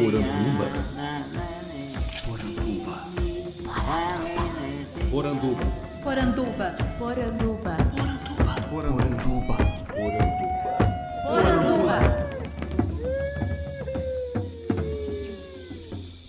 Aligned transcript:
Poranduba. 0.00 0.64
Poranduba. 5.10 5.60
Poranduba. 6.02 6.74
Poranduba. 6.98 7.76
Poranduba. 8.70 9.56
Poranduba. 9.90 10.36
Poranduba. 11.26 11.98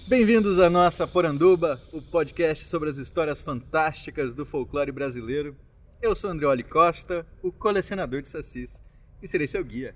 Bem-vindos 0.09 0.59
à 0.59 0.69
nossa 0.69 1.07
Poranduba, 1.07 1.79
o 1.93 2.01
podcast 2.01 2.65
sobre 2.65 2.89
as 2.89 2.97
histórias 2.97 3.39
fantásticas 3.39 4.33
do 4.33 4.45
folclore 4.45 4.91
brasileiro. 4.91 5.55
Eu 6.01 6.13
sou 6.13 6.29
Andreoli 6.29 6.63
Costa, 6.63 7.25
o 7.41 7.53
colecionador 7.53 8.21
de 8.21 8.27
sacis, 8.27 8.83
e 9.23 9.27
serei 9.29 9.47
seu 9.47 9.63
guia. 9.63 9.95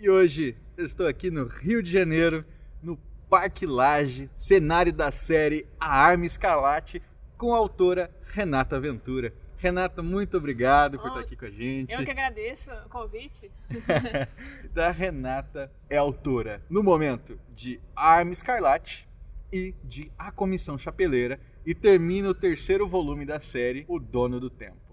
E 0.00 0.08
hoje 0.08 0.56
eu 0.74 0.86
estou 0.86 1.06
aqui 1.06 1.30
no 1.30 1.46
Rio 1.46 1.82
de 1.82 1.92
Janeiro, 1.92 2.42
no 2.84 2.98
Parque 3.28 3.66
Lage, 3.66 4.30
cenário 4.36 4.92
da 4.92 5.10
série 5.10 5.66
A 5.80 5.88
Arma 5.88 6.26
Escarlate, 6.26 7.02
com 7.36 7.54
a 7.54 7.58
autora 7.58 8.10
Renata 8.32 8.78
Ventura. 8.78 9.32
Renata, 9.56 10.02
muito 10.02 10.36
obrigado 10.36 10.98
por 10.98 11.06
Oh, 11.06 11.08
estar 11.08 11.20
aqui 11.20 11.36
com 11.36 11.46
a 11.46 11.50
gente. 11.50 11.90
Eu 11.90 12.04
que 12.04 12.10
agradeço 12.10 12.70
o 12.70 12.88
convite. 12.90 13.50
da 14.74 14.90
Renata 14.90 15.72
é 15.88 15.96
autora, 15.96 16.62
no 16.68 16.82
momento, 16.82 17.40
de 17.56 17.80
Arma 17.96 18.32
Escarlate 18.32 19.08
e 19.50 19.74
de 19.82 20.12
A 20.18 20.30
Comissão 20.30 20.76
Chapeleira 20.76 21.40
e 21.64 21.74
termina 21.74 22.28
o 22.28 22.34
terceiro 22.34 22.86
volume 22.86 23.24
da 23.24 23.40
série 23.40 23.86
O 23.88 23.98
Dono 23.98 24.38
do 24.38 24.50
Tempo. 24.50 24.83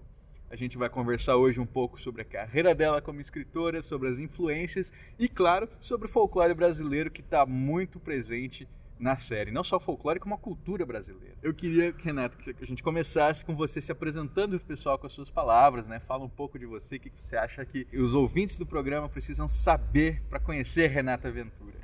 A 0.52 0.56
gente 0.56 0.76
vai 0.76 0.90
conversar 0.90 1.36
hoje 1.36 1.58
um 1.58 1.64
pouco 1.64 1.98
sobre 1.98 2.20
a 2.20 2.24
carreira 2.26 2.74
dela 2.74 3.00
como 3.00 3.22
escritora, 3.22 3.82
sobre 3.82 4.10
as 4.10 4.18
influências 4.18 4.92
e, 5.18 5.26
claro, 5.26 5.66
sobre 5.80 6.06
o 6.06 6.10
folclore 6.10 6.52
brasileiro 6.52 7.10
que 7.10 7.22
está 7.22 7.46
muito 7.46 7.98
presente 7.98 8.68
na 9.00 9.16
série. 9.16 9.50
Não 9.50 9.64
só 9.64 9.78
o 9.78 9.80
folclore, 9.80 10.20
como 10.20 10.34
a 10.34 10.38
cultura 10.38 10.84
brasileira. 10.84 11.34
Eu 11.42 11.54
queria, 11.54 11.94
Renata, 11.96 12.36
que 12.36 12.54
a 12.62 12.66
gente 12.66 12.82
começasse 12.82 13.42
com 13.42 13.56
você 13.56 13.80
se 13.80 13.90
apresentando 13.90 14.58
para 14.58 14.64
o 14.66 14.68
pessoal 14.68 14.98
com 14.98 15.06
as 15.06 15.14
suas 15.14 15.30
palavras, 15.30 15.86
né? 15.86 15.98
Fala 16.00 16.22
um 16.22 16.28
pouco 16.28 16.58
de 16.58 16.66
você, 16.66 16.96
o 16.96 17.00
que 17.00 17.10
você 17.18 17.34
acha 17.34 17.64
que 17.64 17.88
os 17.94 18.12
ouvintes 18.12 18.58
do 18.58 18.66
programa 18.66 19.08
precisam 19.08 19.48
saber 19.48 20.22
para 20.28 20.38
conhecer 20.38 20.86
Renata 20.88 21.32
Ventura. 21.32 21.78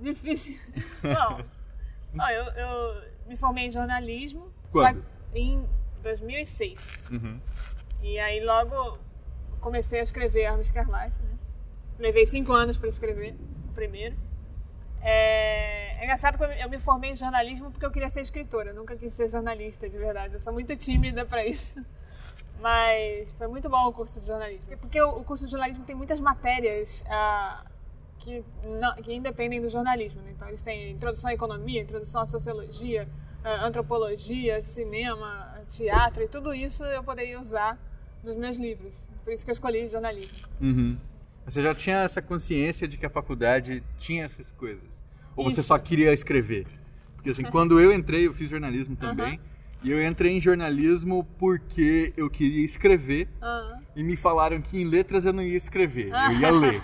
Difícil. 0.00 0.56
Bom, 1.04 1.44
ó, 2.18 2.30
eu, 2.30 2.44
eu 2.54 3.02
me 3.28 3.36
formei 3.36 3.66
em 3.66 3.70
jornalismo 3.70 4.50
Quando? 4.70 5.02
só 5.02 5.36
em 5.36 5.62
2006. 6.02 7.10
Uhum. 7.12 7.40
E 8.02 8.18
aí 8.18 8.44
logo 8.44 8.98
comecei 9.60 10.00
a 10.00 10.02
escrever 10.02 10.46
Arma 10.46 10.62
Escarlate, 10.62 11.18
né? 11.22 11.36
Levei 11.98 12.26
cinco 12.26 12.52
anos 12.52 12.76
para 12.76 12.88
escrever 12.88 13.34
o 13.68 13.72
primeiro. 13.72 14.16
É... 15.00 16.00
é 16.00 16.04
engraçado 16.04 16.36
que 16.36 16.44
eu 16.44 16.68
me- 16.68 16.78
formei 16.78 17.10
em 17.10 17.16
jornalismo 17.16 17.70
porque 17.70 17.84
eu 17.86 17.90
queria 17.90 18.10
ser 18.10 18.20
escritora. 18.22 18.70
Eu 18.70 18.74
nunca 18.74 18.96
quis 18.96 19.12
ser 19.14 19.28
jornalista, 19.28 19.88
de 19.88 19.96
verdade. 19.96 20.34
Eu 20.34 20.40
sou 20.40 20.52
muito 20.52 20.74
tímida 20.76 21.24
para 21.24 21.44
isso. 21.46 21.80
Mas 22.60 23.28
foi 23.38 23.48
muito 23.48 23.68
bom 23.68 23.86
o 23.88 23.92
curso 23.92 24.20
de 24.20 24.26
jornalismo. 24.26 24.76
Porque 24.78 25.00
o 25.00 25.18
o 25.20 25.24
curso 25.24 25.44
de 25.46 25.50
jornalismo 25.50 25.84
tem 25.84 25.96
muitas 25.96 26.20
matérias 26.20 27.04
ah, 27.08 27.64
que, 28.18 28.44
não- 28.64 28.94
que 28.96 29.12
independem 29.12 29.60
do 29.60 29.68
jornalismo. 29.68 30.20
Né? 30.22 30.32
Então 30.32 30.48
eles 30.48 30.62
têm 30.62 30.90
introdução 30.92 31.30
à 31.30 31.34
economia, 31.34 31.80
introdução 31.82 32.22
à 32.22 32.26
sociologia, 32.26 33.08
ah, 33.44 33.64
antropologia, 33.66 34.62
cinema, 34.62 35.60
teatro 35.70 36.22
e 36.22 36.28
tudo 36.28 36.54
isso 36.54 36.84
eu 36.84 37.02
poderia 37.02 37.40
usar 37.40 37.76
nos 38.22 38.36
meus 38.36 38.56
livros. 38.56 38.94
Por 39.24 39.32
isso 39.32 39.44
que 39.44 39.50
eu 39.50 39.54
escolhi 39.54 39.88
jornalismo. 39.88 40.38
Uhum. 40.60 40.96
Você 41.44 41.62
já 41.62 41.74
tinha 41.74 41.98
essa 42.02 42.22
consciência 42.22 42.86
de 42.86 42.96
que 42.96 43.04
a 43.04 43.10
faculdade 43.10 43.82
tinha 43.98 44.24
essas 44.24 44.52
coisas? 44.52 45.02
Ou 45.34 45.44
você 45.44 45.60
Isso. 45.60 45.68
só 45.68 45.78
queria 45.78 46.12
escrever? 46.12 46.66
Porque 47.16 47.30
assim, 47.30 47.42
quando 47.50 47.80
eu 47.80 47.92
entrei, 47.92 48.26
eu 48.26 48.32
fiz 48.32 48.48
jornalismo 48.48 48.96
também. 48.96 49.40
E 49.82 49.90
eu 49.90 50.00
entrei 50.06 50.36
em 50.36 50.40
jornalismo 50.40 51.24
porque 51.38 52.12
eu 52.16 52.30
queria 52.30 52.64
escrever 52.64 53.28
Ah, 53.40 53.80
e 53.96 54.04
me 54.04 54.14
falaram 54.14 54.60
que 54.60 54.80
em 54.80 54.84
letras 54.84 55.24
eu 55.24 55.32
não 55.32 55.42
ia 55.42 55.56
escrever, 55.56 56.06
eu 56.08 56.38
ia 56.38 56.50
ler. 56.54 56.80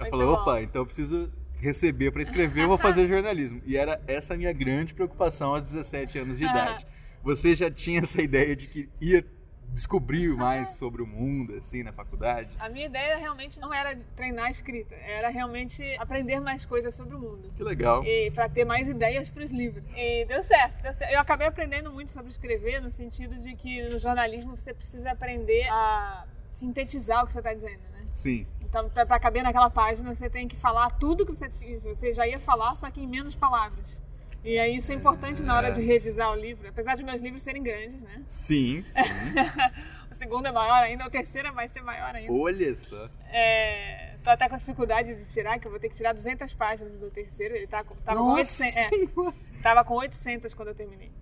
eu 0.00 0.06
falei, 0.10 0.26
opa, 0.26 0.60
então 0.60 0.82
eu 0.82 0.86
preciso 0.86 1.30
receber 1.60 2.10
para 2.10 2.20
escrever, 2.20 2.64
eu 2.64 2.68
vou 2.68 2.78
fazer 2.78 3.06
jornalismo. 3.08 3.62
E 3.64 3.76
era 3.76 4.00
essa 4.08 4.34
a 4.34 4.36
minha 4.36 4.52
grande 4.52 4.92
preocupação 4.92 5.54
aos 5.54 5.62
17 5.62 6.18
anos 6.18 6.38
de 6.38 6.44
idade. 6.44 6.84
Você 7.22 7.54
já 7.54 7.70
tinha 7.70 8.00
essa 8.00 8.20
ideia 8.20 8.56
de 8.56 8.68
que 8.68 8.88
ia 9.00 9.24
descobrir 9.72 10.34
mais 10.34 10.70
sobre 10.70 11.02
o 11.02 11.06
mundo, 11.06 11.54
assim, 11.54 11.82
na 11.82 11.92
faculdade? 11.92 12.50
a 12.58 12.68
minha 12.68 12.86
ideia 12.86 13.16
realmente 13.16 13.60
não 13.60 13.72
era 13.72 13.96
treinar 14.16 14.46
a 14.46 14.50
escrita, 14.50 14.94
era 14.94 15.28
realmente 15.28 15.82
aprender 15.98 16.40
mais 16.40 16.64
coisas 16.64 16.94
sobre 16.94 17.14
o 17.14 17.18
mundo. 17.18 17.52
Que 17.56 17.62
legal. 17.62 18.04
e 18.04 18.30
para 18.30 18.48
ter 18.48 18.64
mais 18.64 18.88
ideias 18.88 19.30
para 19.30 19.44
os 19.44 19.50
livros. 19.50 19.84
E 19.96 20.24
deu 20.24 20.42
certo, 20.42 20.82
deu 20.82 20.92
certo. 20.94 21.12
Eu 21.12 21.20
acabei 21.20 21.46
aprendendo 21.46 21.90
muito 21.92 22.10
sobre 22.10 22.30
escrever 22.30 22.80
no 22.80 22.90
sentido 22.90 23.36
de 23.38 23.54
que 23.54 23.82
no 23.88 23.98
jornalismo 23.98 24.56
você 24.56 24.74
precisa 24.74 25.12
aprender 25.12 25.68
a 25.68 26.26
sintetizar 26.52 27.22
o 27.22 27.26
que 27.26 27.32
você 27.32 27.38
está 27.38 27.54
dizendo, 27.54 27.82
né? 27.92 28.06
Sim. 28.12 28.46
Então, 28.60 28.88
para 28.90 29.18
caber 29.18 29.42
naquela 29.42 29.70
página, 29.70 30.14
você 30.14 30.28
tem 30.28 30.46
que 30.46 30.56
falar 30.56 30.90
tudo 30.98 31.24
que 31.24 31.34
você, 31.34 31.48
você 31.82 32.12
já 32.12 32.26
ia 32.26 32.38
falar, 32.38 32.74
só 32.74 32.90
que 32.90 33.00
em 33.00 33.06
menos 33.06 33.34
palavras. 33.34 34.02
E 34.48 34.58
aí 34.58 34.78
isso 34.78 34.90
é 34.90 34.94
importante 34.94 35.42
na 35.42 35.54
hora 35.54 35.70
de 35.70 35.82
revisar 35.82 36.30
o 36.32 36.34
livro, 36.34 36.66
apesar 36.66 36.94
de 36.96 37.02
meus 37.04 37.20
livros 37.20 37.42
serem 37.42 37.62
grandes, 37.62 38.00
né? 38.00 38.22
Sim, 38.26 38.82
sim. 38.90 39.02
O 40.10 40.14
segundo 40.14 40.46
é 40.46 40.50
maior 40.50 40.82
ainda, 40.82 41.06
o 41.06 41.10
terceiro 41.10 41.52
vai 41.52 41.68
ser 41.68 41.82
maior 41.82 42.14
ainda. 42.14 42.32
Olha 42.32 42.74
só. 42.74 43.08
É, 43.30 44.14
tô 44.24 44.30
até 44.30 44.48
com 44.48 44.56
dificuldade 44.56 45.14
de 45.14 45.24
tirar, 45.32 45.58
que 45.60 45.66
eu 45.66 45.70
vou 45.70 45.78
ter 45.78 45.90
que 45.90 45.94
tirar 45.94 46.14
200 46.14 46.52
páginas 46.54 46.98
do 46.98 47.10
terceiro. 47.10 47.54
Ele 47.54 47.66
tá, 47.66 47.84
com- 47.84 47.94
tava, 47.96 48.18
com 48.18 48.32
800, 48.32 48.76
é, 48.76 48.90
tava 49.62 49.84
com 49.84 49.94
800 49.94 50.54
quando 50.54 50.68
eu 50.68 50.74
terminei. 50.74 51.12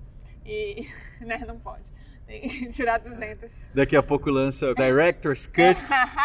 E, 0.46 0.86
né, 1.20 1.42
não 1.46 1.58
pode. 1.58 1.82
Tirar 2.72 2.98
200. 2.98 3.50
Daqui 3.74 3.96
a 3.96 4.02
pouco 4.02 4.30
lança 4.30 4.70
o 4.70 4.74
Director's 4.74 5.46
Cut, 5.48 5.76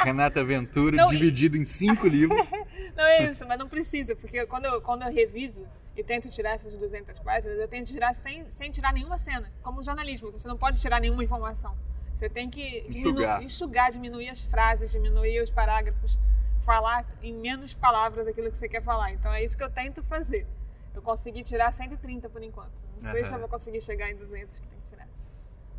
Renata 0.04 0.44
Ventura, 0.44 0.96
Não, 0.96 1.12
e- 1.12 1.18
dividido 1.18 1.58
em 1.58 1.66
cinco 1.66 2.08
livros. 2.08 2.48
Não 2.96 3.04
é 3.06 3.28
isso, 3.28 3.46
mas 3.48 3.58
não 3.60 3.68
precisa, 3.68 4.16
porque 4.16 4.46
quando 4.46 4.66
eu, 4.66 4.82
quando 4.82 5.02
eu 5.02 5.12
reviso 5.12 5.68
e 5.96 6.04
tento 6.04 6.30
tirar 6.30 6.52
essas 6.52 6.74
200 6.78 7.20
páginas, 7.20 7.60
eu 7.60 7.68
tento 7.68 7.88
tirar 7.88 8.14
sem, 8.14 8.48
sem 8.50 8.72
tirar 8.72 8.94
nenhuma 8.94 9.18
cena, 9.18 9.52
como 9.62 9.84
jornalismo. 9.84 10.32
Você 10.32 10.48
não 10.48 10.58
pode 10.58 10.80
tirar 10.80 11.00
nenhuma 11.00 11.24
informação. 11.24 11.76
Você 12.16 12.30
tem 12.30 12.50
que 12.50 12.86
Enxugar. 12.88 13.44
enxugar, 13.44 13.92
diminuir 13.92 14.30
as 14.30 14.44
frases, 14.44 14.92
diminuir 14.92 15.42
os 15.42 15.50
parágrafos, 15.50 16.18
falar 16.64 17.06
em 17.22 17.34
menos 17.34 17.74
palavras 17.74 18.28
aquilo 18.28 18.52
que 18.52 18.58
você 18.58 18.70
quer 18.70 18.84
falar. 18.84 19.12
Então 19.12 19.34
é 19.34 19.44
isso 19.44 19.58
que 19.58 19.64
eu 19.64 19.72
tento 19.72 20.04
fazer. 20.04 20.48
Eu 20.94 21.02
consegui 21.02 21.44
tirar 21.44 21.72
130 21.72 22.30
por 22.30 22.44
enquanto. 22.44 22.72
Não 22.94 23.02
sei 23.02 23.28
se 23.28 23.34
eu 23.34 23.40
vou 23.40 23.50
conseguir 23.50 23.82
chegar 23.82 24.10
em 24.12 24.16
200 24.16 24.60
que 24.60 24.68
tem 24.68 24.80
que 24.80 24.90
tirar. 24.90 25.08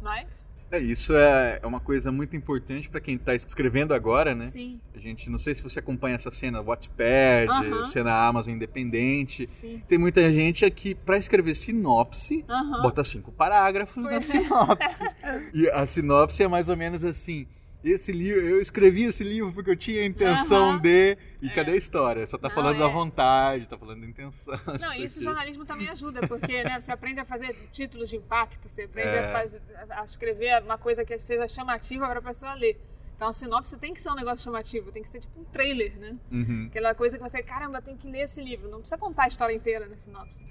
Mas, 0.01 0.43
É, 0.73 0.79
isso 0.79 1.15
é, 1.15 1.61
é 1.63 1.67
uma 1.67 1.81
coisa 1.81 2.11
muito 2.11 2.35
importante 2.35 2.89
para 2.89 2.99
quem 2.99 3.17
está 3.17 3.35
escrevendo 3.35 3.93
agora, 3.93 4.35
né? 4.35 4.49
sim, 4.49 4.81
A 4.95 4.99
gente, 4.99 5.29
não 5.29 5.39
sei 5.39 5.55
se 5.55 5.63
você 5.63 5.81
acompanha 5.81 6.17
essa 6.17 6.31
cena 6.31 6.63
Wattpad, 6.63 7.47
Aham. 7.51 7.85
cena 7.85 8.27
Amazon 8.27 8.55
Independente. 8.55 9.47
sim. 9.47 9.83
Tem 9.87 9.99
muita 9.99 10.33
gente 10.33 10.65
aqui, 10.65 10.95
para 10.95 11.19
escrever 11.19 11.55
sinopse, 11.55 12.43
Aham. 12.49 12.81
bota 12.81 13.05
cinco 13.05 13.31
parágrafos 13.31 14.03
na 14.03 14.09
Pois 14.11 14.31
é. 14.31 14.41
sinopse. 14.41 15.05
e 15.53 15.69
a 15.69 15.85
sinopse 15.85 16.43
é 16.43 16.49
mais 16.49 16.71
ou 16.71 16.77
menos 16.77 17.05
assim. 17.05 17.47
Esse 17.85 18.13
livro, 18.13 18.41
eu 18.41 18.61
escrevi 18.61 19.05
esse 19.05 19.25
livro 19.25 19.53
porque 19.53 19.71
eu 19.71 19.77
tinha 19.77 20.03
a 20.03 20.05
intenção 20.07 20.71
Aham. 20.71 20.79
de. 20.81 21.19
E 21.41 21.49
É. 21.49 21.51
cadê 21.55 21.73
a 21.73 21.77
história? 21.77 22.25
Só 22.27 22.39
tá 22.39 22.49
Não, 22.49 22.55
falando 22.55 22.79
da 22.79 22.87
é. 22.87 22.89
vontade, 22.93 23.67
tá 23.67 23.77
falando 23.77 24.01
da 24.01 24.07
intenção. 24.07 24.55
Não, 24.81 24.95
isso 24.95 25.19
o 25.19 25.23
jornalismo 25.23 25.65
também 25.65 25.89
ajuda, 25.89 26.27
porque 26.29 26.63
né, 26.63 26.81
você 26.81 26.93
aprende 26.93 27.19
a 27.21 27.25
fazer 27.25 27.57
títulos 27.73 28.09
de 28.09 28.17
impacto, 28.17 28.69
você 28.69 28.83
aprende 28.83 29.09
É. 29.09 29.25
a, 29.25 29.33
fazer, 29.33 29.61
a 29.91 30.05
escrever 30.05 30.63
uma 30.63 30.79
coisa 30.79 31.05
que 31.05 31.19
seja 31.19 31.49
chamativa 31.49 32.07
para 32.09 32.21
a 32.21 32.23
pessoa 32.23 32.55
ler. 32.55 32.81
Então 33.17 33.29
a 33.29 33.33
sinopse 33.33 33.77
tem 33.79 33.93
que 33.95 34.01
ser 34.01 34.11
um 34.11 34.15
negócio 34.15 34.45
chamativo, 34.45 34.91
tem 34.93 35.03
que 35.03 35.09
ser 35.09 35.21
tipo 35.21 35.41
um 35.41 35.45
trailer, 35.45 35.97
né? 35.99 36.17
Uhum. 36.31 36.67
Aquela 36.71 36.95
coisa 36.95 37.17
que 37.19 37.23
você, 37.23 37.43
caramba, 37.43 37.79
eu 37.79 37.83
tenho 37.83 37.97
que 37.97 38.09
ler 38.09 38.23
esse 38.23 38.41
livro. 38.43 38.69
Não 38.69 38.79
precisa 38.79 38.99
contar 38.99 39.25
a 39.25 39.29
história 39.29 39.55
inteira 39.55 39.87
na 39.87 39.97
sinopse. 39.99 40.43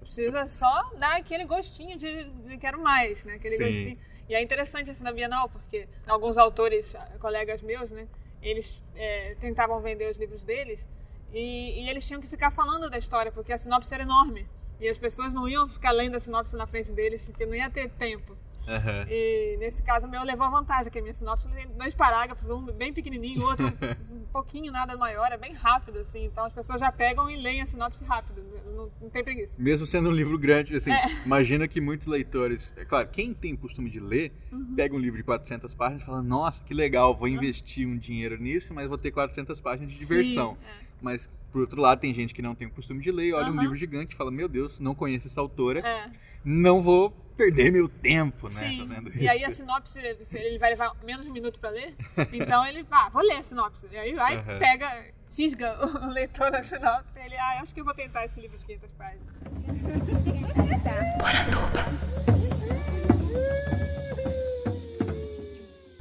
Precisa 0.00 0.46
só 0.46 0.90
dar 0.98 1.16
aquele 1.16 1.44
gostinho 1.44 1.98
de, 1.98 2.24
de 2.24 2.56
quero 2.56 2.82
mais, 2.82 3.24
né? 3.26 3.34
Aquele 3.34 3.56
Sim. 3.56 3.64
gostinho. 3.64 3.98
E 4.28 4.34
é 4.34 4.42
interessante 4.42 4.90
assim 4.90 5.02
na 5.02 5.12
Bienal, 5.12 5.48
porque 5.48 5.88
alguns 6.06 6.36
autores, 6.36 6.94
ah, 6.94 7.08
colegas 7.18 7.62
meus, 7.62 7.90
né? 7.90 8.06
Eles 8.42 8.82
eh, 8.94 9.36
tentavam 9.40 9.80
vender 9.80 10.10
os 10.10 10.18
livros 10.18 10.42
deles 10.42 10.88
e, 11.32 11.82
e 11.82 11.88
eles 11.88 12.06
tinham 12.06 12.20
que 12.20 12.28
ficar 12.28 12.50
falando 12.50 12.90
da 12.90 12.98
história, 12.98 13.32
porque 13.32 13.52
a 13.52 13.58
sinopse 13.58 13.92
era 13.92 14.02
enorme. 14.02 14.46
E 14.80 14.88
as 14.88 14.98
pessoas 14.98 15.32
não 15.32 15.48
iam 15.48 15.68
ficar 15.68 15.90
lendo 15.90 16.16
a 16.16 16.20
sinopse 16.20 16.54
na 16.56 16.66
frente 16.66 16.92
deles, 16.92 17.22
porque 17.22 17.44
não 17.44 17.54
ia 17.54 17.70
ter 17.70 17.90
tempo. 17.90 18.36
Aham. 18.68 19.06
E 19.08 19.56
nesse 19.58 19.82
caso 19.82 20.06
o 20.06 20.10
meu 20.10 20.22
levou 20.22 20.46
a 20.46 20.50
vantagem, 20.50 20.90
que 20.92 20.98
a 20.98 21.02
minha 21.02 21.14
sinopse 21.14 21.54
tem 21.54 21.66
dois 21.68 21.94
parágrafos, 21.94 22.48
um 22.50 22.66
bem 22.66 22.92
pequenininho, 22.92 23.42
outro 23.42 23.66
um 24.12 24.24
pouquinho 24.32 24.70
nada 24.70 24.96
maior, 24.96 25.30
é 25.32 25.36
bem 25.36 25.52
rápido, 25.54 25.98
assim. 25.98 26.24
Então 26.24 26.44
as 26.44 26.54
pessoas 26.54 26.80
já 26.80 26.92
pegam 26.92 27.30
e 27.30 27.36
leem 27.36 27.62
a 27.62 27.66
sinopse 27.66 28.04
rápido, 28.04 28.42
não, 28.74 28.90
não 29.00 29.10
tem 29.10 29.24
preguiça. 29.24 29.60
Mesmo 29.60 29.86
sendo 29.86 30.08
um 30.08 30.12
livro 30.12 30.38
grande, 30.38 30.76
assim, 30.76 30.92
É. 30.92 31.06
imagina 31.24 31.66
que 31.66 31.80
muitos 31.80 32.06
leitores, 32.06 32.72
é 32.76 32.84
claro, 32.84 33.08
quem 33.08 33.32
tem 33.34 33.54
o 33.54 33.58
costume 33.58 33.88
de 33.90 34.00
ler, 34.00 34.32
Uhum. 34.52 34.74
pega 34.76 34.94
um 34.94 34.98
livro 34.98 35.16
de 35.16 35.24
400 35.24 35.74
páginas 35.74 36.02
e 36.02 36.06
fala, 36.06 36.22
nossa, 36.22 36.62
que 36.64 36.74
legal, 36.74 37.14
vou 37.14 37.28
investir 37.28 37.86
um 37.86 37.96
dinheiro 37.96 38.36
nisso, 38.40 38.72
mas 38.74 38.86
vou 38.86 38.98
ter 38.98 39.10
400 39.10 39.60
páginas 39.60 39.92
de 39.92 39.98
diversão. 39.98 40.56
Sim, 40.60 40.66
é. 40.84 40.87
Mas, 41.00 41.26
por 41.52 41.60
outro 41.60 41.80
lado, 41.80 42.00
tem 42.00 42.12
gente 42.12 42.34
que 42.34 42.42
não 42.42 42.54
tem 42.54 42.66
o 42.66 42.70
costume 42.70 43.00
de 43.00 43.10
ler, 43.12 43.32
olha 43.34 43.46
um 43.48 43.52
Aham. 43.52 43.60
livro 43.60 43.76
gigante 43.76 44.14
e 44.14 44.16
fala, 44.16 44.30
meu 44.30 44.48
Deus, 44.48 44.78
não 44.80 44.94
conheço 44.94 45.26
essa 45.28 45.40
autora, 45.40 45.80
É, 45.80 46.10
não 46.44 46.82
vou 46.82 47.10
perder 47.36 47.70
meu 47.70 47.88
tempo, 47.88 48.48
né? 48.48 48.68
sim. 48.68 48.78
fazendo 48.78 49.12
E 49.16 49.28
aí 49.28 49.44
a 49.44 49.48
isso. 49.48 49.58
sinopse, 49.58 50.00
ele 50.00 50.58
vai 50.58 50.70
levar 50.70 50.92
menos 51.04 51.24
de 51.24 51.30
um 51.30 51.34
minuto 51.34 51.60
pra 51.60 51.70
ler. 51.70 51.94
Então 52.32 52.66
ele, 52.66 52.84
ah, 52.90 53.08
vou 53.10 53.22
ler 53.22 53.36
a 53.36 53.42
sinopse. 53.44 53.86
E 53.92 53.96
aí 53.96 54.12
vai, 54.14 54.36
Aham. 54.38 54.58
pega, 54.58 55.06
fisga 55.36 55.78
o 55.86 56.06
leitor 56.10 56.50
da 56.50 56.62
sinopse. 56.64 57.16
E 57.16 57.22
ele, 57.24 57.36
ah, 57.36 57.60
acho 57.62 57.72
que 57.72 57.80
eu 57.80 57.84
vou 57.84 57.94
tentar 57.94 58.24
esse 58.24 58.40
livro 58.40 58.58
de 58.58 58.64
500 58.66 58.90
páginas. 58.98 59.28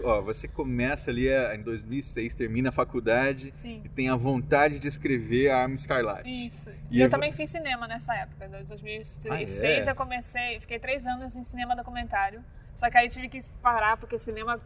Ó, 0.08 0.22
você 0.22 0.48
começa 0.48 1.12
ali 1.12 1.30
a- 1.30 1.54
em 1.54 1.62
2006, 1.62 2.34
termina 2.34 2.70
a 2.70 2.72
faculdade 2.72 3.52
Sim. 3.54 3.82
e 3.84 3.90
tem 3.90 4.08
a 4.08 4.16
vontade 4.16 4.80
de 4.80 4.88
escrever 4.88 5.50
a 5.50 5.64
Arma 5.64 5.76
Escarlate. 5.76 6.30
Isso. 6.48 6.70
E 6.90 6.98
E 6.98 7.00
eu 7.02 7.08
eu- 7.08 7.10
também 7.10 7.34
fiz 7.34 7.50
cinema 7.50 7.88
nessa 7.90 8.16
época. 8.16 8.46
Em 8.46 8.64
2006 8.64 9.30
Ah, 9.30 9.90
é? 9.90 9.92
eu 9.92 9.96
comecei, 9.96 10.60
fiquei 10.62 10.80
três 10.80 11.06
anos 11.06 11.36
em 11.36 11.44
cinema 11.44 11.76
documentário. 11.76 12.42
Só 12.74 12.90
que 12.90 12.98
aí 12.98 13.10
tive 13.10 13.28
que 13.28 13.42
parar 13.62 13.98
porque 13.98 14.18
cinema 14.18 14.62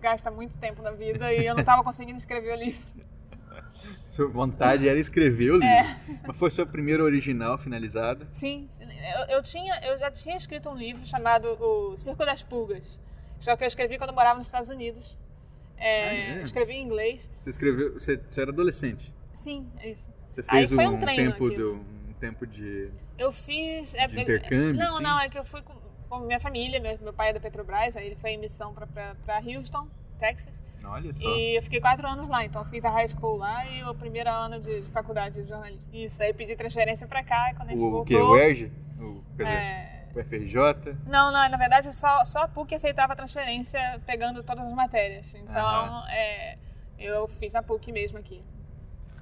gasta 0.00 0.30
muito 0.30 0.56
tempo 0.56 0.80
na 0.80 0.92
vida 0.92 1.30
e 1.30 1.44
eu 1.44 1.52
não 1.52 1.60
estava 1.60 1.84
conseguindo 1.84 2.16
escrever 2.18 2.52
o 2.54 2.56
livro. 2.64 2.80
Sua 4.08 4.28
vontade 4.28 4.88
era 4.88 4.98
escrever 4.98 5.50
o 5.50 5.58
livro. 5.58 5.66
É. 5.68 6.00
Mas 6.26 6.38
foi 6.38 6.50
seu 6.50 6.66
primeiro 6.66 7.04
original 7.04 7.58
finalizado? 7.58 8.26
Sim, 8.32 8.66
sim. 8.70 8.84
eu, 9.28 9.36
eu 9.36 9.42
tinha, 9.42 9.78
eu 9.84 9.98
já 9.98 10.10
tinha 10.10 10.36
escrito 10.36 10.70
um 10.70 10.74
livro 10.74 11.04
chamado 11.04 11.48
O 11.62 11.98
Circo 11.98 12.24
das 12.24 12.42
Pulgas. 12.42 12.98
Só 13.38 13.56
que 13.56 13.64
eu 13.64 13.68
escrevi 13.68 13.98
quando 13.98 14.10
eu 14.10 14.14
morava 14.14 14.38
nos 14.38 14.46
Estados 14.48 14.68
Unidos. 14.68 15.16
É, 15.76 16.08
Ah, 16.08 16.14
é? 16.38 16.42
Escrevi 16.42 16.74
em 16.74 16.82
inglês. 16.82 17.30
Você 17.42 17.50
escreveu, 17.50 17.94
você, 17.94 18.16
você 18.16 18.40
era 18.40 18.50
adolescente. 18.50 19.12
Sim, 19.32 19.66
é 19.78 19.90
isso. 19.90 20.10
Você 20.32 20.42
fez 20.42 20.72
um, 20.72 20.80
um 20.80 21.00
tempo 21.00 21.50
do, 21.50 21.74
um 21.74 22.12
tempo 22.18 22.46
de 22.46 22.90
Eu 23.18 23.30
fiz. 23.32 23.94
é, 23.94 24.06
De 24.06 24.20
intercâmbio, 24.20 24.74
Não, 24.74 24.96
sim? 24.96 25.02
não, 25.02 25.20
é 25.20 25.28
que 25.28 25.38
eu 25.38 25.44
fui 25.44 25.60
com, 25.62 25.74
com 26.08 26.18
minha 26.20 26.40
família. 26.40 26.80
Meu, 26.80 26.98
meu 27.02 27.12
pai 27.12 27.30
é 27.30 27.32
da 27.34 27.40
Petrobras, 27.40 27.96
aí 27.96 28.06
ele 28.06 28.16
foi 28.16 28.30
em 28.30 28.38
missão 28.38 28.74
pra 28.74 29.14
Houston, 29.44 29.86
Texas. 30.18 30.52
Olha 30.84 31.12
só. 31.12 31.28
E 31.36 31.58
eu 31.58 31.62
fiquei 31.64 31.80
quatro 31.80 32.06
anos 32.06 32.28
lá, 32.28 32.44
então 32.44 32.64
fiz 32.66 32.84
a 32.84 32.90
high 32.90 33.08
school 33.08 33.36
lá 33.36 33.66
e 33.68 33.82
o 33.82 33.92
primeiro 33.94 34.30
ano 34.30 34.60
de, 34.60 34.82
de 34.82 34.90
faculdade 34.92 35.42
de 35.42 35.48
jornalismo. 35.48 35.82
Isso, 35.92 36.22
aí 36.22 36.32
pedi 36.32 36.54
transferência 36.54 37.08
pra 37.08 37.24
cá 37.24 37.50
e 37.50 37.54
quando 37.56 37.68
a 37.70 37.72
gente 37.72 37.80
O, 37.82 37.86
o 37.86 37.90
voltou. 37.90 38.04
que? 38.06 38.14
O 38.16 38.36
ERJ? 38.38 38.70
O, 39.00 39.22
quer 39.36 39.42
dizer, 39.44 39.56
é, 39.56 39.95
o 40.20 40.24
FRJ? 40.24 40.96
Não, 41.06 41.30
não, 41.32 41.48
na 41.48 41.56
verdade 41.56 41.94
só, 41.94 42.24
só 42.24 42.40
a 42.44 42.48
PUC 42.48 42.74
aceitava 42.74 43.12
a 43.12 43.16
transferência 43.16 44.00
pegando 44.06 44.42
todas 44.42 44.64
as 44.66 44.72
matérias. 44.74 45.34
Então 45.34 46.06
é, 46.08 46.56
eu 46.98 47.26
fiz 47.28 47.54
a 47.54 47.62
PUC 47.62 47.92
mesmo 47.92 48.18
aqui. 48.18 48.42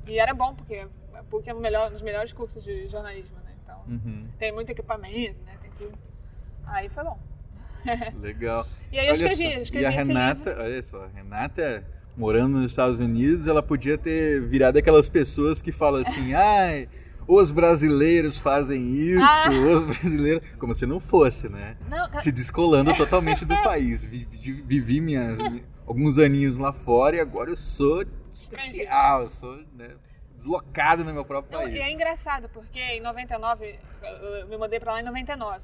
E 0.07 0.19
era 0.19 0.35
bom, 0.35 0.55
porque 0.55 0.87
a 1.15 1.23
PUC 1.25 1.49
é 1.51 1.55
um 1.55 1.61
melhor, 1.61 1.91
dos 1.91 2.03
melhores 2.03 2.33
cursos 2.33 2.63
de 2.63 2.89
jornalismo, 2.89 3.37
né? 3.45 3.53
Então 3.63 3.77
Uhum, 3.89 4.27
tem 4.39 4.53
muito 4.53 4.71
equipamento, 4.71 5.43
né? 5.45 5.53
Tem 5.61 5.71
tudo. 5.79 5.99
Aí 6.67 6.89
foi 6.89 7.05
bom. 7.05 7.19
legal. 8.21 8.67
E 8.93 8.99
aí 8.99 9.07
eu 9.07 9.15
Olha 9.15 9.27
escrevi, 9.27 9.53
só, 9.55 9.59
escrevi 9.61 9.85
E 9.85 9.87
a 9.87 9.91
Renata, 9.91 10.51
livro. 10.51 10.65
olha 10.65 10.83
só, 10.83 11.05
a 11.05 11.09
Renata, 11.09 11.85
morando 12.17 12.57
nos 12.59 12.67
Estados 12.73 13.01
Unidos, 13.01 13.47
ela 13.47 13.63
podia 13.63 13.99
ter 13.99 14.41
virado 14.43 14.79
aquelas 14.79 15.09
pessoas 15.09 15.61
que 15.61 15.73
falam 15.73 16.01
assim, 16.01 16.33
ai, 16.35 16.89
os 17.27 17.51
brasileiros 17.51 18.39
fazem 18.41 18.87
isso, 18.95 19.23
Ah. 19.23 19.49
os 19.51 19.85
brasileiros. 19.85 20.49
Como 20.59 20.75
se 20.75 20.87
não 20.87 21.01
fosse, 21.01 21.49
né? 21.49 21.77
Não, 21.89 22.21
Se 22.21 22.31
descolando 22.33 22.93
totalmente 22.97 23.45
do 23.45 23.55
país. 23.63 24.05
Vi- 24.05 24.27
vi- 24.31 24.63
Vivi 24.63 25.01
minhas, 25.01 25.39
alguns 25.87 26.19
aninhos 26.19 26.57
lá 26.57 26.73
fora 26.73 27.17
e 27.17 27.21
agora 27.21 27.51
eu 27.51 27.57
sou 27.57 28.03
especial, 28.33 29.23
eu 29.23 29.27
sou 29.29 29.57
né, 29.75 29.91
deslocado 30.37 31.05
no 31.05 31.13
meu 31.13 31.25
próprio 31.25 31.59
país. 31.59 31.75
e 31.75 31.79
é 31.79 31.91
engraçado, 31.91 32.49
porque 32.53 32.79
em 32.79 33.01
99, 33.01 33.79
eu- 34.03 34.47
me 34.49 34.57
mudei 34.57 34.79
pra 34.79 34.93
lá 34.93 35.01
em 35.01 35.05
99. 35.05 35.61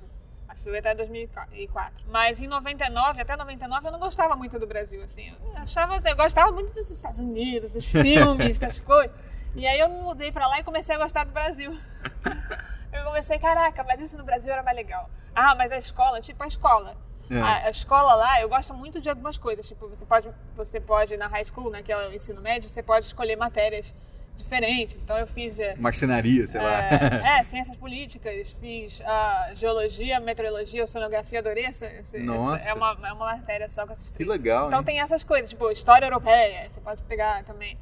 A 0.48 0.54
fui 0.56 0.76
até 0.76 0.94
2004. 0.94 2.04
Mas 2.10 2.40
em 2.42 2.48
99, 2.48 3.20
até 3.22 3.36
99, 3.36 3.86
eu 3.86 3.92
não 3.92 4.00
gostava 4.00 4.34
muito 4.34 4.58
do 4.58 4.66
Brasil, 4.66 5.00
assim. 5.04 5.28
Eu 5.28 5.56
achava, 5.58 5.96
eu 6.04 6.16
gostava 6.16 6.50
muito 6.50 6.72
dos 6.74 6.90
Estados 6.90 7.20
Unidos, 7.20 7.72
dos 7.74 7.84
filmes, 7.86 8.58
das 8.58 8.78
coisas. 8.80 9.14
E 9.55 9.67
aí 9.67 9.79
eu 9.81 9.88
me 9.88 10.00
mudei 10.02 10.31
pra 10.31 10.47
lá 10.47 10.61
e 10.61 10.64
comecei 10.64 10.94
a 10.94 10.99
gostar 10.99 11.25
do 11.25 11.32
Brasil. 11.32 11.76
Eu 12.93 13.05
comecei, 13.05 13.38
caraca, 13.38 13.85
mas 13.85 14.00
isso 14.00 14.19
no 14.19 14.25
Brasil 14.25 14.52
era 14.52 14.64
mais 14.64 14.76
legal. 14.76 15.08
Ah, 15.32 15.55
mas 15.55 15.70
a 15.70 15.79
escola, 15.79 16.20
tipo 16.20 16.43
a 16.43 16.47
escola. 16.49 16.97
É. 17.31 17.38
A, 17.41 17.67
a 17.67 17.70
escola 17.70 18.14
lá, 18.14 18.41
eu 18.41 18.49
gosto 18.49 18.75
muito 18.75 19.00
de 19.00 19.08
algumas 19.08 19.38
coisas. 19.38 19.67
Tipo, 19.69 19.88
você 19.88 20.05
pode, 20.05 20.29
você 20.55 20.81
pode 20.81 21.17
na 21.17 21.29
high 21.29 21.44
school, 21.44 21.70
né, 21.70 21.82
que 21.85 21.93
é 21.93 21.97
o 22.08 22.12
ensino 22.12 22.41
médio, 22.41 22.69
você 22.69 22.82
pode 22.82 23.06
escolher 23.06 23.37
matérias 23.37 23.94
diferentes. 24.37 24.97
Então 24.97 25.17
eu 25.17 25.26
fiz 25.26 25.61
eh, 25.61 25.76
Marcenaria, 25.79 26.44
sei 26.49 26.61
lá. 26.61 26.82
é, 26.82 27.38
é, 27.38 27.43
ciências 27.44 27.76
políticas, 27.76 28.50
fiz 28.55 29.00
ah, 29.06 29.50
geologia, 29.55 30.19
meteorologia, 30.19 30.82
oceanografia, 30.82 31.38
adorei 31.38 31.67
essa, 31.67 31.87
essa- 31.87 32.19
Nossa. 32.19 32.56
essa- 32.56 32.70
é, 32.70 32.75
uma, 32.75 32.99
é 33.05 33.12
uma 33.12 33.26
matéria 33.37 33.69
só 33.69 33.87
com 33.87 33.93
essas 33.93 34.08
Que 34.08 34.14
três. 34.14 34.29
legal, 34.29 34.67
Então 34.67 34.81
hein? 34.81 34.85
tem 34.85 35.00
essas 35.00 35.23
coisas, 35.23 35.49
tipo, 35.49 35.70
história 35.70 36.06
europeia, 36.06 36.69
você 36.69 36.81
pode 36.81 37.03
pegar 37.05 37.44
também. 37.44 37.79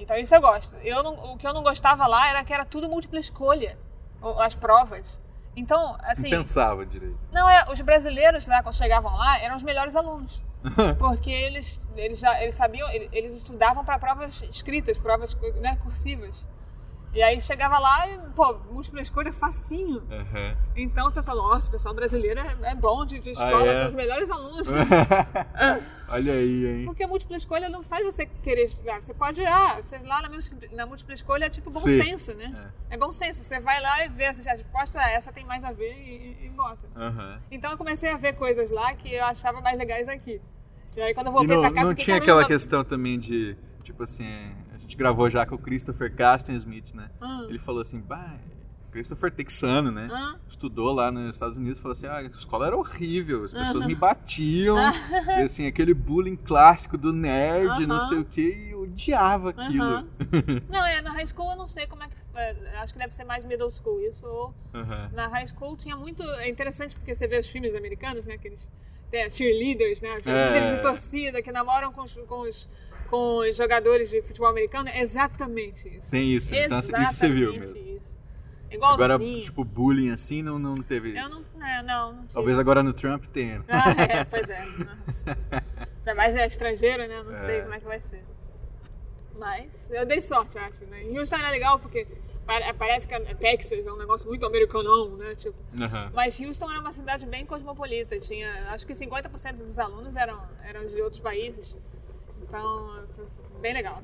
Então 0.00 0.16
isso 0.16 0.34
eu 0.34 0.40
gosto. 0.40 0.76
Eu 0.78 1.02
não- 1.02 1.32
o 1.32 1.36
que 1.36 1.46
eu 1.46 1.52
não 1.52 1.62
gostava 1.62 2.06
lá 2.06 2.28
era 2.30 2.42
que 2.42 2.52
era 2.52 2.64
tudo 2.64 2.88
múltipla 2.88 3.18
escolha, 3.20 3.78
as 4.38 4.54
provas. 4.54 5.20
Então, 5.54 5.96
assim, 6.02 6.30
Não 6.30 6.38
pensava 6.38 6.86
direito. 6.86 7.18
não 7.32 7.48
é, 7.48 7.64
os 7.70 7.80
brasileiros 7.80 8.46
lá 8.46 8.62
quando 8.62 8.74
chegavam 8.76 9.14
lá 9.16 9.38
eram 9.40 9.56
os 9.56 9.62
melhores 9.62 9.94
alunos. 9.96 10.40
Porque 10.98 11.30
eles, 11.30 11.80
eles 11.96 12.18
já 12.18 12.40
eles 12.42 12.54
sabiam, 12.54 12.88
eles 12.90 13.34
estudavam 13.34 13.84
para 13.84 13.98
provas 13.98 14.42
escritas, 14.42 14.98
provas 14.98 15.34
né, 15.60 15.76
cursivas. 15.82 16.46
E 17.12 17.20
aí 17.22 17.40
chegava 17.40 17.76
lá 17.78 18.08
e, 18.08 18.18
pô, 18.36 18.54
múltipla 18.70 19.00
escolha 19.00 19.32
facinho. 19.32 20.00
Aham. 20.10 20.56
Então 20.76 21.08
o 21.08 21.12
pessoal, 21.12 21.36
nossa, 21.36 21.68
o 21.68 21.72
pessoal 21.72 21.92
brasileiro 21.92 22.38
é, 22.38 22.56
é 22.70 22.74
bom 22.74 23.04
de, 23.04 23.18
de 23.18 23.30
escola, 23.30 23.66
é? 23.66 23.74
são 23.80 23.88
os 23.88 23.94
melhores 23.94 24.30
alunos. 24.30 24.68
Olha 26.08 26.32
aí, 26.32 26.66
hein? 26.66 26.84
Porque 26.86 27.02
a 27.02 27.08
múltipla 27.08 27.36
escolha 27.36 27.68
não 27.68 27.82
faz 27.82 28.04
você 28.04 28.26
querer 28.26 28.64
estudar. 28.64 29.00
Você 29.02 29.12
pode, 29.14 29.44
ah, 29.44 29.76
você 29.82 29.98
lá 29.98 30.22
na, 30.22 30.28
múltipla- 30.28 30.68
na 30.72 30.86
múltipla 30.86 31.14
escolha 31.14 31.44
é 31.46 31.50
tipo 31.50 31.70
bom 31.70 31.80
Sim. 31.80 32.02
senso, 32.02 32.34
né? 32.34 32.72
É. 32.90 32.96
bom 32.96 33.10
senso. 33.10 33.42
Você 33.42 33.58
vai 33.60 33.80
lá 33.80 34.04
e 34.04 34.08
vê 34.08 34.26
a 34.26 34.30
resposta 34.30 35.00
é 35.02 35.14
essa 35.14 35.32
tem 35.32 35.44
mais 35.44 35.64
a 35.64 35.72
ver 35.72 35.92
e, 35.92 36.36
e- 36.42 36.46
e 36.46 36.48
bota. 36.50 36.86
Aham. 36.96 37.40
Então 37.50 37.70
eu 37.72 37.76
comecei 37.78 38.10
a 38.12 38.16
ver 38.16 38.34
coisas 38.34 38.70
lá 38.70 38.94
que 38.94 39.12
eu 39.14 39.24
achava 39.24 39.60
mais 39.60 39.76
legais 39.78 40.08
aqui. 40.08 40.40
E 40.96 41.00
aí 41.00 41.14
quando 41.14 41.26
eu 41.28 41.32
E 41.32 41.34
voltei 41.34 41.56
não, 41.56 41.62
pra 41.62 41.72
cá, 41.72 41.82
não 41.84 41.94
tinha 41.94 42.16
aquela 42.16 42.44
questão 42.44 42.82
também 42.84 43.18
de, 43.18 43.56
tipo 43.84 44.02
assim, 44.02 44.52
gente 44.90 44.96
gravou 44.96 45.30
já 45.30 45.46
com 45.46 45.54
o 45.54 45.58
Christopher 45.58 46.12
Casten 46.12 46.56
Smith, 46.56 46.92
né? 46.94 47.10
Ah. 47.20 47.46
Ele 47.48 47.60
falou 47.60 47.80
assim, 47.80 48.00
bah, 48.00 48.36
Christopher 48.90 49.30
texano, 49.30 49.92
né? 49.92 50.08
Ah. 50.10 50.34
Estudou 50.48 50.92
lá 50.92 51.12
nos 51.12 51.34
Estados 51.36 51.56
Unidos 51.56 51.78
e 51.78 51.80
falou 51.80 51.92
assim, 51.92 52.06
ah, 52.06 52.16
a 52.16 52.22
escola 52.24 52.66
era 52.66 52.76
horrível, 52.76 53.44
as 53.44 53.52
pessoas 53.52 53.76
Aham. 53.76 53.86
me 53.86 53.94
batiam, 53.94 54.76
e, 55.38 55.42
assim, 55.42 55.64
aquele 55.66 55.94
bullying 55.94 56.34
clássico 56.34 56.98
do 56.98 57.12
nerd, 57.12 57.86
não 57.86 58.00
sei 58.08 58.18
o 58.18 58.24
que, 58.24 58.40
e 58.40 58.70
eu 58.72 58.82
odiava 58.82 59.50
aquilo. 59.50 60.08
Não, 60.68 60.84
é, 60.84 61.00
na 61.00 61.12
high 61.12 61.26
school 61.26 61.50
eu 61.52 61.56
não 61.56 61.68
sei 61.68 61.86
como 61.86 62.02
é 62.02 62.08
que. 62.08 62.14
é, 62.34 62.78
acho 62.78 62.92
que 62.92 62.98
deve 62.98 63.14
ser 63.14 63.24
mais 63.24 63.44
middle 63.44 63.70
school 63.70 64.00
isso. 64.00 64.26
Ou 64.26 64.52
na 65.12 65.28
high 65.28 65.46
school 65.46 65.76
tinha 65.76 65.96
muito. 65.96 66.22
É 66.22 66.48
interessante 66.48 66.96
porque 66.96 67.14
você 67.14 67.28
vê 67.28 67.38
os 67.38 67.46
filmes 67.46 67.74
americanos, 67.74 68.24
né? 68.24 68.34
Aqueles 68.34 68.66
tem, 69.10 69.30
cheerleaders, 69.30 70.00
né? 70.00 70.22
Cheerleaders 70.22 70.72
É. 70.72 70.76
de 70.76 70.82
torcida 70.82 71.42
que 71.42 71.50
namoram 71.50 71.92
com 71.92 72.02
os, 72.02 72.14
com 72.28 72.40
os, 72.40 72.68
com 73.10 73.38
os 73.38 73.56
jogadores 73.56 74.08
de 74.08 74.22
futebol 74.22 74.48
americano. 74.48 74.88
É 74.88 75.00
exatamente 75.00 75.88
isso. 75.88 76.10
Tem 76.10 76.32
isso, 76.34 76.54
então 76.54 76.78
isso 76.78 76.92
você 77.14 77.28
viu 77.28 77.52
mesmo. 77.52 77.76
Isso. 77.76 78.18
Igualzinho. 78.70 79.04
Agora, 79.04 79.42
tipo, 79.42 79.64
bullying 79.64 80.10
assim, 80.12 80.42
não, 80.42 80.56
não 80.58 80.76
teve 80.76 81.18
Eu 81.18 81.28
não. 81.28 81.44
É, 81.60 81.82
não, 81.82 82.12
não. 82.12 82.26
Talvez 82.28 82.56
agora 82.58 82.82
no 82.84 82.92
Trump 82.92 83.24
tenha. 83.32 83.64
Ah, 83.68 83.90
é, 84.00 84.24
pois 84.24 84.48
é. 84.48 84.60
Ainda 85.98 86.14
mais 86.14 86.34
é 86.36 86.46
estrangeiro, 86.46 87.06
né? 87.08 87.22
Não 87.22 87.36
sei 87.36 87.56
É. 87.56 87.60
como 87.62 87.74
é 87.74 87.78
que 87.80 87.84
vai 87.84 88.00
ser. 88.00 88.22
Mas 89.38 89.90
eu 89.90 90.06
dei 90.06 90.20
sorte, 90.20 90.56
acho, 90.58 90.84
né? 90.86 91.02
Em 91.02 91.18
Houston 91.18 91.36
é 91.36 91.50
legal 91.50 91.78
porque 91.78 92.06
pare- 92.46 92.72
parece 92.74 93.08
que 93.08 93.14
a 93.14 93.34
Texas 93.34 93.86
é 93.86 93.92
um 93.92 93.96
negócio 93.96 94.28
muito 94.28 94.44
americanão, 94.46 95.16
né? 95.16 95.34
Tipo, 95.34 95.56
mas 96.12 96.38
Houston 96.38 96.70
era 96.70 96.80
uma 96.80 96.92
cidade 96.92 97.26
bem 97.26 97.44
cosmopolita. 97.46 98.18
Tinha, 98.20 98.70
acho 98.70 98.86
que 98.86 98.92
50% 98.92 99.56
dos 99.56 99.78
alunos 99.78 100.14
eram, 100.14 100.40
eram 100.62 100.86
de 100.86 101.00
outros 101.00 101.20
países. 101.20 101.74
Então, 102.50 103.04
bem 103.62 103.72
legal. 103.72 104.02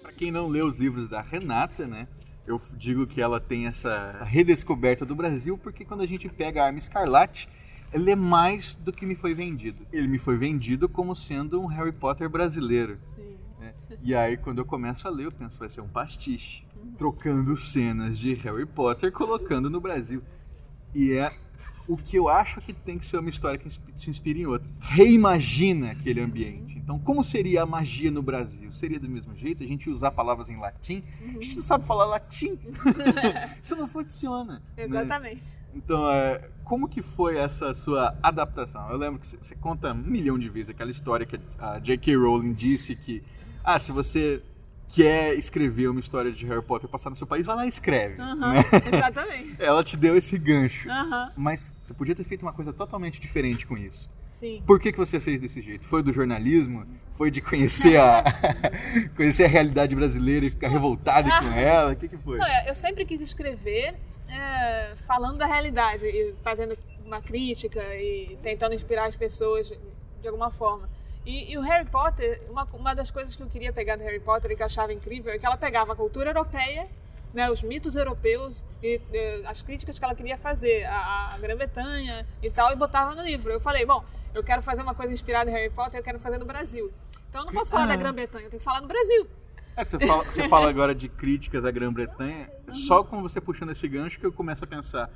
Pra 0.00 0.12
quem 0.12 0.30
não 0.30 0.48
lê 0.48 0.62
os 0.62 0.78
livros 0.78 1.10
da 1.10 1.20
Renata, 1.20 1.86
né? 1.86 2.08
Eu 2.46 2.58
digo 2.72 3.06
que 3.06 3.20
ela 3.20 3.38
tem 3.38 3.66
essa 3.66 4.24
redescoberta 4.24 5.04
do 5.04 5.14
Brasil, 5.14 5.58
porque 5.58 5.84
quando 5.84 6.00
a 6.00 6.06
gente 6.06 6.26
pega 6.26 6.62
a 6.62 6.66
Arma 6.68 6.78
Escarlate, 6.78 7.50
ele 7.92 8.10
é 8.10 8.16
mais 8.16 8.74
do 8.76 8.90
que 8.90 9.04
me 9.04 9.14
foi 9.14 9.34
vendido. 9.34 9.86
Ele 9.92 10.08
me 10.08 10.16
foi 10.16 10.38
vendido 10.38 10.88
como 10.88 11.14
sendo 11.14 11.60
um 11.60 11.66
Harry 11.66 11.92
Potter 11.92 12.30
brasileiro. 12.30 12.98
Sim. 13.14 13.36
né? 13.60 13.74
E 14.02 14.14
aí, 14.14 14.38
quando 14.38 14.56
eu 14.56 14.64
começo 14.64 15.06
a 15.06 15.10
ler, 15.10 15.26
eu 15.26 15.32
penso 15.32 15.58
vai 15.58 15.68
ser 15.68 15.82
um 15.82 15.88
pastiche. 15.88 16.64
Trocando 16.96 17.54
cenas 17.58 18.18
de 18.18 18.32
Harry 18.36 18.64
Potter, 18.64 19.12
colocando 19.12 19.68
no 19.68 19.82
Brasil. 19.82 20.22
E 20.94 21.12
é 21.12 21.30
O 21.86 21.96
que 21.96 22.16
eu 22.16 22.28
acho 22.28 22.60
que 22.60 22.72
tem 22.72 22.98
que 22.98 23.06
ser 23.06 23.18
uma 23.18 23.28
história 23.28 23.58
que 23.58 23.68
se 23.70 24.10
inspire 24.10 24.40
em 24.40 24.46
outra. 24.46 24.68
Reimagina 24.80 25.90
aquele 25.90 26.20
ambiente. 26.20 26.78
Então, 26.78 26.98
como 26.98 27.24
seria 27.24 27.62
a 27.62 27.66
magia 27.66 28.10
no 28.10 28.22
Brasil? 28.22 28.72
Seria 28.72 29.00
do 29.00 29.08
mesmo 29.08 29.34
jeito? 29.34 29.62
A 29.62 29.66
gente 29.66 29.88
usar 29.88 30.10
palavras 30.10 30.50
em 30.50 30.58
latim? 30.58 31.02
A 31.22 31.42
gente 31.42 31.56
não 31.56 31.62
sabe 31.62 31.86
falar 31.86 32.04
latim. 32.06 32.58
Isso 33.62 33.74
não 33.76 33.88
funciona. 33.88 34.62
né? 34.76 34.84
Exatamente. 34.84 35.44
Então, 35.74 36.10
é, 36.10 36.48
como 36.62 36.88
que 36.88 37.02
foi 37.02 37.36
essa 37.38 37.74
sua 37.74 38.16
adaptação? 38.22 38.90
Eu 38.90 38.96
lembro 38.96 39.18
que 39.18 39.26
você 39.26 39.54
conta 39.56 39.92
um 39.92 39.96
milhão 39.96 40.38
de 40.38 40.48
vezes 40.48 40.70
aquela 40.70 40.90
história 40.90 41.26
que 41.26 41.40
a 41.58 41.78
J.K. 41.78 42.16
Rowling 42.16 42.52
disse 42.52 42.94
que, 42.94 43.22
ah, 43.64 43.80
se 43.80 43.90
você 43.90 44.42
quer 44.94 45.34
escrever 45.34 45.88
uma 45.88 46.00
história 46.00 46.30
de 46.30 46.46
Harry 46.46 46.64
Potter 46.64 46.88
passar 46.88 47.10
no 47.10 47.16
seu 47.16 47.26
país, 47.26 47.44
vai 47.46 47.56
lá 47.56 47.66
e 47.66 47.68
escreve. 47.68 48.20
Aham, 48.20 48.54
né? 48.54 48.64
Exatamente. 48.92 49.56
Ela 49.58 49.82
te 49.82 49.96
deu 49.96 50.16
esse 50.16 50.38
gancho. 50.38 50.90
Aham, 50.90 51.30
Mas 51.36 51.74
você 51.80 51.92
podia 51.92 52.14
ter 52.14 52.24
feito 52.24 52.42
uma 52.42 52.52
coisa 52.52 52.72
totalmente 52.72 53.20
diferente 53.20 53.66
com 53.66 53.76
isso. 53.76 54.10
sim. 54.30 54.62
Por 54.66 54.78
que, 54.80 54.92
que 54.92 54.98
você 54.98 55.18
fez 55.18 55.40
desse 55.40 55.60
jeito? 55.60 55.84
Foi 55.84 56.02
do 56.02 56.12
jornalismo? 56.12 56.86
Foi 57.12 57.30
de 57.30 57.40
conhecer 57.40 57.96
a, 57.98 58.22
conhecer 59.16 59.44
a 59.44 59.48
realidade 59.48 59.94
brasileira 59.94 60.46
e 60.46 60.50
ficar 60.50 60.68
revoltado 60.68 61.28
com 61.28 61.52
ela? 61.58 61.92
O 61.92 61.96
que, 61.96 62.08
que 62.08 62.16
foi? 62.18 62.38
Não, 62.38 62.46
é, 62.46 62.68
eu 62.68 62.74
sempre 62.74 63.04
quis 63.04 63.20
escrever 63.20 63.94
é, 64.28 64.94
falando 65.06 65.38
da 65.38 65.46
realidade 65.46 66.04
e 66.06 66.34
fazendo 66.42 66.76
uma 67.04 67.20
crítica 67.20 67.80
e 67.96 68.36
tentando 68.42 68.74
inspirar 68.74 69.06
as 69.06 69.16
pessoas 69.16 69.70
de 70.20 70.28
alguma 70.28 70.50
forma. 70.50 70.88
E, 71.26 71.52
e 71.52 71.58
o 71.58 71.62
Harry 71.62 71.86
Potter, 71.86 72.42
uma, 72.50 72.64
uma 72.74 72.94
das 72.94 73.10
coisas 73.10 73.34
que 73.34 73.42
eu 73.42 73.46
queria 73.48 73.72
pegar 73.72 73.96
do 73.96 74.02
Harry 74.02 74.20
Potter 74.20 74.50
e 74.50 74.56
que 74.56 74.62
eu 74.62 74.66
achava 74.66 74.92
incrível 74.92 75.32
é 75.32 75.38
que 75.38 75.46
ela 75.46 75.56
pegava 75.56 75.92
a 75.94 75.96
cultura 75.96 76.30
europeia, 76.30 76.86
né, 77.32 77.50
os 77.50 77.62
mitos 77.62 77.96
europeus 77.96 78.64
e 78.82 79.00
eh, 79.12 79.42
as 79.46 79.62
críticas 79.62 79.98
que 79.98 80.04
ela 80.04 80.14
queria 80.14 80.36
fazer 80.36 80.84
à, 80.84 81.34
à 81.34 81.38
Grã-Bretanha 81.38 82.26
e 82.42 82.50
tal, 82.50 82.72
e 82.72 82.76
botava 82.76 83.14
no 83.14 83.22
livro. 83.22 83.50
Eu 83.52 83.58
falei, 83.60 83.84
bom, 83.84 84.04
eu 84.34 84.44
quero 84.44 84.62
fazer 84.62 84.82
uma 84.82 84.94
coisa 84.94 85.12
inspirada 85.12 85.50
em 85.50 85.52
Harry 85.54 85.70
Potter, 85.70 85.98
eu 85.98 86.04
quero 86.04 86.18
fazer 86.20 86.38
no 86.38 86.44
Brasil. 86.44 86.92
Então 87.28 87.40
eu 87.40 87.46
não 87.46 87.52
posso 87.52 87.70
falar 87.70 87.84
Ah. 87.84 87.88
da 87.88 87.96
Grã-Bretanha, 87.96 88.44
eu 88.44 88.50
tenho 88.50 88.60
que 88.60 88.64
falar 88.64 88.80
no 88.82 88.86
Brasil. 88.86 89.26
É, 89.76 89.84
você, 89.84 89.98
fala, 90.06 90.24
você 90.24 90.48
fala 90.48 90.68
agora 90.70 90.94
de 90.94 91.08
críticas 91.08 91.64
à 91.64 91.70
Grã-Bretanha, 91.72 92.48
só 92.70 93.02
com 93.02 93.20
você 93.20 93.40
puxando 93.40 93.70
esse 93.70 93.88
gancho 93.88 94.20
que 94.20 94.26
eu 94.26 94.32
começo 94.32 94.62
a 94.62 94.68
pensar 94.68 95.10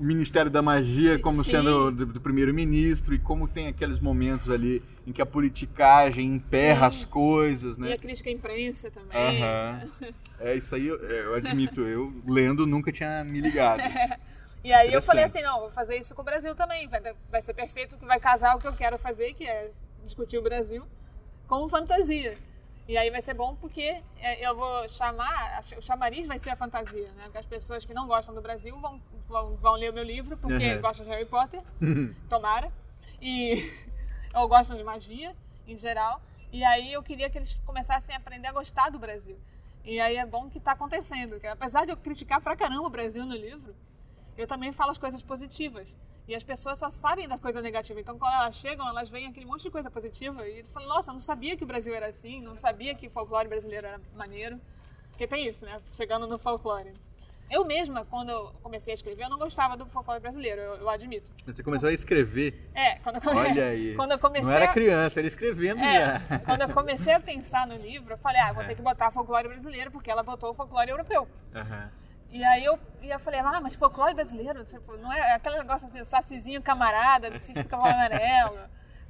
o 0.00 0.02
Ministério 0.02 0.50
da 0.50 0.62
Magia 0.62 1.18
como 1.18 1.44
sim. 1.44 1.50
sendo 1.50 1.90
do, 1.90 2.06
do 2.06 2.20
primeiro-ministro 2.20 3.14
e 3.14 3.18
como 3.18 3.46
tem 3.46 3.66
aqueles 3.66 4.00
momentos 4.00 4.48
ali 4.48 4.82
em 5.06 5.12
que 5.12 5.20
a 5.20 5.26
politicagem 5.26 6.26
emperra 6.26 6.90
Sim. 6.90 6.96
as 6.96 7.04
coisas, 7.04 7.76
E 7.76 7.80
né? 7.80 7.92
a 7.92 7.98
crítica 7.98 8.30
à 8.30 8.32
imprensa 8.32 8.90
também. 8.90 9.42
Aham. 9.42 9.82
É 10.40 10.54
isso 10.56 10.74
aí, 10.74 10.86
eu, 10.86 10.96
eu 10.96 11.34
admito, 11.34 11.82
eu 11.82 12.10
lendo 12.26 12.66
nunca 12.66 12.90
tinha 12.90 13.22
me 13.22 13.40
ligado. 13.40 13.82
E 14.62 14.74
aí 14.74 14.92
eu 14.92 15.00
falei 15.00 15.24
assim, 15.24 15.40
não, 15.40 15.58
vou 15.58 15.70
fazer 15.70 15.96
isso 15.96 16.14
com 16.14 16.20
o 16.20 16.24
Brasil 16.24 16.54
também. 16.54 16.86
Vai, 16.86 17.00
vai 17.30 17.40
ser 17.40 17.54
perfeito, 17.54 17.96
vai 18.02 18.20
casar 18.20 18.54
o 18.54 18.60
que 18.60 18.66
eu 18.66 18.74
quero 18.74 18.98
fazer, 18.98 19.32
que 19.32 19.42
é 19.42 19.70
discutir 20.04 20.36
o 20.36 20.42
Brasil 20.42 20.84
com 21.48 21.66
fantasia. 21.66 22.36
E 22.90 22.98
aí 22.98 23.08
vai 23.08 23.22
ser 23.22 23.34
bom 23.34 23.54
porque 23.54 24.02
é, 24.18 24.44
eu 24.44 24.56
vou 24.56 24.88
chamar, 24.88 25.60
o 25.78 25.80
chamariz 25.80 26.26
vai 26.26 26.40
ser 26.40 26.50
a 26.50 26.56
fantasia, 26.56 27.12
né? 27.12 27.22
Porque 27.26 27.38
as 27.38 27.46
pessoas 27.46 27.84
que 27.84 27.94
não 27.94 28.08
gostam 28.08 28.34
do 28.34 28.42
Brasil 28.42 28.76
vão, 28.80 29.00
vão, 29.28 29.54
vão 29.54 29.74
ler 29.74 29.92
o 29.92 29.94
meu 29.94 30.02
livro 30.02 30.36
porque 30.36 30.74
Uhum. 30.74 30.80
gostam 30.80 31.06
de 31.06 31.12
Harry 31.12 31.24
Potter, 31.24 31.62
tomara. 32.28 32.72
E 33.22 33.62
ou 34.34 34.48
gostam 34.48 34.76
de 34.76 34.82
magia 34.82 35.36
em 35.68 35.76
geral. 35.76 36.20
E 36.52 36.64
aí 36.64 36.92
eu 36.92 37.00
queria 37.00 37.30
que 37.30 37.38
eles 37.38 37.54
começassem 37.64 38.12
a 38.12 38.18
aprender 38.18 38.48
a 38.48 38.52
gostar 38.52 38.90
do 38.90 38.98
Brasil. 38.98 39.38
E 39.84 40.00
aí 40.00 40.16
é 40.16 40.26
bom 40.26 40.50
que 40.50 40.58
está 40.58 40.72
acontecendo. 40.72 41.38
Que 41.38 41.46
apesar 41.46 41.84
de 41.84 41.92
eu 41.92 41.96
criticar 41.96 42.40
pra 42.40 42.56
caramba 42.56 42.82
o 42.88 42.90
Brasil 42.90 43.24
no 43.24 43.36
livro, 43.36 43.72
eu 44.36 44.48
também 44.48 44.72
falo 44.72 44.90
as 44.90 44.98
coisas 44.98 45.22
positivas. 45.22 45.96
E 46.30 46.34
as 46.36 46.44
pessoas 46.44 46.78
só 46.78 46.88
sabem 46.88 47.26
da 47.26 47.36
coisa 47.36 47.60
negativa. 47.60 48.00
Então, 48.00 48.16
quando 48.16 48.32
elas 48.32 48.54
chegam, 48.54 48.86
elas 48.86 49.08
veem 49.10 49.26
aquele 49.26 49.44
monte 49.46 49.62
de 49.64 49.70
coisa 49.70 49.90
positiva 49.90 50.46
e 50.46 50.62
falam: 50.72 50.88
Nossa, 50.88 51.10
eu 51.10 51.14
não 51.14 51.20
sabia 51.20 51.56
que 51.56 51.64
o 51.64 51.66
Brasil 51.66 51.92
era 51.92 52.06
assim, 52.06 52.40
não 52.40 52.54
sabia 52.54 52.94
que 52.94 53.08
o 53.08 53.10
folclore 53.10 53.48
brasileiro 53.48 53.84
era 53.88 54.00
maneiro. 54.14 54.60
Porque 55.10 55.26
tem 55.26 55.44
isso, 55.48 55.64
né? 55.64 55.80
Chegando 55.92 56.28
no 56.28 56.38
folclore. 56.38 56.92
Eu 57.50 57.64
mesma, 57.64 58.04
quando 58.04 58.28
eu 58.30 58.52
comecei 58.62 58.92
a 58.92 58.94
escrever, 58.94 59.24
eu 59.24 59.28
não 59.28 59.38
gostava 59.40 59.76
do 59.76 59.84
folclore 59.86 60.20
brasileiro, 60.20 60.60
eu, 60.60 60.74
eu 60.76 60.88
admito. 60.88 61.32
Você 61.44 61.64
começou 61.64 61.88
a 61.88 61.92
escrever. 61.92 62.70
É, 62.72 62.94
quando 63.00 63.16
eu, 63.16 63.20
come- 63.22 63.40
Olha 63.40 63.64
aí. 63.66 63.94
quando 63.98 64.12
eu 64.12 64.18
comecei 64.20 64.46
Não 64.46 64.52
era 64.52 64.68
criança, 64.68 65.18
era 65.18 65.26
escrevendo 65.26 65.82
é, 65.82 66.00
já. 66.00 66.38
quando 66.46 66.60
eu 66.62 66.68
comecei 66.68 67.12
a 67.12 67.18
pensar 67.18 67.66
no 67.66 67.74
livro, 67.74 68.14
eu 68.14 68.18
falei, 68.18 68.40
ah, 68.40 68.52
vou 68.52 68.62
É. 68.62 68.68
ter 68.68 68.76
que 68.76 68.82
botar 68.82 69.10
folclore 69.10 69.48
brasileiro, 69.48 69.90
porque 69.90 70.08
ela 70.08 70.22
botou 70.22 70.52
o 70.52 70.54
folclore 70.54 70.90
europeu. 70.92 71.26
Aham. 71.52 71.90
E 72.30 72.44
aí 72.44 72.64
eu, 72.64 72.78
e 73.02 73.10
eu 73.10 73.18
falei, 73.18 73.40
ah, 73.40 73.60
mas 73.60 73.74
folclore 73.74 74.14
brasileiro, 74.14 74.62
não 75.00 75.12
é 75.12 75.34
aquele 75.34 75.58
negócio 75.58 75.86
assim, 75.88 76.00
o 76.00 76.06
sacizinho 76.06 76.62
camarada 76.62 77.30
do 77.30 77.38
sítio 77.38 77.62
do 77.64 77.68
cavalo 77.68 77.90
amarelo. 77.94 78.58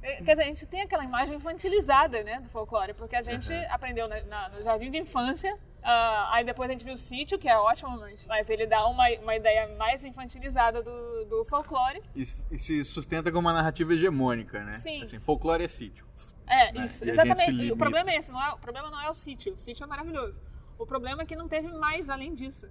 É, 0.01 0.15
Quer 0.23 0.31
dizer, 0.31 0.41
a 0.41 0.45
gente 0.45 0.65
tem 0.65 0.81
aquela 0.81 1.03
imagem 1.03 1.35
infantilizada, 1.35 2.23
né, 2.23 2.39
do 2.39 2.49
folclore, 2.49 2.93
porque 2.95 3.15
a 3.15 3.21
gente 3.21 3.53
Uhum. 3.53 3.65
aprendeu 3.69 4.07
na- 4.07 4.23
na- 4.23 4.49
no 4.49 4.63
jardim 4.63 4.89
de 4.89 4.97
infância, 4.97 5.55
ah, 5.83 6.29
aí 6.33 6.43
depois 6.43 6.67
a 6.67 6.73
gente 6.73 6.83
viu 6.83 6.95
o 6.95 6.97
sítio, 6.97 7.37
que 7.37 7.47
é 7.47 7.55
ótimo, 7.55 7.95
mas, 7.99 8.25
mas 8.25 8.49
ele 8.49 8.65
dá 8.65 8.83
uma, 8.87 9.07
uma 9.21 9.35
ideia 9.35 9.67
mais 9.77 10.03
infantilizada 10.03 10.81
do, 10.81 11.25
do 11.29 11.45
folclore. 11.45 12.01
E, 12.15 12.23
e 12.49 12.57
se 12.57 12.83
sustenta 12.83 13.31
com 13.31 13.37
uma 13.37 13.53
narrativa 13.53 13.93
hegemônica, 13.93 14.63
né? 14.63 14.71
Sim. 14.71 15.03
Assim, 15.03 15.19
folclore 15.19 15.63
é 15.63 15.67
sítio. 15.67 16.03
É, 16.47 16.71
né? 16.71 16.85
isso, 16.85 17.05
E 17.05 17.09
exatamente. 17.11 17.51
E 17.61 17.71
o 17.71 17.77
problema 17.77 18.09
é 18.09 18.15
esse, 18.15 18.31
não 18.31 18.43
é, 18.43 18.49
o 18.53 18.57
problema 18.57 18.89
não 18.89 18.99
é 18.99 19.07
o 19.07 19.13
sítio, 19.13 19.53
o 19.53 19.59
sítio 19.59 19.83
é 19.83 19.87
maravilhoso. 19.87 20.35
O 20.81 20.85
problema 20.85 21.21
é 21.21 21.25
que 21.25 21.35
não 21.35 21.47
teve 21.47 21.67
mais 21.67 22.09
além 22.09 22.33
disso. 22.33 22.67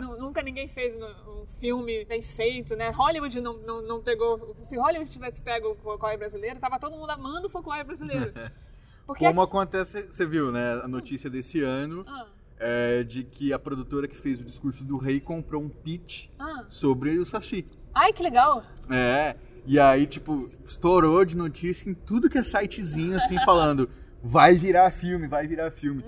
Nu- 0.00 0.18
Nunca 0.18 0.42
ninguém 0.42 0.66
fez 0.66 0.92
um 0.96 1.46
filme 1.60 2.04
bem 2.04 2.20
feito, 2.20 2.74
né? 2.74 2.90
Hollywood 2.90 3.40
não, 3.40 3.56
não, 3.58 3.80
não 3.80 4.02
pegou. 4.02 4.56
Se 4.60 4.76
Hollywood 4.76 5.08
tivesse 5.08 5.40
pego 5.40 5.68
o 5.70 5.74
folclore 5.76 6.16
brasileiro, 6.16 6.58
tava 6.58 6.80
todo 6.80 6.96
mundo 6.96 7.10
amando 7.10 7.46
o 7.46 7.50
folclore 7.50 7.84
brasileiro. 7.84 8.32
Porque 9.06 9.24
Como 9.24 9.40
acontece, 9.40 10.02
você 10.02 10.26
viu, 10.26 10.50
né? 10.50 10.80
A 10.82 10.88
notícia 10.88 11.30
desse 11.30 11.62
ano 11.62 12.04
Ah, 12.08 12.26
é 12.58 13.04
de 13.04 13.22
que 13.22 13.52
a 13.52 13.58
produtora 13.58 14.08
que 14.08 14.16
fez 14.16 14.40
o 14.40 14.44
discurso 14.44 14.82
do 14.82 14.96
rei 14.96 15.20
comprou 15.20 15.62
um 15.62 15.68
pitch 15.68 16.26
ah. 16.38 16.64
sobre 16.68 17.16
o 17.18 17.24
Saci. 17.24 17.64
Ai, 17.94 18.12
que 18.12 18.22
legal! 18.22 18.64
É. 18.90 19.36
E 19.64 19.78
aí, 19.78 20.08
tipo, 20.08 20.50
estourou 20.66 21.24
de 21.24 21.36
notícia 21.36 21.88
em 21.88 21.94
tudo 21.94 22.28
que 22.28 22.36
é 22.36 22.42
sitezinho, 22.42 23.16
assim, 23.16 23.38
falando. 23.44 23.88
Vai 24.22 24.54
virar 24.54 24.90
filme, 24.90 25.28
vai 25.28 25.46
virar 25.46 25.70
filme. 25.70 26.02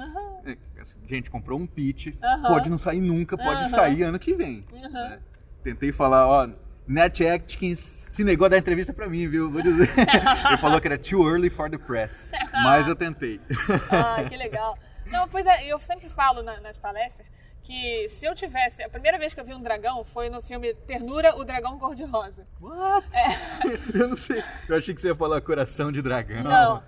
É, 0.45 0.57
assim, 0.81 0.99
gente, 1.09 1.31
comprou 1.31 1.59
um 1.59 1.67
pitch, 1.67 2.15
pode 2.47 2.69
não 2.71 2.79
sair 2.79 3.01
nunca, 3.01 3.37
pode 3.37 3.69
sair 3.71 4.03
ano 4.03 4.19
que 4.19 4.35
vem. 4.35 4.65
Né? 4.73 5.19
Tentei 5.63 5.93
falar, 5.93 6.27
ó, 6.27 6.49
Net 6.87 7.27
Atkins 7.27 7.81
se 7.81 8.23
negou 8.23 8.47
a 8.47 8.49
dar 8.49 8.59
entrevista 8.59 8.93
pra 8.93 9.09
mim, 9.09 9.27
viu? 9.29 9.51
Vou 9.51 9.61
dizer. 9.61 9.89
Ele 10.47 10.57
falou 10.59 10.81
que 10.81 10.87
era 10.87 10.97
too 10.99 11.29
early 11.29 11.51
for 11.51 11.69
the 11.69 11.79
press. 11.79 12.29
Mas 12.53 12.87
eu 12.87 12.95
tentei. 12.95 13.41
Ah, 13.91 14.23
que 14.29 14.37
legal. 14.37 14.79
Não, 15.07 15.29
pois 15.29 15.47
é, 15.47 15.67
eu 15.67 15.79
sempre 15.81 16.09
falo 16.09 16.43
na- 16.43 16.61
nas 16.61 16.77
palestras 16.77 17.27
que 17.63 18.09
se 18.09 18.25
eu 18.25 18.33
tivesse. 18.37 18.81
A 18.85 18.89
primeira 18.89 19.19
vez 19.19 19.35
que 19.35 19.41
eu 19.41 19.45
vi 19.45 19.53
um 19.53 19.61
dragão 19.61 20.05
foi 20.05 20.31
no 20.31 20.41
filme 20.41 20.73
Ternura, 20.87 21.35
o 21.37 21.45
Dragão 21.45 21.77
Cor-de-Rosa. 21.81 22.47
What? 22.61 23.09
Eu 23.93 24.07
não 24.09 24.17
sei. 24.17 24.41
Eu 24.69 24.77
achei 24.79 24.95
que 24.95 25.01
você 25.01 25.09
ia 25.09 25.15
falar 25.17 25.41
coração 25.41 25.91
de 25.91 26.01
dragão. 26.01 26.45
Não. 26.45 26.83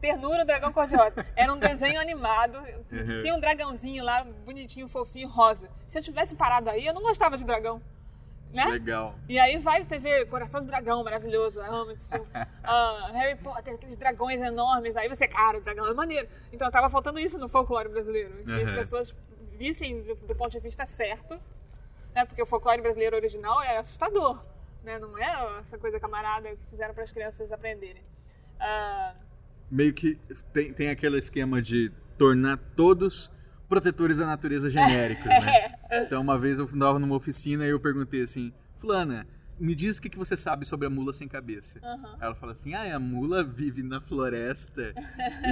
Ternura, 0.00 0.44
Dragão 0.44 0.72
Cor-de-Rosa. 0.72 1.26
Era 1.36 1.52
um 1.52 1.58
desenho 1.58 2.00
animado. 2.00 2.58
Uhum. 2.90 3.14
Tinha 3.20 3.34
um 3.34 3.40
dragãozinho 3.40 4.02
lá, 4.04 4.24
bonitinho, 4.44 4.88
fofinho, 4.88 5.28
rosa. 5.28 5.68
Se 5.86 5.98
eu 5.98 6.02
tivesse 6.02 6.34
parado 6.34 6.70
aí, 6.70 6.86
eu 6.86 6.94
não 6.94 7.02
gostava 7.02 7.36
de 7.36 7.44
dragão. 7.44 7.80
Né? 8.52 8.64
Legal. 8.64 9.14
E 9.28 9.38
aí 9.38 9.58
vai 9.58 9.84
você 9.84 9.96
ver 9.98 10.28
Coração 10.28 10.60
de 10.60 10.66
Dragão, 10.66 11.04
maravilhoso. 11.04 11.60
Eu 11.60 11.72
amo 11.72 11.92
esse 11.92 12.08
filme. 12.08 12.26
Ah, 12.64 13.10
Harry 13.12 13.36
Potter, 13.36 13.74
aqueles 13.74 13.96
dragões 13.96 14.40
enormes. 14.40 14.96
Aí 14.96 15.08
você, 15.08 15.26
cara, 15.28 15.58
o 15.58 15.60
dragão 15.60 15.86
é 15.86 15.94
maneiro. 15.94 16.28
Então 16.52 16.68
tava 16.70 16.88
faltando 16.90 17.18
isso 17.20 17.38
no 17.38 17.48
folclore 17.48 17.88
brasileiro. 17.88 18.42
Que 18.44 18.52
as 18.62 18.68
Uhum. 18.70 18.74
pessoas 18.76 19.16
vissem 19.52 20.02
do, 20.02 20.14
do 20.16 20.34
ponto 20.34 20.50
de 20.50 20.58
vista 20.60 20.84
certo. 20.86 21.40
Né? 22.14 22.24
Porque 22.24 22.42
o 22.42 22.46
folclore 22.46 22.80
brasileiro 22.82 23.14
original 23.16 23.62
é 23.62 23.78
assustador. 23.78 24.42
Né? 24.82 24.98
Não 24.98 25.16
é 25.16 25.60
essa 25.60 25.78
coisa 25.78 26.00
camarada 26.00 26.48
que 26.50 26.66
fizeram 26.70 26.92
para 26.94 27.04
as 27.04 27.12
crianças 27.12 27.52
aprenderem. 27.52 28.02
Ah, 28.58 29.14
Meio 29.70 29.94
que 29.94 30.18
tem, 30.52 30.72
tem 30.72 30.88
aquele 30.90 31.18
esquema 31.18 31.62
de 31.62 31.92
tornar 32.18 32.56
todos 32.76 33.30
protetores 33.68 34.16
da 34.16 34.26
natureza 34.26 34.68
genéricos, 34.68 35.26
né? 35.26 35.74
Então, 35.92 36.22
uma 36.22 36.38
vez 36.38 36.58
eu 36.58 36.68
andava 36.72 37.00
numa 37.00 37.16
oficina 37.16 37.66
e 37.66 37.70
eu 37.70 37.80
perguntei 37.80 38.22
assim, 38.22 38.52
Fulana, 38.76 39.26
me 39.60 39.74
diz 39.74 39.98
o 39.98 40.02
que 40.02 40.08
que 40.08 40.16
você 40.16 40.36
sabe 40.36 40.64
sobre 40.64 40.86
a 40.86 40.90
mula 40.90 41.12
sem 41.12 41.28
cabeça. 41.28 41.78
Aham. 41.82 42.16
Ela 42.20 42.34
fala 42.34 42.52
assim, 42.52 42.74
ah, 42.74 42.96
a 42.96 42.98
mula 42.98 43.44
vive 43.44 43.82
na 43.82 44.00
floresta 44.00 44.94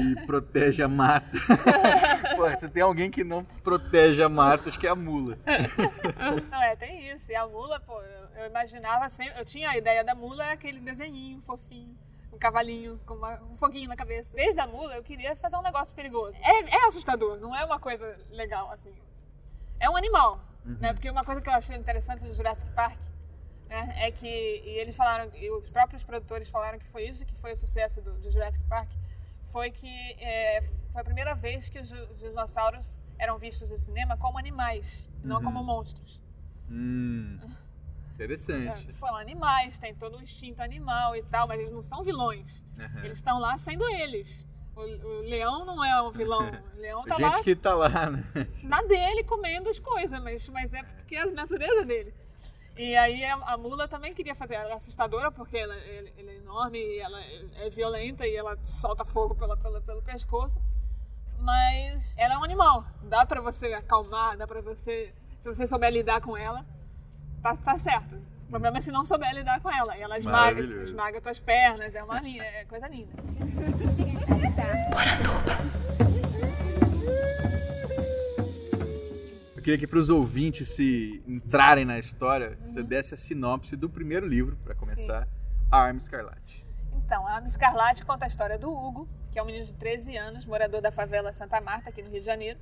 e 0.01 0.27
protege 0.27 0.83
a 0.83 0.89
mata. 0.89 1.37
Pô, 2.35 2.49
se 2.57 2.69
tem 2.69 2.83
alguém 2.83 3.11
que 3.11 3.23
não 3.23 3.45
protege 3.45 4.23
a 4.23 4.29
mata, 4.29 4.69
acho 4.69 4.79
que 4.79 4.87
é 4.87 4.91
a 4.91 4.95
mula. 4.95 5.37
Não, 6.51 6.63
é, 6.63 6.75
tem 6.77 7.11
isso. 7.11 7.31
E 7.31 7.35
a 7.35 7.47
mula, 7.47 7.79
pô, 7.81 8.01
eu, 8.01 8.43
eu 8.43 8.47
imaginava 8.47 9.09
sempre. 9.09 9.39
Eu 9.39 9.45
tinha 9.45 9.71
a 9.71 9.77
ideia 9.77 10.03
da 10.03 10.15
mula, 10.15 10.45
era 10.45 10.53
aquele 10.53 10.81
desenhinho 10.81 11.41
fofinho. 11.43 11.97
Um 12.38 12.40
cavalinho 12.40 13.00
com 13.04 13.14
uma- 13.14 13.42
um 13.42 13.57
foguinho 13.57 13.88
na 13.88 13.97
cabeça. 13.97 14.37
Desde 14.37 14.61
a 14.61 14.66
mula, 14.66 14.95
eu 14.95 15.02
queria 15.02 15.35
fazer 15.35 15.57
um 15.57 15.62
negócio 15.62 15.92
perigoso. 15.92 16.37
É, 16.40 16.76
é 16.76 16.87
assustador, 16.87 17.37
não 17.40 17.54
é 17.54 17.64
uma 17.64 17.80
coisa 17.80 18.16
legal, 18.30 18.71
assim. 18.71 18.95
É 19.80 19.90
um 19.90 19.97
animal, 19.97 20.40
né? 20.64 20.92
Porque 20.92 21.11
uma 21.11 21.25
coisa 21.25 21.40
que 21.40 21.49
eu 21.49 21.52
achei 21.52 21.76
interessante 21.76 22.23
no 22.25 22.33
Jurassic 22.33 22.71
Park 22.75 22.97
né, 23.68 23.92
é 23.99 24.11
que 24.12 24.26
e 24.26 24.78
eles 24.78 24.95
falaram, 24.95 25.30
e 25.35 25.50
os 25.50 25.68
próprios 25.71 26.04
produtores 26.04 26.49
falaram 26.49 26.78
que 26.78 26.87
foi 26.87 27.09
isso 27.09 27.26
que 27.26 27.35
foi 27.35 27.52
o 27.52 27.57
sucesso 27.57 28.00
do, 28.00 28.12
do 28.14 28.30
Jurassic 28.30 28.64
Park, 28.68 28.88
foi 29.47 29.71
que 29.73 30.12
é, 30.21 30.62
foi 30.92 31.00
a 31.00 31.04
primeira 31.04 31.35
vez 31.35 31.68
que 31.68 31.78
os, 31.80 31.90
os 31.90 32.18
dinossauros 32.21 33.00
eram 33.18 33.37
vistos 33.37 33.68
no 33.71 33.80
cinema 33.80 34.16
como 34.16 34.38
animais, 34.38 35.11
não 35.25 35.42
como 35.42 35.62
monstros. 35.64 36.21
Hum. 36.71 37.38
Interessante. 38.25 38.89
É, 38.89 38.93
São 38.93 39.15
animais, 39.17 39.79
tem 39.79 39.95
todo 39.95 40.17
o 40.19 40.23
instinto 40.23 40.61
animal 40.63 41.15
e 41.15 41.23
tal, 41.23 41.47
mas 41.47 41.61
eles 41.61 41.73
não 41.73 41.83
são 41.83 42.03
vilões. 42.03 42.63
Aham. 42.79 43.05
Eles 43.05 43.19
estão 43.19 43.39
lá 43.39 43.57
sendo 43.57 43.87
eles. 43.89 44.47
O, 44.75 44.81
o 44.81 45.21
leão 45.23 45.65
não 45.65 45.85
é 45.85 46.01
o 46.03 46.11
vilão. 46.11 46.51
O 46.77 46.81
leão 46.81 47.03
tá 47.05 47.15
Gente 47.17 47.23
lá 47.25 47.41
que 47.43 47.55
tá 47.57 47.75
lá, 47.75 48.11
né? 48.11 48.25
na 48.63 48.83
dele 48.83 49.25
comendo 49.25 49.69
as 49.69 49.79
coisas, 49.79 50.21
mas, 50.23 50.49
mas 50.51 50.73
é 50.75 50.83
porque 50.83 51.17
é 51.17 51.23
a 51.23 51.27
natureza 51.27 51.85
dele. 51.85 52.13
E 52.77 52.97
aí 52.97 53.25
a, 53.25 53.35
a 53.35 53.57
mula 53.57 53.89
também 53.89 54.15
queria 54.15 54.35
fazer, 54.37 54.55
ela 54.55 54.71
é 54.71 54.75
assustadora 54.75 55.33
porque 55.33 55.57
ela, 55.59 55.75
ela- 55.75 56.09
ela 56.17 56.31
é 56.31 56.37
enorme, 56.37 56.79
e 56.79 56.99
ela 57.01 57.21
é, 57.21 57.67
é 57.67 57.71
violenta 57.71 58.25
e 58.27 58.37
ela 58.37 58.57
solta 58.65 59.05
fogo 59.05 59.35
pela, 59.35 59.57
pela- 59.57 59.81
pelo 59.81 60.01
pescoço. 60.03 60.61
Mas 61.41 62.17
ela 62.17 62.35
é 62.35 62.39
um 62.39 62.45
animal, 62.45 62.85
dá 63.03 63.25
pra 63.27 63.41
você 63.41 63.73
acalmar, 63.73 64.37
dá 64.37 64.47
pra 64.47 64.61
você, 64.61 65.13
se 65.41 65.49
você 65.53 65.67
souber 65.67 65.93
lidar 65.93 66.21
com 66.21 66.37
ela, 66.37 66.65
tá, 67.42 67.57
tá 67.57 67.78
certo. 67.78 68.16
O 68.47 68.50
problema 68.50 68.78
é 68.78 68.80
se 68.80 68.90
não 68.90 69.04
souber 69.04 69.35
lidar 69.35 69.61
com 69.61 69.71
ela. 69.71 69.97
E 69.97 70.00
ela 70.00 70.18
esmaga, 70.18 70.61
esmaga 70.83 71.21
tuas 71.21 71.38
pernas, 71.38 71.95
é 71.95 72.02
uma 72.02 72.18
linha, 72.21 72.42
é 72.42 72.64
coisa 72.64 72.88
linda. 72.88 73.12
Eu 79.54 79.62
queria 79.62 79.78
que 79.78 79.87
para 79.87 79.99
os 79.99 80.09
ouvintes 80.09 80.71
se 80.71 81.23
entrarem 81.26 81.85
na 81.85 81.99
história, 81.99 82.59
você 82.66 82.83
desse 82.83 83.12
a 83.12 83.18
sinopse 83.18 83.76
do 83.76 83.90
primeiro 83.90 84.26
livro, 84.26 84.57
para 84.64 84.75
começar, 84.75 85.28
A 85.71 85.83
Arma 85.83 85.99
Escarlate. 85.99 86.64
Então, 87.04 87.26
a 87.26 87.33
Arma 87.33 87.49
Escarlate 87.49 88.02
conta 88.04 88.25
a 88.25 88.28
história 88.28 88.59
do 88.59 88.71
Hugo, 88.71 89.07
que 89.30 89.38
é 89.38 89.42
um 89.42 89.47
menino 89.47 89.66
de 89.66 89.75
13 89.75 90.16
anos, 90.16 90.47
morador 90.47 90.80
da 90.80 90.90
favela 90.90 91.35
Santa 91.35 91.61
Marta, 91.61 91.90
aqui 91.90 92.02
no 92.02 92.09
Rio 92.09 92.21
de 92.21 92.26
Janeiro, 92.26 92.59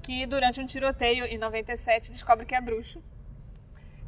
que 0.00 0.24
durante 0.26 0.60
um 0.60 0.66
tiroteio 0.66 1.24
em 1.24 1.38
97 1.38 2.12
descobre 2.12 2.46
que 2.46 2.54
é 2.54 2.60
bruxo. 2.60 3.02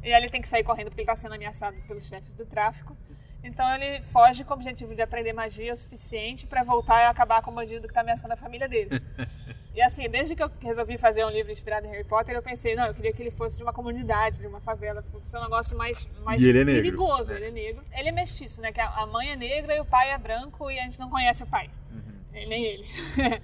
E 0.03 0.13
aí 0.13 0.21
ele 0.21 0.29
tem 0.29 0.41
que 0.41 0.47
sair 0.47 0.63
correndo 0.63 0.87
porque 0.87 1.01
ele 1.01 1.09
está 1.09 1.15
sendo 1.15 1.35
ameaçado 1.35 1.75
pelos 1.87 2.07
chefes 2.07 2.35
do 2.35 2.45
tráfico. 2.45 2.95
Então 3.43 3.67
ele 3.73 4.01
foge 4.01 4.43
com 4.43 4.53
o 4.53 4.57
objetivo 4.57 4.93
de 4.93 5.01
aprender 5.01 5.33
magia 5.33 5.73
o 5.73 5.77
suficiente 5.77 6.45
para 6.45 6.63
voltar 6.63 7.01
e 7.01 7.05
acabar 7.05 7.41
com 7.41 7.51
o 7.51 7.53
bandido 7.53 7.81
que 7.81 7.87
está 7.87 8.01
ameaçando 8.01 8.33
a 8.33 8.37
família 8.37 8.67
dele. 8.67 8.89
E 9.73 9.81
assim, 9.81 10.09
desde 10.09 10.35
que 10.35 10.43
eu 10.43 10.51
resolvi 10.59 10.97
fazer 10.97 11.23
um 11.23 11.29
livro 11.29 11.49
inspirado 11.49 11.87
em 11.87 11.91
Harry 11.91 12.03
Potter, 12.03 12.35
eu 12.35 12.43
pensei, 12.43 12.75
não, 12.75 12.87
eu 12.87 12.93
queria 12.93 13.13
que 13.13 13.21
ele 13.21 13.31
fosse 13.31 13.55
de 13.55 13.63
uma 13.63 13.71
comunidade, 13.71 14.39
de 14.39 14.47
uma 14.47 14.59
favela, 14.59 15.01
fosse 15.01 15.37
um 15.37 15.41
negócio 15.41 15.77
mais, 15.77 16.05
mais 16.25 16.41
E 16.41 16.49
ele 16.49 16.59
é 16.59 16.65
negro. 16.65 16.81
perigoso. 16.81 17.31
É. 17.31 17.37
Ele 17.37 17.45
é 17.45 17.51
negro. 17.51 17.83
Ele 17.93 18.09
é 18.09 18.11
mestiço, 18.11 18.59
né? 18.59 18.73
Que 18.73 18.81
a 18.81 19.05
mãe 19.05 19.31
é 19.31 19.35
negra 19.37 19.73
e 19.73 19.79
o 19.79 19.85
pai 19.85 20.11
é 20.11 20.17
branco 20.17 20.69
e 20.69 20.77
a 20.77 20.83
gente 20.83 20.99
não 20.99 21.09
conhece 21.09 21.43
o 21.43 21.47
pai. 21.47 21.69
Uhum. 21.89 22.49
Nem 22.49 22.65
ele. 22.65 22.85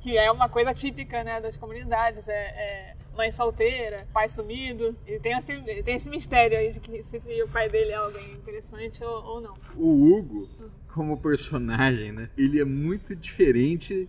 que 0.00 0.18
é 0.18 0.30
uma 0.32 0.48
coisa 0.48 0.74
típica, 0.74 1.22
né, 1.22 1.40
das 1.40 1.56
comunidades. 1.56 2.28
É, 2.28 2.34
é 2.34 2.96
mãe 3.18 3.32
solteira, 3.32 4.06
pai 4.14 4.28
sumido. 4.28 4.96
E 5.04 5.18
tem 5.18 5.36
esse, 5.36 5.60
tem 5.82 5.96
esse 5.96 6.08
mistério 6.08 6.56
aí 6.56 6.72
de 6.72 6.78
que 6.78 7.02
se, 7.02 7.18
se 7.18 7.42
o 7.42 7.48
pai 7.48 7.68
dele 7.68 7.90
é 7.90 7.96
alguém 7.96 8.32
interessante 8.32 9.02
ou, 9.02 9.24
ou 9.24 9.40
não. 9.40 9.54
O 9.76 10.14
Hugo, 10.14 10.48
como 10.86 11.20
personagem, 11.20 12.12
né? 12.12 12.30
Ele 12.38 12.60
é 12.60 12.64
muito 12.64 13.16
diferente 13.16 14.08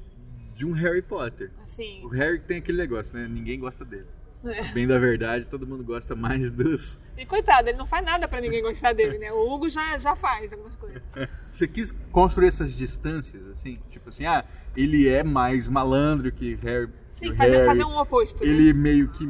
de 0.55 0.63
um 0.63 0.73
Harry 0.73 1.01
Potter. 1.01 1.49
Assim, 1.63 2.01
O 2.05 2.09
Harry 2.09 2.39
tem 2.39 2.59
aquele 2.59 2.77
negócio, 2.77 3.17
né? 3.17 3.27
Ninguém 3.27 3.59
gosta 3.59 3.83
dele. 3.83 4.05
É. 4.45 4.63
Bem 4.71 4.87
da 4.87 4.97
verdade, 4.97 5.45
todo 5.45 5.67
mundo 5.67 5.83
gosta 5.83 6.15
mais 6.15 6.49
dos. 6.51 6.97
E 7.17 7.25
coitado, 7.25 7.67
ele 7.67 7.77
não 7.77 7.85
faz 7.85 8.05
nada 8.05 8.25
pra 8.27 8.39
ninguém 8.39 8.61
gostar 8.61 8.93
dele, 8.93 9.17
né? 9.17 9.33
O 9.33 9.51
Hugo 9.51 9.69
já, 9.69 9.97
já 9.97 10.15
faz 10.15 10.53
algumas 10.53 10.75
coisas. 10.75 11.01
Você 11.51 11.67
quis 11.67 11.91
construir 12.11 12.47
essas 12.47 12.77
distâncias, 12.77 13.45
assim? 13.47 13.79
Tipo 13.89 14.09
assim, 14.09 14.25
ah, 14.25 14.45
ele 14.79 15.09
é 15.09 15.23
mais 15.23 15.67
malandro 15.67 16.31
que 16.31 16.55
Harry. 16.55 16.89
Sim, 17.09 17.33
fazer, 17.35 17.51
Harry. 17.51 17.65
fazer 17.65 17.83
um 17.83 17.97
oposto. 17.99 18.43
né? 18.43 18.49
Ele 18.49 18.71
meio 18.73 19.09
que 19.09 19.27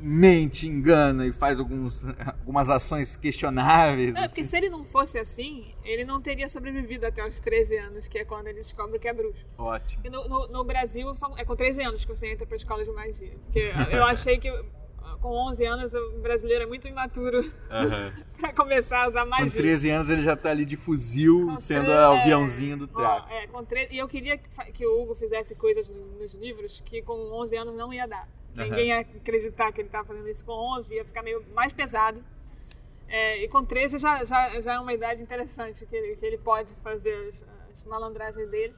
mente, 0.00 0.66
engana 0.66 1.26
e 1.26 1.32
faz 1.32 1.58
alguns, 1.58 2.06
algumas 2.40 2.70
ações 2.70 3.16
questionáveis. 3.16 4.12
Não, 4.14 4.22
é 4.22 4.28
porque 4.28 4.42
assim. 4.42 4.50
se 4.50 4.56
ele 4.56 4.70
não 4.70 4.84
fosse 4.84 5.18
assim, 5.18 5.74
ele 5.84 6.04
não 6.04 6.20
teria 6.20 6.48
sobrevivido 6.48 7.06
até 7.06 7.26
os 7.26 7.40
13 7.40 7.76
anos, 7.78 8.08
que 8.08 8.18
é 8.18 8.24
quando 8.24 8.48
ele 8.48 8.58
descobre 8.58 8.98
que 8.98 9.08
é 9.08 9.12
bruxo. 9.12 9.44
Ótimo. 9.56 10.02
E 10.04 10.10
no, 10.10 10.28
no, 10.28 10.48
no 10.48 10.64
Brasil, 10.64 11.14
são, 11.16 11.36
é 11.36 11.44
com 11.44 11.54
13 11.54 11.82
anos 11.82 12.04
que 12.04 12.16
você 12.16 12.32
entra 12.32 12.46
pra 12.46 12.56
escola 12.56 12.84
de 12.84 12.90
magia. 12.90 13.32
Porque 13.44 13.72
eu 13.90 14.04
achei 14.04 14.38
que 14.38 14.50
com 15.18 15.28
11 15.48 15.64
anos 15.66 15.94
o 15.94 16.18
brasileiro 16.20 16.64
é 16.64 16.66
muito 16.66 16.86
imaturo 16.88 17.50
pra 18.38 18.52
começar 18.52 19.04
a 19.04 19.08
usar 19.08 19.24
Com 19.24 19.30
magia. 19.30 19.60
13 19.60 19.90
anos 19.90 20.10
ele 20.10 20.22
já 20.22 20.36
tá 20.36 20.50
ali 20.50 20.64
de 20.64 20.76
fuzil, 20.76 21.46
Com 21.46 21.60
sendo 21.60 21.86
tre- 21.86 21.94
o 21.94 22.12
aviãozinho 22.12 22.76
do 22.76 22.86
tráfico. 22.88 23.32
É, 23.32 23.46
com 23.48 23.64
tre- 23.64 23.88
E 23.90 23.98
eu 23.98 24.08
queria 24.08 24.38
que, 24.38 24.86
o 24.86 25.02
Hugo 25.02 25.14
fizesse 25.14 25.54
coisas 25.54 25.88
no- 25.90 26.18
nos 26.18 26.34
livros 26.34 26.82
que 26.84 27.02
com 27.02 27.14
11 27.32 27.56
anos 27.56 27.74
não 27.74 27.92
ia 27.92 28.06
dar. 28.06 28.28
Aham. 28.56 28.64
Ninguém 28.64 28.88
ia 28.88 29.00
acreditar 29.00 29.70
que 29.72 29.80
ele 29.80 29.88
estava 29.88 30.06
fazendo 30.06 30.28
isso 30.28 30.44
com 30.44 30.52
11, 30.52 30.94
ia 30.94 31.04
ficar 31.04 31.22
meio 31.22 31.44
mais 31.54 31.72
pesado. 31.72 32.22
É, 33.08 33.42
e 33.42 33.48
com 33.48 33.64
13 33.64 33.98
já, 33.98 34.24
já, 34.24 34.60
já 34.60 34.74
é 34.74 34.78
uma 34.78 34.92
idade 34.92 35.22
interessante 35.22 35.86
que 35.86 35.96
ele, 35.96 36.16
que 36.16 36.26
ele 36.26 36.36
pode 36.38 36.72
fazer 36.82 37.14
as, 37.30 37.42
as 37.74 37.84
malandragens 37.84 38.48
dele. 38.50 38.74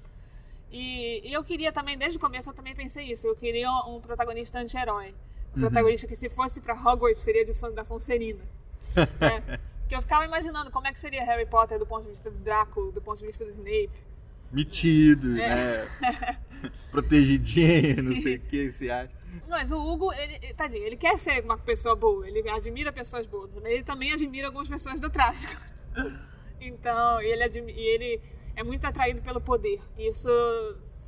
E, 0.72 1.29
e 1.29 1.33
eu 1.33 1.42
queria 1.42 1.72
também, 1.72 1.98
desde 1.98 2.16
o 2.16 2.20
começo 2.20 2.48
eu 2.48 2.55
também 2.55 2.74
pensei 2.76 3.07
isso, 3.11 3.26
eu 3.26 3.35
queria 3.35 3.68
um 3.88 4.00
protagonista 4.00 4.61
anti-herói. 4.61 5.12
Um 5.57 5.61
protagonista 5.61 6.07
que 6.07 6.17
se 6.17 6.29
fosse 6.29 6.61
para 6.61 6.75
Hogwarts 6.75 7.23
seria 7.23 7.45
de, 7.45 7.53
da 7.75 7.85
Sonserina. 7.85 8.41
né? 9.21 9.59
Porque 9.81 9.97
eu 9.97 10.03
ficava 10.03 10.25
imaginando 10.25 10.71
como 10.71 10.87
é 10.87 10.93
que 10.93 11.01
seria 11.01 11.25
Harry 11.25 11.47
Potter 11.47 11.79
do 11.79 11.87
ponto 11.87 12.05
de 12.05 12.11
vista 12.11 12.31
do 12.31 12.39
Draco, 12.39 12.93
do 12.93 13.03
ponto 13.03 13.19
de 13.19 13.27
vista 13.27 13.45
do 13.45 13.51
Snape. 13.51 13.91
Metido, 14.53 15.37
É. 15.41 15.85
né? 16.01 16.39
Protegidinho, 16.91 18.03
não 18.03 18.23
sei 18.23 18.37
o 18.37 18.41
que 18.41 18.71
você 18.71 18.91
acha. 18.91 19.13
Mas 19.49 19.71
o 19.71 19.77
Hugo, 19.81 20.13
ele, 20.13 20.55
tadinho, 20.55 20.85
ele 20.85 20.97
quer 20.97 21.19
ser 21.19 21.43
uma 21.45 21.57
pessoa 21.57 21.95
boa, 21.97 22.29
ele 22.29 22.49
admira 22.49 22.93
pessoas 22.93 23.27
boas, 23.27 23.51
mas 23.55 23.65
ele 23.65 23.83
também 23.85 24.13
admira 24.13 24.49
algumas 24.49 24.69
pessoas 24.69 25.01
do 25.01 25.11
tráfico. 25.11 25.61
Então, 26.63 27.19
ele, 27.23 27.43
admi- 27.43 27.73
e 27.73 27.81
ele 27.81 28.21
é 28.55 28.63
muito 28.63 28.85
atraído 28.85 29.23
pelo 29.23 29.41
poder. 29.41 29.81
E 29.97 30.11
isso 30.11 30.29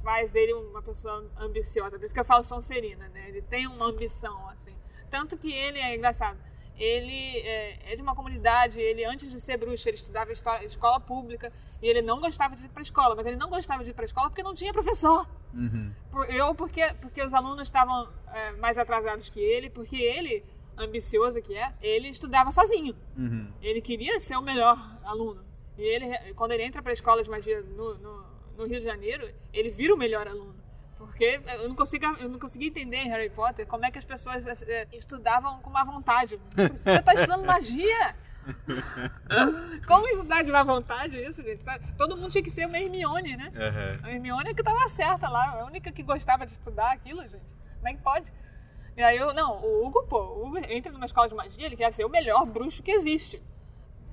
faz 0.03 0.33
dele 0.33 0.53
uma 0.55 0.83
pessoa 0.83 1.25
ambiciosa. 1.39 1.97
Por 1.99 2.05
isso 2.05 2.15
que 2.15 2.21
eu 2.21 2.25
falo 2.25 2.45
Sonserina, 2.45 3.09
né? 3.09 3.29
Ele 3.29 3.43
tem 3.43 3.67
uma 3.67 3.87
ambição, 3.87 4.49
assim. 4.51 4.75
Tanto 5.11 5.37
que 5.37 5.53
ele 5.53 5.79
é 5.79 5.95
engraçado. 5.97 6.39
Ele 6.77 7.39
é, 7.41 7.93
é 7.93 7.97
de 7.97 8.03
uma 8.03 8.15
comunidade, 8.15 8.79
ele 8.81 9.05
antes 9.05 9.31
de 9.31 9.41
ser 9.41 9.57
bruxo, 9.59 9.89
ele 9.89 9.97
estudava 9.97 10.33
história, 10.33 10.65
escola 10.67 10.99
pública 10.99 11.53
e 11.83 11.87
ele 11.87 12.01
não 12.03 12.19
gostava 12.19 12.57
de 12.57 12.65
ir 12.65 12.69
para 12.71 12.83
escola, 12.83 13.15
mas 13.15 13.27
ele 13.27 13.37
não 13.37 13.49
gostava 13.51 13.85
de 13.85 13.91
ir 13.91 13.95
para 13.95 14.05
escola 14.07 14.29
porque 14.29 14.43
não 14.43 14.55
tinha 14.55 14.73
professor. 14.73 15.29
Por- 16.11 16.31
Eu 16.31 16.55
porque, 16.55 16.83
porque 17.01 17.23
os 17.23 17.35
alunos 17.35 17.69
estavam 17.69 18.09
é, 18.33 18.53
mais 18.53 18.79
atrasados 18.79 19.29
que 19.29 19.39
ele, 19.39 19.69
porque 19.69 19.97
ele, 19.97 20.43
ambicioso 20.79 21.41
que 21.43 21.55
é, 21.55 21.73
ele 21.83 22.09
estudava 22.09 22.51
sozinho. 22.51 22.97
Ele 23.61 23.83
queria 23.83 24.19
ser 24.19 24.37
o 24.37 24.43
melhor 24.43 24.79
aluno. 25.05 25.45
E 25.77 25.83
ele, 25.83 26.33
quando 26.35 26.53
ele 26.53 26.63
entra 26.65 26.83
para 26.83 26.91
a 26.93 26.95
escola 26.95 27.23
de 27.23 27.29
magia 27.31 27.61
no, 27.63 27.95
no, 27.99 28.25
no 28.57 28.67
Rio 28.67 28.81
de 28.81 28.87
Janeiro, 28.87 29.29
ele 29.53 29.71
vira 29.71 29.95
o 29.95 29.99
melhor 29.99 30.27
aluno. 30.27 30.55
Porque 30.97 31.41
eu 31.59 31.69
não, 31.69 31.75
consigo, 31.75 32.05
eu 32.21 32.29
não 32.29 32.39
conseguia 32.39 32.69
entender 32.69 32.99
em 32.99 33.09
Harry 33.09 33.31
Potter 33.31 33.67
como 33.67 33.85
é 33.85 33.91
que 33.91 33.99
as 33.99 34.05
pessoas 34.05 34.47
é, 34.47 34.87
estudavam 34.93 35.61
com 35.61 35.71
má 35.71 35.83
vontade. 35.83 36.41
Você 36.55 36.99
está 36.99 37.15
estudando 37.15 37.45
magia? 37.45 38.15
Como 39.87 40.07
estudar 40.09 40.43
de 40.43 40.51
má 40.51 40.63
vontade 40.65 41.17
isso, 41.17 41.43
gente? 41.43 41.63
Sabe? 41.63 41.85
Todo 41.97 42.17
mundo 42.17 42.31
tinha 42.31 42.43
que 42.43 42.51
ser 42.51 42.67
uma 42.67 42.79
Hermione, 42.79 43.37
né? 43.37 43.53
A 44.03 44.11
Hermione 44.11 44.51
é 44.51 44.55
que 44.55 44.63
tava 44.63 44.89
certa 44.89 45.29
lá, 45.29 45.61
a 45.61 45.65
única 45.67 45.93
que 45.93 46.03
gostava 46.03 46.47
de 46.47 46.53
estudar 46.53 46.93
aquilo, 46.93 47.23
gente. 47.23 47.55
Como 47.77 47.89
é 47.89 47.95
que 47.95 48.03
pode? 48.03 48.33
E 48.97 49.03
aí 49.03 49.17
eu, 49.17 49.33
não, 49.33 49.63
o 49.63 49.87
Hugo, 49.87 50.05
pô, 50.07 50.19
o 50.19 50.47
Hugo 50.47 50.59
entra 50.59 50.93
numa 50.93 51.07
escola 51.07 51.29
de 51.29 51.35
magia, 51.35 51.67
ele 51.67 51.77
quer 51.77 51.93
ser 51.93 52.05
o 52.05 52.09
melhor 52.09 52.45
bruxo 52.45 52.83
que 52.83 52.91
existe. 52.91 53.43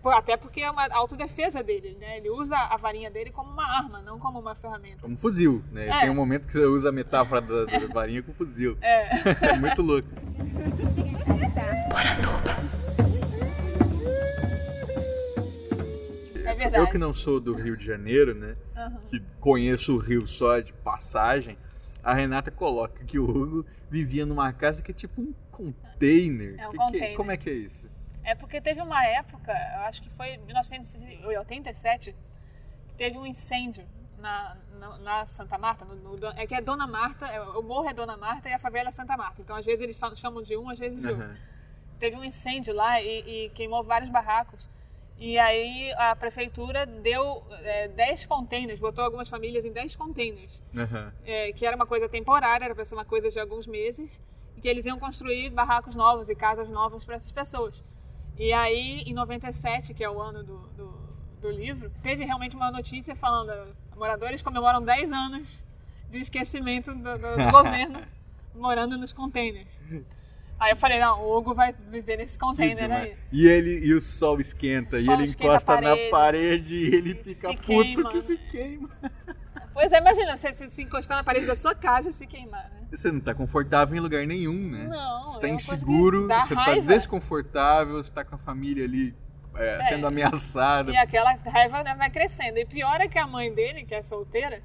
Até 0.05 0.37
porque 0.37 0.61
é 0.61 0.71
uma 0.71 0.87
autodefesa 0.93 1.61
dele, 1.61 1.97
né? 1.99 2.17
Ele 2.17 2.29
usa 2.29 2.55
a 2.55 2.77
varinha 2.77 3.11
dele 3.11 3.31
como 3.31 3.51
uma 3.51 3.65
arma, 3.65 4.01
não 4.01 4.17
como 4.17 4.39
uma 4.39 4.55
ferramenta. 4.55 5.01
Como 5.01 5.17
fuzil, 5.17 5.61
né? 5.71 5.87
É. 5.89 5.99
Tem 6.01 6.09
um 6.09 6.15
momento 6.15 6.47
que 6.47 6.53
você 6.53 6.65
usa 6.65 6.89
a 6.89 6.91
metáfora 6.91 7.41
da, 7.41 7.65
da 7.65 7.87
varinha 7.87 8.23
com 8.23 8.33
fuzil. 8.33 8.77
É. 8.81 9.09
É 9.49 9.53
muito 9.57 9.81
louco. 9.81 10.07
É 16.45 16.53
verdade. 16.55 16.77
Eu 16.83 16.87
que 16.87 16.97
não 16.97 17.13
sou 17.13 17.39
do 17.39 17.53
Rio 17.53 17.75
de 17.77 17.85
Janeiro, 17.85 18.33
né? 18.33 18.55
Que 19.09 19.21
conheço 19.39 19.93
o 19.95 19.97
Rio 19.97 20.25
só 20.27 20.59
de 20.59 20.71
passagem, 20.73 21.57
a 22.03 22.13
Renata 22.13 22.49
coloca 22.49 23.03
que 23.03 23.19
o 23.19 23.29
Hugo 23.29 23.65
vivia 23.89 24.25
numa 24.25 24.51
casa 24.53 24.81
que 24.81 24.91
é 24.91 24.93
tipo 24.93 25.21
um 25.21 25.33
container. 25.51 26.55
É 26.57 26.67
um 26.67 26.71
Que- 26.71 26.77
que- 26.77 26.83
container. 26.83 27.17
como 27.17 27.31
é 27.31 27.37
que 27.37 27.49
é 27.49 27.53
isso? 27.53 27.87
É 28.23 28.35
porque 28.35 28.61
teve 28.61 28.81
uma 28.81 29.03
época, 29.05 29.51
eu 29.75 29.81
acho 29.81 30.01
que 30.01 30.09
foi 30.09 30.29
em 30.35 30.37
1987, 30.39 32.15
que 32.87 32.93
teve 32.95 33.17
um 33.17 33.25
incêndio 33.25 33.85
na, 34.17 34.55
na, 34.79 34.97
na 34.99 35.25
Santa 35.25 35.57
Marta. 35.57 35.85
No, 35.85 35.95
no- 36.17 36.27
é 36.27 36.45
que 36.45 36.53
é 36.55 36.61
Dona 36.61 36.85
Marta, 36.87 37.27
é, 37.27 37.41
o 37.41 37.61
morro 37.63 37.89
é 37.89 37.93
Dona 37.93 38.17
Marta 38.17 38.49
e 38.49 38.53
a 38.53 38.59
favela 38.59 38.89
é 38.89 38.91
Santa 38.91 39.15
Marta. 39.17 39.41
Então, 39.41 39.55
às 39.55 39.65
vezes, 39.65 39.81
eles 39.81 39.97
falam- 39.97 40.15
chamam 40.15 40.41
de 40.43 40.55
um, 40.57 40.69
às 40.69 40.77
vezes 40.79 40.99
de 40.99 41.07
outro. 41.07 41.23
Aham. 41.23 41.35
teve 41.99 42.15
um 42.15 42.23
incêndio 42.23 42.73
lá 42.73 43.01
e, 43.01 43.45
e 43.45 43.49
queimou 43.49 43.83
vários 43.83 44.09
barracos. 44.09 44.67
E 45.17 45.37
aí 45.37 45.91
a 45.97 46.15
prefeitura 46.15 46.85
deu 46.85 47.43
é, 47.61 47.89
10 47.89 48.25
containers, 48.25 48.79
botou 48.79 49.03
algumas 49.03 49.27
famílias 49.27 49.65
em 49.65 49.71
10 49.73 49.97
containers, 49.97 50.61
Aham. 50.77 51.11
é, 51.25 51.51
que 51.51 51.65
era 51.65 51.75
uma 51.75 51.85
coisa 51.85 52.07
temporária, 52.07 52.63
era 52.63 52.73
para 52.73 52.85
ser 52.85 52.95
uma 52.95 53.03
coisa 53.03 53.29
de 53.29 53.37
alguns 53.37 53.67
meses, 53.67 54.21
e 54.55 54.61
que 54.61 54.67
eles 54.69 54.85
iam 54.85 54.97
construir 54.97 55.49
barracos 55.49 55.93
novos 55.93 56.29
e 56.29 56.35
casas 56.35 56.69
novas 56.69 57.03
para 57.03 57.15
essas 57.15 57.33
pessoas. 57.33 57.83
E 58.39 58.53
aí, 58.53 59.01
em 59.05 59.13
97, 59.13 59.93
que 59.93 60.03
é 60.03 60.09
o 60.09 60.19
ano 60.21 60.41
do, 60.43 60.57
do, 60.69 60.93
do 61.41 61.51
livro, 61.51 61.91
teve 62.01 62.23
realmente 62.23 62.55
uma 62.55 62.71
notícia 62.71 63.15
falando: 63.15 63.75
moradores 63.97 64.41
comemoram 64.41 64.81
10 64.81 65.11
anos 65.11 65.65
de 66.09 66.19
esquecimento 66.19 66.95
do, 66.95 67.17
do- 67.17 67.51
governo 67.51 67.99
morando 68.55 68.97
nos 68.97 69.11
containers. 69.13 69.67
Aí 70.57 70.71
eu 70.71 70.77
falei: 70.77 70.99
não, 70.99 71.21
o 71.21 71.37
Hugo 71.37 71.53
vai 71.53 71.73
viver 71.73 72.15
nesse 72.17 72.39
container 72.39 72.89
aí. 72.91 73.17
E 73.31 73.45
ele 73.47 73.85
e 73.85 73.93
o 73.93 73.99
sol 74.01 74.39
esquenta, 74.39 74.95
O 74.95 74.99
e 74.99 75.03
sol 75.05 75.13
ele 75.15 75.25
esquenta 75.25 75.43
a 75.51 75.55
encosta 75.55 75.75
na 75.75 75.81
parede. 75.81 76.09
parede 76.09 76.75
e 76.75 76.95
ele 76.95 77.15
fica 77.15 77.49
Se 77.49 77.55
puto 77.57 77.63
queima, 77.65 78.09
que 78.09 78.21
se 78.21 78.33
né? 78.35 78.47
queima. 78.49 78.89
Pois 79.73 79.91
é, 79.91 79.97
imagina 79.99 80.35
você 80.35 80.51
se, 80.53 80.67
se 80.69 80.83
encostar 80.83 81.17
na 81.17 81.23
parede 81.23 81.45
da 81.45 81.55
sua 81.55 81.73
casa 81.75 82.09
e 82.09 82.13
se 82.13 82.25
queimar, 82.27 82.69
né? 82.71 82.78
Você 82.91 83.11
não 83.11 83.19
tá 83.19 83.33
confortável 83.33 83.95
em 83.95 83.99
lugar 83.99 84.25
nenhum, 84.25 84.69
né? 84.71 84.85
Não, 84.87 85.31
Você 85.33 85.39
tá 85.41 85.47
é 85.47 85.49
coisa 85.51 85.67
que 85.67 85.75
inseguro, 85.75 86.27
você 86.27 86.55
tá 86.55 86.61
raiva. 86.61 86.87
desconfortável, 86.93 88.03
você 88.03 88.11
tá 88.11 88.23
com 88.25 88.35
a 88.35 88.37
família 88.39 88.83
ali 88.85 89.15
é, 89.55 89.83
sendo 89.85 90.07
ameaçada. 90.07 90.91
E 90.91 90.97
aquela 90.97 91.33
raiva 91.45 91.83
né, 91.83 91.93
vai 91.95 92.09
crescendo. 92.09 92.57
E 92.57 92.65
pior 92.65 92.99
é 93.01 93.07
que 93.07 93.17
a 93.19 93.27
mãe 93.27 93.53
dele, 93.53 93.85
que 93.85 93.93
é 93.93 94.01
solteira, 94.01 94.61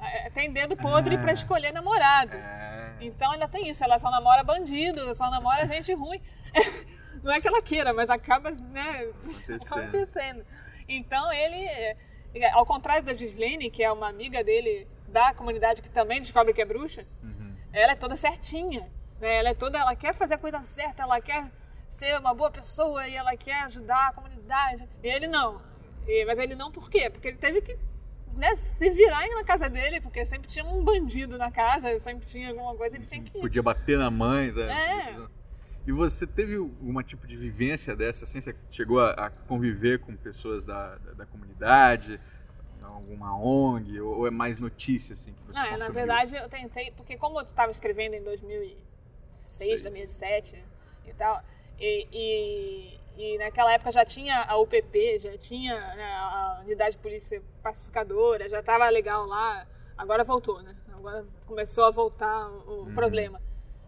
é, 0.00 0.30
tem 0.30 0.52
dedo 0.52 0.76
podre 0.76 1.14
Ah. 1.16 1.18
pra 1.20 1.32
escolher 1.32 1.72
namorado. 1.72 2.32
É. 2.34 2.94
Então 3.00 3.30
ainda 3.32 3.46
tem 3.48 3.68
isso, 3.70 3.82
ela 3.84 3.98
só 3.98 4.10
namora 4.10 4.42
bandido, 4.42 5.14
só 5.14 5.30
namora 5.30 5.66
gente 5.66 5.92
ruim. 5.94 6.20
Não 7.22 7.32
é 7.32 7.40
que 7.40 7.46
ela 7.48 7.60
queira, 7.62 7.92
mas 7.92 8.08
acaba 8.10 8.50
né, 8.50 9.06
Acontecendo. 9.22 9.78
acontecendo. 9.78 10.44
Então 10.88 11.32
ele, 11.32 11.64
é, 11.66 11.96
ao 12.52 12.64
contrário 12.66 13.04
da 13.04 13.14
Gislene, 13.14 13.70
que 13.70 13.82
é 13.84 13.92
uma 13.92 14.08
amiga 14.08 14.42
dele 14.42 14.86
da 15.08 15.32
comunidade 15.34 15.82
que 15.82 15.88
também 15.90 16.20
descobre 16.20 16.52
que 16.52 16.62
é 16.62 16.64
bruxa, 16.64 17.04
Uhum. 17.22 17.49
Ela 17.72 17.92
é 17.92 17.96
toda 17.96 18.16
certinha. 18.16 18.80
Né? 19.20 19.36
Ela 19.36 19.48
é 19.50 19.54
toda, 19.54 19.78
ela 19.78 19.94
quer 19.94 20.14
fazer 20.14 20.34
a 20.34 20.38
coisa 20.38 20.60
certa, 20.62 21.02
ela 21.02 21.20
quer 21.20 21.50
ser 21.88 22.18
uma 22.18 22.32
boa 22.34 22.50
pessoa 22.50 23.06
e 23.06 23.14
ela 23.14 23.36
quer 23.36 23.62
ajudar 23.64 24.08
a 24.08 24.12
comunidade. 24.12 24.88
E 25.02 25.08
ele 25.08 25.26
não. 25.26 25.60
E- 26.06 26.24
mas 26.24 26.38
ele 26.38 26.54
não 26.54 26.70
por 26.70 26.88
quê? 26.90 27.10
Porque 27.10 27.28
ele 27.28 27.36
teve 27.38 27.60
que 27.60 27.76
né, 28.36 28.54
se 28.56 28.88
virar 28.90 29.26
na 29.28 29.44
casa 29.44 29.68
dele, 29.68 30.00
porque 30.00 30.24
sempre 30.24 30.48
tinha 30.48 30.64
um 30.64 30.82
bandido 30.84 31.36
na 31.36 31.50
casa, 31.50 31.98
sempre 31.98 32.26
tinha 32.26 32.50
alguma 32.50 32.74
coisa, 32.76 32.96
ele 32.96 33.06
tinha 33.06 33.22
que. 33.22 33.32
Podia 33.32 33.62
bater 33.62 33.98
na 33.98 34.10
mãe, 34.10 34.52
sabe? 34.52 34.70
É. 34.70 35.16
E 35.86 35.92
você 35.92 36.26
teve 36.26 36.56
alguma 36.56 37.02
tipo 37.02 37.26
de 37.26 37.36
vivência 37.36 37.96
dessa, 37.96 38.24
assim? 38.24 38.40
Você 38.40 38.54
chegou 38.70 39.00
a, 39.00 39.10
a 39.12 39.30
conviver 39.48 39.98
com 39.98 40.14
pessoas 40.14 40.64
da, 40.64 40.96
da, 40.96 41.12
da 41.12 41.26
comunidade, 41.26 42.20
alguma 43.00 43.36
ONG, 43.36 44.00
ou, 44.00 44.18
ou 44.18 44.26
é 44.26 44.30
mais 44.30 44.58
notícia, 44.58 45.14
assim, 45.14 45.32
que 45.32 45.42
você 45.46 45.58
Não, 45.58 45.64
é, 45.64 45.76
na 45.76 45.88
verdade 45.88 46.36
eu 46.36 46.48
tentei, 46.48 46.90
porque 46.96 47.16
como 47.16 47.40
eu 47.40 47.44
estava 47.44 47.70
escrevendo 47.70 48.14
em 48.14 48.22
2006, 48.22 49.82
2007 49.82 50.64
e 51.06 51.12
tal, 51.14 51.42
e, 51.78 52.06
e, 52.12 53.00
e 53.16 53.38
naquela 53.38 53.72
época 53.72 53.90
já 53.90 54.04
tinha 54.04 54.42
a 54.42 54.56
UPP, 54.58 55.18
já 55.18 55.36
tinha 55.36 55.74
né, 55.74 56.04
a 56.04 56.60
Unidade 56.64 56.96
de 56.96 57.02
Polícia 57.02 57.42
Pacificadora, 57.62 58.48
já 58.48 58.60
estava 58.60 58.88
legal 58.88 59.26
lá, 59.26 59.66
agora 59.96 60.24
voltou, 60.24 60.62
né? 60.62 60.76
Agora 60.92 61.24
começou 61.46 61.84
a 61.84 61.90
voltar 61.90 62.48
o 62.66 62.82
o 62.82 62.94
problema. 62.94 63.40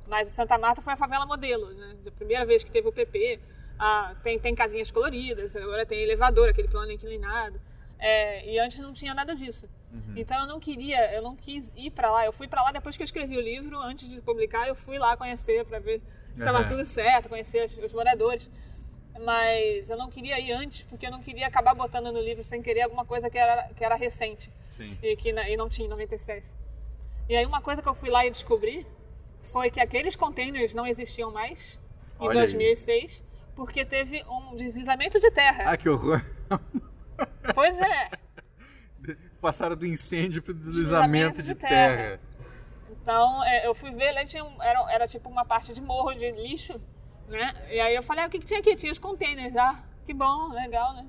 Mas 0.07 0.33
Santa 0.33 0.59
Marta 0.59 0.83
foi 0.83 0.94
a 0.94 0.96
favela 0.96 1.27
modelo, 1.27 1.70
né? 1.72 1.96
Da 2.05 2.11
primeira 2.11 2.44
vez 2.44 2.64
que 2.64 2.70
teve 2.70 2.88
o 2.88 2.92
PP, 2.92 3.38
ah, 3.79 4.14
tem, 4.22 4.38
tem 4.38 4.55
casinhas 4.55 4.90
coloridas, 4.90 5.57
agora 5.57 5.85
tem 5.85 6.01
elevador, 6.01 6.48
aquele 6.48 6.68
plano 6.68 6.92
inclinado. 6.92 7.61
É, 8.05 8.45
e 8.53 8.59
antes 8.59 8.81
não 8.81 8.93
tinha 8.93 9.15
nada 9.15 9.33
disso. 9.33 9.69
Então 10.17 10.41
eu 10.41 10.47
não 10.49 10.59
queria, 10.59 11.12
eu 11.15 11.23
não 11.23 11.37
quis 11.37 11.73
ir 11.77 11.91
pra 11.91 12.11
lá. 12.11 12.27
Eu 12.27 12.33
fui 12.33 12.49
pra 12.49 12.61
lá 12.62 12.73
depois 12.73 12.97
que 12.97 13.03
eu 13.03 13.05
escrevi 13.05 13.37
o 13.37 13.41
livro, 13.41 13.79
antes 13.81 14.09
de 14.09 14.21
publicar, 14.21 14.67
eu 14.67 14.75
fui 14.75 14.99
lá 14.99 15.17
conhecer 15.17 15.65
pra 15.65 15.79
ver 15.79 16.01
se 16.35 16.41
estava 16.41 16.59
Aham. 16.59 16.67
tudo 16.67 16.85
certo, 16.85 17.29
conhecer 17.29 17.65
os, 17.65 17.79
os 17.79 17.93
moradores. 17.93 18.51
Mas 19.25 19.88
eu 19.88 19.97
não 19.97 20.11
queria 20.11 20.41
ir 20.41 20.51
antes, 20.51 20.83
porque 20.83 21.07
eu 21.07 21.12
não 21.12 21.23
queria 21.23 21.47
acabar 21.47 21.75
botando 21.75 22.11
no 22.11 22.21
livro 22.21 22.43
sem 22.43 22.61
querer 22.61 22.83
alguma 22.83 23.05
coisa 23.05 23.31
que 23.31 23.38
era, 23.38 23.69
que 23.75 23.85
era 23.85 23.95
recente 23.95 24.51
Sim. 24.71 24.99
e 25.01 25.15
que 25.15 25.29
e 25.31 25.57
não 25.57 25.69
tinha 25.69 25.87
em 25.87 25.91
96. 25.91 26.57
E 27.29 27.37
aí 27.37 27.47
uma 27.47 27.61
coisa 27.61 27.81
que 27.81 27.88
eu 27.88 27.95
fui 27.95 28.11
lá 28.11 28.27
e 28.27 28.31
descobri 28.31 28.85
foi 29.53 29.71
que 29.71 29.79
aqueles 29.79 30.17
containers 30.17 30.75
não 30.75 30.87
existiam 30.87 31.31
mais 31.31 31.79
em 32.19 32.27
Olha 32.27 32.41
aí. 32.41 32.47
2006, 32.47 33.23
porque 33.55 33.85
teve 33.85 34.25
um 34.29 34.57
deslizamento 34.57 35.21
de 35.21 35.31
terra. 35.31 35.71
Ah, 35.71 35.77
que 35.77 35.88
horror! 35.88 36.21
Pois 37.55 37.77
é. 37.79 38.11
Passaram 39.41 39.75
do 39.77 39.85
incêndio 39.87 40.43
pro 40.43 40.55
deslizamento 40.55 41.39
Deslizamento 41.39 41.43
de 41.43 41.55
de 41.55 41.61
terra. 41.61 42.19
Então 42.91 43.43
é, 43.45 43.67
eu 43.67 43.75
fui 43.75 43.91
ver, 43.91 44.13
lá 44.13 44.25
tinha 44.25 44.45
um- 44.45 44.63
era, 44.63 44.93
era 44.93 45.09
tipo 45.09 45.29
uma 45.29 45.45
parte 45.45 45.75
de 45.75 45.81
morro 45.81 46.15
de 46.15 46.31
lixo, 46.31 46.81
né? 47.29 47.53
E 47.71 47.81
aí 47.81 47.95
eu 47.95 48.03
falei, 48.03 48.25
ah, 48.25 48.27
o 48.29 48.31
que, 48.31 48.39
que 48.39 48.47
tinha 48.47 48.61
aqui? 48.61 48.77
Tinha 48.77 48.93
os 48.93 48.99
containers, 48.99 49.57
ah, 49.57 49.83
que 50.07 50.15
bom, 50.15 50.49
legal, 50.53 50.95
né? 50.95 51.07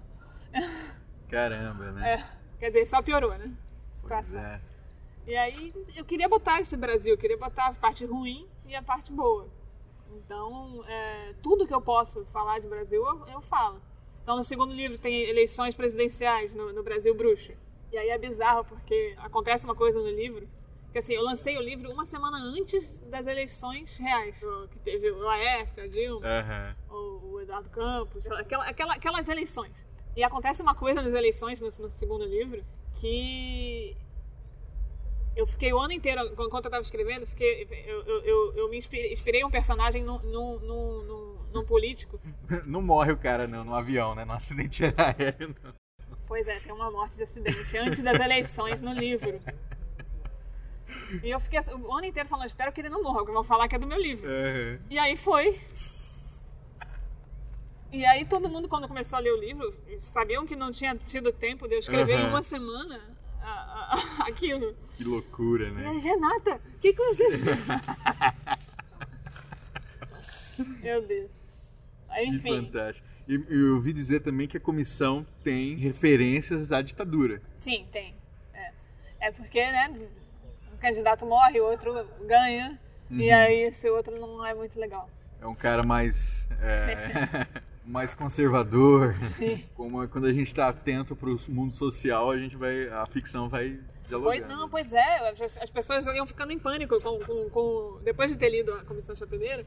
Caramba, 1.30 1.92
né? 1.92 2.14
É, 2.16 2.24
quer 2.60 2.68
dizer, 2.68 2.88
só 2.88 3.02
piorou, 3.02 3.38
né? 3.38 3.52
Situação. 3.96 4.40
é. 4.40 4.60
E 5.26 5.36
aí 5.38 5.74
eu 5.96 6.04
queria 6.04 6.28
botar 6.28 6.60
esse 6.60 6.76
Brasil, 6.76 7.14
eu 7.14 7.18
queria 7.18 7.38
botar 7.38 7.68
a 7.68 7.74
parte 7.74 8.04
ruim 8.06 8.48
e 8.68 8.76
a 8.76 8.82
parte 8.84 9.12
boa. 9.12 9.48
Então, 10.12 10.84
é, 10.88 11.34
tudo 11.42 11.66
que 11.66 11.74
eu 11.74 11.82
posso 11.82 12.26
falar 12.26 12.60
de 12.60 12.68
Brasil, 12.68 13.02
eu, 13.06 13.28
eu 13.28 13.42
falo. 13.42 13.82
Então, 14.24 14.36
no 14.38 14.44
segundo 14.44 14.74
livro 14.74 14.98
tem 14.98 15.22
eleições 15.24 15.76
presidenciais 15.76 16.56
no, 16.56 16.72
no 16.74 16.82
Brasil 16.82 17.14
Bruxo. 17.14 17.52
E 17.92 17.98
aí 17.98 18.10
é 18.10 18.18
bizarro, 18.18 18.64
porque 18.66 19.14
acontece 19.18 19.66
uma 19.66 19.76
coisa 19.76 20.00
no 20.02 20.10
livro, 20.10 20.48
que 20.92 20.98
assim, 21.00 21.14
eu 21.14 21.22
lancei 21.24 21.58
o 21.58 21.62
livro 21.62 21.92
uma 21.92 22.06
semana 22.06 22.38
antes 22.38 23.00
das 23.10 23.28
eleições 23.28 23.98
reais. 23.98 24.42
o- 24.42 24.68
Que 24.70 24.80
teve 24.80 25.12
o 25.12 25.20
Laércio, 25.20 25.84
a 25.84 25.88
Dilma, 25.88 26.26
o, 26.90 27.34
o 27.34 27.42
Eduardo 27.42 27.70
Campos, 27.70 28.26
aquela, 28.32 28.64
aquela- 28.70 28.94
aquelas 28.96 29.28
eleições. 29.28 29.74
E 30.16 30.24
acontece 30.24 30.62
uma 30.62 30.74
coisa 30.76 31.02
nas 31.02 31.14
eleições, 31.14 31.60
no, 31.60 31.68
no 31.68 31.92
segundo 31.92 32.24
livro, 32.26 32.64
que 32.96 33.96
eu 35.36 35.46
fiquei 35.48 35.74
o 35.74 35.80
ano 35.80 35.92
inteiro, 35.94 36.22
enquanto 36.28 36.66
eu 36.66 36.70
estava 36.70 36.82
escrevendo, 36.84 37.26
fiquei, 37.26 37.68
eu, 37.88 38.04
eu, 38.04 38.22
eu, 38.24 38.54
eu 38.56 38.70
me 38.70 38.78
inspirei, 38.78 39.12
inspirei 39.12 39.44
um 39.44 39.50
personagem 39.52 40.04
num, 40.04 40.20
num, 41.54 41.66
político. 41.66 42.20
Não 42.66 42.82
morre 42.82 43.12
o 43.12 43.18
cara, 43.18 43.48
não, 43.48 43.64
no 43.64 43.76
avião, 43.76 44.14
né? 44.16 44.26
No 44.26 44.34
acidente 44.34 44.84
aéreo, 44.98 45.56
não. 45.64 45.74
Pois 46.28 46.48
é, 46.48 46.60
tem 46.60 46.72
uma 46.72 46.90
morte 46.90 47.16
de 47.16 47.24
acidente 47.24 47.78
antes 47.78 48.02
das 48.02 48.20
eleições 48.20 48.82
no 48.82 48.94
livro. 48.94 49.40
E 51.24 51.30
eu 51.30 51.40
fiquei 51.40 51.60
assim, 51.60 51.74
o 51.74 51.94
ano 51.94 52.06
inteiro 52.06 52.28
falando, 52.28 52.48
espero 52.48 52.72
que 52.72 52.82
ele 52.82 52.90
não 52.90 53.04
morra, 53.04 53.20
porque 53.20 53.34
vão 53.34 53.44
falar 53.44 53.68
que 53.68 53.76
é 53.76 53.80
do 53.80 53.86
meu 53.86 54.00
livro. 54.02 54.28
Aham. 54.28 54.80
E 54.90 54.98
aí 54.98 55.16
foi. 55.16 55.60
E 57.92 58.04
aí 58.06 58.26
todo 58.26 58.50
mundo, 58.50 58.68
quando 58.68 58.88
começou 58.88 59.18
a 59.18 59.22
ler 59.22 59.32
o 59.34 59.40
livro, 59.40 59.72
sabiam 60.00 60.46
que 60.48 60.56
não 60.56 60.72
tinha 60.72 60.96
tido 60.96 61.32
tempo 61.32 61.68
de 61.68 61.76
eu 61.76 61.80
escrever 61.80 62.14
em 62.16 62.22
Aham. 62.24 62.30
uma 62.30 62.42
semana 62.42 63.00
a- 63.42 63.96
a- 63.96 64.26
aquilo. 64.28 64.76
Que 64.98 65.04
loucura, 65.04 65.70
né? 65.72 65.88
aí, 65.90 66.00
Renata, 66.00 66.56
o 66.76 66.80
que, 66.80 66.94
que 66.94 67.06
você 67.06 67.28
Meu 70.82 71.02
Deus. 71.06 71.43
Enfim, 72.22 72.60
fantástico. 72.66 73.08
E 73.28 73.36
e 73.36 73.46
eu 73.50 73.76
ouvi 73.76 73.94
dizer 73.94 74.20
também 74.20 74.48
que 74.48 74.58
a 74.58 74.60
comissão 74.60 75.26
tem 75.44 75.76
referências 75.76 76.72
à 76.72 76.82
ditadura. 76.82 77.42
sim, 77.60 77.86
tem. 77.92 78.14
É, 78.54 78.72
é 79.28 79.32
porque, 79.32 79.60
né, 79.62 79.90
um 80.74 80.78
candidato 80.78 81.26
morre, 81.26 81.60
o 81.60 81.66
outro 81.66 82.06
ganha, 82.28 82.78
e 83.10 83.30
Uhum. 83.30 83.36
aí 83.36 83.60
esse 83.64 83.90
outro 83.90 84.20
não 84.20 84.46
é 84.46 84.54
muito 84.54 84.78
legal. 84.80 85.10
É 85.42 85.48
um 85.48 85.56
cara 85.56 85.84
mais. 85.84 86.48
é, 86.62 87.48
mais 87.86 88.14
conservador. 88.14 89.14
Sim. 89.38 89.64
Como 89.76 90.02
é 90.04 90.08
quando 90.08 90.26
a 90.28 90.34
gente 90.34 90.48
está 90.48 90.68
atento 90.70 91.16
para 91.16 91.30
o 91.30 91.38
mundo 91.50 91.72
social, 91.72 92.30
a 92.32 92.38
gente 92.38 92.56
vai. 92.56 92.88
A 92.90 93.06
ficção 93.06 93.48
vai 93.50 93.80
Pois, 94.10 94.10
dialogando. 94.10 94.48
não, 94.48 94.70
pois 94.70 94.92
é, 94.94 95.30
as, 95.30 95.58
as 95.58 95.70
pessoas 95.72 96.06
iam 96.08 96.26
ficando 96.26 96.52
em 96.52 96.60
pânico 96.60 97.02
com, 97.02 97.20
com- 97.26 97.50
com- 97.50 98.00
depois 98.04 98.32
de 98.32 98.38
ter 98.38 98.50
lido 98.50 98.74
a 98.74 98.84
Comissão 98.84 99.16
Chapeleira. 99.16 99.66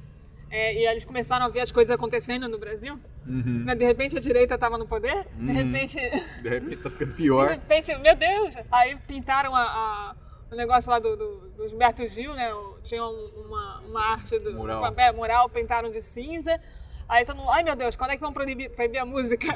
É, 0.51 0.75
e 0.75 0.87
eles 0.87 1.05
começaram 1.05 1.47
a 1.47 1.49
ver 1.49 1.61
as 1.61 1.73
coisas 1.73 1.91
acontecendo 1.95 2.49
no 2.49 2.59
Brasil. 2.59 2.99
Uhum. 3.27 3.65
né, 3.65 3.75
De 3.75 3.85
repente 3.85 4.17
a 4.17 4.21
direita 4.21 4.55
estava 4.55 4.79
no 4.79 4.87
poder, 4.87 5.27
de 5.35 5.53
repente. 5.53 5.97
De 6.43 6.49
repente 6.49 6.83
tá 6.83 6.91
ficando 6.91 7.11
De 7.13 7.17
pior. 7.17 7.49
repente, 7.51 7.95
meu 7.99 8.15
Deus! 8.15 8.55
Aí 8.71 8.97
pintaram 9.07 9.55
a, 9.55 9.63
a- 9.63 10.17
o 10.51 10.55
negócio 10.55 10.89
lá 10.91 10.99
do, 11.01 11.17
do, 11.17 11.37
do 11.57 11.69
Gilberto 11.69 12.07
Gil, 12.09 12.33
né? 12.35 12.49
Tinha 12.85 13.05
um- 13.05 13.45
uma, 13.47 13.81
uma 13.81 14.05
arte 14.13 14.39
do 14.39 14.53
Mural. 14.55 14.81
papel 14.81 15.13
mural, 15.15 15.49
pintaram 15.49 15.91
de 15.91 16.01
cinza. 16.01 16.61
Aí 17.09 17.25
todo 17.25 17.37
mundo, 17.37 17.51
ai 17.51 17.63
meu 17.65 17.75
Deus, 17.77 17.95
quando 17.97 18.11
é 18.11 18.15
que 18.17 18.21
vão 18.21 18.33
proibir, 18.33 18.71
proibir 18.71 18.99
a 18.99 19.05
música? 19.07 19.47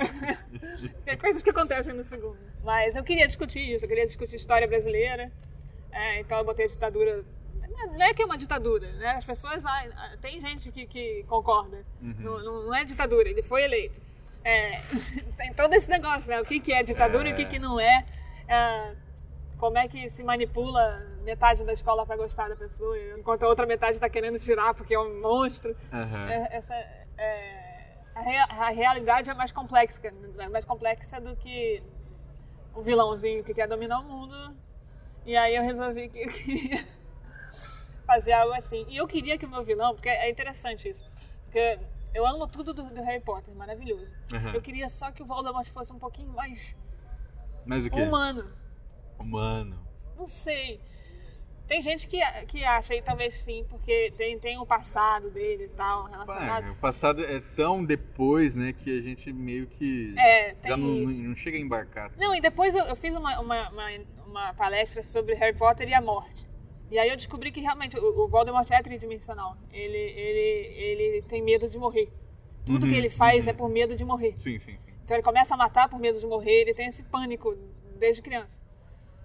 Tem 1.05 1.17
coisas 1.17 1.43
que 1.43 1.51
acontecem 1.51 1.93
no 1.93 2.03
segundo. 2.05 2.37
Mas 2.65 2.95
eu 2.97 3.03
queria 3.05 3.27
discutir 3.27 3.75
isso, 3.75 3.85
eu 3.85 3.89
queria 3.89 4.07
discutir 4.07 4.37
história 4.37 4.67
brasileira. 4.69 5.31
É, 5.93 6.21
então 6.21 6.39
eu 6.39 6.45
botei 6.45 6.67
a 6.67 6.69
ditadura 6.69 7.25
Não 7.71 8.03
é 8.03 8.13
que 8.15 8.23
é 8.23 8.25
uma 8.25 8.37
ditadura, 8.37 8.91
né? 8.93 9.11
As 9.11 9.25
pessoas. 9.25 9.65
ah, 9.65 9.85
ah, 9.97 10.17
Tem 10.21 10.41
gente 10.41 10.71
que, 10.73 10.87
que 10.87 11.25
concorda. 11.29 11.83
Não, 12.01 12.43
não- 12.43 12.63
não 12.65 12.75
é 12.75 12.85
ditadura, 12.85 13.29
ele 13.29 13.43
foi 13.43 13.63
eleito. 13.65 14.01
É, 14.45 14.81
tem 15.37 15.53
todo 15.55 15.73
esse 15.75 15.89
negócio, 15.91 16.31
né? 16.31 16.41
O 16.41 16.45
que, 16.45 16.59
que 16.61 16.73
é 16.73 16.83
ditadura 16.83 17.29
e 17.29 17.33
o 17.33 17.37
que, 17.37 17.45
que 17.45 17.59
não 17.59 17.79
é. 17.79 18.05
É, 18.49 18.95
Como 19.59 19.77
é 19.79 19.87
que 19.87 20.09
se 20.11 20.23
manipula 20.25 21.07
metade 21.23 21.63
da 21.65 21.73
escola 21.73 22.07
para 22.07 22.17
gostar 22.17 22.49
da 22.49 22.57
pessoa, 22.57 22.97
enquanto 23.19 23.43
a 23.45 23.49
outra 23.49 23.67
metade 23.67 23.93
está 23.93 24.09
querendo 24.09 24.39
tirar 24.39 24.73
porque 24.75 24.95
é 24.95 24.99
um 24.99 25.21
monstro. 25.21 25.77
É- 26.33 26.57
essa, 26.57 26.75
é, 27.19 27.97
a, 28.15 28.21
rea- 28.23 28.45
a 28.49 28.71
realidade 28.71 29.29
é 29.31 29.35
mais 29.35 29.53
complexa, 29.53 30.01
é 30.39 30.49
mais 30.49 30.65
complexa 30.65 31.21
do 31.21 31.37
que 31.37 31.83
o 32.75 32.81
vilãozinho 32.83 33.45
que 33.45 33.53
quer 33.55 33.69
dominar 33.69 34.01
o 34.01 34.05
mundo. 34.05 34.57
E 35.27 35.37
aí 35.37 35.55
eu 35.55 35.63
resolvi 35.63 36.09
que 36.09 36.21
eu 36.21 36.29
queria 36.29 36.85
fazer 38.11 38.33
algo 38.33 38.53
assim. 38.55 38.85
E 38.89 38.97
eu 38.97 39.07
queria 39.07 39.39
que 39.39 39.47
o 39.47 39.49
meu 39.49 39.63
vilão, 39.65 39.95
porque 39.95 40.09
é 40.09 40.29
interessante 40.29 40.89
isso, 40.89 41.09
porque 41.45 41.79
eu 42.13 42.27
amo 42.27 42.47
tudo 42.49 42.75
do, 42.75 42.83
do 42.83 43.03
Harry 43.03 43.23
Potter, 43.23 43.55
maravilhoso. 43.55 44.13
Aham. 44.33 44.53
Eu 44.53 44.61
queria 44.61 44.89
só 44.89 45.13
que 45.13 45.23
o 45.23 45.27
Voldemort 45.27 45.69
fosse 45.69 45.93
um 45.93 45.99
pouquinho 45.99 46.33
mais 46.33 46.77
Mas 47.65 47.87
o 47.87 47.91
quê? 47.91 48.03
humano. 48.03 48.53
Humano. 49.19 49.79
Não 50.17 50.27
sei. 50.27 50.81
Tem 51.69 51.81
gente 51.81 52.09
que, 52.09 52.19
que 52.47 52.65
acha, 52.65 52.97
e 52.97 53.01
talvez 53.01 53.33
sim, 53.33 53.65
porque 53.71 54.13
tem, 54.17 54.37
tem 54.41 54.59
o 54.59 54.67
passado 54.67 55.31
dele 55.31 55.67
e 55.67 55.69
tal, 55.69 56.07
relacionado. 56.07 56.65
Pá, 56.65 56.71
o 56.73 56.77
passado 56.77 57.25
é 57.25 57.39
tão 57.55 57.85
depois, 57.85 58.57
né, 58.57 58.73
que 58.73 58.99
a 58.99 59.01
gente 59.01 59.33
meio 59.33 59.69
que 59.69 60.13
É, 60.19 60.57
já 60.67 60.77
não, 60.77 60.89
não 60.89 61.37
chega 61.37 61.57
a 61.57 61.61
embarcar. 61.61 62.11
Não, 62.19 62.35
e 62.35 62.41
depois 62.41 62.75
eu, 62.75 62.85
eu 62.87 62.97
fiz 62.97 63.17
uma, 63.17 63.39
uma, 63.39 63.69
uma, 63.71 63.87
uma 64.27 64.55
palestra 64.55 65.05
sobre 65.05 65.35
Harry 65.35 65.57
Potter 65.57 65.89
e 65.89 65.95
a 65.95 66.01
morte. 66.01 66.50
E 66.91 66.99
aí 66.99 67.09
eu 67.09 67.17
descobri 67.17 67.53
que 67.53 67.61
realmente 67.61 67.97
o, 67.97 68.25
o 68.25 68.29
Voldemort 68.29 68.69
é 68.71 68.83
tridimensional. 68.83 69.57
Ele, 69.73 69.97
ele, 69.97 70.75
ele 70.75 71.23
tem 71.23 71.43
medo 71.43 71.69
de 71.69 71.79
morrer. 71.79 72.11
Tudo 72.67 72.85
Uhum, 72.85 72.93
que 72.93 72.97
ele 72.99 73.11
faz 73.11 73.47
é 73.47 73.53
por 73.53 73.69
medo 73.69 73.97
de 73.97 74.05
morrer. 74.05 74.35
Sim, 74.39 74.59
sim, 74.59 74.77
sim. 74.85 74.93
Então 75.05 75.17
ele 75.17 75.23
começa 75.25 75.55
a 75.55 75.57
matar 75.57 75.89
por 75.89 75.99
medo 75.99 76.19
de 76.21 76.27
morrer, 76.27 76.63
ele 76.63 76.75
tem 76.75 76.87
esse 76.89 77.03
pânico 77.05 77.55
desde 77.99 78.21
criança. 78.23 78.61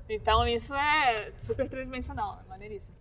Então 0.08 0.48
isso 0.48 0.74
é 0.74 1.32
super 1.42 1.68
tridimensional, 1.70 2.40
é 2.46 2.50
maneiríssimo. 2.50 2.96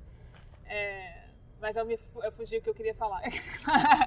É, 0.66 1.24
mas 1.60 1.76
eu, 1.76 1.84
me, 1.84 1.98
eu 2.22 2.32
fugi 2.32 2.56
o 2.58 2.62
que 2.62 2.68
eu 2.70 2.74
queria 2.74 2.94
falar. 2.94 3.20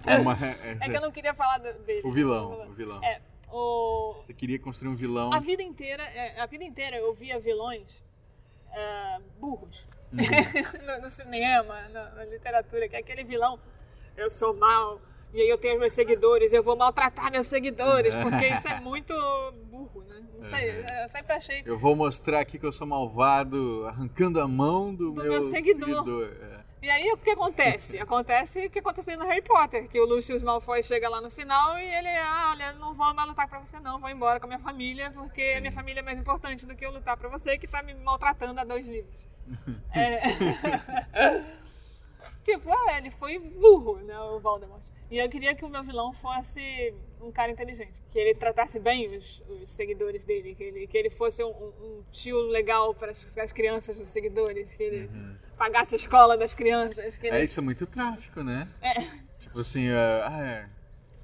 É 0.06 0.18
uma- 0.18 0.34
é- 0.34 0.78
É 0.82 0.90
que 0.90 0.98
eu 0.98 1.02
não 1.02 1.12
queria 1.12 1.34
falar 1.34 1.60
dele. 1.60 2.02
O 2.04 2.12
vilão, 2.12 2.68
o 2.70 2.74
vilão. 2.74 3.04
É, 3.04 3.22
o, 3.52 4.16
Você 4.26 4.34
queria 4.34 4.60
construir 4.60 4.90
um 4.90 4.96
vilão. 4.96 5.32
a 5.32 5.40
vida 5.40 5.62
inteira, 5.64 6.04
é, 6.04 6.40
a 6.40 6.46
vida 6.48 6.64
inteira 6.64 6.98
eu 6.98 7.14
via 7.14 7.40
vilões 7.40 8.04
é, 8.74 9.20
burros. 9.40 9.86
Uhum. 10.14 10.20
no, 10.86 11.02
no 11.04 11.10
cinema, 11.10 11.82
na, 11.90 12.10
na 12.12 12.26
literatura, 12.26 12.88
que 12.88 12.96
é 12.96 13.00
aquele 13.00 13.24
vilão, 13.24 13.60
eu 14.16 14.32
sou 14.32 14.56
mal, 14.56 15.02
e 15.34 15.42
aí 15.42 15.50
eu 15.50 15.58
tenho 15.58 15.80
meus 15.80 15.94
seguidores, 15.94 16.54
eu 16.54 16.64
vou 16.64 16.76
maltratar 16.76 17.32
meus 17.32 17.48
seguidores, 17.48 18.16
porque 18.16 18.48
isso 18.48 18.68
é 18.68 18.80
muito 18.80 19.14
burro, 19.66 20.04
né? 20.08 20.22
Não 20.34 20.44
sei, 20.44 20.72
Uhum. 20.72 20.90
eu 21.02 21.10
sempre 21.10 21.34
achei. 21.34 21.64
Eu 21.66 21.78
vou 21.78 21.96
mostrar 21.96 22.40
aqui 22.40 22.58
que 22.60 22.66
eu 22.66 22.72
sou 22.72 22.88
malvado, 22.88 23.86
arrancando 23.88 24.40
a 24.40 24.48
mão 24.48 24.94
do, 24.94 25.12
Do 25.12 25.22
meu, 25.24 25.32
meu 25.32 25.44
seguidor. 25.44 26.30
É. 26.54 26.58
E 26.80 26.90
aí 26.92 27.12
o 27.12 27.18
que 27.18 27.32
acontece? 27.32 27.98
Acontece 28.00 28.68
o 28.68 28.70
que 28.70 28.78
aconteceu 28.80 29.18
no 29.18 29.26
Harry 29.26 29.42
Potter, 29.42 29.90
que 29.90 30.00
o 30.00 30.06
Lucius 30.06 30.44
Malfoy 30.44 30.84
chega 30.84 31.10
lá 31.10 31.20
no 31.20 31.32
final 31.32 31.78
e 31.80 31.84
ele, 31.84 32.08
ah, 32.10 32.52
olha, 32.52 32.74
não 32.74 32.94
vou 32.94 33.14
mais 33.16 33.28
lutar 33.28 33.48
pra 33.48 33.60
você 33.60 33.80
não, 33.80 34.00
vou 34.00 34.10
embora 34.10 34.40
com 34.40 34.46
a 34.46 34.50
minha 34.50 34.60
família, 34.60 35.10
porque 35.12 35.56
a 35.58 35.60
minha 35.60 35.72
família 35.72 36.02
é 36.02 36.04
mais 36.04 36.20
importante 36.20 36.68
do 36.68 36.76
que 36.76 36.86
eu 36.86 36.92
lutar 36.92 37.18
pra 37.18 37.28
você, 37.30 37.58
que 37.58 37.68
tá 37.68 37.82
me 37.82 37.96
maltratando 37.96 38.60
há 38.60 38.64
dois 38.64 38.88
livros. 38.88 39.27
É. 39.94 40.20
tipo, 42.44 42.72
ah, 42.72 42.98
ele 42.98 43.12
foi 43.12 43.40
burro, 43.40 43.98
né, 44.00 44.18
o 44.20 44.40
Voldemort. 44.40 44.82
E 45.10 45.18
eu 45.18 45.30
queria 45.30 45.56
que 45.56 45.64
o 45.64 45.70
meu 45.70 45.84
vilão 45.84 46.14
fosse 46.14 46.94
um 47.22 47.32
cara 47.32 47.52
inteligente, 47.52 47.94
que 48.12 48.20
ele 48.20 48.36
tratasse 48.36 48.78
bem 48.80 49.16
os, 49.18 49.42
os 49.48 49.72
seguidores 49.72 50.26
dele, 50.26 50.54
que 50.54 50.64
ele, 50.64 50.88
que 50.88 50.98
ele 50.98 51.10
fosse 51.10 51.44
um, 51.44 51.50
um- 51.50 52.04
tio 52.12 52.38
legal 52.48 52.94
para 52.94 53.12
as, 53.12 53.32
para 53.32 53.44
as 53.44 53.54
crianças 53.54 53.98
dos 53.98 54.10
seguidores, 54.10 54.74
que 54.76 54.84
ele 54.84 55.10
pagasse 55.58 55.96
a 55.96 55.98
escola 55.98 56.38
das 56.38 56.54
crianças, 56.54 57.18
que 57.18 57.28
ele 57.28 57.38
É, 57.38 57.44
isso 57.44 57.60
é 57.60 57.64
muito 57.64 57.86
tráfico, 57.88 58.44
né? 58.44 58.68
É. 58.82 59.02
Tipo 59.40 59.60
assim, 59.62 59.88
é, 59.88 59.96
ah, 60.26 60.40
é, 60.42 60.70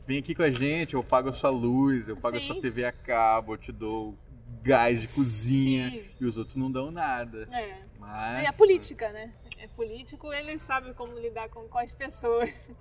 vem 0.07 0.19
aqui 0.19 0.33
com 0.33 0.43
a 0.43 0.49
gente, 0.49 0.93
eu 0.93 1.03
pago 1.03 1.29
a 1.29 1.33
sua 1.33 1.49
luz, 1.49 2.07
eu 2.07 2.15
pago 2.15 2.37
a 2.37 2.39
Sim. 2.39 2.47
sua 2.47 2.61
TV 2.61 2.85
a 2.85 2.91
cabo, 2.93 3.53
eu 3.53 3.57
te 3.57 3.71
dou 3.71 4.17
gás 4.61 5.01
de 5.01 5.07
cozinha 5.09 5.89
Sim. 5.89 6.09
e 6.21 6.25
os 6.25 6.37
outros 6.37 6.55
não 6.55 6.71
dão 6.71 6.89
nada. 6.89 7.49
É. 7.51 7.81
Mas 8.05 8.43
É 8.43 8.47
a 8.47 8.53
política, 8.53 9.11
né? 9.11 9.31
É 9.57 9.67
político, 9.67 10.31
ele 10.33 10.57
sabe 10.59 10.93
como 10.93 11.17
lidar 11.17 11.49
com, 11.49 11.67
com 11.67 11.77
as 11.77 11.91
pessoas. 11.91 12.71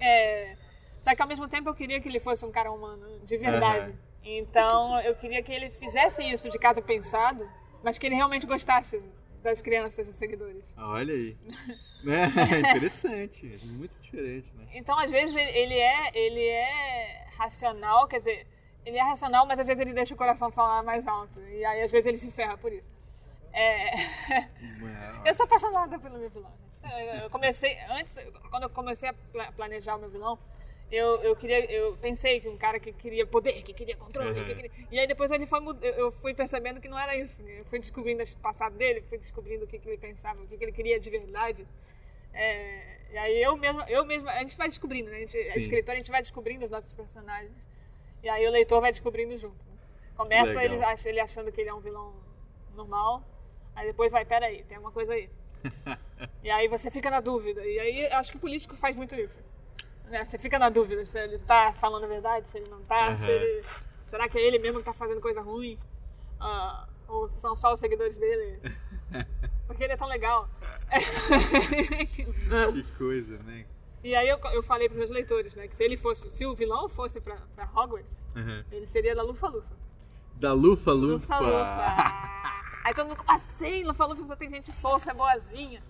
É, 0.00 0.56
só 0.98 1.14
que 1.14 1.22
ao 1.22 1.28
mesmo 1.28 1.48
tempo 1.48 1.68
eu 1.68 1.74
queria 1.74 2.00
que 2.00 2.08
ele 2.08 2.20
fosse 2.20 2.44
um 2.44 2.50
cara 2.50 2.70
humano, 2.70 3.20
de 3.24 3.36
verdade. 3.36 3.90
Aham. 3.90 3.98
Então 4.24 5.00
eu 5.00 5.14
queria 5.14 5.42
que 5.42 5.52
ele 5.52 5.70
fizesse 5.70 6.22
isso 6.22 6.50
de 6.50 6.58
caso 6.58 6.82
pensado, 6.82 7.48
mas 7.82 7.96
que 7.96 8.06
ele 8.06 8.16
realmente 8.16 8.44
gostasse 8.46 9.00
das 9.42 9.62
crianças, 9.62 10.06
dos 10.06 10.16
seguidores. 10.16 10.64
Olha 10.76 11.14
aí. 11.14 11.36
É 12.06 12.60
interessante, 12.60 13.52
é 13.52 13.66
muito 13.72 13.98
diferente, 14.00 14.46
né? 14.54 14.66
Então 14.74 14.96
às 14.96 15.10
vezes 15.10 15.34
ele 15.34 15.74
é, 15.74 16.10
ele 16.14 16.40
é 16.46 17.26
racional, 17.36 18.06
quer 18.06 18.18
dizer, 18.18 18.46
ele 18.84 18.96
é 18.96 19.02
racional, 19.02 19.44
mas 19.44 19.58
às 19.58 19.66
vezes 19.66 19.80
ele 19.80 19.92
deixa 19.92 20.14
o 20.14 20.16
coração 20.16 20.50
falar 20.52 20.84
mais 20.84 21.04
alto. 21.08 21.40
E 21.40 21.64
aí 21.64 21.82
às 21.82 21.90
vezes 21.90 22.06
ele 22.06 22.18
se 22.18 22.30
ferra 22.30 22.56
por 22.56 22.72
isso. 22.72 22.88
É... 23.56 24.48
Eu 25.24 25.34
sou 25.34 25.44
apaixonada 25.46 25.98
pelo 25.98 26.18
meu 26.18 26.28
vilão. 26.30 26.52
Eu- 27.22 27.30
comecei, 27.30 27.76
antes, 27.88 28.16
quando 28.50 28.64
eu 28.64 28.70
comecei 28.70 29.08
a 29.08 29.12
pla- 29.32 29.50
planejar 29.52 29.96
o 29.96 29.98
meu 29.98 30.08
vilão, 30.10 30.38
eu, 30.92 31.20
eu 31.22 31.34
queria, 31.34 31.64
eu 31.72 31.96
pensei 31.96 32.38
que 32.38 32.48
um 32.48 32.56
cara 32.56 32.78
que 32.78 32.92
queria 32.92 33.26
poder, 33.26 33.60
que 33.62 33.72
queria 33.74 33.96
controle, 33.96 34.34
que 34.34 34.40
Uhum. 34.40 34.56
queria... 34.56 34.70
e 34.92 35.00
aí 35.00 35.06
depois 35.06 35.30
ele 35.32 35.44
foi, 35.46 35.58
eu- 35.82 36.12
fui 36.12 36.32
percebendo 36.32 36.80
que 36.80 36.86
não 36.88 36.98
era 36.98 37.16
isso. 37.16 37.42
né? 37.42 37.60
Eu 37.60 37.64
fui 37.64 37.78
descobrindo 37.80 38.22
o 38.22 38.38
passado 38.38 38.76
dele, 38.76 39.00
fui 39.08 39.18
descobrindo 39.18 39.64
o 39.64 39.66
que, 39.66 39.78
que 39.80 39.88
ele 39.88 39.98
pensava, 39.98 40.40
o 40.42 40.46
que, 40.46 40.56
que 40.56 40.64
ele 40.64 40.72
queria 40.72 41.00
de 41.00 41.10
verdade. 41.10 41.66
É, 42.32 42.98
e 43.10 43.18
aí 43.18 43.42
eu 43.42 43.56
mesmo, 43.56 43.80
eu 43.88 44.04
mesmo, 44.04 44.28
a 44.28 44.38
gente 44.40 44.56
vai 44.56 44.68
descobrindo, 44.68 45.10
né? 45.10 45.16
A, 45.16 45.20
gente, 45.20 45.36
a 45.36 45.56
escritora, 45.56 45.94
a 45.94 45.96
gente 45.96 46.10
vai 46.10 46.20
descobrindo 46.20 46.64
os 46.66 46.70
nossos 46.70 46.92
personagens. 46.92 47.56
E 48.22 48.28
aí 48.28 48.46
o 48.46 48.50
leitor 48.50 48.80
vai 48.80 48.92
descobrindo 48.92 49.36
junto. 49.38 49.56
né? 49.66 49.72
Começa 50.16 50.62
ele, 50.64 50.76
ele 51.06 51.20
achando 51.20 51.50
que 51.50 51.60
ele 51.60 51.70
é 51.70 51.74
um 51.74 51.80
vilão 51.80 52.14
normal, 52.74 53.22
aí 53.76 53.86
depois 53.86 54.10
vai, 54.10 54.24
peraí, 54.24 54.64
tem 54.64 54.76
alguma 54.78 54.92
coisa 54.92 55.12
aí. 55.12 55.30
E 56.42 56.50
aí 56.50 56.66
você 56.68 56.90
fica 56.90 57.10
na 57.10 57.20
dúvida. 57.20 57.64
E 57.66 57.78
aí 57.78 58.06
acho 58.12 58.30
que 58.30 58.36
o 58.38 58.40
político 58.40 58.74
faz 58.76 58.94
muito 58.96 59.14
isso. 59.16 59.38
né? 60.06 60.24
Você 60.24 60.38
fica 60.38 60.58
na 60.58 60.68
dúvida 60.70 61.04
se 61.04 61.18
ele 61.18 61.38
tá 61.40 61.74
falando 61.80 62.04
a 62.04 62.06
verdade, 62.06 62.48
se 62.48 62.56
ele 62.58 62.70
não 62.70 62.80
tá, 62.82 63.16
se 63.16 63.24
Aham. 63.24 63.30
ele- 63.32 63.64
será 64.06 64.28
que 64.28 64.38
é 64.38 64.42
ele 64.42 64.58
mesmo 64.58 64.78
que 64.78 64.84
tá 64.84 64.92
fazendo 64.94 65.20
coisa 65.20 65.40
ruim? 65.42 65.76
Ah, 66.40 66.86
ou 67.08 67.28
são 67.36 67.54
só 67.56 67.74
os 67.74 67.80
seguidores 67.80 68.16
dele? 68.16 68.60
Porque 69.66 69.84
ele 69.84 69.92
é 69.92 69.96
tão 69.96 70.06
legal. 70.08 70.48
que 72.72 72.82
coisa, 72.96 73.38
né? 73.42 73.66
e 74.04 74.14
aí 74.14 74.28
eu, 74.28 74.38
eu 74.52 74.62
falei 74.62 74.88
para 74.88 74.96
meus 74.98 75.10
leitores, 75.10 75.54
né, 75.56 75.66
que 75.66 75.74
se 75.74 75.82
ele 75.82 75.96
fosse, 75.96 76.30
se 76.30 76.46
o 76.46 76.54
vilão 76.54 76.88
fosse 76.88 77.20
pra, 77.20 77.36
pra 77.56 77.68
Hogwarts, 77.74 78.24
Uhum. 78.36 78.62
ele 78.70 78.86
seria 78.86 79.14
da 79.16 79.22
Lufa 79.22 79.48
Lufa. 79.48 79.76
Da 80.36 80.52
Lufa 80.52 80.92
Lufa. 80.92 81.14
Lufa 81.14 81.38
Lufa. 81.40 82.55
Aí 82.86 82.94
todo 82.94 83.08
mundo, 83.08 83.20
assim, 83.26 83.82
Lufa 83.82 84.04
Lufa 84.06 84.26
só 84.26 84.36
tem 84.36 84.48
gente 84.48 84.72
fofa, 84.74 85.10
é 85.10 85.14
boazinha. 85.14 85.82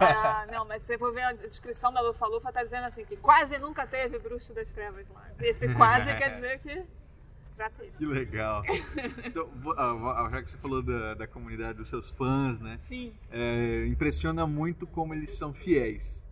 Ah, 0.00 0.44
não, 0.50 0.64
mas 0.66 0.82
se 0.82 0.88
você 0.88 0.98
for 0.98 1.14
ver 1.14 1.22
a 1.22 1.32
descrição 1.32 1.92
da 1.92 2.00
Lufa 2.00 2.26
Lufa, 2.26 2.52
tá 2.52 2.64
dizendo 2.64 2.86
assim, 2.86 3.04
que 3.04 3.16
quase 3.16 3.56
nunca 3.58 3.86
teve 3.86 4.18
Bruxo 4.18 4.52
das 4.52 4.72
Trevas 4.72 5.08
lá. 5.10 5.24
Esse 5.38 5.72
quase 5.74 6.12
quer 6.16 6.30
dizer 6.30 6.58
que 6.58 6.84
já 7.56 7.70
teve. 7.70 7.92
Que 7.96 8.04
legal. 8.04 8.64
Então, 9.24 9.48
ah, 9.76 9.92
vo- 9.92 10.30
já 10.30 10.42
que 10.42 10.50
você 10.50 10.56
falou 10.56 10.82
da, 10.82 11.14
da 11.14 11.26
comunidade 11.28 11.78
dos 11.78 11.86
seus 11.88 12.10
fãs, 12.10 12.58
né? 12.58 12.76
Sim, 12.80 13.14
É, 13.30 13.86
impressiona 13.86 14.44
muito 14.44 14.88
como 14.88 15.14
eles 15.14 15.30
são 15.38 15.54
fiéis. 15.54 16.26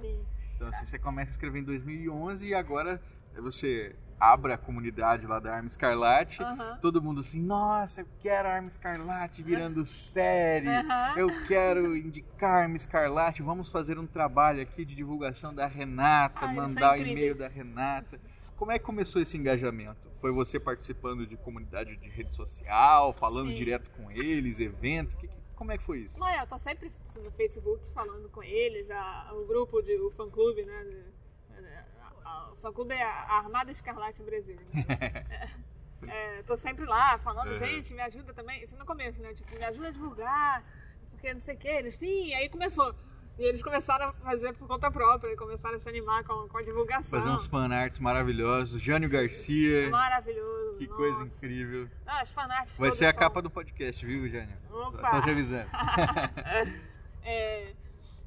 sim. 0.00 0.24
Então, 0.56 0.68
assim, 0.68 0.86
você 0.86 0.98
começa 0.98 1.30
a 1.30 1.32
escrever 1.32 1.58
em 1.58 1.64
2011 1.64 2.46
e 2.46 2.54
agora 2.54 2.98
você 3.36 3.94
abre 4.18 4.52
a 4.52 4.58
comunidade 4.58 5.26
lá 5.26 5.38
da 5.38 5.54
Arma 5.54 5.66
Escarlate. 5.68 6.38
Todo 6.80 7.02
mundo 7.02 7.20
assim, 7.20 7.40
nossa, 7.42 8.00
eu 8.00 8.06
quero 8.18 8.48
a 8.48 8.52
Arma 8.52 8.68
Escarlate 8.68 9.42
virando 9.42 9.84
série. 9.86 10.68
Eu 11.16 11.28
quero 11.46 11.96
indicar 11.96 12.62
Arma 12.62 12.76
Escarlate. 12.76 13.42
Vamos 13.42 13.68
fazer 13.68 13.98
um 13.98 14.06
trabalho 14.06 14.62
aqui 14.62 14.84
de 14.84 14.94
divulgação 14.94 15.54
da 15.54 15.66
Renata, 15.66 16.46
Ai, 16.46 16.54
mandar 16.54 16.98
o 16.98 17.02
e-mail 17.02 17.34
da 17.34 17.48
Renata. 17.48 18.18
Como 18.56 18.72
é 18.72 18.78
que 18.78 18.84
começou 18.84 19.20
esse 19.20 19.36
engajamento? 19.36 20.06
Foi 20.20 20.32
você 20.32 20.58
participando 20.58 21.26
de 21.26 21.36
comunidade 21.36 21.94
de 21.96 22.08
rede 22.08 22.34
social, 22.34 23.12
falando 23.12 23.50
Sim. 23.50 23.54
direto 23.54 23.90
com 23.90 24.10
eles, 24.10 24.60
evento? 24.60 25.14
Que- 25.18 25.28
como 25.54 25.72
é 25.72 25.78
que 25.78 25.84
foi 25.84 25.98
isso? 26.00 26.18
Não, 26.18 26.28
eu 26.28 26.46
tô 26.46 26.58
sempre 26.58 26.90
no 27.22 27.30
Facebook 27.32 27.90
falando 27.92 28.28
com 28.30 28.42
eles, 28.42 28.90
a- 28.90 29.30
o 29.34 29.46
grupo, 29.46 29.80
de, 29.82 29.94
o 30.00 30.10
fã-clube, 30.10 30.64
né? 30.64 30.84
de- 30.84 31.66
a- 31.68 31.95
a- 32.26 32.50
o 32.52 32.56
fã-clube 32.56 32.92
é 32.94 33.02
a 33.02 33.38
Armada 33.38 33.70
Escarlate 33.70 34.22
Brasil. 34.22 34.56
Né? 34.72 34.86
É, 36.08 36.42
tô 36.42 36.56
sempre 36.56 36.84
lá 36.84 37.18
falando, 37.18 37.48
Uhum. 37.52 37.56
gente, 37.58 37.92
me 37.94 38.00
ajuda 38.02 38.32
também. 38.34 38.62
Isso 38.62 38.78
no 38.78 38.84
começo, 38.84 39.20
né? 39.20 39.32
Tipo, 39.34 39.56
me 39.56 39.64
ajuda 39.64 39.88
a 39.88 39.90
divulgar, 39.90 40.62
porque 41.10 41.32
não 41.32 41.40
sei 41.40 41.54
o 41.56 41.58
que. 41.58 41.66
Eles, 41.66 41.96
sim, 41.96 42.32
aí 42.34 42.48
começou. 42.50 42.94
E 43.38 43.44
eles 43.44 43.62
começaram 43.62 44.10
a 44.10 44.12
fazer 44.12 44.52
por 44.52 44.68
conta 44.68 44.90
própria, 44.90 45.34
começaram 45.36 45.74
a 45.76 45.78
se 45.80 45.88
animar 45.88 46.22
com, 46.22 46.46
com 46.48 46.58
a 46.58 46.62
divulgação. 46.62 47.18
Fazer 47.18 47.30
uns 47.30 47.46
fanarts 47.46 47.98
maravilhosos. 47.98 48.80
Jânio 48.80 49.08
Garcia. 49.08 49.90
Maravilhoso. 49.90 50.76
Que 50.78 50.86
nossa. 50.86 50.96
coisa 50.96 51.22
incrível. 51.24 51.88
Ah, 52.06 52.20
as 52.20 52.30
fanarts 52.30 52.78
Vai 52.78 52.92
ser 52.92 53.06
a 53.06 53.12
são- 53.12 53.20
capa 53.20 53.42
do 53.42 53.50
podcast, 53.50 54.04
viu, 54.06 54.28
Jânio? 54.28 54.56
Opa! 54.70 55.10
Tô 55.10 55.22
te 55.22 55.30
avisando. 55.30 55.68
É, 57.24 57.72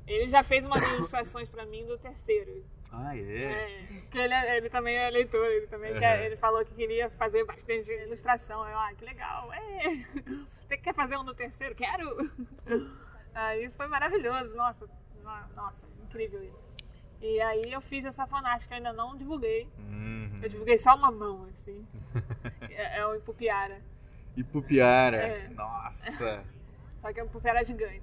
ele 0.08 0.28
já 0.28 0.44
fez 0.44 0.66
umas 0.66 0.84
ilustrações 0.94 1.48
pra 1.50 1.66
mim 1.66 1.86
do 1.86 1.98
terceiro. 1.98 2.64
Ah, 2.92 3.16
é? 3.16 3.22
É, 3.22 3.88
que 4.10 4.18
ele, 4.18 4.34
é- 4.34 4.58
ele 4.58 4.70
também 4.70 4.96
é 4.98 5.10
leitor, 5.10 5.46
ele 5.46 5.68
também 5.68 5.94
quer, 5.98 6.26
ele 6.26 6.38
falou 6.38 6.64
que 6.66 6.74
queria 6.74 7.10
fazer 7.12 7.46
bastante 7.46 7.92
ilustração. 7.92 8.68
Eu, 8.68 8.78
ah, 8.78 8.92
que 8.98 9.06
legal, 9.06 9.52
é. 9.54 9.84
Você 10.68 10.78
quer 10.78 10.94
fazer 10.94 11.18
um 11.18 11.24
no 11.24 11.34
terceiro? 11.34 11.74
Quero! 11.76 12.30
Aí 13.34 13.70
foi 13.72 13.88
maravilhoso, 13.88 14.56
nossa, 14.56 14.86
no- 15.24 15.56
nossa, 15.56 15.86
incrível 16.04 16.44
isso. 16.44 16.70
E 17.22 17.40
aí 17.42 17.72
eu 17.72 17.82
fiz 17.82 18.06
essa 18.06 18.26
eu 18.74 18.78
ainda 18.78 18.94
não 18.94 19.18
divulguei. 19.18 19.68
Uhum. 19.78 20.40
Eu 20.42 20.50
divulguei 20.50 20.78
só 20.78 20.96
uma 20.96 21.12
mão, 21.12 21.48
assim. 21.52 21.86
É, 22.72 23.00
é 23.00 23.06
o 23.06 23.14
Ipupiara. 23.16 23.82
E 24.38 24.44
Pupiara. 24.44 25.18
É. 25.18 25.50
Nossa. 25.50 26.44
Só 26.96 27.12
que 27.12 27.20
é 27.20 27.24
um 27.24 27.26
Ipupiara 27.26 27.64
gigante. 27.66 28.02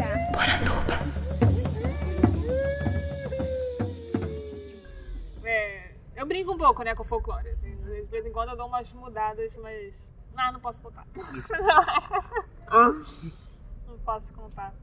É, 0.00 1.36
eu 6.16 6.26
brinco 6.26 6.52
um 6.52 6.58
pouco, 6.58 6.82
né, 6.82 6.94
com 6.94 7.04
folclore. 7.04 7.48
Assim, 7.50 7.76
de 7.76 8.02
vez 8.02 8.26
em 8.26 8.32
quando 8.32 8.50
eu 8.50 8.56
dou 8.56 8.66
umas 8.66 8.90
mudadas, 8.92 9.54
mas. 9.56 10.10
Ah, 10.36 10.50
não 10.52 10.60
posso 10.60 10.82
contar. 10.82 11.06
não 13.86 13.98
posso 14.04 14.32
contar. 14.34 14.74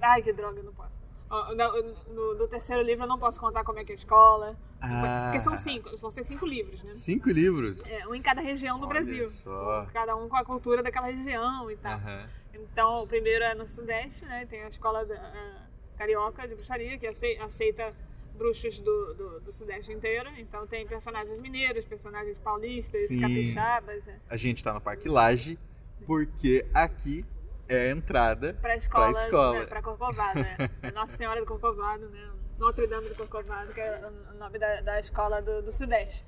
Ai, 0.00 0.22
que 0.22 0.32
droga, 0.32 0.62
não 0.62 0.72
posso. 0.72 0.96
No, 1.30 2.14
no- 2.14 2.34
no 2.38 2.48
terceiro 2.48 2.80
livro 2.82 3.04
eu 3.04 3.08
não 3.08 3.18
posso 3.18 3.38
contar 3.38 3.62
como 3.62 3.78
é 3.78 3.84
que 3.84 3.92
é 3.92 3.94
a 3.94 3.98
escola. 3.98 4.56
Ah. 4.80 5.24
Porque 5.26 5.40
são 5.42 5.54
cinco, 5.56 5.94
vão 5.98 6.10
ser 6.10 6.24
cinco 6.24 6.46
livros, 6.46 6.82
né? 6.82 6.94
Cinco 6.94 7.28
livros. 7.28 7.84
É, 7.86 8.06
um 8.06 8.14
em 8.14 8.22
cada 8.22 8.40
região 8.40 8.78
do 8.78 8.84
Olha 8.86 8.94
Brasil. 8.94 9.28
só. 9.30 9.86
Cada 9.92 10.16
um 10.16 10.28
com 10.28 10.36
a 10.36 10.44
cultura 10.44 10.82
daquela 10.82 11.08
região 11.08 11.70
e 11.70 11.76
tal. 11.76 11.92
Aham. 11.94 12.26
Então, 12.54 13.02
o 13.02 13.06
primeiro 13.06 13.44
é 13.44 13.54
no 13.54 13.68
Sudeste, 13.68 14.24
né? 14.24 14.46
Tem 14.46 14.62
a 14.62 14.68
escola 14.68 15.04
da- 15.04 15.16
a 15.16 15.98
carioca 15.98 16.48
de 16.48 16.54
bruxaria, 16.54 16.96
que 16.98 17.06
acei- 17.06 17.38
aceita 17.38 17.90
bruxos 18.38 18.78
do, 18.78 19.14
do, 19.14 19.40
do 19.40 19.52
Sudeste 19.52 19.92
inteiro. 19.92 20.30
Então, 20.38 20.66
tem 20.66 20.86
personagens 20.86 21.38
mineiros, 21.40 21.84
personagens 21.84 22.38
paulistas, 22.38 23.08
Sim. 23.08 23.20
capixabas. 23.20 24.04
Né? 24.04 24.18
A 24.30 24.36
gente 24.36 24.62
tá 24.64 24.72
no 24.72 24.80
Parque 24.80 25.08
Laje 25.08 25.58
porque 26.06 26.64
aqui 26.72 27.24
é 27.68 27.88
a 27.88 27.90
entrada 27.90 28.54
Pra 28.62 28.76
escola, 28.76 29.12
pra 29.12 29.22
escola. 29.24 29.60
Né? 29.60 29.66
Pra 29.66 29.82
Corcovado, 29.82 30.40
né? 30.40 30.56
É 30.82 30.90
Nossa 30.92 31.14
Senhora 31.16 31.40
do 31.40 31.46
Corcovado, 31.46 32.08
né? 32.08 32.30
Notre 32.58 32.86
Dame 32.86 33.08
do 33.08 33.14
Corcovado, 33.14 33.74
que 33.74 33.80
é 33.80 34.08
o 34.32 34.38
nome 34.38 34.58
da, 34.58 34.80
da 34.80 34.98
escola 35.00 35.42
do, 35.42 35.60
do 35.62 35.70
Sudeste. 35.72 36.24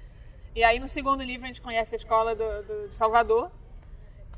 E 0.55 0.63
aí, 0.65 0.79
no 0.81 0.89
segundo 0.89 1.23
livro, 1.23 1.45
a 1.45 1.47
gente 1.49 1.63
conhece 1.63 1.95
a 1.95 1.97
escola 1.99 2.35
do, 2.35 2.63
do- 2.65 2.89
de 2.89 2.95
Salvador, 2.95 3.51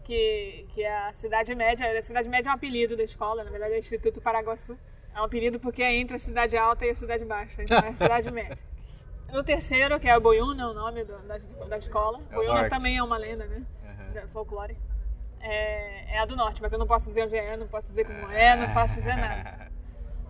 que, 0.04 0.66
que 0.74 0.82
é 0.82 1.08
a 1.08 1.12
Cidade 1.12 1.54
Média. 1.54 1.98
A 1.98 2.02
Cidade 2.02 2.28
Média 2.28 2.48
é 2.48 2.52
um 2.52 2.54
apelido 2.54 2.96
da 2.96 3.02
escola, 3.02 3.42
na 3.44 3.50
verdade 3.50 3.72
é 3.74 3.76
o 3.76 3.78
Instituto 3.78 4.20
Paraguaçu. 4.20 4.76
É 5.14 5.20
um 5.20 5.24
apelido 5.24 5.60
porque 5.60 5.82
é 5.82 5.94
entre 5.96 6.16
a 6.16 6.18
Cidade 6.18 6.56
Alta 6.56 6.86
e 6.86 6.90
a 6.90 6.94
Cidade 6.94 7.24
Baixa, 7.24 7.62
então 7.62 7.78
é 7.78 7.88
a 7.88 7.94
Cidade 7.94 8.30
Média. 8.32 8.58
No 9.30 9.42
terceiro, 9.42 9.98
que 10.00 10.08
é 10.08 10.16
o 10.16 10.20
Boiúna, 10.20 10.68
o 10.70 10.74
nome 10.74 11.04
do- 11.04 11.18
da, 11.26 11.38
da 11.68 11.78
escola. 11.78 12.20
É 12.30 12.68
também 12.68 12.96
é 12.98 13.02
uma 13.02 13.16
lenda, 13.16 13.46
né? 13.46 13.62
Da 14.14 14.26
folclore. 14.28 14.76
É, 15.40 16.14
é 16.16 16.18
a 16.18 16.24
do 16.26 16.36
norte, 16.36 16.60
mas 16.62 16.72
eu 16.72 16.78
não 16.78 16.86
posso 16.86 17.08
dizer 17.08 17.24
onde 17.24 17.36
é, 17.36 17.56
não 17.56 17.66
posso 17.66 17.88
dizer 17.88 18.04
como 18.04 18.30
é, 18.30 18.54
não 18.56 18.72
posso 18.74 18.94
dizer 18.94 19.16
nada. 19.16 19.70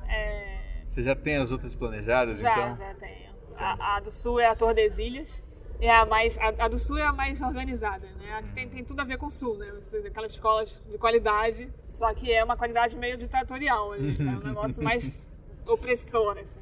É, 0.08 0.58
Você 0.86 1.02
já 1.02 1.16
tem 1.16 1.36
as 1.38 1.50
outras 1.50 1.74
planejadas, 1.74 2.38
já, 2.38 2.52
então? 2.52 2.76
já 2.76 2.94
tenho. 2.96 3.32
A, 3.56 3.96
a 3.96 4.00
do 4.00 4.10
sul 4.10 4.38
é 4.38 4.46
a 4.46 4.54
Tordesilhas. 4.54 5.42
É 5.84 5.90
a, 5.90 6.06
mais, 6.06 6.38
a, 6.38 6.48
a 6.64 6.68
do 6.68 6.78
sul 6.78 6.96
é 6.96 7.02
a 7.02 7.12
mais 7.12 7.40
organizada, 7.40 8.06
né? 8.20 8.34
A 8.34 8.42
que 8.42 8.52
tem, 8.52 8.68
tem 8.68 8.84
tudo 8.84 9.00
a 9.00 9.04
ver 9.04 9.18
com 9.18 9.26
o 9.26 9.30
sul, 9.32 9.56
né? 9.58 9.72
Aquelas 10.06 10.32
escolas 10.32 10.80
de 10.88 10.96
qualidade, 10.96 11.72
só 11.84 12.14
que 12.14 12.32
é 12.32 12.42
uma 12.44 12.56
qualidade 12.56 12.96
meio 12.96 13.16
ditatorial 13.16 13.92
ali, 13.92 14.16
tá? 14.16 14.22
um 14.22 14.46
negócio 14.46 14.80
mais 14.84 15.26
opressor, 15.66 16.38
assim. 16.38 16.60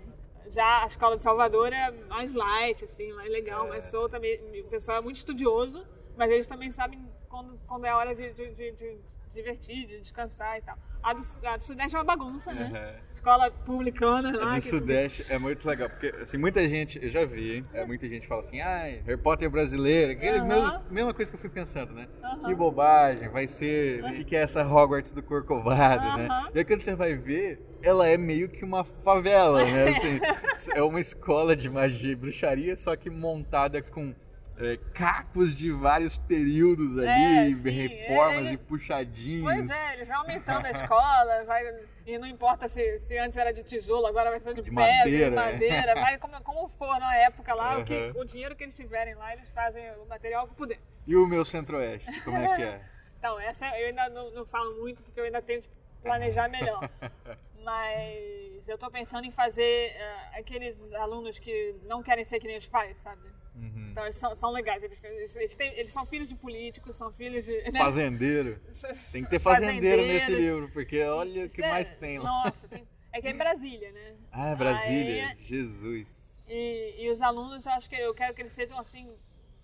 Já 0.48 0.82
a 0.82 0.86
escola 0.86 1.16
de 1.16 1.22
Salvador 1.22 1.72
é 1.72 1.90
mais 2.08 2.32
light, 2.32 2.84
assim, 2.84 3.12
mais 3.12 3.30
legal, 3.30 3.68
mais 3.68 3.86
solta. 3.86 4.18
O 4.18 4.68
pessoal 4.68 4.98
é 4.98 5.00
muito 5.02 5.16
estudioso, 5.18 5.86
mas 6.16 6.30
eles 6.32 6.46
também 6.46 6.70
sabem 6.70 6.98
quando, 7.28 7.60
quando 7.68 7.84
é 7.84 7.94
hora 7.94 8.14
de, 8.14 8.32
de, 8.32 8.54
de- 8.54 8.72
de 8.72 8.98
divertir, 9.32 9.86
de 9.86 10.00
descansar 10.00 10.58
e 10.58 10.62
tal. 10.62 10.76
A 11.02 11.14
do, 11.14 11.22
a 11.46 11.56
do 11.56 11.64
Sudeste 11.64 11.96
é 11.96 11.98
uma 11.98 12.04
bagunça, 12.04 12.52
né? 12.52 12.70
Aham. 12.74 13.00
Escola 13.14 13.50
publicana 13.50 14.36
lá. 14.36 14.52
A 14.52 14.56
do 14.56 14.62
que- 14.62 14.68
Sudeste 14.68 15.24
é 15.30 15.38
muito 15.38 15.66
legal, 15.66 15.88
porque 15.88 16.08
assim, 16.22 16.36
muita 16.36 16.66
gente, 16.68 17.02
eu 17.02 17.08
já 17.08 17.24
vi, 17.24 17.64
é, 17.72 17.84
muita 17.86 18.06
gente 18.08 18.26
fala 18.26 18.40
assim, 18.42 18.60
ai, 18.60 19.02
Harry 19.06 19.16
Potter 19.20 19.48
brasileiro, 19.50 20.12
aquele 20.12 20.38
Aham. 20.38 20.46
mesmo, 20.46 20.80
mesma 20.90 21.14
coisa 21.14 21.30
que 21.30 21.36
eu 21.36 21.40
fui 21.40 21.48
pensando, 21.50 21.92
né? 21.94 22.06
Que 22.44 22.54
bobagem, 22.54 23.28
vai 23.28 23.46
ser, 23.46 24.04
o 24.04 24.12
que, 24.14 24.24
que 24.24 24.36
é 24.36 24.40
essa 24.42 24.62
Hogwarts 24.66 25.12
do 25.12 25.22
Corcovado, 25.22 26.04
né? 26.18 26.28
E 26.54 26.58
aí 26.58 26.64
quando 26.64 26.82
você 26.82 26.94
vai 26.94 27.14
ver, 27.16 27.60
ela 27.82 28.06
é 28.06 28.18
meio 28.18 28.48
que 28.48 28.64
uma 28.64 28.84
favela, 28.84 29.64
né? 29.64 29.88
Assim, 29.88 30.20
é 30.74 30.82
uma 30.82 31.00
escola 31.00 31.56
de 31.56 31.68
magia 31.70 32.12
e 32.12 32.16
bruxaria, 32.16 32.76
só 32.76 32.94
que 32.94 33.08
montada 33.08 33.80
com 33.80 34.14
é, 34.60 34.78
cacos 34.92 35.56
de 35.56 35.72
vários 35.72 36.18
períodos 36.18 36.98
ali, 36.98 37.08
É, 37.08 37.54
sim, 37.54 37.70
reformas 37.70 38.48
é, 38.48 38.52
e 38.52 38.56
puxadinhos. 38.56 39.42
Pois 39.42 39.70
é, 39.70 39.94
eles 39.94 40.08
vão 40.08 40.18
aumentando 40.18 40.66
a 40.66 40.70
escola, 40.70 41.44
vai, 41.44 41.64
e 42.06 42.18
não 42.18 42.26
importa 42.26 42.68
se, 42.68 42.98
se 42.98 43.16
antes 43.18 43.38
era 43.38 43.52
de 43.52 43.62
tijolo, 43.64 44.06
agora 44.06 44.30
vai 44.30 44.38
ser 44.38 44.54
de, 44.54 44.62
De 44.62 44.70
pedra, 44.70 44.84
madeira, 44.84 45.30
de 45.30 45.36
né? 45.36 45.42
madeira, 45.52 45.94
vai 45.94 46.18
como, 46.18 46.40
como 46.42 46.68
for 46.68 46.98
na 46.98 47.16
época 47.16 47.54
lá, 47.54 47.78
o, 47.78 47.84
que, 47.84 48.12
o 48.14 48.24
dinheiro 48.24 48.54
que 48.54 48.64
eles 48.64 48.76
tiverem 48.76 49.14
lá, 49.14 49.32
eles 49.32 49.48
fazem 49.50 49.82
o 50.02 50.06
material 50.06 50.46
que 50.46 50.54
puder. 50.54 50.78
E 51.06 51.16
o 51.16 51.26
meu 51.26 51.44
centro-oeste, 51.44 52.20
como 52.22 52.36
é 52.36 52.56
que 52.56 52.62
é? 52.62 52.80
Então, 53.20 53.38
essa 53.38 53.66
eu 53.78 53.88
ainda 53.88 54.08
não, 54.08 54.30
não 54.30 54.46
falo 54.46 54.80
muito, 54.80 55.02
porque 55.02 55.20
eu 55.20 55.24
ainda 55.24 55.42
tenho 55.42 55.60
que 55.60 55.68
planejar 56.02 56.48
melhor. 56.48 56.88
Mas 57.62 58.66
eu 58.66 58.78
tô 58.78 58.90
pensando 58.90 59.26
em 59.26 59.30
fazer 59.30 59.92
eh, 59.94 60.38
aqueles 60.38 60.90
alunos 60.94 61.38
que 61.38 61.76
não 61.84 62.02
querem 62.02 62.24
ser 62.24 62.40
que 62.40 62.46
nem 62.46 62.56
os 62.56 62.66
pais, 62.66 62.96
sabe? 62.98 63.20
Uhum. 63.60 63.88
Então 63.90 64.04
eles 64.06 64.16
são, 64.18 64.34
são 64.34 64.50
legais, 64.50 64.82
eles, 64.82 65.02
eles, 65.04 65.36
eles 65.36 65.54
têm- 65.54 65.74
eles 65.78 65.92
são 65.92 66.06
filhos 66.06 66.28
de 66.28 66.34
políticos, 66.34 66.96
são 66.96 67.12
filhos 67.12 67.44
de... 67.44 67.70
né? 67.70 67.78
Fazendeiro. 67.78 68.58
Tem 69.12 69.22
que 69.24 69.30
ter 69.30 69.38
fazendeiro 69.38 70.02
nesse 70.06 70.30
livro, 70.34 70.70
porque 70.72 71.02
olha 71.02 71.46
o 71.46 71.48
que 71.50 71.62
é- 71.62 71.68
mais 71.70 71.90
tem 71.90 72.18
lá. 72.18 72.24
Nossa, 72.44 72.66
tem- 72.68 72.86
é 73.12 73.20
que 73.20 73.26
é 73.28 73.30
em 73.32 73.36
Brasília, 73.36 73.90
né? 73.92 74.14
Ah, 74.32 74.54
Brasília. 74.54 75.28
Aí, 75.30 75.44
Jesus. 75.44 76.44
e, 76.48 76.94
e 77.04 77.10
os 77.10 77.20
alunos, 77.20 77.66
eu 77.66 77.72
acho 77.72 77.88
que 77.90 77.96
eu 77.96 78.14
quero 78.14 78.32
que 78.34 78.42
eles 78.42 78.52
sejam 78.52 78.78
assim, 78.78 79.14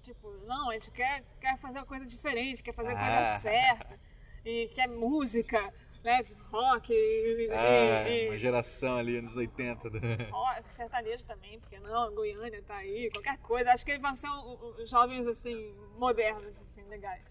tipo, 0.03 0.29
não, 0.47 0.71
a 0.71 0.75
gente 0.75 0.91
quer, 0.91 1.25
quer 1.41 1.57
fazer 1.59 1.79
uma 1.79 1.87
coisa 1.87 2.05
diferente, 2.05 2.63
quer 2.63 2.75
fazer 2.75 2.91
a 2.91 2.99
Ah. 2.99 3.39
coisa 3.39 3.39
certa, 3.41 4.01
e 4.45 4.69
quer 4.75 4.89
música, 4.89 5.73
né? 6.07 6.25
Rock, 6.53 6.93
e, 6.93 7.49
Ah, 7.51 8.09
e- 8.09 8.29
uma 8.29 8.39
geração 8.39 8.97
ali, 8.97 9.17
anos 9.19 9.35
80. 9.37 9.91
né? 9.91 10.29
rock, 10.31 10.73
sertanejo 10.75 11.25
também, 11.25 11.59
porque 11.59 11.79
não, 11.81 12.15
Goiânia 12.15 12.63
tá 12.63 12.77
aí, 12.77 13.11
qualquer 13.13 13.37
coisa. 13.39 13.73
Acho 13.73 13.85
que 13.85 13.91
eles 13.91 14.03
vão 14.03 14.15
ser 14.15 14.29
jovens, 14.87 15.27
assim, 15.27 15.75
modernos, 15.99 16.57
assim, 16.63 16.83
legais. 16.85 17.25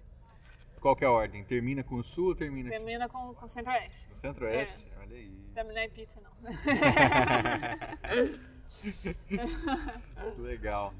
Qual 0.81 0.93
que 0.95 1.05
é 1.05 1.07
a 1.07 1.11
ordem? 1.11 1.43
Termina 1.45 1.83
com 1.83 1.95
o 1.95 2.03
sul 2.03 2.27
ou 2.27 2.35
termina 2.35 2.69
com 2.69 2.75
Termina 2.75 3.09
com, 3.09 3.33
com 3.33 3.47
Centro-Oeste. 3.47 4.09
o 4.11 4.15
centro-oeste? 4.17 4.85
Olha 5.01 5.15
aí. 5.15 5.31
Terminar 5.55 5.85
em 5.85 5.89
pizza, 5.89 6.19
não. 6.21 6.35
Legal. 10.43 10.93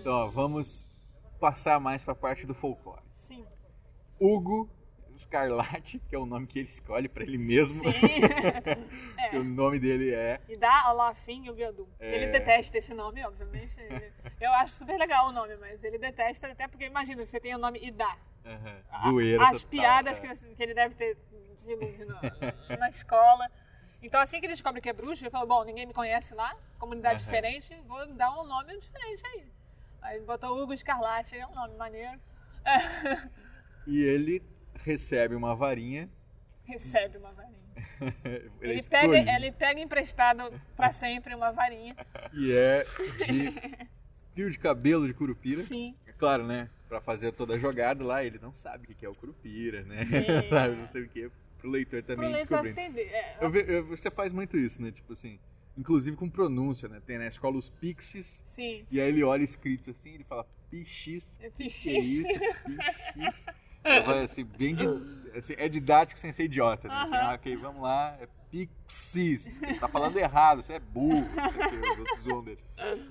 Então, 0.00 0.30
vamos 0.30 0.86
passar 1.40 1.80
mais 1.80 2.04
para 2.04 2.12
a 2.12 2.16
parte 2.16 2.46
do 2.46 2.54
folclore. 2.54 3.02
Sim. 3.12 3.44
Hugo 4.20 4.68
Scarlatti, 5.18 5.98
que 6.08 6.14
é 6.14 6.18
o 6.18 6.24
nome 6.26 6.46
que 6.46 6.58
ele 6.58 6.68
escolhe 6.68 7.08
para 7.08 7.22
ele 7.22 7.38
mesmo. 7.38 7.82
Sim. 7.84 8.00
que 9.30 9.36
o 9.36 9.44
nome 9.44 9.78
dele 9.78 10.14
é 10.14 10.40
E 10.48 10.56
dá 10.56 10.82
Alafim 10.84 11.44
e 11.44 11.50
o 11.50 11.54
Biadu. 11.54 11.88
É. 11.98 12.16
Ele 12.16 12.26
detesta 12.28 12.78
esse 12.78 12.94
nome, 12.94 13.24
obviamente. 13.24 13.76
Eu 14.40 14.52
acho 14.54 14.74
super 14.74 14.98
legal 14.98 15.28
o 15.28 15.32
nome, 15.32 15.56
mas 15.56 15.82
ele 15.84 15.98
detesta, 15.98 16.48
até 16.48 16.68
porque 16.68 16.84
imagina, 16.84 17.24
você 17.24 17.40
tem 17.40 17.54
o 17.54 17.58
nome 17.58 17.78
Idá. 17.84 18.16
Aham, 18.44 18.76
A- 18.90 19.02
zoeira 19.02 19.42
As 19.44 19.62
total, 19.62 19.68
piadas 19.70 20.18
é. 20.18 20.20
que, 20.54 20.62
ele 20.62 20.74
deve 20.74 20.94
ter 20.94 21.16
na, 22.06 22.76
na 22.78 22.88
escola. 22.88 23.50
Então, 24.02 24.18
assim 24.18 24.40
que 24.40 24.46
ele 24.46 24.54
descobre 24.54 24.80
que 24.80 24.88
é 24.88 24.92
bruxo, 24.94 25.22
ele 25.22 25.30
falou: 25.30 25.46
Bom, 25.46 25.64
ninguém 25.64 25.86
me 25.86 25.92
conhece 25.92 26.34
lá, 26.34 26.56
comunidade 26.78 27.22
Aham. 27.22 27.24
diferente, 27.24 27.76
vou 27.86 28.06
dar 28.14 28.30
um 28.40 28.46
nome 28.46 28.78
diferente 28.78 29.22
aí. 29.26 29.46
Aí 30.02 30.20
botou 30.20 30.60
Hugo 30.60 30.72
Escarlate, 30.72 31.36
é 31.36 31.46
um 31.46 31.54
nome 31.54 31.76
maneiro. 31.76 32.18
E 33.86 34.02
ele 34.02 34.42
recebe 34.82 35.34
uma 35.34 35.54
varinha. 35.54 36.08
Recebe 36.64 37.18
uma 37.18 37.32
varinha. 37.32 37.58
ele 38.24 38.50
Ele 38.60 38.74
escolhe, 38.78 39.08
pega, 39.10 39.32
ele 39.34 39.52
pega 39.52 39.80
emprestado 39.80 40.60
pra 40.76 40.92
sempre 40.92 41.34
uma 41.34 41.50
varinha. 41.50 41.96
E 42.32 42.52
é 42.52 42.84
de 43.26 43.88
fio 44.34 44.50
de 44.50 44.58
cabelo 44.58 45.06
de 45.06 45.14
curupira. 45.14 45.62
Sim. 45.64 45.96
É 46.06 46.12
claro, 46.12 46.46
né? 46.46 46.68
pra 46.88 47.00
fazer 47.00 47.30
toda 47.32 47.54
a 47.54 47.58
jogada 47.58 48.02
lá, 48.02 48.24
ele 48.24 48.40
não 48.42 48.52
sabe 48.52 48.84
o 48.92 48.94
que 48.96 49.06
é 49.06 49.08
o 49.08 49.14
Curupira, 49.14 49.82
né? 49.84 50.04
Sim. 50.04 50.76
não 50.76 50.88
sei 50.88 51.02
o 51.02 51.08
que, 51.08 51.30
pro 51.58 51.70
leitor 51.70 52.02
Pro 52.02 52.16
também 52.16 52.32
leitor 52.32 52.62
descobrir. 52.62 52.70
entender. 52.70 53.14
É, 53.14 53.36
eu- 53.40 53.86
você 53.86 54.10
faz 54.10 54.32
muito 54.32 54.56
isso, 54.56 54.82
né? 54.82 54.90
Tipo 54.90 55.12
assim, 55.12 55.38
inclusive 55.80 56.16
com 56.16 56.28
pronúncia, 56.28 56.88
né? 56.88 57.00
Tem 57.04 57.18
na 57.18 57.26
escola 57.26 57.56
os 57.56 57.68
pixies, 57.70 58.44
Sim. 58.46 58.84
e 58.90 59.00
aí 59.00 59.08
ele 59.08 59.24
olha 59.24 59.42
escrito 59.42 59.90
assim, 59.90 60.10
ele 60.14 60.24
fala 60.24 60.46
pixis, 60.70 61.38
É 61.40 61.50
que 61.50 61.64
pixis. 61.64 61.86
é 61.86 61.98
isso? 61.98 62.40
Pixis. 63.14 63.46
Então, 63.82 64.18
assim, 64.24 64.44
bem 64.44 64.74
di- 64.74 64.84
assim, 65.36 65.54
é 65.56 65.66
didático 65.68 66.20
sem 66.20 66.30
ser 66.32 66.44
idiota, 66.44 66.86
né? 66.86 66.94
Assim, 66.94 67.14
ah, 67.16 67.32
ok, 67.34 67.56
vamos 67.56 67.82
lá, 67.82 68.16
é 68.20 68.28
pixies. 68.50 69.44
Você 69.58 69.74
tá 69.80 69.88
falando 69.88 70.16
errado, 70.18 70.62
você 70.62 70.74
é 70.74 70.78
burro. 70.80 71.18
os 71.18 71.98
outros 71.98 72.20
zoam 72.20 72.44
dele. 72.44 72.60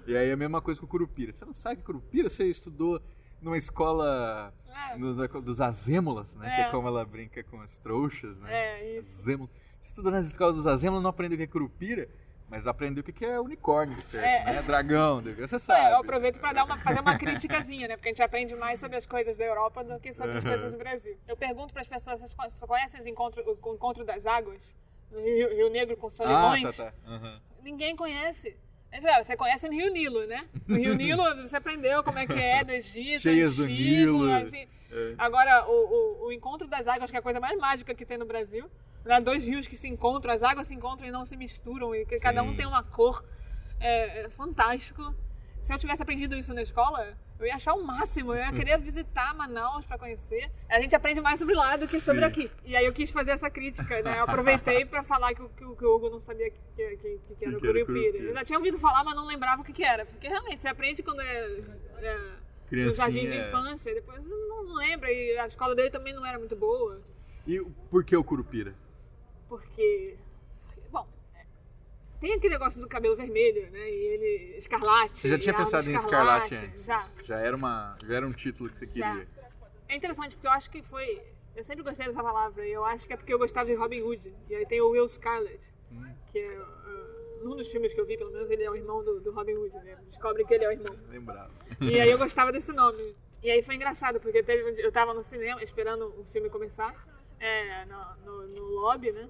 E 0.06 0.16
aí 0.16 0.30
é 0.30 0.34
a 0.34 0.38
mesma 0.38 0.62
coisa 0.62 0.80
com 0.80 0.86
o 0.86 0.90
Curupira. 0.90 1.34
Você 1.34 1.44
não 1.44 1.54
sabe 1.56 1.78
que 1.78 1.84
Curupira 1.84 2.30
você 2.30 2.46
estudou 2.46 3.02
numa 3.42 3.58
escola 3.58 4.54
É. 4.92 4.98
nos- 4.98 5.18
dos 5.44 5.60
azêmulas, 5.60 6.36
né? 6.36 6.46
Que 6.56 6.62
é 6.62 6.68
É. 6.68 6.70
como 6.72 6.88
ela 6.88 7.04
brinca 7.04 7.44
com 7.46 7.60
as 7.62 7.80
trouxas, 7.80 8.40
né? 8.40 8.50
É, 8.54 9.00
isso. 9.00 9.18
Azêmulo. 9.22 9.50
Você 9.80 9.88
estudou 9.88 10.12
nas 10.12 10.28
escolas 10.28 10.54
dos 10.56 10.68
azêmulos, 10.68 11.02
não 11.02 11.10
aprendeu 11.10 11.36
o 11.36 11.38
que 11.38 11.44
é 11.46 11.48
curupira, 11.48 12.08
mas 12.50 12.66
aprendeu 12.68 13.02
o 13.02 13.04
que 13.04 13.24
é 13.24 13.40
unicórnio, 13.40 14.00
certo? 14.02 14.26
É. 14.50 14.54
Né? 14.54 14.62
Dragão, 14.64 15.22
você 15.22 15.56
É, 15.56 15.60
sabe. 15.60 15.92
eu 15.94 15.98
aproveito 16.00 16.40
para 16.40 16.54
dar 16.54 16.64
uma, 16.66 16.78
fazer 16.78 17.00
uma 17.00 17.18
criticazinha, 17.18 17.88
né? 17.88 17.96
Porque 17.96 18.10
a 18.10 18.12
gente 18.12 18.24
aprende 18.24 18.56
mais 18.56 18.80
sobre 18.80 18.98
as 18.98 19.06
coisas 19.06 19.38
da 19.38 19.46
Europa 19.46 19.84
do 19.84 20.00
que 20.00 20.12
sobre 20.14 20.38
as 20.38 20.44
Uhum. 20.44 20.50
coisas 20.50 20.72
do 20.74 20.78
Brasil. 20.78 21.18
Eu 21.28 21.38
pergunto 21.38 21.72
para 21.74 21.82
as 21.84 21.88
pessoas, 21.88 22.20
vocês 22.20 22.34
conhe- 22.34 22.50
vocês 22.50 22.64
conhecem 22.64 23.00
os 23.00 23.06
encontro, 23.06 23.44
o 23.46 23.74
encontro 23.74 24.04
das 24.04 24.26
águas? 24.26 24.76
No 25.12 25.20
Rio, 25.20 25.50
Rio 25.56 25.70
Negro 25.70 25.96
com 25.98 26.08
Ah, 26.08 26.12
Solimões? 26.12 26.76
tá, 26.78 26.86
tá. 26.86 26.94
Aham. 27.08 27.42
Ninguém 27.64 27.96
conhece. 27.96 28.56
Velho, 28.92 29.24
Você 29.24 29.38
conhece 29.38 29.68
o 29.68 29.72
Rio 29.72 29.92
Nilo, 29.94 30.26
né? 30.26 30.48
O 30.68 30.74
Rio 30.74 30.96
Nilo, 30.96 31.24
você 31.48 31.58
aprendeu 31.58 32.04
como 32.04 32.18
é 32.18 32.26
que 32.26 32.34
é 32.34 32.64
do 32.64 32.72
Egito, 32.72 33.22
Cheias 33.22 33.56
do 33.58 33.68
Nilo. 33.68 34.32
assim. 34.34 34.68
É. 34.92 35.14
Agora, 35.20 35.66
o, 35.68 35.72
o, 35.72 36.26
o 36.28 36.32
encontro 36.34 36.68
das 36.68 36.88
águas, 36.88 37.12
que 37.12 37.16
é 37.18 37.20
a 37.20 37.24
coisa 37.24 37.40
mais 37.40 37.60
mágica 37.60 37.94
que 37.94 38.04
tem 38.04 38.18
no 38.18 38.26
Brasil. 38.26 38.68
Né? 39.06 39.20
Dois 39.22 39.44
rios 39.44 39.68
que 39.68 39.78
se 39.78 39.88
encontram, 39.88 40.34
as 40.34 40.44
águas 40.44 40.68
se 40.68 40.74
encontram 40.74 41.08
e 41.08 41.12
não 41.12 41.26
se 41.26 41.36
misturam, 41.38 41.96
e 41.96 42.06
que 42.06 42.20
cada 42.20 42.44
um 42.44 42.52
Sim. 42.52 42.58
tem 42.58 42.66
uma 42.66 42.84
cor. 42.84 43.24
É, 43.80 44.22
é 44.26 44.30
fantástico. 44.30 45.16
Se 45.62 45.74
eu 45.74 45.78
tivesse 45.78 46.02
aprendido 46.02 46.36
isso 46.36 46.54
na 46.54 46.62
escola, 46.62 47.18
eu 47.40 47.46
ia 47.46 47.56
achar 47.56 47.74
o 47.74 47.84
máximo. 47.86 48.34
Eu 48.34 48.40
ia 48.40 48.52
querer 48.52 48.78
visitar 48.80 49.34
Manaus 49.36 49.86
para 49.86 49.98
conhecer. 49.98 50.50
A 50.70 50.80
gente 50.82 50.96
aprende 50.96 51.20
mais 51.22 51.40
sobre 51.40 51.54
lá 51.56 51.76
do 51.76 51.88
que 51.88 52.00
sobre 52.00 52.22
Sim. 52.22 52.28
aqui. 52.28 52.52
E 52.66 52.76
aí 52.76 52.86
eu 52.86 52.94
quis 52.94 53.12
fazer 53.12 53.32
essa 53.32 53.50
crítica, 53.50 54.02
né? 54.02 54.20
Eu 54.20 54.24
aproveitei 54.28 54.86
para 54.86 55.04
falar 55.04 55.34
que, 55.34 55.42
o- 55.42 55.50
que, 55.50 55.66
que 55.76 55.86
o 55.86 55.96
Hugo 55.96 56.10
não 56.10 56.20
sabia 56.20 56.50
que, 56.50 56.58
que, 56.76 56.98
que, 56.98 57.36
que 57.36 57.46
era 57.46 57.58
o 57.58 57.60
Curupira. 57.60 58.18
Eu 58.18 58.34
já 58.34 58.46
tinha 58.46 58.58
ouvido 58.60 58.78
falar, 58.80 59.04
mas 59.04 59.16
não 59.16 59.26
lembrava 59.26 59.62
o 59.62 59.66
que, 59.66 59.74
que 59.74 59.84
era. 59.84 60.06
Porque 60.06 60.28
realmente, 60.28 60.62
você 60.62 60.68
aprende 60.70 61.04
quando 61.04 61.22
é, 61.22 61.60
é 62.02 62.18
no 62.72 62.94
jardim 62.94 63.28
de 63.30 63.38
infância, 63.38 63.94
depois 63.94 64.30
não, 64.30 64.64
não 64.66 64.76
lembra. 64.76 65.12
E 65.12 65.38
a 65.38 65.46
escola 65.48 65.74
dele 65.76 65.90
também 65.90 66.14
não 66.14 66.26
era 66.26 66.38
muito 66.38 66.56
boa. 66.56 67.02
E 67.48 67.60
por 67.90 68.04
que 68.06 68.16
o 68.16 68.24
curupira? 68.24 68.74
Porque. 69.50 70.16
Bom, 70.92 71.06
tem 72.22 72.34
aquele 72.34 72.54
negócio 72.54 72.80
do 72.80 72.88
cabelo 72.88 73.16
vermelho, 73.16 73.70
né? 73.72 73.90
E 73.90 74.06
ele. 74.06 74.58
Escarlate. 74.58 75.20
Você 75.20 75.30
já 75.30 75.40
tinha 75.40 75.54
pensado 75.56 75.90
em 75.90 75.96
Escarlate 75.96 76.56
antes? 76.56 76.86
Já. 76.86 77.10
Já 77.24 77.38
era, 77.40 77.56
uma, 77.56 77.98
já 78.06 78.16
era 78.16 78.28
um 78.28 78.32
título 78.32 78.70
que 78.70 78.80
você 78.80 78.86
Já. 79.00 79.12
queria. 79.12 79.28
É 79.90 79.96
interessante 79.96 80.36
porque 80.36 80.48
eu 80.48 80.52
acho 80.52 80.70
que 80.70 80.82
foi. 80.84 81.22
Eu 81.56 81.64
sempre 81.64 81.84
gostei 81.84 82.08
dessa 82.08 82.24
palavra 82.24 82.66
e 82.66 82.72
eu 82.72 82.86
acho 82.86 83.08
que 83.08 83.12
é 83.14 83.18
porque 83.18 83.34
eu 83.34 83.40
gostava 83.40 83.66
de 83.68 83.76
Robin 83.76 84.02
Hood. 84.02 84.34
E 84.50 84.56
aí 84.56 84.66
tem 84.66 84.80
o 84.80 84.90
Will 84.92 85.08
Scarlet, 85.08 85.74
Hum. 85.92 86.14
que 86.32 86.38
é. 86.40 86.60
uh, 86.60 87.44
num 87.44 87.56
dos 87.56 87.70
filmes 87.72 87.94
que 87.94 88.00
eu 88.00 88.06
vi, 88.06 88.16
pelo 88.18 88.32
menos, 88.32 88.50
ele 88.52 88.64
é 88.64 88.70
o 88.70 88.76
irmão 88.76 89.04
do, 89.04 89.20
do 89.20 89.32
Robin 89.32 89.54
Hood, 89.56 89.76
né? 89.84 89.98
Descobre 90.10 90.46
que 90.46 90.54
ele 90.54 90.66
é 90.66 90.70
o 90.70 90.72
irmão. 90.72 90.96
Lembrava. 91.10 91.52
E 91.82 92.00
aí 92.00 92.12
eu 92.12 92.18
gostava 92.18 92.52
desse 92.52 92.72
nome. 92.72 93.16
E 93.42 93.50
aí 93.50 93.62
foi 93.64 93.76
engraçado, 93.76 94.20
porque 94.20 94.44
teve, 94.44 94.64
um 94.64 94.76
eu 94.76 94.92
tava 94.92 95.14
no 95.14 95.24
cinema 95.24 95.64
esperando 95.64 96.14
o 96.20 96.26
filme 96.26 96.50
começar, 96.50 96.94
é, 97.40 97.86
no, 97.86 98.16
no, 98.26 98.48
no 98.48 98.64
lobby, 98.82 99.12
né? 99.12 99.28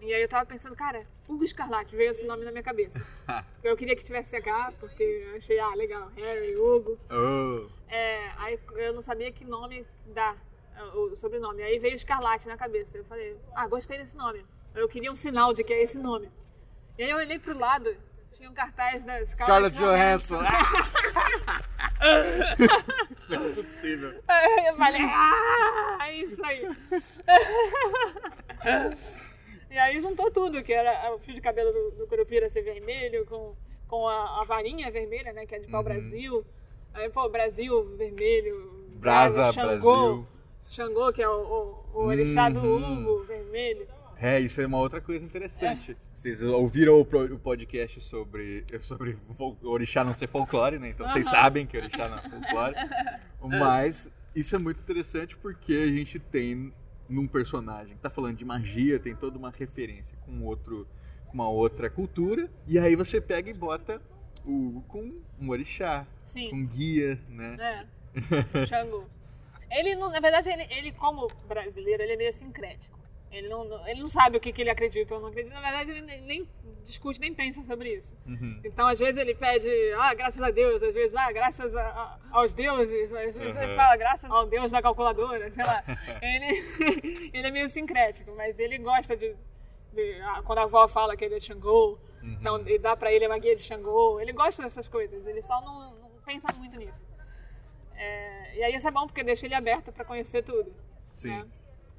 E 0.00 0.12
aí 0.12 0.20
eu 0.22 0.28
tava 0.28 0.44
pensando, 0.44 0.76
cara, 0.76 1.06
Hugo 1.28 1.44
Escarlate, 1.44 1.96
veio 1.96 2.10
esse 2.10 2.26
nome 2.26 2.44
na 2.44 2.50
minha 2.50 2.62
cabeça. 2.62 3.04
Eu 3.64 3.74
queria 3.76 3.96
que 3.96 4.04
tivesse 4.04 4.36
H, 4.36 4.74
porque 4.78 5.02
eu 5.02 5.36
achei, 5.36 5.58
ah, 5.58 5.74
legal, 5.74 6.08
Harry, 6.14 6.56
Hugo. 6.56 6.96
Oh, 7.10 7.66
É, 7.88 8.30
aí 8.36 8.60
eu 8.76 8.92
não 8.92 9.02
sabia 9.02 9.32
que 9.32 9.44
nome 9.44 9.84
dar, 10.14 10.36
o 10.94 11.16
sobrenome. 11.16 11.64
Aí 11.64 11.80
veio 11.80 11.96
Escarlate 11.96 12.46
na 12.46 12.56
cabeça. 12.56 12.96
Eu 12.96 13.04
falei, 13.06 13.36
ah, 13.56 13.66
gostei 13.66 13.98
desse 13.98 14.16
nome. 14.16 14.46
Eu 14.72 14.88
queria 14.88 15.10
um 15.10 15.16
sinal 15.16 15.52
de 15.52 15.64
que 15.64 15.72
é 15.72 15.82
esse 15.82 15.98
nome. 15.98 16.30
E 16.96 17.02
aí 17.02 17.10
eu 17.10 17.16
olhei 17.16 17.40
pro 17.40 17.58
lado, 17.58 17.92
tinha 18.32 18.48
um 18.48 18.54
cartaz 18.54 19.04
da 19.04 19.14
Scarlett, 19.26 19.74
Scarlett 19.74 19.76
Johansson. 19.76 20.38
Não 23.28 23.44
é 23.44 23.52
possível. 23.52 24.10
Eu 24.66 24.76
falei, 24.76 25.00
ah, 25.02 25.98
é 26.08 26.14
isso 26.16 26.44
aí. 26.44 26.66
e 29.70 29.78
aí 29.78 30.00
juntou 30.00 30.30
tudo, 30.30 30.62
que 30.62 30.72
era 30.72 31.14
o 31.14 31.18
fio 31.18 31.34
de 31.34 31.40
cabelo 31.40 31.72
do, 31.72 31.90
do 31.98 32.06
Curupira 32.06 32.48
ser 32.48 32.62
vermelho, 32.62 33.24
com, 33.26 33.54
com 33.88 34.08
a, 34.08 34.40
a 34.40 34.44
varinha 34.44 34.90
vermelha, 34.90 35.32
né, 35.32 35.46
que 35.46 35.54
é 35.54 35.58
de 35.58 35.66
Uhum. 35.66 35.72
pau 35.72 35.82
Brasil. 35.82 36.44
Aí, 36.94 37.08
pô, 37.10 37.28
Brasil 37.28 37.84
vermelho. 37.96 38.74
Brasa, 38.96 39.52
Xangô. 39.52 39.92
Brasil. 39.92 40.26
Xangô, 40.68 41.12
que 41.12 41.22
é 41.22 41.28
o, 41.28 41.76
o, 41.94 42.00
o 42.00 42.06
orixá 42.06 42.48
do 42.48 42.60
Uhum. 42.60 43.02
Hugo, 43.16 43.24
vermelho. 43.24 43.86
É, 44.18 44.40
isso 44.40 44.60
é 44.60 44.66
uma 44.66 44.78
outra 44.78 45.00
coisa 45.00 45.24
interessante. 45.24 45.96
Vocês 46.16 46.42
ouviram 46.42 46.98
o, 46.98 47.04
podcast 47.38 48.00
sobre, 48.00 48.64
sobre 48.80 49.18
orixá 49.62 50.02
não 50.02 50.14
ser 50.14 50.26
folclore, 50.26 50.78
né? 50.78 50.88
Então 50.88 51.06
vocês 51.10 51.26
Aham. 51.26 51.36
sabem 51.36 51.66
que 51.66 51.76
orixá 51.76 52.08
não 52.08 52.18
é 52.18 52.22
folclore. 52.22 52.74
Mas 53.42 54.10
isso 54.34 54.56
é 54.56 54.58
muito 54.58 54.80
interessante 54.80 55.36
porque 55.36 55.74
a 55.74 55.86
gente 55.86 56.18
tem 56.18 56.72
num 57.06 57.28
personagem 57.28 57.94
que 57.94 58.00
tá 58.00 58.10
falando 58.10 58.36
de 58.36 58.44
magia, 58.46 58.98
tem 58.98 59.14
toda 59.14 59.38
uma 59.38 59.50
referência 59.50 60.16
com 60.24 60.42
outro 60.42 60.88
com 61.26 61.34
uma 61.34 61.48
outra 61.48 61.90
cultura, 61.90 62.48
e 62.66 62.78
aí 62.78 62.96
você 62.96 63.20
pega 63.20 63.50
e 63.50 63.54
bota 63.54 64.00
o 64.44 64.82
com 64.88 65.12
um 65.40 65.50
orixá, 65.50 66.06
Sim. 66.22 66.50
com 66.50 66.64
guia, 66.64 67.20
né? 67.28 67.86
É. 68.54 68.66
Xangô. 68.66 69.04
Ele, 69.70 69.96
na 69.96 70.20
verdade, 70.20 70.48
ele, 70.48 70.62
ele, 70.72 70.92
como 70.92 71.26
brasileiro, 71.46 72.02
ele 72.02 72.12
é 72.12 72.16
meio 72.16 72.32
sincrético. 72.32 72.96
Ele 73.30 73.48
não, 73.48 73.86
ele 73.88 74.00
não 74.00 74.08
sabe 74.08 74.36
o 74.36 74.40
que, 74.40 74.52
que 74.52 74.62
ele 74.62 74.70
acredita 74.70 75.14
ou 75.14 75.20
não 75.20 75.28
acredita. 75.28 75.54
Na 75.54 75.60
verdade, 75.60 75.90
ele 75.90 76.00
nem, 76.02 76.20
nem 76.22 76.48
discute, 76.84 77.20
nem 77.20 77.34
pensa 77.34 77.62
sobre 77.64 77.92
isso. 77.92 78.16
Uhum. 78.26 78.60
Então, 78.64 78.86
às 78.86 78.98
vezes, 78.98 79.16
ele 79.16 79.34
pede, 79.34 79.68
ah, 79.98 80.14
graças 80.14 80.40
a 80.40 80.50
Deus. 80.50 80.82
Às 80.82 80.94
vezes, 80.94 81.14
ah, 81.16 81.30
graças 81.32 81.74
a- 81.76 81.82
a- 81.88 82.18
aos 82.30 82.54
deuses. 82.54 83.12
Às 83.12 83.34
vezes, 83.34 83.56
ele 83.56 83.70
Uhum. 83.72 83.76
fala, 83.76 83.96
graças 83.96 84.30
ao 84.30 84.46
Deus 84.46 84.70
da 84.72 84.80
calculadora, 84.80 85.50
sei 85.52 85.64
lá. 85.64 85.82
Ele, 86.22 86.62
ele 87.34 87.46
é 87.46 87.50
meio 87.50 87.68
sincrético, 87.68 88.32
mas 88.36 88.58
ele 88.58 88.78
gosta 88.78 89.16
de... 89.16 89.34
de- 89.92 90.20
ah, 90.22 90.42
quando 90.44 90.58
a 90.60 90.62
avó 90.62 90.86
fala 90.88 91.16
que 91.16 91.24
ele 91.24 91.34
é 91.36 91.40
Xangô, 91.40 91.98
Uhum. 92.22 92.32
então 92.40 92.58
ele 92.60 92.78
dá 92.78 92.96
pra 92.96 93.12
ele 93.12 93.26
uma 93.26 93.38
guia 93.38 93.54
de 93.56 93.62
Xangô. 93.62 94.18
Ele 94.20 94.32
gosta 94.32 94.62
dessas 94.62 94.88
coisas, 94.88 95.26
ele 95.26 95.42
só 95.42 95.60
não, 95.60 95.94
não 95.96 96.10
pensa 96.24 96.46
muito 96.56 96.76
nisso. 96.78 97.04
É, 97.94 98.56
e 98.58 98.62
aí 98.64 98.74
isso 98.74 98.86
é 98.88 98.90
bom 98.90 99.06
porque 99.06 99.22
deixa 99.24 99.46
ele 99.46 99.54
aberto 99.54 99.92
para 99.92 100.04
conhecer 100.04 100.42
tudo. 100.42 100.72
Sim. 101.12 101.30
né? 101.30 101.46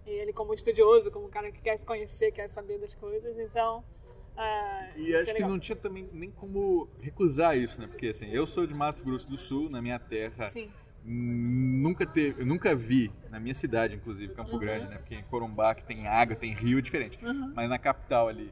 E 0.07 0.11
ele 0.11 0.31
como 0.31 0.53
estudioso, 0.53 1.11
como 1.11 1.27
um 1.27 1.29
cara 1.29 1.51
que 1.51 1.61
quer 1.61 1.77
conhecer, 1.79 2.31
quer 2.31 2.47
saber 2.49 2.79
das 2.79 2.93
coisas, 2.93 3.37
então... 3.37 3.83
ah, 4.37 4.89
E 4.95 5.09
isso 5.11 5.21
acho 5.21 5.29
é 5.31 5.33
que 5.33 5.41
não 5.43 5.59
tinha 5.59 5.75
também 5.75 6.09
nem 6.13 6.31
como 6.31 6.87
recusar 7.01 7.57
isso, 7.57 7.79
né? 7.79 7.87
Porque 7.87 8.07
assim, 8.07 8.27
eu 8.31 8.47
sou 8.47 8.65
de 8.65 8.73
Mato 8.73 9.03
Grosso 9.03 9.27
do 9.27 9.37
Sul, 9.37 9.69
na 9.69 9.81
minha 9.81 9.99
terra. 9.99 10.49
Sim. 10.49 10.71
Nunca 11.03 12.05
teve, 12.05 12.43
nunca 12.43 12.75
vi, 12.75 13.11
na 13.29 13.39
minha 13.39 13.53
cidade, 13.53 13.95
inclusive, 13.95 14.33
Campo 14.33 14.53
Uhum. 14.53 14.59
Grande, 14.59 14.87
né? 14.87 14.97
Porque 14.97 15.15
em 15.15 15.23
Corumbá, 15.23 15.73
que 15.75 15.83
tem 15.83 16.07
água, 16.07 16.35
tem 16.35 16.53
rio, 16.53 16.79
é 16.79 16.81
diferente. 16.81 17.17
Mas 17.53 17.69
na 17.69 17.77
capital 17.77 18.27
ali. 18.27 18.51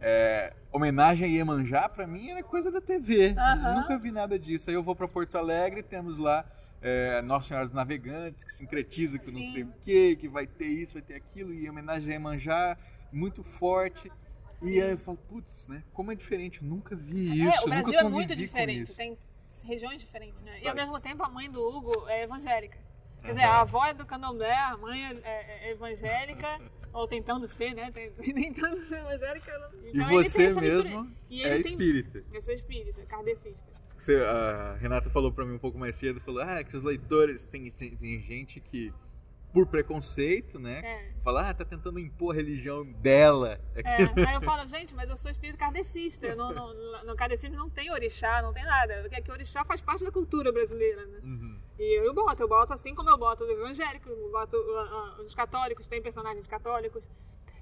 é, 0.00 0.52
homenagem 0.70 1.26
a 1.26 1.30
Iemanjá, 1.34 1.88
pra 1.88 2.06
mim, 2.06 2.28
era 2.30 2.42
coisa 2.42 2.70
da 2.70 2.80
TV. 2.80 3.34
Aham. 3.38 3.74
Nunca 3.80 3.98
vi 3.98 4.10
nada 4.10 4.38
disso. 4.38 4.68
Aí 4.68 4.76
eu 4.76 4.82
vou 4.82 4.94
pra 4.94 5.08
Porto 5.08 5.36
Alegre, 5.38 5.82
temos 5.82 6.18
lá 6.18 6.44
é, 6.84 7.22
Nossa 7.22 7.48
Senhora 7.48 7.64
dos 7.64 7.74
Navegantes, 7.74 8.44
que 8.44 8.52
sincretiza 8.52 9.16
não 9.16 9.24
Sim. 9.24 9.52
sei 9.52 9.62
o 9.62 9.72
quê, 9.82 10.16
que 10.20 10.28
vai 10.28 10.46
ter 10.46 10.66
isso, 10.66 10.92
vai 10.92 11.02
ter 11.02 11.14
aquilo, 11.14 11.52
e 11.52 11.68
homenagem 11.68 12.10
a 12.10 12.12
Iemanjá, 12.12 12.76
muito 13.10 13.42
forte. 13.42 14.12
E 14.62 14.80
aí 14.80 14.90
eu 14.90 14.98
falo, 14.98 15.16
putz, 15.16 15.66
né? 15.66 15.82
Como 15.94 16.12
é 16.12 16.14
diferente, 16.14 16.62
eu 16.62 16.68
nunca 16.68 16.94
vi 16.94 17.40
isso, 17.40 17.48
É, 17.58 17.60
o 17.62 17.68
Brasil 17.68 17.98
é 17.98 18.04
muito 18.04 18.36
diferente, 18.36 18.94
tem 18.94 19.16
regiões 19.66 20.00
diferentes, 20.00 20.42
né? 20.42 20.60
E 20.62 20.68
ao 20.68 20.74
mesmo 20.74 21.00
tempo 21.00 21.22
a 21.22 21.28
mãe 21.28 21.50
do 21.50 21.60
Hugo 21.66 22.06
é 22.08 22.22
evangélica. 22.24 22.78
Quer 23.22 23.28
dizer, 23.28 23.44
a 23.44 23.62
avó 23.62 23.86
é 23.86 23.94
do 23.94 24.04
candomblé, 24.04 24.54
a 24.54 24.76
mãe 24.76 25.02
é, 25.02 25.20
é- 25.24 25.68
é 25.68 25.70
evangélica, 25.70 26.60
ou 26.92 27.08
tentando 27.08 27.48
ser, 27.48 27.74
né? 27.74 27.90
Tentando 28.20 28.76
ser 28.84 28.98
evangélica. 28.98 29.50
ela- 29.50 29.70
E 29.82 29.88
Então, 29.90 30.08
você 30.10 30.52
mesmo 30.52 31.16
é 31.30 31.58
espírita. 31.58 32.22
Eu 32.32 32.42
sou 32.42 32.52
espírita, 32.52 33.00
kardecista. 33.06 33.72
Você, 33.98 34.14
a 34.16 34.70
Renata 34.80 35.08
falou 35.10 35.32
pra 35.32 35.44
mim 35.44 35.54
um 35.54 35.58
pouco 35.58 35.78
mais 35.78 35.96
cedo, 35.96 36.20
falou, 36.20 36.42
ah, 36.42 36.62
que 36.62 36.76
os 36.76 36.82
leitores, 36.82 37.44
tem, 37.44 37.70
tem, 37.72 37.96
tem 37.96 38.18
gente 38.18 38.60
que, 38.60 38.88
por 39.52 39.66
preconceito, 39.66 40.58
né, 40.58 40.80
É. 40.84 41.12
fala, 41.22 41.48
ah, 41.48 41.54
tá 41.54 41.64
tentando 41.64 41.98
impor 41.98 42.34
a 42.34 42.36
religião 42.36 42.84
dela. 42.84 43.58
É, 43.74 44.02
aí 44.26 44.34
eu 44.34 44.42
falo, 44.42 44.68
gente, 44.68 44.92
mas 44.94 45.08
eu 45.08 45.16
sou 45.16 45.30
espírito 45.30 45.58
kardecista. 45.58 46.26
Eu 46.26 46.36
não, 46.36 46.52
não- 46.52 47.04
no 47.04 47.16
kardecismo 47.16 47.56
não 47.56 47.70
tem 47.70 47.90
orixá, 47.90 48.42
não 48.42 48.52
tem 48.52 48.64
nada. 48.64 49.00
Porque 49.02 49.14
aqui 49.16 49.30
orixá 49.30 49.64
faz 49.64 49.80
parte 49.80 50.04
da 50.04 50.10
cultura 50.10 50.50
brasileira, 50.52 51.06
né? 51.06 51.20
Uhum. 51.22 51.60
E 51.78 52.00
eu 52.06 52.12
boto, 52.12 52.42
eu 52.42 52.48
boto 52.48 52.72
assim 52.72 52.94
como 52.94 53.08
eu 53.10 53.16
boto 53.18 53.44
do 53.46 53.52
evangélico, 53.52 54.08
eu 54.08 54.30
boto 54.30 54.56
uh, 54.56 55.20
uh, 55.20 55.24
os 55.24 55.34
católicos, 55.34 55.86
tem 55.88 56.02
personagens 56.02 56.46
católicos. 56.46 57.02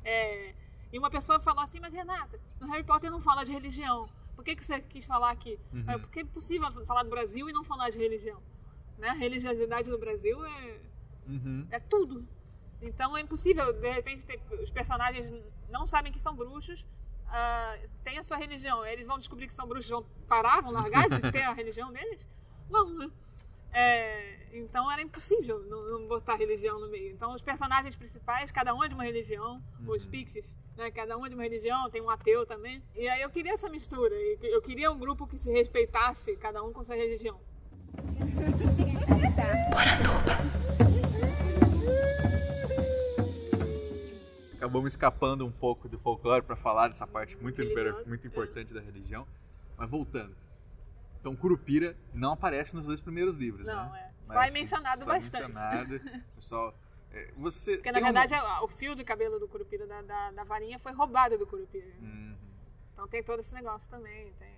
É, 0.05 0.55
e 0.93 0.99
uma 0.99 1.11
pessoa 1.11 1.39
falou 1.41 1.63
assim, 1.63 1.79
mas 1.81 1.95
Renata, 1.95 2.39
no 2.61 2.67
Harry 2.69 2.85
Potter 2.85 3.11
não 3.11 3.21
fala 3.21 3.45
de 3.45 3.53
religião. 3.53 4.09
Por 4.35 4.45
que, 4.45 4.57
que 4.57 4.65
você 4.65 4.81
quis 4.81 5.07
falar 5.07 5.31
aqui? 5.31 5.59
Uhum. 5.73 5.85
Porque 6.01 6.21
é 6.21 6.25
possível 6.25 6.71
falar 6.87 7.03
do 7.03 7.11
Brasil 7.11 7.49
e 7.49 7.53
não 7.53 7.63
falar 7.65 7.91
de 7.91 7.99
religião. 7.99 8.43
Né? 8.99 9.09
A 9.09 9.15
religiosidade 9.15 9.91
no 9.91 9.99
Brasil 9.99 10.45
é, 10.45 10.81
Uhum. 11.27 11.67
é 11.71 11.79
tudo. 11.79 12.27
Então 12.81 13.17
é 13.17 13.21
impossível, 13.21 13.73
de 13.73 13.91
repente, 13.91 14.25
ter- 14.27 14.41
os 14.63 14.71
personagens 14.71 15.43
não 15.69 15.87
sabem 15.87 16.11
que 16.13 16.19
são 16.21 16.35
bruxos, 16.35 16.85
ah, 17.29 17.79
têm 18.05 18.19
a 18.19 18.23
sua 18.25 18.37
religião. 18.37 18.85
Eles 18.85 19.07
vão 19.07 19.19
descobrir 19.19 19.47
que 19.47 19.55
são 19.55 19.67
bruxos, 19.67 19.89
vão 19.91 20.05
parar, 20.27 20.61
vão 20.61 20.73
largar 20.73 21.09
de 21.09 21.31
ter 21.31 21.43
a 21.43 21.53
religião 21.53 21.93
deles? 21.93 22.29
Vão, 22.69 22.91
né? 22.99 23.11
É, 23.73 24.39
então 24.53 24.91
era 24.91 25.01
impossível 25.01 25.61
não, 25.61 25.83
não 25.99 26.07
botar 26.07 26.37
religião 26.37 26.79
no 26.79 26.89
meio. 26.89 27.13
Então 27.13 27.35
os 27.35 27.43
personagens 27.43 27.97
principais, 27.97 28.51
cada 28.51 28.75
um 28.75 28.85
é 28.85 28.89
de 28.89 28.95
uma 28.95 29.05
religião, 29.05 29.63
os 29.87 30.07
pixies, 30.07 30.55
né, 30.77 30.91
cada 30.91 31.17
um 31.17 31.25
é 31.25 31.29
de 31.29 31.35
uma 31.35 31.43
religião, 31.43 31.89
tem 31.91 32.03
um 32.03 32.11
ateu 32.11 32.45
também. 32.45 32.83
E 32.95 33.09
aí 33.09 33.23
eu 33.23 33.31
queria 33.31 33.53
essa 33.53 33.69
mistura, 33.71 34.15
eu 34.43 34.61
queria 34.63 34.91
um 34.91 34.99
grupo 34.99 35.27
que 35.27 35.39
se 35.39 35.51
respeitasse, 35.51 36.39
cada 36.39 36.63
um 36.63 36.73
com 36.73 36.85
sua 36.85 36.97
religião. 36.97 37.41
Acabamos 44.57 44.93
escapando 44.93 45.45
um 45.45 45.51
pouco 45.51 45.89
do 45.89 45.99
folclore 45.99 46.43
para 46.43 46.57
falar 46.57 46.89
dessa 46.89 47.07
parte 47.07 47.37
muito, 47.37 47.61
muito 48.07 48.27
importante 48.27 48.73
da 48.73 48.81
religião. 48.81 49.27
Mas 49.77 49.91
voltando. 49.91 50.42
Então, 51.23 51.37
Curupira 51.37 51.97
não 52.13 52.33
aparece 52.33 52.75
nos 52.75 52.85
dois 52.85 53.01
primeiros 53.01 53.37
livros, 53.37 53.65
Não, 53.65 53.91
né? 53.93 54.01
é. 54.09 54.13
Mas, 54.27 54.35
Só 54.37 54.43
é 54.43 54.47
assim, 54.47 54.59
mencionado 54.59 55.05
só 55.05 55.11
é 55.11 55.15
bastante. 55.15 55.47
mencionado. 55.47 56.01
Pessoal, 56.35 56.75
é, 57.13 57.31
você. 57.37 57.77
Porque 57.77 57.93
na 57.93 58.01
verdade 58.01 58.35
o 58.63 58.67
fio 58.69 58.97
do 58.97 59.05
cabelo 59.05 59.39
do 59.39 59.47
Curupira 59.47 59.87
da, 59.87 60.03
da, 60.03 60.31
da 60.33 60.45
varinha 60.45 60.81
foi 60.81 60.91
roubado 60.93 61.39
do 61.39 61.47
Curupira. 61.47 61.87
Uhum. 62.01 62.37
Então 62.93 63.07
tem 63.07 63.23
todo 63.23 63.39
esse 63.39 63.55
negócio 63.55 63.89
também. 63.89 64.33
Tem... 64.39 64.49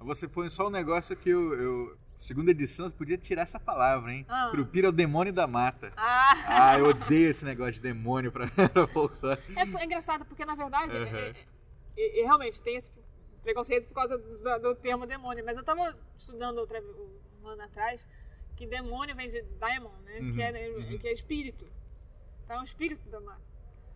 Você 0.00 0.26
põe 0.26 0.48
só 0.48 0.68
um 0.68 0.70
negócio 0.70 1.14
que 1.14 1.28
eu. 1.28 1.54
eu 1.54 1.98
segunda 2.20 2.50
edição, 2.52 2.88
você 2.88 2.96
podia 2.96 3.16
tirar 3.18 3.42
essa 3.42 3.60
palavra, 3.60 4.10
hein? 4.12 4.24
Ah. 4.28 4.48
Curupira 4.50 4.86
é 4.86 4.90
o 4.90 4.92
demônio 4.92 5.32
da 5.32 5.46
mata. 5.46 5.92
Ah! 5.96 6.32
Ah, 6.72 6.78
eu 6.78 6.86
odeio 6.90 7.30
esse 7.30 7.44
negócio 7.44 7.74
de 7.74 7.80
demônio 7.80 8.32
pra, 8.32 8.46
pra 8.68 8.86
folclore. 8.88 9.40
É, 9.54 9.60
é 9.60 9.84
engraçado 9.84 10.24
porque 10.24 10.44
na 10.44 10.54
verdade 10.54 10.90
Uhum. 10.96 11.16
é- 11.96 12.22
realmente 12.24 12.60
tem 12.62 12.76
esse 12.76 12.90
preconceito 13.42 13.86
por 13.88 13.94
causa 13.94 14.18
do, 14.18 14.58
do 14.60 14.74
termo 14.74 15.06
demônio. 15.06 15.44
Mas 15.44 15.56
eu 15.56 15.62
tava 15.64 15.96
estudando 16.16 16.58
outra, 16.58 16.82
um 17.42 17.46
ano 17.48 17.62
atrás 17.62 18.06
que 18.56 18.66
demônio 18.66 19.14
vem 19.14 19.28
de 19.28 19.40
daemon, 19.42 19.90
né? 20.04 20.18
Uhum, 20.20 20.32
Que, 20.34 20.42
é, 20.42 20.68
uhum. 20.70 20.98
que 20.98 21.08
é 21.08 21.12
espírito. 21.12 21.66
Então 22.44 22.56
é 22.56 22.60
o 22.60 22.64
espírito 22.64 23.08
da 23.08 23.20
mata. 23.20 23.46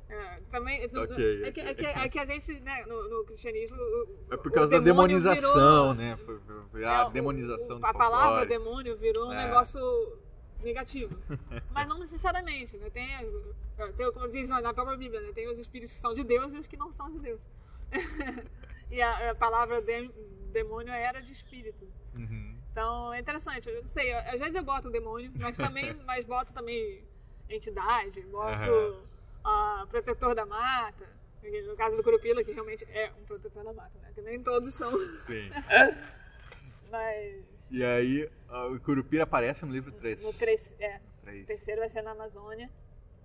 É, 0.09 0.40
também, 0.51 0.86
no- 0.88 1.07
no- 1.07 1.14
Ok, 1.14 1.43
é, 1.43 1.51
que, 1.53 1.61
é, 1.61 1.74
que, 1.74 1.86
é 1.86 2.09
que 2.09 2.18
a 2.18 2.26
gente, 2.26 2.53
né, 2.61 2.84
no, 2.86 3.09
no 3.09 3.24
cristianismo. 3.24 3.76
o- 3.78 4.18
É 4.30 4.36
por 4.36 4.49
o 4.49 4.53
causa 4.53 4.70
da 4.70 4.78
demonização, 4.78 5.40
virou- 5.40 5.95
né? 5.95 6.16
Foi, 6.18 6.38
foi- 6.40 6.62
foi 6.70 6.82
É, 6.82 6.86
a 6.86 7.07
o- 7.07 7.11
demonização 7.11 7.76
o- 7.76 7.80
do 7.80 7.86
A 7.86 7.95
palavra 7.95 8.40
folclore. 8.40 8.49
demônio 8.49 8.97
virou 8.99 9.28
um 9.28 9.32
É. 9.32 9.47
negócio 9.47 9.80
negativo. 10.62 11.16
Mas 11.72 11.88
não 11.88 11.99
necessariamente. 11.99 12.76
Né? 12.76 12.90
Tem, 12.90 13.09
tem, 13.97 14.12
como 14.12 14.28
diz 14.28 14.49
na 14.51 14.61
na 14.61 14.74
própria 14.74 14.97
Bíblia, 14.99 15.20
né? 15.22 15.32
tem 15.32 15.49
os 15.49 15.59
espíritos 15.59 15.95
que 15.95 16.01
são 16.01 16.12
de 16.12 16.22
Deus 16.22 16.53
e 16.53 16.59
os 16.59 16.66
que 16.66 16.76
não 16.76 16.93
são 16.93 17.11
de 17.11 17.18
Deus. 17.18 17.40
e 18.93 19.03
a, 19.03 19.30
a 19.30 19.34
palavra 19.34 19.80
dem- 19.82 20.12
demônio 20.53 20.93
era 20.93 21.20
de 21.20 21.32
espírito. 21.32 21.84
Uhum. 22.14 22.57
Então 22.70 23.12
é 23.12 23.18
interessante. 23.20 23.68
Eu 23.68 23.80
não 23.82 23.88
sei, 23.88 24.12
às 24.12 24.38
vezes 24.38 24.55
eu 24.55 24.62
boto 24.62 24.90
demônio, 24.90 25.32
mas 25.36 25.57
também 25.57 25.93
mas 26.07 26.24
boto 26.26 26.53
também 26.55 27.03
entidade, 27.49 28.20
boto 28.22 28.53
Aham. 28.70 29.03
ah, 29.45 29.86
protetor 29.90 30.34
da 30.34 30.47
mata. 30.47 31.07
No 31.66 31.74
caso 31.76 31.97
do 31.97 32.05
Curupila, 32.05 32.45
que 32.45 32.53
realmente 32.53 32.84
é 32.88 33.11
um 33.20 33.24
protetor 33.24 33.64
da 33.64 33.72
mata, 33.72 33.99
né? 34.01 34.12
Que 34.14 34.22
nem 34.22 34.40
todos 34.40 34.72
são. 34.72 34.90
Sim. 35.26 35.51
Mas 36.90 37.45
E 37.70 37.82
aí, 37.84 38.30
o 38.70 38.78
Curupira 38.80 39.24
aparece 39.24 39.64
no 39.66 39.72
livro 39.72 39.90
3. 39.93 40.22
no 40.22 40.32
três, 40.34 40.74
é, 40.78 41.01
Três. 41.22 41.43
o 41.45 41.47
terceiro 41.47 41.80
vai 41.80 41.88
ser 41.88 42.03
na 42.03 42.12
Amazônia 42.12 42.70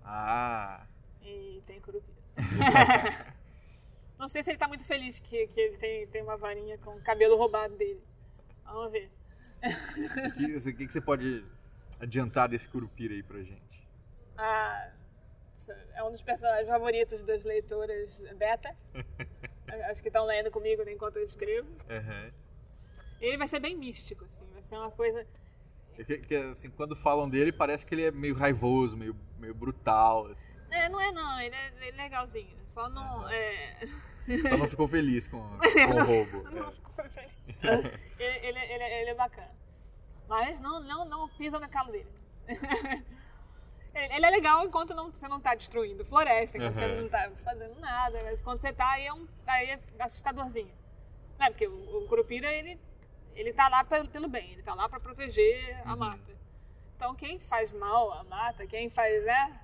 Ah. 0.04 0.84
e 1.22 1.62
tem 1.66 1.80
Curupira. 1.80 2.16
Não 4.18 4.28
sei 4.28 4.42
se 4.42 4.50
ele 4.50 4.58
tá 4.58 4.66
muito 4.66 4.84
feliz 4.84 5.18
que, 5.18 5.46
que 5.46 5.60
ele 5.60 5.76
tem, 5.76 6.06
tem 6.08 6.22
uma 6.22 6.36
varinha 6.36 6.76
com 6.78 6.96
o 6.96 7.02
cabelo 7.02 7.36
roubado 7.36 7.76
dele. 7.76 8.02
Vamos 8.64 8.90
ver. 8.90 9.10
O 9.62 10.34
que, 10.34 10.56
o 10.56 10.76
que 10.76 10.86
que 10.86 10.92
você 10.92 11.00
pode 11.00 11.44
adiantar 12.00 12.48
desse 12.48 12.68
Curupira 12.68 13.14
aí 13.14 13.22
pra 13.22 13.38
gente? 13.42 13.88
Ah, 14.36 14.90
é 15.94 16.02
um 16.02 16.10
dos 16.10 16.22
personagens 16.22 16.68
favoritos 16.68 17.22
das 17.24 17.44
leitoras 17.44 18.22
beta. 18.36 18.74
Acho 19.90 20.02
que 20.02 20.08
estão 20.08 20.24
lendo 20.24 20.50
comigo 20.50 20.82
enquanto 20.88 21.16
eu 21.16 21.24
escrevo. 21.24 21.68
Aham. 21.88 22.32
Ele 23.20 23.36
vai 23.36 23.48
ser 23.48 23.58
bem 23.58 23.76
místico, 23.76 24.24
assim. 24.24 24.46
Vai 24.52 24.62
ser 24.62 24.76
uma 24.76 24.90
coisa. 24.90 25.26
É 25.98 26.04
que, 26.04 26.18
que, 26.18 26.34
assim, 26.36 26.70
quando 26.70 26.94
falam 26.94 27.28
dele, 27.28 27.50
parece 27.50 27.84
que 27.84 27.94
ele 27.94 28.04
é 28.04 28.10
meio 28.10 28.34
raivoso, 28.34 28.96
meio, 28.96 29.16
meio 29.38 29.54
brutal. 29.54 30.26
assim. 30.26 30.47
É, 30.70 30.88
não 30.88 31.00
é 31.00 31.12
não, 31.12 31.40
ele 31.40 31.54
é, 31.54 31.88
é 31.88 31.90
legalzinho. 31.92 32.56
Só 32.66 32.88
não. 32.88 33.28
É... 33.30 33.78
Só 34.48 34.56
não 34.56 34.68
ficou 34.68 34.86
feliz 34.86 35.26
com, 35.26 35.38
com 35.58 35.94
o 36.00 36.04
roubo. 36.04 36.42
Não 36.50 36.68
É. 36.68 36.72
ficou 36.72 37.04
feliz. 37.04 37.32
ele, 38.18 38.46
ele, 38.46 38.58
ele, 38.58 38.84
ele 38.84 39.10
é 39.10 39.14
bacana. 39.14 39.50
Mas 40.28 40.60
não, 40.60 40.80
não, 40.80 41.04
não 41.06 41.28
pisa 41.30 41.58
na 41.58 41.68
cala 41.68 41.90
dele. 41.90 42.12
ele 43.94 44.26
é 44.26 44.30
legal 44.30 44.64
enquanto 44.66 44.94
não, 44.94 45.10
você 45.10 45.26
não 45.28 45.40
tá 45.40 45.54
destruindo 45.54 46.04
floresta, 46.04 46.58
enquanto 46.58 46.74
você 46.74 46.84
Aham. 46.84 47.00
não 47.02 47.08
tá 47.08 47.30
fazendo 47.42 47.80
nada. 47.80 48.20
Mas 48.24 48.42
quando 48.42 48.58
você 48.58 48.72
tá, 48.72 48.90
aí 48.90 49.06
é, 49.06 49.12
um, 49.12 49.26
aí 49.46 49.70
é 49.70 49.80
assustadorzinho. 50.00 50.72
Não 51.38 51.46
é? 51.46 51.50
Porque 51.50 51.66
o, 51.66 51.98
o 52.04 52.06
Curupira, 52.08 52.52
ele, 52.52 52.78
ele 53.34 53.52
tá 53.52 53.68
lá 53.68 53.82
pelo, 53.84 54.08
pelo 54.08 54.28
bem, 54.28 54.52
ele 54.52 54.62
tá 54.62 54.74
lá 54.74 54.88
pra 54.88 55.00
proteger 55.00 55.80
a 55.86 55.92
Uhum. 55.92 55.98
mata. 55.98 56.36
Então 56.96 57.14
quem 57.14 57.38
faz 57.38 57.72
mal 57.72 58.12
à 58.12 58.24
mata, 58.24 58.66
quem 58.66 58.90
faz, 58.90 59.24
né? 59.24 59.60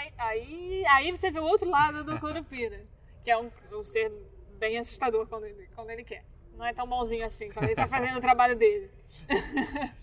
Aí- 0.00 0.12
Aí, 0.18 0.84
aí 0.86 1.10
você 1.10 1.30
vê 1.30 1.38
o 1.40 1.44
outro 1.44 1.68
lado 1.68 2.02
do 2.04 2.18
Curupira, 2.20 2.80
que 3.22 3.30
é 3.30 3.36
um, 3.36 3.50
um 3.72 3.84
ser 3.84 4.10
bem 4.58 4.78
assustador 4.78 5.26
quando 5.26 5.44
ele, 5.44 5.68
quando 5.74 5.90
ele 5.90 6.04
quer. 6.04 6.24
Não 6.56 6.64
é 6.66 6.72
tão 6.74 6.86
bonzinho 6.86 7.24
assim, 7.26 7.50
quando 7.50 7.66
ele 7.66 7.74
tá 7.74 7.86
fazendo 7.88 8.18
o 8.18 8.20
trabalho 8.20 8.56
dele. 8.56 8.90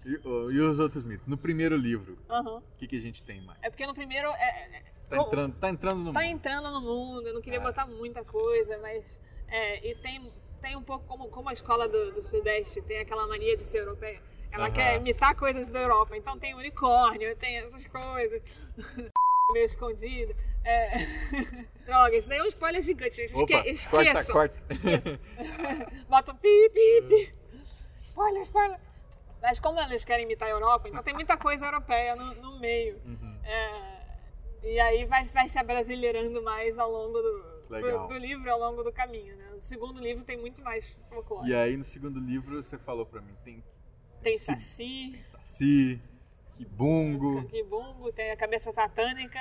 E, 0.06 0.20
oh, 0.24 0.50
e 0.52 0.60
os 0.60 0.80
outros 0.80 1.04
mitos? 1.04 1.26
No 1.28 1.38
primeiro 1.38 1.76
livro, 1.76 2.18
o 2.30 2.62
que, 2.78 2.88
que 2.88 2.98
a 2.98 3.02
gente 3.02 3.24
tem 3.24 3.41
mais? 3.41 3.60
É 3.62 3.70
porque 3.70 3.86
no 3.86 3.93
primeiro. 3.93 4.28
É, 4.30 4.78
é- 4.78 4.98
Tá 5.10 5.16
entrando, 5.18 5.56
tá 5.58 5.70
entrando 5.70 6.00
no 6.04 6.12
tá 6.12 6.20
mundo. 6.20 6.30
entrando 6.30 6.70
no 6.70 6.82
mundo, 6.82 7.28
eu 7.30 7.34
não 7.34 7.41
queria 7.41 7.60
É. 7.60 7.62
botar 7.64 7.86
muita 7.88 8.26
coisa, 8.26 8.78
mas. 8.80 9.18
É, 9.48 9.89
e 9.89 9.95
tem, 9.95 10.34
tem 10.62 10.76
um 10.76 10.82
pouco 10.84 11.06
como, 11.06 11.30
como 11.30 11.48
a 11.48 11.54
escola 11.54 11.88
do, 11.88 12.12
do 12.12 12.22
Sudeste 12.22 12.82
tem 12.82 13.00
aquela 13.00 13.26
mania 13.26 13.56
de 13.56 13.64
ser 13.64 13.78
europeia. 13.80 14.22
Ela 14.52 14.66
Aham. 14.66 14.74
quer 14.74 14.98
imitar 14.98 15.34
coisas 15.34 15.66
da 15.68 15.80
Europa. 15.80 16.18
Então 16.18 16.38
tem 16.38 16.54
unicórnio, 16.56 17.34
tem 17.38 17.58
essas 17.60 17.86
coisas. 17.86 18.41
meio 19.52 19.66
escondido. 19.66 20.36
É... 20.64 20.89
Droga, 21.86 22.18
isso 22.18 22.28
daí 22.28 22.39
é 22.39 22.43
um 22.43 22.48
spoiler 22.48 22.82
gigante. 22.82 23.16
gente. 23.16 23.34
Opa, 23.34 23.68
Esque 23.68 23.89
corta, 23.89 24.10
esqueçam. 24.10 24.34
corta. 24.34 24.62
Bota 26.10 26.32
um 26.34 26.36
pi, 26.36 26.70
pi, 26.74 27.02
pi. 27.08 27.32
Spoiler, 28.04 28.41
spoiler. 28.41 28.80
Mas 29.41 29.60
como 29.60 29.80
eles 29.80 30.04
querem 30.04 30.26
imitar 30.26 30.50
a 30.50 30.52
Europa, 30.52 30.89
então 30.89 31.02
tem 31.04 31.14
muita 31.14 31.38
coisa 31.38 31.66
europeia 31.66 32.16
no, 32.16 32.34
no 32.36 32.60
meio. 32.60 33.00
Uhum. 33.06 33.39
É, 33.43 34.18
e 34.64 34.80
aí 34.80 35.06
vai, 35.06 35.24
vai 35.26 35.48
se 35.48 35.58
abrasileirando 35.58 36.41
mais 36.41 36.78
ao 36.78 36.91
longo 36.91 37.22
do, 37.22 37.62
do, 37.70 38.08
do 38.08 38.18
livro, 38.18 38.52
ao 38.52 38.60
longo 38.60 38.84
do 38.84 38.91
caminho. 38.91 39.36
Né? 39.38 39.52
No 39.54 39.62
segundo 39.64 40.02
livro 40.02 40.26
tem 40.26 40.38
muito 40.38 40.62
mais 40.62 40.93
folclore. 41.08 41.48
E 41.50 41.56
aí, 41.56 41.78
no 41.78 41.86
segundo 41.86 42.20
livro, 42.20 42.62
você 42.62 42.78
falou 42.78 43.06
pra 43.06 43.22
mim, 43.22 43.36
tem, 43.45 43.64
Tem 44.22 44.38
Saci, 44.38 45.12
tem 45.14 45.24
Saci, 45.24 46.02
Kibungo. 46.58 47.43
Kibumbo, 47.47 48.12
tem 48.12 48.32
a 48.32 48.38
cabeça 48.38 48.72
satânica. 48.72 49.39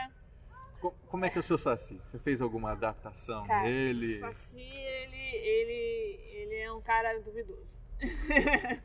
Co- 0.80 0.94
Como 1.08 1.24
é 1.24 1.30
que 1.30 1.38
é 1.38 1.40
o 1.40 1.42
seu 1.42 1.56
Saci? 1.58 2.00
Você 2.06 2.18
fez 2.18 2.42
alguma 2.42 2.72
adaptação 2.72 3.46
Cara, 3.46 3.64
dele? 3.64 4.16
o 4.16 4.20
Saci, 4.20 4.60
ele, 4.60 5.16
ele, 5.36 6.20
ele 6.34 6.54
é 6.56 6.72
um 6.72 6.80
cara 6.80 7.18
duvidoso. 7.20 7.66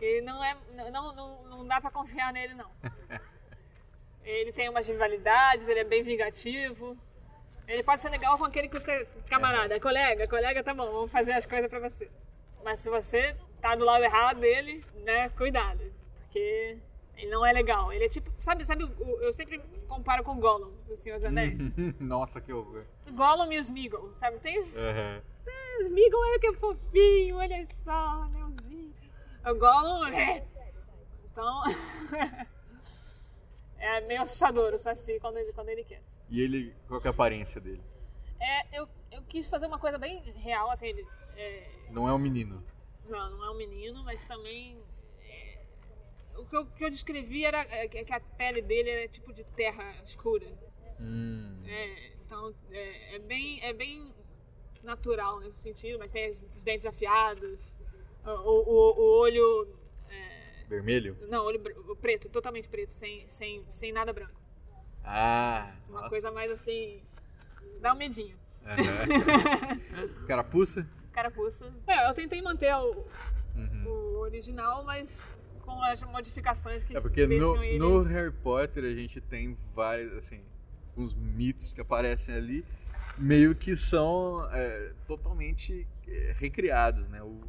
ele 0.00 0.20
não 0.22 0.42
é. 0.42 0.56
Não, 0.90 1.14
não, 1.14 1.42
não 1.44 1.66
dá 1.66 1.80
pra 1.80 1.90
confiar 1.90 2.32
nele, 2.32 2.54
não. 2.54 2.70
Ele 4.24 4.52
tem 4.52 4.68
umas 4.68 4.86
rivalidades, 4.86 5.68
ele 5.68 5.80
é 5.80 5.84
bem 5.84 6.02
vingativo. 6.02 6.96
Ele 7.68 7.82
pode 7.82 8.02
ser 8.02 8.08
legal 8.10 8.36
com 8.36 8.44
aquele 8.44 8.68
que 8.68 8.78
você. 8.78 9.06
Camarada, 9.28 9.78
colega, 9.80 10.26
colega, 10.28 10.62
tá 10.64 10.74
bom, 10.74 10.90
vamos 10.90 11.10
fazer 11.12 11.32
as 11.32 11.46
coisas 11.46 11.68
pra 11.68 11.78
você. 11.78 12.10
Mas 12.64 12.80
se 12.80 12.88
você 12.90 13.36
tá 13.60 13.74
do 13.74 13.84
lado 13.84 14.02
errado 14.04 14.40
dele, 14.40 14.84
né, 15.04 15.28
cuidado. 15.30 15.80
Porque 16.22 16.78
ele 17.16 17.30
não 17.30 17.44
é 17.44 17.52
legal. 17.52 17.92
Ele 17.92 18.04
é 18.04 18.08
tipo. 18.08 18.30
Sabe, 18.38 18.64
sabe, 18.64 18.84
eu 19.20 19.32
sempre 19.32 19.58
comparo 19.88 20.22
com 20.24 20.32
o 20.32 20.40
Gollum, 20.40 20.72
do 20.86 20.96
Senhor 20.96 21.16
dos 21.16 21.24
Anéis. 21.26 21.56
Nossa, 22.00 22.40
que 22.40 22.52
horror. 22.52 22.84
Gollum 23.12 23.52
e 23.52 23.58
os 23.58 23.66
Smeagol, 23.68 24.12
sabe? 24.18 24.38
Tem. 24.38 24.58
Aham. 24.60 25.22
Ah, 25.46 25.82
Smeagol 25.82 26.24
é 26.34 26.38
que 26.38 26.46
é 26.48 26.52
fofinho, 26.54 27.36
olha 27.36 27.66
só, 27.84 28.22
anelzinho. 28.24 28.94
O 29.46 29.54
Gollum 29.54 30.06
é. 30.06 30.44
Então. 31.30 31.62
é 33.78 34.00
meio 34.02 34.22
assustador 34.22 34.72
o 34.74 34.78
Saci 34.78 35.18
quando 35.20 35.36
ele, 35.38 35.52
quando 35.52 35.68
ele 35.68 35.84
quer. 35.84 36.02
E 36.30 36.40
ele, 36.40 36.74
qual 36.88 37.00
que 37.00 37.06
é 37.06 37.10
a 37.10 37.14
aparência 37.14 37.60
dele? 37.60 37.82
É, 38.40 38.78
eu, 38.78 38.88
eu 39.10 39.22
quis 39.22 39.46
fazer 39.46 39.66
uma 39.66 39.78
coisa 39.78 39.98
bem 39.98 40.20
real, 40.36 40.70
assim, 40.70 40.86
ele. 40.86 41.06
é, 41.36 41.68
Não 41.90 42.08
é 42.08 42.12
um 42.12 42.18
menino. 42.18 42.62
não, 43.08 43.30
não 43.30 43.44
é 43.44 43.50
um 43.50 43.56
menino, 43.56 44.02
mas 44.04 44.24
também. 44.26 44.78
É, 46.34 46.38
o 46.38 46.44
que 46.46 46.56
eu, 46.56 46.66
que 46.66 46.84
eu 46.84 46.90
descrevi 46.90 47.44
era 47.44 47.58
é, 47.62 47.88
que 47.88 48.04
que 48.04 48.12
a 48.12 48.20
pele 48.20 48.60
dele 48.62 48.90
era 48.90 49.08
tipo 49.08 49.32
de 49.32 49.44
terra 49.44 49.94
escura. 50.04 50.46
Hum. 51.00 51.62
É, 51.66 52.12
então 52.24 52.54
é, 52.70 53.16
é 53.16 53.18
bem, 53.18 53.60
é 53.62 53.72
bem 53.72 54.12
natural 54.82 55.40
nesse 55.40 55.60
sentido, 55.60 55.98
mas 55.98 56.12
tem 56.12 56.30
os 56.30 56.40
dentes 56.62 56.86
afiados, 56.86 57.74
o, 58.24 58.30
o, 58.30 59.00
o 59.00 59.20
olho. 59.20 59.76
é, 60.10 60.64
Vermelho? 60.68 61.16
Não, 61.28 61.44
olho 61.44 61.60
preto, 62.00 62.28
totalmente 62.28 62.68
preto, 62.68 62.90
sem, 62.90 63.26
sem, 63.28 63.64
sem 63.70 63.92
nada 63.92 64.12
branco. 64.12 64.40
Ah. 65.04 65.74
Uma 65.88 65.96
nossa. 65.98 66.08
coisa 66.08 66.30
mais 66.30 66.50
assim. 66.50 67.02
dá 67.80 67.92
um 67.92 67.96
medinho. 67.96 68.36
Aham. 68.64 70.24
Carapuça? 70.26 70.88
Carapuça. 71.12 71.72
É, 71.86 72.08
eu 72.10 72.14
tentei 72.14 72.40
manter 72.42 72.74
o, 72.74 73.04
Uhum. 73.56 73.86
o 73.86 74.18
original, 74.20 74.82
mas 74.84 75.24
com 75.74 75.82
as 75.82 76.02
modificações 76.04 76.84
que 76.84 76.96
É 76.96 77.00
porque 77.00 77.26
no, 77.26 77.62
ele. 77.62 77.78
no 77.78 78.02
Harry 78.02 78.32
Potter 78.32 78.84
a 78.84 78.94
gente 78.94 79.20
tem 79.20 79.56
vários, 79.74 80.12
assim, 80.14 80.40
uns 80.96 81.14
mitos 81.34 81.72
que 81.72 81.80
aparecem 81.80 82.34
ali, 82.34 82.64
meio 83.18 83.54
que 83.54 83.76
são 83.76 84.48
é, 84.52 84.92
totalmente 85.06 85.86
é, 86.06 86.34
recriados, 86.38 87.08
né? 87.08 87.22
O, 87.22 87.40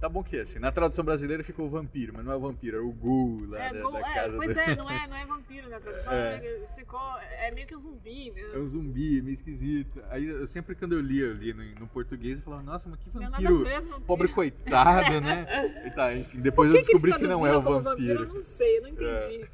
tá 0.00 0.08
bom 0.08 0.22
que 0.22 0.38
assim, 0.38 0.58
na 0.58 0.70
tradução 0.70 1.04
brasileira 1.04 1.42
ficou 1.42 1.66
o 1.66 1.70
vampiro, 1.70 2.12
mas 2.14 2.24
não 2.24 2.32
é 2.32 2.36
o 2.36 2.40
vampiro, 2.40 2.76
é 2.76 2.80
o 2.80 2.92
ghoul 2.92 3.46
lá 3.48 3.58
É, 3.58 3.72
da, 3.72 3.78
é, 3.78 4.14
casa 4.14 4.36
pois 4.36 4.54
do- 4.54 4.60
é, 4.60 4.76
não 4.76 4.90
é, 4.90 5.06
não 5.08 5.16
é 5.16 5.26
vampiro 5.26 5.68
na 5.68 5.80
tradução. 5.80 6.12
É. 6.12 6.36
é, 6.36 6.68
Ficou. 6.76 7.00
É 7.20 7.50
meio 7.52 7.66
que 7.66 7.74
um 7.76 7.80
zumbi, 7.80 8.30
né? 8.30 8.42
É 8.54 8.58
um 8.58 8.66
zumbi, 8.68 9.20
meio 9.22 9.34
esquisito. 9.34 10.02
Aí 10.10 10.26
eu 10.26 10.46
sempre 10.46 10.74
quando 10.74 10.92
eu 10.92 11.00
lia, 11.00 11.24
eu 11.26 11.34
lia 11.34 11.54
no, 11.54 11.64
no 11.80 11.86
português, 11.88 12.38
eu 12.38 12.42
falava, 12.44 12.62
nossa, 12.62 12.88
mas 12.88 12.98
que 13.00 13.14
Não 13.14 13.22
é 13.22 13.28
nada 13.28 13.42
vampiro, 13.42 13.64
ver, 13.64 13.80
vampiro. 13.80 14.00
pobre 14.02 14.28
coitado, 14.28 15.20
né? 15.20 15.46
E 15.86 15.90
tá, 15.90 16.14
enfim, 16.16 16.40
depois 16.40 16.70
eu 16.70 16.76
descobri 16.76 17.12
que 17.12 17.18
que, 17.18 17.24
eles 17.24 17.36
não 17.36 17.46
é 17.46 17.56
o 17.56 17.62
como 17.62 17.80
vampiro. 17.80 18.22
Eu 18.22 18.34
não 18.34 18.44
sei, 18.44 18.78
eu 18.78 18.82
não 18.82 18.88
entendi. 18.90 19.48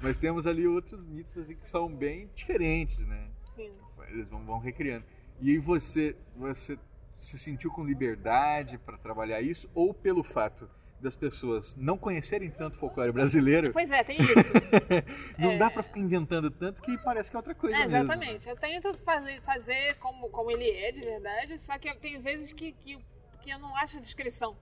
Mas 0.00 0.16
temos 0.16 0.46
ali 0.46 0.66
outros 0.66 1.00
mitos 1.04 1.36
assim, 1.38 1.54
que 1.56 1.68
são 1.68 1.88
bem 1.88 2.30
diferentes, 2.34 3.04
né? 3.06 3.28
Sim. 3.54 3.70
Eles 4.08 4.28
vão, 4.28 4.44
vão 4.44 4.58
recriando. 4.58 5.04
E 5.40 5.50
aí 5.50 5.58
você, 5.58 6.16
você 6.36 6.78
se 7.18 7.38
sentiu 7.38 7.70
com 7.70 7.84
liberdade 7.84 8.78
para 8.78 8.96
trabalhar 8.98 9.40
isso 9.40 9.68
ou 9.74 9.92
pelo 9.94 10.22
fato 10.22 10.68
das 11.00 11.14
pessoas 11.14 11.76
não 11.76 11.96
conhecerem 11.96 12.50
tanto 12.50 12.74
o 12.74 12.78
folclore 12.80 13.12
brasileiro, 13.12 13.72
Pois 13.72 13.88
é, 13.90 14.02
tem 14.02 14.16
isso. 14.20 14.34
não 15.38 15.56
dá 15.56 15.70
para 15.70 15.82
ficar 15.84 16.00
inventando 16.00 16.50
tanto 16.50 16.82
que 16.82 16.98
parece 16.98 17.30
que 17.30 17.36
é 17.36 17.38
outra 17.38 17.54
coisa 17.54 17.76
É, 17.76 17.80
mesmo. 17.86 17.96
exatamente. 17.98 18.48
Eu 18.48 18.56
tento 18.56 18.92
fazer, 18.98 19.40
fazer 19.42 19.94
como, 19.98 20.28
como 20.30 20.50
ele 20.50 20.68
é, 20.68 20.90
de 20.90 21.00
verdade, 21.00 21.56
só 21.60 21.78
que 21.78 21.94
tem 21.94 22.20
vezes 22.20 22.52
que, 22.52 22.72
que, 22.72 22.98
que 23.42 23.50
eu 23.50 23.58
não 23.60 23.76
acho 23.76 23.98
a 23.98 24.00
descrição. 24.00 24.56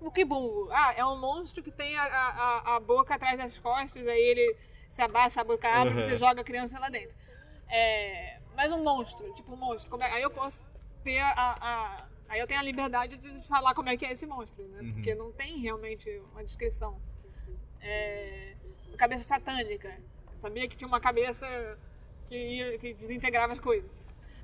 O 0.00 0.10
Kibungo. 0.10 0.68
Ah, 0.72 0.94
é 0.96 1.04
um 1.04 1.18
monstro 1.18 1.62
que 1.62 1.70
tem 1.70 1.94
a, 1.96 2.02
a, 2.04 2.76
a- 2.76 2.80
boca 2.80 3.14
atrás 3.14 3.36
das 3.38 3.58
costas, 3.58 4.06
aí 4.06 4.20
ele 4.20 4.56
se 4.90 5.02
abaixa, 5.02 5.40
a 5.40 5.44
boca 5.44 5.68
abre, 5.68 5.92
Uhum. 5.94 6.00
você 6.02 6.16
joga 6.16 6.40
a 6.40 6.44
criança 6.44 6.78
lá 6.78 6.88
dentro. 6.88 7.14
É, 7.68 8.38
mas 8.54 8.70
um 8.72 8.82
monstro, 8.82 9.30
tipo 9.34 9.52
um 9.52 9.56
monstro. 9.56 9.94
é- 10.02 10.12
aí 10.12 10.22
eu 10.22 10.30
posso 10.30 10.62
ter 11.06 11.18
a, 11.20 11.32
a- 11.60 12.06
Aí 12.28 12.40
eu 12.40 12.46
tenho 12.48 12.58
a 12.58 12.62
liberdade 12.64 13.16
de 13.16 13.46
falar 13.46 13.72
como 13.72 13.88
é 13.88 13.96
que 13.96 14.04
é 14.04 14.10
esse 14.12 14.26
monstro, 14.26 14.64
né? 14.66 14.80
Porque 14.94 15.14
não 15.14 15.30
tem 15.30 15.58
realmente 15.60 16.10
uma 16.32 16.42
descrição. 16.42 17.00
É, 17.80 18.54
cabeça 18.98 19.22
satânica. 19.24 19.88
Eu 20.32 20.36
sabia 20.36 20.66
que 20.68 20.76
tinha 20.76 20.88
uma 20.88 21.00
cabeça 21.00 21.46
que, 22.28 22.34
ia- 22.36 22.78
que 22.78 22.92
desintegrava 22.94 23.52
as 23.52 23.60
coisas. 23.60 23.88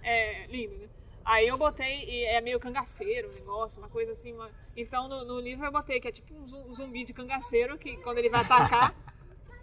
É 0.03 0.47
lindo, 0.47 0.77
né? 0.79 0.89
Aí 1.25 1.47
eu 1.49 1.57
botei, 1.59 2.05
e 2.05 2.25
é 2.25 2.41
meio 2.41 2.59
cangaceiro 2.61 3.29
o 3.31 3.33
negócio, 3.33 3.81
uma 3.81 3.89
coisa 3.89 4.13
assim. 4.13 4.33
uma- 4.33 4.51
Então 4.77 5.09
no, 5.09 5.25
no 5.25 5.41
livro 5.41 5.67
eu 5.67 5.73
botei 5.73 6.01
que 6.01 6.07
é 6.09 6.13
tipo 6.13 6.33
um 6.35 6.75
zumbi 6.75 7.05
de 7.05 7.13
cangaceiro 7.13 7.77
que 7.79 7.97
quando 7.99 8.19
ele 8.19 8.29
vai 8.31 8.41
atacar, 8.43 8.95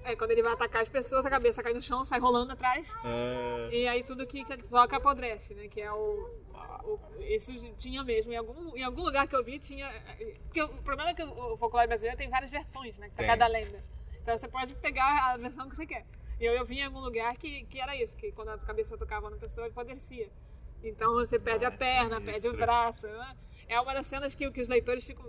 é, 0.04 0.16
quando 0.16 0.32
ele 0.32 0.42
vai 0.44 0.54
atacar 0.54 0.82
as 0.82 0.90
pessoas, 0.90 1.26
a 1.26 1.30
cabeça 1.30 1.62
cai 1.64 1.74
no 1.74 1.82
chão, 1.82 2.04
sai 2.06 2.20
rolando 2.20 2.54
atrás. 2.54 2.96
É, 3.04 3.70
E 3.72 3.88
aí 3.88 4.04
tudo 4.04 4.26
que, 4.26 4.44
que 4.44 4.58
toca 4.70 4.98
apodrece, 4.98 5.54
né? 5.54 5.68
Que 5.68 5.82
é 5.82 5.92
o, 5.92 5.96
o- 5.96 7.24
Isso 7.24 7.52
tinha 7.76 8.04
mesmo. 8.04 8.32
Em 8.32 8.36
algum, 8.38 8.76
em 8.78 8.84
algum 8.84 9.04
lugar 9.04 9.28
que 9.28 9.36
eu 9.36 9.44
vi 9.44 9.60
tinha. 9.60 9.90
Porque 10.46 10.62
o 10.62 10.70
problema 10.84 11.12
é 11.12 11.14
que 11.14 11.24
o, 11.24 11.58
folclore 11.58 11.88
brasileiro 11.88 12.18
tem 12.18 12.30
várias 12.30 12.50
versões, 12.52 12.98
né? 12.98 13.08
Pra 13.10 13.18
Tem. 13.18 13.28
cada 13.28 13.48
lenda. 13.48 13.84
Então 14.22 14.38
você 14.38 14.48
pode 14.48 14.76
pegar 14.76 15.32
a 15.34 15.38
versão 15.38 15.70
que 15.70 15.76
você 15.76 15.86
quer. 15.86 16.06
E 16.40 16.46
eu, 16.46 16.54
eu 16.54 16.66
vi 16.66 16.80
em 16.80 16.84
algum 16.84 17.00
lugar 17.00 17.36
que, 17.38 17.66
que 17.66 17.80
era 17.82 17.96
isso, 17.96 18.16
que 18.16 18.32
quando 18.32 18.50
a 18.50 18.58
cabeça 18.58 18.98
tocava 18.98 19.30
na 19.30 19.38
pessoa, 19.38 19.68
apodrecia. 19.68 20.30
Então 20.84 21.14
você 21.16 21.38
perde 21.38 21.66
a 21.66 21.72
perna, 21.72 22.22
perde 22.22 22.48
o 22.48 22.56
braço. 22.56 23.06
né? 23.08 23.36
É 23.68 23.80
uma 23.82 23.94
das 23.94 24.06
cenas 24.08 24.34
que, 24.34 24.50
que 24.50 24.62
os 24.62 24.70
leitores 24.70 25.04
ficam 25.04 25.26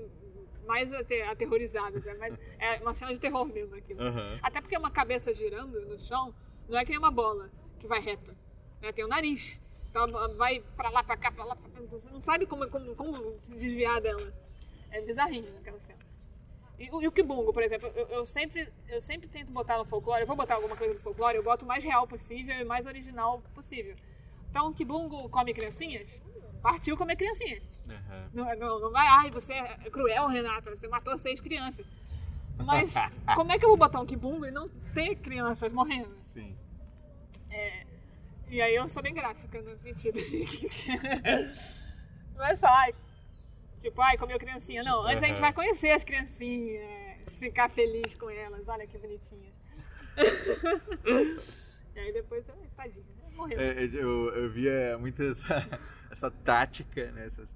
mais 0.71 0.93
ate- 0.93 1.23
aterrorizados. 1.23 2.07
É, 2.07 2.15
mais, 2.15 2.39
é 2.59 2.77
uma 2.77 2.95
cena 2.95 3.13
de 3.13 3.21
terror 3.21 3.45
mesmo 3.47 3.75
aquilo. 3.75 4.01
Aham. 4.03 4.39
Até 4.43 4.61
porque 4.61 4.77
uma 4.77 4.91
cabeça 4.91 5.35
girando 5.35 5.81
no 5.87 5.99
chão 5.99 6.33
não 6.69 6.79
é 6.79 6.85
que 6.85 6.91
nem 6.91 6.99
uma 6.99 7.11
bola 7.11 7.51
que 7.79 7.87
vai 7.87 8.01
reta. 8.01 8.35
né? 8.81 8.93
Tem 8.93 9.05
o 9.05 9.09
nariz. 9.09 9.61
Então 9.89 10.07
vai 10.37 10.61
pra 10.77 10.89
lá, 10.91 11.03
pra 11.03 11.17
cá, 11.17 11.33
pra 11.33 11.45
lá, 11.45 11.57
pra 11.57 11.69
cá. 11.69 11.81
Então, 11.83 11.99
Você 11.99 12.09
não 12.11 12.21
sabe 12.21 12.47
como, 12.47 12.69
como, 12.71 12.95
como 12.95 13.35
se 13.41 13.57
desviar 13.57 14.01
dela. 14.01 14.33
É 14.93 15.01
bizarrinho 15.03 15.49
aquela 15.59 15.81
cena. 15.81 15.99
E, 16.79 16.89
o- 16.91 17.03
e 17.03 17.09
o 17.09 17.13
kibungo, 17.13 17.53
por 17.53 17.63
exemplo, 17.63 17.89
eu, 17.95 18.07
eu 18.09 18.27
sempre, 18.27 18.73
eu 18.89 19.01
sempre 19.01 19.29
tento 19.29 19.53
botar 19.53 19.77
no 19.77 19.85
folclore, 19.85 20.23
eu 20.23 20.27
vou 20.27 20.37
botar 20.37 20.55
alguma 20.55 20.75
coisa 20.77 20.95
no 20.95 21.01
folclore, 21.01 21.37
eu 21.37 21.43
boto 21.43 21.65
o 21.65 21.69
mais 21.69 21.83
real 21.85 22.07
possível 22.07 22.55
e 22.57 22.63
o 22.63 22.67
mais 22.67 22.87
original 22.87 23.43
possível. 23.55 23.95
Então 24.49 24.69
o 24.69 24.73
kibungo 24.75 25.29
come 25.29 25.53
criancinhas, 25.53 26.23
partiu 26.63 26.97
comer 26.97 27.17
criancinha. 27.17 27.61
Aham. 27.89 28.31
Não, 28.33 28.57
não, 28.57 28.81
não 28.81 28.91
vai, 28.91 29.07
ai, 29.07 29.31
você 29.31 29.53
é 29.55 29.91
cruel, 29.91 30.29
Renata, 30.29 30.71
você 30.75 30.89
matou 30.89 31.17
seis 31.19 31.41
crianças. 31.41 31.87
Mas 32.59 32.95
como 33.35 33.53
é 33.53 33.59
que 33.59 33.65
eu 33.65 33.69
vou 33.69 33.79
botar 33.79 34.01
um 34.01 34.07
kibungo 34.07 34.47
e 34.47 34.51
não 34.51 34.69
ter 34.95 35.17
crianças 35.17 35.73
morrendo? 35.73 36.15
Sim. 36.33 36.55
É, 37.51 37.87
e 38.49 38.61
aí 38.61 38.75
eu 38.75 38.89
sou 38.89 39.03
bem 39.03 39.15
gráfica 39.15 39.61
no 39.63 39.77
sentido 39.77 40.19
não 42.37 42.45
é 42.47 42.57
só, 42.57 42.67
ai, 42.67 42.95
tipo, 43.83 44.01
ai, 44.01 44.17
comeu 44.17 44.39
criancinha. 44.39 44.83
Não, 44.83 45.05
antes 45.05 45.23
a 45.23 45.27
gente 45.27 45.41
vai 45.41 45.53
conhecer 45.53 45.91
as 45.91 46.05
criancinhas, 46.05 47.35
ficar 47.39 47.69
feliz 47.69 48.15
com 48.15 48.31
elas, 48.31 48.67
olha 48.67 48.87
que 48.87 48.99
bonitinhas. 48.99 49.55
e 51.95 51.99
aí 51.99 52.13
depois, 52.13 52.45
tadinha, 52.77 53.05
morreu. 53.35 53.61
É, 53.61 53.85
é, 53.85 53.85
eu, 53.85 54.35
eu 54.35 54.51
via 54.51 54.97
muito 54.99 55.23
essa, 55.23 55.81
essa 56.11 56.31
tática, 56.31 57.11
né, 57.13 57.27
essas 57.27 57.55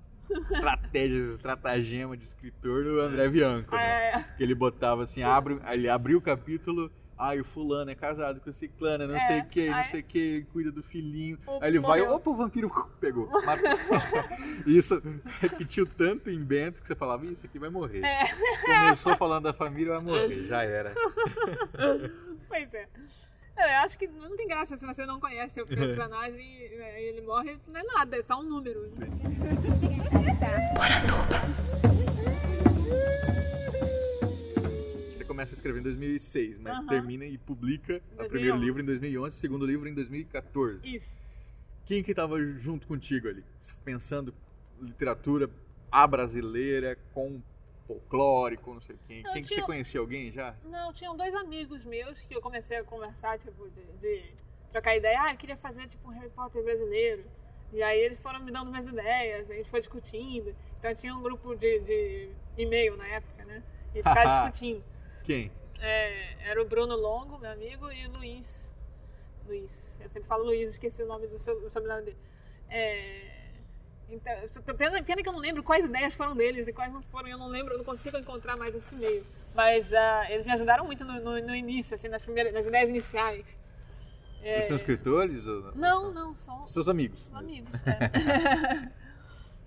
estratégias, 0.51 1.29
estratagema 1.35 2.17
de 2.17 2.25
escritor 2.25 2.85
do 2.85 3.01
André 3.01 3.29
Bianco, 3.29 3.75
né? 3.75 4.11
É. 4.11 4.25
Que 4.37 4.43
ele 4.43 4.55
botava 4.55 5.05
assim, 5.05 5.23
abre, 5.23 5.59
ele 5.71 5.89
abriu 5.89 6.19
o 6.19 6.23
capítulo, 6.23 6.91
ai, 7.17 7.41
o 7.41 7.45
fulano 7.45 7.91
é 7.91 7.95
casado 7.95 8.41
com 8.41 8.51
ciclana, 8.53 9.07
não 9.07 9.17
É, 9.17 9.27
sei 9.27 9.41
o 9.41 9.45
que, 9.47 9.71
não 9.71 9.85
sei 9.85 10.01
o 10.01 10.05
que, 10.05 10.47
cuida 10.53 10.73
do 10.73 10.83
filhinho. 10.83 11.37
Ups, 11.47 11.63
aí 11.63 11.71
ele 11.71 11.79
vai, 11.79 12.01
morreu. 12.01 12.15
opa, 12.17 12.31
o 12.31 12.37
vampiro 12.37 12.71
pegou, 13.01 13.29
matou. 13.45 13.71
Isso 14.67 15.01
repetiu 15.41 15.87
tanto 15.87 16.29
em 16.31 16.43
Bento 16.43 16.81
que 16.81 16.87
você 16.89 16.95
falava, 16.95 17.25
"Ih, 17.27 17.33
isso 17.33 17.47
aqui 17.47 17.59
vai 17.59 17.71
morrer. 17.71 18.03
É. 18.05 18.25
Começou 18.65 19.17
falando 19.17 19.45
da 19.45 19.53
família, 19.53 19.93
vai 19.95 20.03
morrer, 20.03 20.47
já 20.47 20.63
era. 20.63 20.93
Pois 22.49 22.73
é. 22.75 22.87
É, 23.57 23.77
Eu 23.77 23.81
acho 23.85 23.99
que 23.99 24.07
não 24.09 24.37
tem 24.37 24.47
graça 24.49 24.77
se 24.77 24.85
você 24.85 25.07
não 25.07 25.21
conhece 25.21 25.61
o 25.61 25.67
personagem 25.69 26.41
e 26.41 27.09
ele 27.09 27.21
morre, 27.23 27.57
não 27.69 27.81
é 27.81 27.83
nada, 27.85 28.17
é 28.17 28.23
só 28.23 28.41
um 28.41 28.43
número. 28.43 28.85
Você 35.17 35.25
começa 35.25 35.55
a 35.55 35.57
escrever 35.57 35.81
em 35.81 35.83
2006, 35.83 36.59
mas 36.59 36.79
Aham. 36.79 36.87
termina 36.87 37.25
e 37.25 37.39
publica 37.39 37.95
o 38.13 38.17
2011. 38.17 38.29
primeiro 38.29 38.57
livro 38.59 38.83
em 38.83 38.85
2011, 38.85 39.37
o 39.37 39.41
segundo 39.41 39.67
livro 39.67 39.89
em 39.89 39.95
2014. 39.95 40.95
Isso. 40.95 41.21
Quem 41.85 42.03
que 42.03 42.13
estava 42.13 42.41
junto 42.57 42.87
contigo 42.87 43.29
ali? 43.29 43.45
Pensando 43.85 44.35
literatura 44.81 45.49
a 45.91 46.07
brasileira 46.07 46.99
com 47.13 47.41
folclore, 47.87 48.57
com 48.57 48.75
não 48.75 48.81
sei 48.81 48.97
quem. 49.07 49.23
Não, 49.23 49.33
quem 49.33 49.43
que 49.43 49.49
tinha- 49.49 49.61
você 49.61 49.67
conhecia 49.67 50.01
alguém 50.01 50.31
já? 50.33 50.55
Não, 50.65 50.93
tinham 50.93 51.17
dois 51.17 51.35
amigos 51.35 51.85
meus 51.85 52.21
que 52.23 52.35
eu 52.35 52.41
comecei 52.41 52.77
a 52.79 52.85
conversar, 52.85 53.39
tipo, 53.39 53.69
de, 53.71 53.83
de 53.99 54.33
trocar 54.71 54.97
ideia. 54.97 55.21
Ah, 55.23 55.33
eu 55.33 55.37
queria 55.37 55.57
fazer, 55.57 55.87
tipo, 55.89 56.09
um 56.09 56.13
Harry 56.13 56.31
Potter 56.31 56.63
brasileiro. 56.65 57.25
E 57.73 57.83
aí 57.83 57.99
eles 58.01 58.19
foram 58.21 58.41
me 58.41 58.51
dando 58.53 58.69
umas 58.69 58.87
ideias, 58.87 59.51
a 59.51 59.55
gente 59.55 59.69
foi 59.69 59.81
discutindo. 59.81 60.55
Então 60.79 60.95
tinha 60.95 61.15
um 61.15 61.23
grupo 61.23 61.55
de, 61.57 61.81
de 61.81 62.31
e-mail 62.57 62.97
na 62.97 63.07
época, 63.09 63.45
né? 63.47 63.63
E 63.95 63.99
eles 63.99 64.09
ficaram 64.09 64.31
discutindo. 64.31 64.85
Quem? 65.25 65.51
É, 65.81 66.51
era 66.51 66.63
o 66.63 66.65
Bruno 66.67 66.95
Longo, 66.97 67.39
meu 67.39 67.51
amigo, 67.51 67.91
e 67.91 68.07
o 68.07 68.13
Luiz. 68.13 68.73
Luiz. 69.47 70.01
Eu 70.01 70.09
sempre 70.09 70.29
falo 70.29 70.45
Luiz, 70.45 70.71
esqueci 70.71 71.03
o 71.03 71.07
nome 71.07 71.27
do 71.27 71.39
so- 71.39 71.53
o 71.53 71.69
sobrenome 71.71 72.03
dele. 72.07 72.17
É, 72.71 73.34
Então, 74.15 74.75
pena, 74.75 75.03
pena 75.03 75.23
que 75.23 75.29
eu 75.29 75.33
não 75.33 75.41
lembro 75.41 75.63
quais 75.63 75.85
ideias 75.85 76.15
foram 76.15 76.35
deles 76.37 76.69
e 76.69 76.73
quais 76.73 76.93
não 76.93 77.03
foram, 77.03 77.29
eu 77.29 77.39
não 77.39 77.49
lembro, 77.49 77.75
eu 77.75 77.79
não 77.79 77.85
consigo 77.85 78.17
encontrar 78.17 78.57
mais 78.57 78.75
esse 78.75 78.95
meio. 78.95 79.25
Mas 79.55 79.93
uh, 79.93 80.31
eles 80.31 80.45
me 80.45 80.53
ajudaram 80.53 80.85
muito 80.85 81.05
no, 81.05 81.21
no, 81.21 81.41
no, 81.41 81.55
início, 81.55 81.95
assim, 81.95 82.09
nas 82.09 82.23
primeiras, 82.23 82.53
nas 82.53 82.67
ideias 82.67 82.89
iniciais. 82.89 83.45
É... 84.43 84.61
São 84.63 84.77
escritores? 84.77 85.47
Ou... 85.47 85.75
Não, 85.77 86.13
não, 86.13 86.35
são... 86.37 86.65
Seus 86.67 86.89
amigos. 86.89 87.27
São 87.29 87.39
amigos, 87.39 87.81
é. 87.87 88.91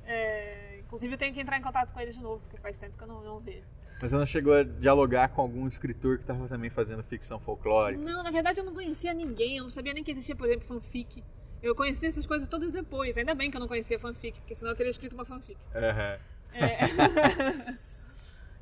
é. 0.12 0.80
Inclusive 0.80 1.14
eu 1.14 1.18
tenho 1.18 1.34
que 1.34 1.42
entrar 1.42 1.58
em 1.58 1.62
contato 1.62 1.94
com 1.94 2.00
eles 2.00 2.16
de 2.16 2.22
novo, 2.22 2.42
porque 2.42 2.58
faz 2.58 2.78
tempo 2.78 2.98
que 2.98 3.04
eu 3.04 3.08
não, 3.08 3.22
não 3.24 3.40
vejo. 3.40 3.66
Mas 4.02 4.12
você 4.12 4.18
não 4.18 4.26
chegou 4.26 4.54
a 4.54 4.64
dialogar 4.64 5.30
com 5.30 5.42
algum 5.42 5.68
escritor 5.68 6.18
que 6.18 6.24
estava 6.24 6.48
também 6.48 6.70
fazendo 6.70 7.04
ficção 7.04 7.40
folclórica? 7.40 8.02
Não, 8.02 8.22
na 8.24 8.30
verdade 8.30 8.60
eu 8.60 8.64
não 8.64 8.74
conhecia 8.74 9.14
ninguém, 9.14 9.58
eu 9.58 9.64
não 9.64 9.72
sabia 9.72 9.94
nem 9.94 10.04
que 10.04 10.12
existia, 10.12 10.36
por 10.36 10.48
exemplo, 10.48 10.68
fanfic. 10.68 11.24
Eu 11.62 11.76
conheci 11.76 12.06
essas 12.06 12.26
coisas 12.26 12.48
todas 12.48 12.72
depois. 12.72 13.18
Ainda 13.18 13.34
bem 13.34 13.50
que 13.50 13.58
eu 13.58 13.62
não 13.62 13.68
conhecia 13.68 14.00
fanfic, 14.00 14.40
porque 14.40 14.56
senão 14.56 14.72
eu 14.72 14.76
teria 14.76 14.92
escrito 14.92 15.14
uma 15.14 15.26
fanfic. 15.26 15.60
Uhum. 15.74 16.18
É... 16.54 16.78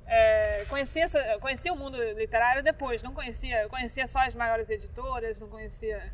é, 0.62 0.66
conheci, 0.66 1.00
essa, 1.00 1.20
conheci 1.40 1.70
o 1.70 1.76
mundo 1.76 1.98
literário 2.14 2.64
depois. 2.64 3.04
Não 3.04 3.14
conhecia, 3.14 3.64
eu 3.64 3.70
conhecia 3.70 4.08
só 4.08 4.20
as 4.20 4.36
maiores 4.36 4.70
editoras, 4.70 5.40
não 5.40 5.48
conhecia. 5.48 6.12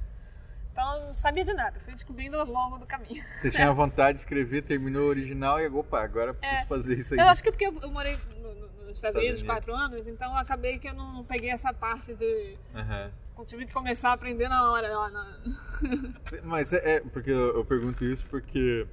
Então 0.71 1.07
não 1.07 1.15
sabia 1.15 1.43
de 1.43 1.53
nada. 1.53 1.79
Fui 1.81 1.93
descobrindo 1.93 2.39
ao 2.39 2.45
longo 2.45 2.77
do 2.77 2.85
caminho. 2.85 3.23
Você 3.35 3.51
tinha 3.51 3.71
vontade 3.73 4.15
de 4.15 4.21
escrever, 4.21 4.61
terminou 4.61 5.03
o 5.03 5.09
original 5.09 5.59
e 5.59 5.67
opa, 5.67 6.01
agora 6.01 6.33
preciso 6.33 6.61
é, 6.61 6.65
fazer 6.65 6.97
isso 6.97 7.13
aí. 7.13 7.19
Eu 7.19 7.27
acho 7.27 7.43
que 7.43 7.49
é 7.49 7.51
porque 7.51 7.65
eu, 7.65 7.91
morei 7.91 8.17
no, 8.37 8.55
no, 8.55 8.67
nos 8.85 8.95
Estados 8.95 9.17
Unidos 9.17 9.43
quatro 9.43 9.73
anos, 9.73 10.07
então 10.07 10.35
acabei 10.35 10.79
que 10.79 10.87
eu 10.87 10.93
não 10.93 11.23
peguei 11.25 11.51
essa 11.51 11.73
parte 11.73 12.13
de. 12.13 12.57
Uhum. 12.73 13.11
Eu 13.41 13.45
tive 13.45 13.65
que 13.65 13.73
começar 13.73 14.11
a 14.11 14.13
aprender 14.13 14.47
na 14.47 14.71
hora 14.71 14.87
lá. 14.95 15.09
Na... 15.09 15.39
Mas 16.45 16.73
é, 16.73 16.97
é 16.97 16.99
porque 16.99 17.31
eu, 17.31 17.57
eu, 17.57 17.65
pergunto 17.65 18.05
isso 18.05 18.23
porque 18.27 18.85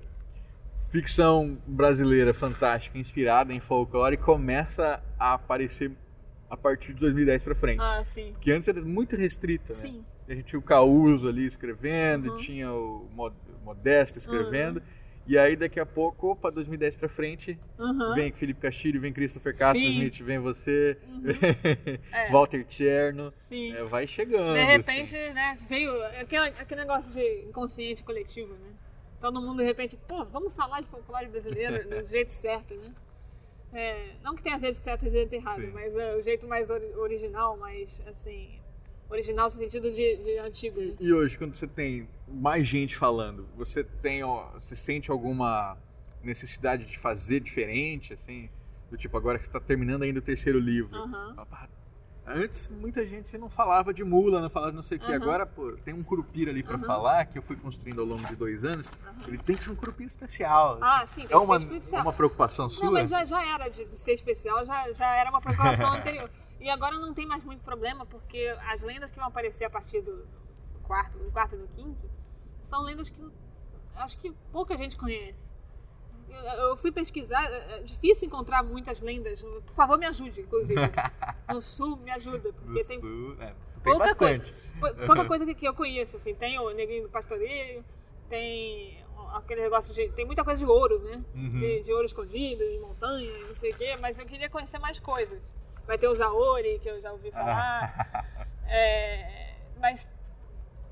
ficção 0.91 1.59
brasileira 1.67 2.33
fantástica, 2.33 2.97
inspirada 2.97 3.53
em 3.53 3.61
folclore, 3.61 4.17
começa 4.17 5.03
a 5.19 5.35
aparecer 5.35 5.93
a 6.49 6.57
partir 6.57 6.95
de 6.95 7.01
2010 7.01 7.45
para 7.45 7.55
frente. 7.55 7.81
Ah, 7.83 8.03
sim. 8.07 8.35
Que 8.41 8.51
antes 8.51 8.67
era 8.67 8.81
muito 8.81 9.17
restrito, 9.17 9.75
né? 9.75 9.79
Sim. 9.79 10.05
A 10.27 10.35
gente 10.35 10.47
tinha 10.47 10.59
o 10.59 10.63
Causo 10.63 11.29
ali 11.29 11.47
escrevendo, 11.47 12.31
Uhum. 12.31 12.37
tinha 12.39 12.73
o 12.73 13.07
Modesto 13.63 14.17
escrevendo. 14.17 14.83
E 15.29 15.37
aí 15.37 15.55
daqui 15.57 15.79
a 15.79 15.85
pouco, 15.85 16.29
opa, 16.33 16.51
2010 16.51 16.97
pra 16.97 17.09
frente, 17.09 17.59
Uhum. 17.79 18.15
vem 18.15 18.33
Felipe 18.33 18.61
Castilho, 18.63 18.99
vem 18.99 19.13
Christopher 19.13 19.55
Castro-Smith, 19.57 20.21
vem 20.23 20.39
você, 20.39 20.97
É. 22.13 22.31
Walter 22.31 22.65
Cherno, 22.69 23.33
Sim. 23.49 23.73
é, 23.75 23.85
vai 23.85 24.07
chegando. 24.07 24.55
De 24.55 24.65
repente, 24.65 25.15
assim. 25.15 25.35
né, 25.35 25.59
veio 25.69 26.03
aquele, 26.19 26.47
aquele 26.59 26.81
negócio 26.81 27.13
de 27.13 27.43
inconsciente 27.43 28.03
coletivo, 28.03 28.55
né? 28.55 28.71
Todo 29.21 29.41
mundo, 29.43 29.59
de 29.59 29.65
repente, 29.65 29.99
pô, 30.09 30.25
vamos 30.25 30.55
falar 30.55 30.81
de 30.81 30.87
folclore 30.89 31.27
brasileiro 31.27 31.87
do 31.91 32.07
jeito 32.07 32.33
certo, 32.33 32.75
né? 32.77 32.95
É, 33.75 34.13
não 34.25 34.35
que 34.35 34.43
tenha 34.43 34.59
jeito 34.59 34.79
certo 34.79 35.05
e 35.07 35.11
jeito 35.11 35.35
errado, 35.35 35.61
Sim. 35.61 35.71
mas 35.75 35.95
é 35.95 36.15
o 36.17 36.23
jeito 36.23 36.49
mais 36.49 36.71
ori- 36.71 36.95
original, 36.97 37.59
mais, 37.59 38.03
assim... 38.07 38.49
Original 39.11 39.47
no 39.47 39.51
sentido 39.51 39.91
de, 39.91 40.17
de 40.17 40.39
antigo, 40.39 40.81
né? 40.81 40.95
E 41.01 41.13
hoje, 41.13 41.39
quando 41.39 41.55
você 41.55 41.67
tem 41.67 42.09
mais 42.27 42.67
gente 42.67 42.95
falando, 42.97 43.49
você 43.57 43.83
tem, 43.83 44.23
ó, 44.23 44.51
você 44.61 44.77
sente 44.77 45.11
alguma 45.11 45.77
necessidade 46.23 46.85
de 46.85 46.99
fazer 46.99 47.41
diferente, 47.41 48.13
assim? 48.13 48.51
Do 48.91 48.97
tipo, 48.97 49.17
agora 49.17 49.39
que 49.39 49.45
você 49.45 49.49
está 49.51 49.61
terminando 49.61 50.03
ainda 50.03 50.19
o 50.19 50.23
terceiro 50.23 50.59
livro. 50.59 50.91
"Pá, 51.51 51.69
Antes, 52.31 52.69
muita 52.69 53.07
gente 53.07 53.39
não 53.39 53.49
falava 53.49 53.95
de 53.95 54.05
mula, 54.05 54.43
não 54.43 54.51
falava 54.51 54.71
de 54.71 54.77
não 54.77 54.83
sei 54.83 54.99
o 54.99 55.01
que. 55.01 55.07
Aham. 55.07 55.15
Agora, 55.17 55.47
pô, 55.47 55.73
tem 55.83 55.95
um 55.95 56.03
curupira 56.03 56.51
ali 56.51 56.63
pra 56.63 56.75
Aham. 56.77 56.85
falar, 56.85 57.25
que 57.25 57.39
eu 57.39 57.43
fui 57.43 57.57
construindo 57.57 58.01
ao 58.03 58.07
longo 58.07 58.27
de 58.29 58.37
dois 58.37 58.65
anos. 58.67 58.93
Ele 59.27 59.39
tem 59.39 59.57
que 59.57 59.65
ser 59.65 59.71
um 59.71 59.75
curupira 59.75 60.07
especial. 60.09 60.77
Ah, 60.83 61.01
assim. 61.05 61.23
sim, 61.23 61.27
tem 61.27 61.35
É 61.35 61.41
que 61.41 61.47
uma, 61.47 61.57
especial. 61.57 62.01
é 62.01 62.03
uma 62.03 62.13
preocupação 62.13 62.69
sua? 62.69 62.85
Não, 62.85 62.93
mas 62.93 63.09
já, 63.09 63.25
já 63.25 63.43
era 63.55 63.71
de 63.71 63.87
ser 63.87 64.13
especial, 64.13 64.63
já, 64.67 64.93
já 64.93 65.15
era 65.15 65.31
uma 65.31 65.41
preocupação 65.41 65.89
anterior. 65.97 66.31
E 66.61 66.69
agora 66.69 66.97
não 66.99 67.15
tem 67.15 67.25
mais 67.27 67.45
muito 67.45 67.63
problema, 67.63 68.05
porque 68.07 68.55
as 68.67 68.83
lendas 68.83 69.11
que 69.11 69.19
vão 69.19 69.29
aparecer 69.29 69.65
a 69.65 69.71
partir 69.71 70.01
do, 70.03 70.27
quarto, 70.83 71.19
do 71.19 71.31
quarto 71.31 71.55
e 71.55 71.59
do 71.59 71.69
quinto, 71.69 72.11
são 72.65 72.83
lendas 72.83 73.09
que 73.11 73.23
acho 73.97 74.19
que 74.19 74.31
pouca 74.53 74.77
gente 74.77 74.97
conhece. 74.97 75.57
Eu, 76.29 76.37
eu 76.69 76.77
fui 76.77 76.93
pesquisar, 76.93 77.43
é 77.51 77.79
é 77.79 77.83
difícil 77.83 78.27
encontrar 78.27 78.63
muitas 78.63 79.01
lendas. 79.01 79.41
Por 79.41 79.75
favor, 79.75 79.97
me 79.99 80.05
ajude, 80.07 80.41
inclusive. 80.43 80.79
No 81.49 81.63
sul, 81.63 81.97
me 81.97 82.11
ajuda, 82.11 82.53
porque 82.53 82.81
No 82.83 82.87
tem 82.87 83.01
sul, 83.01 83.37
é, 83.41 83.55
sul 83.67 83.83
tem 83.83 83.93
pouca 83.93 84.05
bastante. 84.05 84.53
Coisa, 84.53 84.97
pou- 84.97 85.07
pouca 85.07 85.25
coisa 85.25 85.47
que, 85.47 85.55
que 85.55 85.67
eu 85.67 85.73
conheço, 85.75 86.17
assim. 86.17 86.35
Tem 86.35 86.59
o 86.59 86.71
Negrinho 86.73 87.05
do 87.05 87.09
Pastoreio, 87.09 87.83
tem 88.29 89.03
aquele 89.35 89.63
negócio 89.63 89.95
de... 89.95 90.11
Tem 90.11 90.27
muita 90.27 90.45
coisa 90.45 90.59
de 90.59 90.67
ouro, 90.67 90.99
né? 90.99 91.25
Uhum. 91.35 91.59
De, 91.59 91.83
de 91.85 91.91
ouro 91.93 92.05
escondido, 92.05 92.63
de 92.69 92.79
montanha, 92.79 93.47
não 93.49 93.55
sei 93.55 93.73
o 93.73 93.77
quê. 93.79 93.97
Mas 93.97 94.19
eu 94.19 94.27
queria 94.27 94.51
conhecer 94.51 94.79
mais 94.79 94.99
coisas. 94.99 95.41
Vai 95.89 95.97
ter 95.99 96.07
o 96.07 96.15
Zaori, 96.15 96.79
que 96.81 96.89
eu 96.89 97.01
já 97.01 97.11
ouvi 97.11 97.31
falar. 97.33 98.25
É, 98.69 99.55
mas 99.81 100.09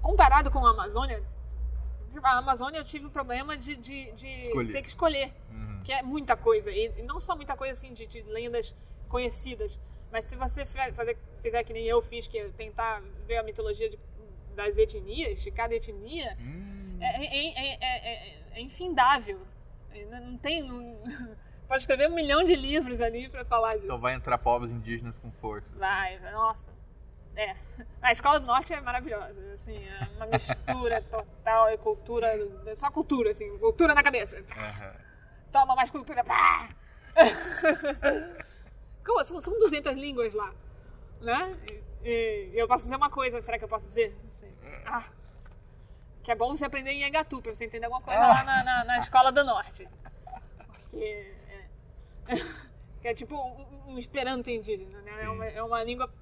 comparado 0.01 0.51
com 0.51 0.67
a 0.67 0.71
Amazônia... 0.71 1.23
A 2.23 2.39
Amazônia 2.39 2.79
eu 2.79 2.85
tive 2.85 3.05
o 3.05 3.11
problema 3.11 3.59
de, 3.59 3.77
de, 3.77 4.11
de 4.13 4.73
ter 4.73 4.81
que 4.81 4.89
escolher. 4.89 5.35
Uhum. 5.51 5.83
Que 5.85 5.93
é 5.93 6.03
muita 6.03 6.35
coisa. 6.35 6.71
E 6.71 6.87
e 6.97 7.03
não 7.03 7.21
só 7.21 7.37
muita 7.37 7.55
coisa 7.55 7.75
assim 7.75 7.93
de, 7.93 8.07
de 8.07 8.23
lendas 8.23 8.75
conhecidas. 9.07 9.79
Mas 10.11 10.25
se 10.25 10.35
você 10.35 10.65
fazer, 10.65 11.19
fizer 11.43 11.63
que 11.63 11.75
nem 11.75 11.85
eu 11.85 12.01
fiz, 12.01 12.27
que 12.27 12.39
é 12.39 12.49
tentar 12.49 13.03
ver 13.27 13.37
a 13.37 13.43
mitologia 13.43 13.91
de- 13.91 13.99
das 14.55 14.79
etnias, 14.79 15.43
de 15.43 15.51
cada 15.51 15.75
etnia, 15.75 16.35
Hum, 16.41 16.97
é, 17.03 17.27
é, 17.27 17.49
é, 17.49 17.79
é- 17.83 18.09
é- 18.15 18.43
é 18.55 18.61
infindável. 18.63 19.41
É, 19.93 20.07
Não 20.07 20.31
não 20.31 20.39
tem. 20.39 20.63
não- 20.63 20.99
pode 21.67 21.83
escrever 21.83 22.09
um 22.09 22.15
milhão 22.15 22.43
de 22.45 22.55
livros 22.55 23.01
ali 23.01 23.29
pra 23.29 23.45
falar 23.45 23.71
disso. 23.71 23.85
Então 23.85 23.99
vai 23.99 24.15
entrar 24.15 24.39
povos 24.39 24.71
indígenas 24.71 25.19
com 25.19 25.31
força. 25.31 25.77
Vai, 25.77 26.19
nossa. 26.33 26.73
É. 27.37 27.55
A 28.01 28.13
Escola 28.13 28.41
do 28.41 28.47
Norte 28.47 28.73
é 28.73 28.81
maravilhosa. 28.81 29.53
Assim, 29.53 29.77
é 29.77 30.09
uma 30.17 30.27
mistura 30.27 31.03
total 31.03 31.71
e 31.71 31.79
cultura. 31.79 32.33
Só 32.75 32.91
cultura, 32.91 33.31
assim, 33.31 33.59
cultura 33.59 33.95
na 33.95 34.03
cabeça. 34.03 34.43
Aham. 34.57 34.95
Toma 35.53 35.77
mais 35.77 35.91
cultura. 35.91 36.25
Pá! 36.25 36.69
Como, 39.05 39.25
são, 39.25 39.41
são 39.41 39.59
200 39.59 39.93
línguas 39.95 40.35
lá. 40.35 40.53
Né? 41.21 41.57
E, 42.03 42.51
e 42.53 42.59
eu 42.59 42.67
posso 42.67 42.85
dizer 42.85 42.97
uma 42.97 43.11
coisa, 43.11 43.41
será 43.43 43.59
que 43.59 43.65
eu 43.65 43.69
posso 43.69 43.87
dizer? 43.87 44.17
Assim, 44.29 44.53
ah, 44.87 45.05
que 46.23 46.33
é 46.33 46.35
bom 46.35 46.57
você 46.57 46.65
aprender 46.65 46.91
em 46.91 47.07
Engatu, 47.07 47.41
pra 47.41 47.55
você 47.55 47.65
entender 47.65 47.87
alguma 47.87 48.03
coisa 48.03 48.21
lá 48.21 48.45
na, 48.45 48.65
na, 48.65 48.85
na 48.85 48.99
Escola 48.99 49.31
do 49.31 49.45
Norte. 49.45 49.89
Porque 50.91 51.05
é, 51.05 51.36
que 53.01 53.09
é 53.09 53.15
tipo 53.15 53.35
um, 53.37 53.93
um 53.93 53.99
esperanto 53.99 54.51
indígena, 54.51 55.01
né? 55.03 55.11
É 55.23 55.29
uma, 55.29 55.47
é 55.47 55.63
uma 55.63 55.83
língua 55.85 56.13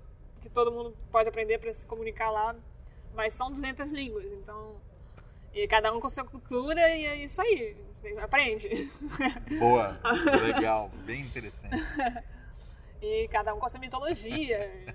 que 0.42 0.48
todo 0.50 0.70
mundo 0.70 0.96
pode 1.11 1.28
aprender 1.28 1.59
para 1.59 1.72
se 1.72 1.86
comunicar 1.86 2.30
lá, 2.30 2.55
mas 3.14 3.34
são 3.34 3.50
200 3.50 3.90
línguas, 3.90 4.26
então... 4.32 4.76
E 5.55 5.68
cada 5.68 5.92
um 5.92 6.00
com 6.00 6.09
sua 6.11 6.24
cultura 6.24 6.80
e 6.96 7.07
é 7.07 7.16
isso 7.16 7.40
aí, 7.40 7.76
aprende. 8.20 8.68
Boa, 9.59 9.98
legal, 10.44 10.90
bem 11.05 11.20
interessante. 11.20 11.76
E 13.02 13.28
cada 13.28 13.55
um 13.55 13.59
com 13.61 13.66
a 13.66 13.68
sua 13.68 13.80
mitologia. 13.80 14.94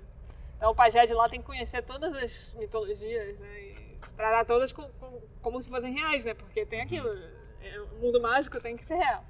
Então 0.56 0.72
o 0.72 0.74
pajé 0.74 1.06
de 1.06 1.14
lá 1.14 1.28
tem 1.28 1.40
que 1.40 1.46
conhecer 1.46 1.80
todas 1.82 2.12
as 2.12 2.52
mitologias, 2.54 3.38
né? 3.38 3.60
E 3.62 3.98
tratar 4.16 4.44
todas 4.44 4.72
com- 4.72 4.88
com- 4.98 5.20
como 5.40 5.62
se 5.62 5.70
fossem 5.70 5.92
reais, 5.94 6.24
né? 6.24 6.34
Porque 6.34 6.66
tem 6.66 6.80
aquilo. 6.80 7.08
é, 7.62 7.80
o 7.80 7.98
mundo 8.00 8.20
mágico 8.20 8.60
tem 8.60 8.76
que 8.76 8.84
ser 8.84 8.96
real. 8.96 9.24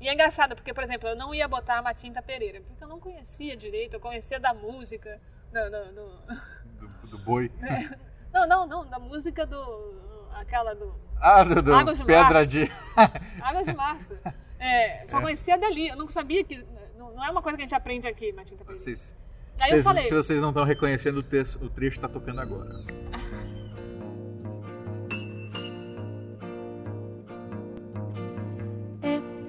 E 0.00 0.08
é 0.08 0.14
engraçado, 0.14 0.54
porque, 0.56 0.72
por 0.72 0.82
exemplo, 0.82 1.08
eu 1.08 1.16
não 1.16 1.34
ia 1.34 1.46
botar 1.46 1.78
a 1.78 1.82
Matinta 1.82 2.22
Pereira, 2.22 2.60
porque 2.62 2.82
eu 2.82 2.88
não 2.88 2.98
conhecia 2.98 3.56
direito, 3.56 3.94
eu 3.94 4.00
conhecia 4.00 4.40
da 4.40 4.54
música, 4.54 5.20
do, 5.52 5.70
do- 5.70 5.92
do- 5.92 6.40
Do, 6.80 7.08
do 7.08 7.18
boi. 7.18 7.50
Não, 8.32 8.46
não, 8.46 8.64
não, 8.64 8.86
da 8.88 8.96
música 9.00 9.44
do. 9.44 10.28
aquela 10.36 10.72
do. 10.72 10.94
Ah, 11.20 11.42
do, 11.42 11.60
do 11.60 11.74
Águas 11.74 11.98
de 11.98 12.04
Pedra 12.04 12.32
Março. 12.32 12.50
de. 12.52 12.70
Águas 13.42 13.66
de 13.66 13.74
Março. 13.74 14.16
É, 14.56 15.04
só 15.08 15.20
conhecia 15.20 15.58
dali, 15.58 15.88
eu 15.88 15.96
não 15.96 16.08
sabia 16.08 16.44
que. 16.44 16.64
Não, 16.96 17.12
não 17.12 17.24
é 17.24 17.28
uma 17.30 17.42
coisa 17.42 17.56
que 17.56 17.62
a 17.62 17.66
gente 17.66 17.74
aprende 17.74 18.06
aqui, 18.06 18.32
Matinta 18.32 18.64
Pereira. 18.64 18.80
Vocês, 18.80 19.16
Aí 19.60 19.70
eu 19.72 19.82
vocês- 19.82 19.84
falei. 19.84 20.02
se 20.04 20.14
vocês 20.14 20.40
não 20.40 20.50
estão 20.50 20.62
reconhecendo 20.64 21.16
o, 21.18 21.22
texto, 21.24 21.56
o 21.60 21.68
trecho 21.68 21.96
está 21.96 22.08
tocando 22.08 22.40
agora. 22.40 22.70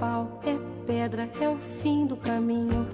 pau, 0.02 0.42
é 0.44 0.58
pedra, 0.88 1.30
é 1.40 1.48
o 1.48 1.58
fim 1.58 2.08
do 2.08 2.18
caminho. 2.18 2.88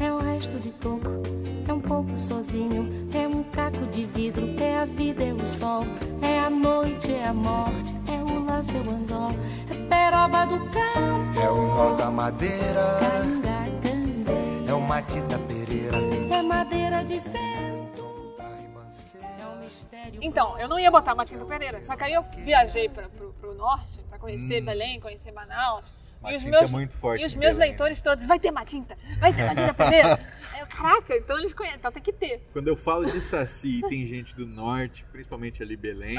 É 0.00 0.10
o 0.10 0.16
resto 0.18 0.58
de 0.58 0.70
toco, 0.72 1.22
é 1.68 1.72
um 1.72 1.80
pouco 1.80 2.18
sozinho. 2.18 3.06
É 3.14 3.28
um 3.28 3.42
caco 3.44 3.86
de 3.88 4.06
vidro, 4.06 4.46
é 4.60 4.76
a 4.76 4.86
vida, 4.86 5.22
é 5.24 5.32
o 5.34 5.44
sol. 5.44 5.84
É 6.22 6.40
a 6.40 6.48
noite, 6.48 7.12
é 7.12 7.26
a 7.26 7.34
morte, 7.34 7.94
é 8.10 8.16
o 8.16 8.44
laço, 8.46 8.72
é 8.74 8.80
o 8.80 8.90
anzol. 8.90 9.30
É 9.70 9.88
peroba 9.88 10.46
do 10.46 10.58
campo, 10.70 11.40
É 11.40 11.50
o 11.50 11.66
nó 11.66 11.94
da 11.94 12.10
madeira, 12.10 12.98
canga, 12.98 13.70
candê. 13.82 14.70
é 14.70 14.74
o 14.74 14.80
Matita 14.80 15.38
Pereira. 15.40 15.98
É 16.34 16.42
madeira 16.42 17.04
de 17.04 17.20
vento, 17.20 18.36
é 19.38 19.46
um 19.46 19.58
mistério. 19.64 20.20
Então, 20.22 20.58
eu 20.58 20.66
não 20.66 20.78
ia 20.78 20.90
botar 20.90 21.14
Matinta 21.14 21.44
Pereira, 21.44 21.84
só 21.84 21.94
que 21.94 22.04
aí 22.04 22.14
eu 22.14 22.22
viajei 22.22 22.88
para 22.88 23.08
pro, 23.10 23.34
pro 23.34 23.54
norte 23.54 24.02
para 24.08 24.18
conhecer 24.18 24.62
Belém, 24.62 24.98
conhecer 24.98 25.30
Manaus. 25.30 25.84
E 26.32 26.36
os 26.36 26.44
meus, 26.44 26.70
é 26.70 26.72
muito 26.72 26.96
forte 26.96 27.22
e 27.22 27.26
os 27.26 27.34
meus 27.34 27.56
Belém, 27.56 27.70
leitores 27.70 28.02
todos, 28.02 28.26
vai 28.26 28.38
ter 28.38 28.50
Matinta, 28.50 28.96
vai 29.18 29.32
ter 29.32 29.44
Matinta 29.44 29.74
eu, 30.60 30.66
caraca, 30.66 31.16
então 31.16 31.38
eles 31.38 31.52
conhecem, 31.52 31.78
então 31.78 31.90
tem 31.92 32.02
que 32.02 32.12
ter. 32.12 32.46
Quando 32.52 32.68
eu 32.68 32.76
falo 32.76 33.04
de 33.06 33.20
Saci 33.20 33.80
e 33.80 33.88
tem 33.88 34.06
gente 34.06 34.34
do 34.36 34.46
norte, 34.46 35.04
principalmente 35.10 35.62
ali 35.62 35.76
Belém, 35.76 36.16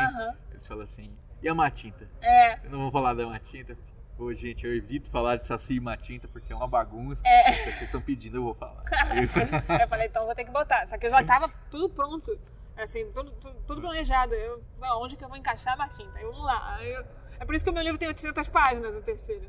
eles 0.51 0.66
falam 0.68 0.84
assim, 0.84 1.12
e 1.41 1.47
a 1.47 1.53
Matinta? 1.56 2.08
É, 2.22 2.56
Eu 2.66 2.70
não 2.72 2.80
vou 2.80 2.91
falar 2.91 3.14
da 3.14 3.26
Matinta. 3.26 3.78
Pô, 4.18 4.34
gente, 4.34 4.66
eu 4.66 4.74
evito 4.74 5.10
falar 5.10 5.36
de 5.36 5.45
Saci 5.45 5.76
e 5.76 5.80
Matinta 5.80 6.28
porque 6.30 6.51
é 6.53 6.56
uma 6.56 6.68
bagunça. 6.68 7.22
É. 7.28 7.51
Vocês 7.51 7.82
estão 7.84 8.01
pedindo, 8.01 8.38
eu 8.38 8.43
vou 8.43 8.53
falar. 8.53 8.82
eu 9.82 9.88
falei, 9.89 10.08
então 10.08 10.26
vou 10.26 10.34
ter 10.34 10.45
que 10.45 10.51
botar. 10.51 10.86
Só 10.88 10.97
que 10.97 11.06
eu 11.08 11.12
já 11.12 11.22
tava 11.24 11.49
tudo 11.70 11.89
pronto, 11.89 12.38
assim, 12.78 13.12
tudo, 13.12 13.32
tudo, 13.32 13.56
tudo 13.68 13.82
planejado. 13.82 14.34
Eu, 14.34 14.64
"Bom, 14.80 15.03
onde 15.03 15.18
que 15.18 15.24
eu 15.24 15.28
vou 15.28 15.38
encaixar 15.38 15.74
a 15.74 15.78
Matinta? 15.78 16.18
Aí 16.18 16.24
vamos 16.24 16.43
lá. 16.43 16.80
Eu- 16.82 17.06
é 17.38 17.45
por 17.45 17.53
isso 17.56 17.66
que 17.66 17.70
o 17.72 17.74
meu 17.74 17.84
livro 17.84 17.97
tem 17.97 18.08
800 18.08 18.47
páginas, 18.47 18.95
o 18.95 19.01
terceiro. 19.01 19.45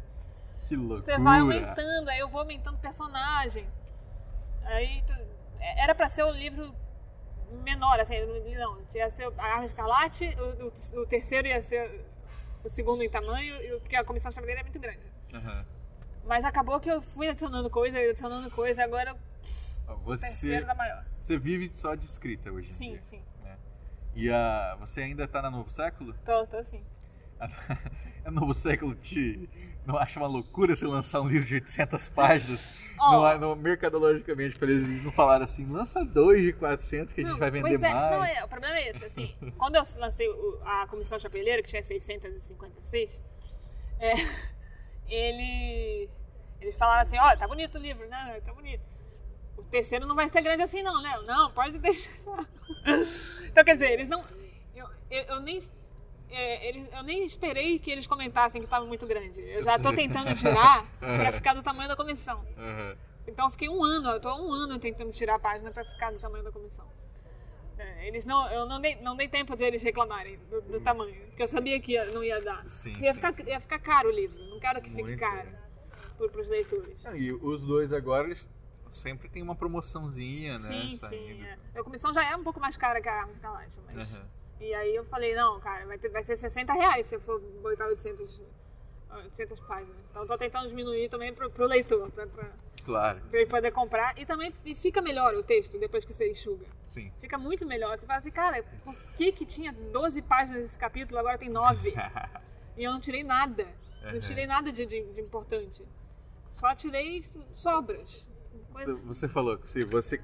Que 0.67 0.77
loucura. 0.77 1.03
Você 1.03 1.19
vai 1.23 1.41
aumentando, 1.41 2.09
aí 2.09 2.19
eu 2.19 2.29
vou 2.29 2.41
aumentando 2.41 2.79
personagem. 2.79 3.67
Aí 4.64 5.03
tu- 5.07 5.12
é- 5.61 5.83
era 5.85 5.95
pra 5.95 6.09
ser 6.09 6.25
um 6.25 6.31
livro 6.33 6.75
menor, 7.62 7.99
assim, 8.01 8.14
não, 8.57 8.81
ia 8.95 9.09
ser 9.11 9.33
a 9.39 9.45
Arma 9.45 9.67
Escarlate, 9.67 10.37
o, 10.39 10.67
o- 10.99 11.03
o 11.03 11.07
terceiro 11.07 11.47
ia 11.47 11.62
ser 11.62 12.05
o 12.64 12.69
segundo 12.69 13.03
em 13.03 13.09
tamanho, 13.11 13.77
o- 13.77 13.81
porque 13.81 13.95
a 13.97 14.05
comissão 14.05 14.33
chamadeira 14.33 14.61
é 14.61 14.64
muito 14.64 14.79
grande. 14.81 15.01
Aham. 15.33 15.64
Mas 16.25 16.45
acabou 16.45 16.81
que 16.81 16.91
eu 16.91 17.01
fui 17.01 17.29
adicionando 17.29 17.71
coisa, 17.71 17.97
adicionando 17.99 18.51
coisa, 18.51 18.83
agora 18.83 19.17
Ó, 19.87 19.95
o 19.95 19.99
Você, 19.99 20.27
terceiro 20.27 20.67
da 20.67 20.75
maior. 20.75 21.05
você 21.21 21.39
vive 21.39 21.71
só 21.77 21.95
de 21.95 22.05
escrita 22.05 22.51
hoje 22.51 22.69
em 22.71 22.73
Sim, 22.73 22.91
dia. 22.93 23.03
sim. 23.05 23.23
né? 23.45 23.57
E 24.17 24.29
a, 24.29 24.75
você 24.81 25.03
ainda 25.03 25.29
tá 25.29 25.41
na 25.41 25.49
Novo 25.53 25.71
Século? 25.71 26.12
Tô, 26.25 26.45
tô 26.49 26.64
sim. 26.64 26.83
A 27.39 27.47
Novo 28.33 28.53
Século 28.53 28.97
te 28.97 29.49
não 29.87 29.97
acha 29.97 30.18
uma 30.18 30.26
loucura 30.28 30.74
você 30.74 30.84
lançar 30.84 31.20
um 31.20 31.28
livro 31.28 31.47
de 31.47 31.55
800 31.55 32.09
páginas? 32.09 32.82
Ó. 32.99 33.11
Não, 33.12 33.24
há- 33.24 33.39
não, 33.39 33.55
mercadologicamente, 33.55 34.59
para 34.59 34.70
eles, 34.70 34.84
eles 34.89 35.05
não 35.05 35.12
falaram 35.12 35.45
assim, 35.45 35.64
lança 35.70 36.05
dois 36.05 36.43
de 36.43 36.53
400 36.55 37.12
que 37.12 37.20
a 37.20 37.24
gente 37.24 37.39
vai 37.39 37.51
vender 37.51 37.68
pois 37.68 37.82
é, 37.82 37.93
mais. 37.93 38.11
Não, 38.11 38.24
é, 38.24 38.45
o 38.45 38.49
problema 38.49 38.76
é 38.76 38.89
esse, 38.89 39.05
assim, 39.05 39.34
quando 39.57 39.76
eu 39.76 39.82
lancei 39.99 40.26
a 40.64 40.87
Comissão 40.89 41.18
Chapeleira, 41.18 41.62
que 41.62 41.68
tinha 41.68 41.82
656, 41.82 43.22
é, 44.01 44.12
ele, 45.09 46.11
eles 46.61 46.76
falaram 46.76 47.03
assim, 47.03 47.18
olha, 47.18 47.37
tá 47.37 47.47
bonito 47.47 47.76
o 47.76 47.80
livro, 47.80 48.09
né? 48.09 48.41
Tá 48.45 48.53
bonito. 48.53 48.82
O 49.57 49.62
terceiro 49.62 50.07
não 50.07 50.14
vai 50.14 50.28
ser 50.28 50.41
grande 50.43 50.62
assim 50.62 50.82
não, 50.82 51.01
né? 51.01 51.16
Não, 51.24 51.51
pode 51.53 51.78
deixar. 51.78 52.11
então, 53.47 53.64
quer 53.64 53.74
dizer, 53.74 53.93
eles 53.93 54.09
não... 54.09 54.24
Eu, 54.74 54.87
eu, 55.11 55.22
eu 55.24 55.41
nem... 55.41 55.62
é, 56.37 56.68
eles- 56.68 56.89
eu 56.93 57.03
nem 57.03 57.24
esperei 57.24 57.78
que 57.78 57.91
eles 57.91 58.07
comentassem 58.07 58.61
que 58.61 58.66
estava 58.66 58.84
muito 58.84 59.07
grande. 59.07 59.41
Eu 59.41 59.62
já 59.64 59.78
tô 59.78 59.93
tentando 59.93 60.34
tirar 60.34 60.84
pra 60.99 61.32
ficar 61.32 61.55
do 61.55 61.62
tamanho 61.62 61.89
da 61.89 61.97
comissão. 61.97 62.43
Aham. 62.57 62.97
Então 63.26 63.47
eu 63.47 63.51
fiquei 63.51 63.68
um 63.68 63.82
ano, 63.84 64.11
eu 64.11 64.20
tô 64.20 64.28
há 64.28 64.41
um 64.41 64.53
ano 64.53 64.78
tentando 64.78 65.11
tirar 65.11 65.34
a 65.34 65.39
página 65.39 65.70
pra 65.72 65.84
ficar 65.84 66.12
do 66.12 66.18
tamanho 66.20 66.45
da 66.45 66.53
comissão. 66.53 66.87
É, 67.78 68.09
eles 68.09 68.24
não, 68.24 68.51
eu 68.51 68.64
não 68.66 68.80
dei, 68.80 68.95
não 69.03 69.14
dei 69.16 69.28
tempo 69.28 69.55
deles 69.57 69.82
reclamarem 69.82 70.39
do, 70.49 70.62
do 70.62 70.80
tamanho, 70.80 71.14
porque 71.26 71.43
eu 71.43 71.49
sabia 71.49 71.78
que 71.80 71.93
ia- 71.93 72.07
não 72.07 72.22
ia 72.24 72.41
dar. 72.41 72.64
Sim, 72.68 72.97
ia, 73.03 73.12
ficar, 73.12 73.34
ia 73.47 73.61
ficar 73.61 73.78
caro 73.80 74.09
o 74.09 74.12
livro, 74.12 74.39
não 74.49 74.59
quero 74.61 74.80
que 74.80 74.89
fique 74.89 75.03
Muito. 75.03 75.18
caro 75.20 75.49
pro, 76.16 76.30
pros 76.30 76.49
leitores. 76.49 77.03
Não, 77.05 77.14
E 77.14 77.32
os 77.32 77.62
dois 77.66 77.93
agora, 77.93 78.28
eles 78.28 78.49
sempre 78.95 79.28
tem 79.28 79.43
uma 79.43 79.55
promoçãozinha, 79.55 80.53
né? 80.53 80.59
sim, 80.59 80.97
saindo. 80.97 81.37
sim. 81.37 81.45
É. 81.74 81.80
A 81.80 81.84
comissão 81.84 82.14
já 82.14 82.24
é 82.30 82.34
um 82.34 82.43
pouco 82.43 82.59
mais 82.59 82.76
cara 82.78 82.99
que 83.03 83.09
a 83.09 83.14
Arma 83.20 83.34
mas. 83.93 84.14
Aham. 84.14 84.26
E 84.61 84.73
aí 84.75 84.95
eu 84.95 85.05
falei, 85.05 85.35
não, 85.35 85.61
cara, 85.61 85.87
vai, 85.87 85.99
ter, 85.99 86.09
vai 86.09 86.23
ser 86.25 86.37
60 86.37 86.73
reais 86.73 87.07
se 87.07 87.15
eu 87.17 87.21
for 87.21 87.41
botar 87.63 87.87
800, 87.87 88.41
800 89.11 89.61
páginas. 89.61 89.97
Então 90.11 90.23
eu 90.23 90.29
tô 90.29 90.37
tentando 90.39 90.69
diminuir 90.69 91.09
também 91.09 91.33
pro, 91.33 91.51
pro 91.51 91.67
leitor, 91.67 92.11
pra, 92.11 92.27
Claro, 92.85 93.21
pra 93.31 93.41
ele 93.41 93.51
poder 93.51 93.71
comprar. 93.73 94.17
E 94.19 94.25
também 94.25 94.53
e 94.65 94.75
fica 94.75 95.01
melhor 95.03 95.35
o 95.35 95.43
texto 95.43 95.79
depois 95.79 96.05
que 96.05 96.15
você 96.15 96.31
enxuga. 96.31 96.67
sim. 96.89 97.11
Fica 97.21 97.37
muito 97.37 97.67
melhor. 97.67 97.97
Você 97.99 98.07
fala 98.07 98.19
assim, 98.19 98.31
cara, 98.31 98.63
por 98.85 98.95
que 99.17 99.33
que 99.33 99.45
tinha 99.45 99.73
12 99.73 100.23
páginas 100.23 100.63
desse 100.63 100.79
capítulo, 100.79 101.19
agora 101.19 101.37
tem 101.37 101.49
9? 101.51 101.93
e 102.79 102.85
eu 102.85 102.93
não 102.93 103.01
tirei 103.01 103.23
nada. 103.25 103.67
Não 104.05 104.21
tirei 104.21 104.47
nada 104.47 104.71
de, 104.73 104.87
de- 104.87 105.13
de 105.15 105.21
importante. 105.21 105.85
Só 106.53 106.75
tirei 106.77 107.25
sobras. 107.51 108.25
Coisas... 108.73 109.01
Você 109.03 109.29
falou 109.29 109.59
que 109.59 109.69
se 109.69 109.85
você 109.85 110.23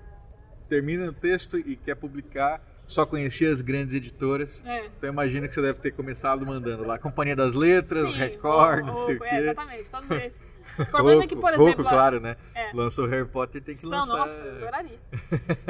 termina 0.68 1.10
o 1.10 1.12
texto 1.12 1.58
e 1.58 1.74
quer 1.76 1.96
publicar, 1.96 2.62
só 2.86 3.06
conhecia 3.06 3.50
as 3.50 3.62
grandes 3.62 3.94
editoras. 3.94 4.62
É. 4.64 4.86
Então 4.86 5.08
imagina 5.10 5.48
que 5.48 5.54
você 5.54 5.62
deve 5.62 5.78
ter 5.80 5.92
começado 5.92 6.44
mandando 6.46 6.86
lá 6.86 6.98
Companhia 6.98 7.36
das 7.36 7.54
Letras, 7.54 8.10
Sim, 8.10 8.16
Record, 8.16 8.84
não 8.84 8.94
sei 8.94 9.16
o 9.16 9.24
é, 9.24 9.28
quê. 9.28 9.36
exatamente, 9.36 9.90
todos 9.90 10.10
esses. 10.12 10.40
O 10.78 10.86
problema 10.86 11.24
é 11.24 11.26
que, 11.26 11.36
por 11.36 11.52
exemplo... 11.52 11.84
claro, 11.84 12.20
né? 12.20 12.36
É. 12.54 12.72
Lançou 12.72 13.06
Harry 13.06 13.28
Potter, 13.28 13.62
tem 13.62 13.74
que 13.74 13.82
São, 13.82 13.90
lançar. 13.90 14.16
Nossa, 14.16 14.44
eu 14.44 14.56
adoraria. 14.56 14.98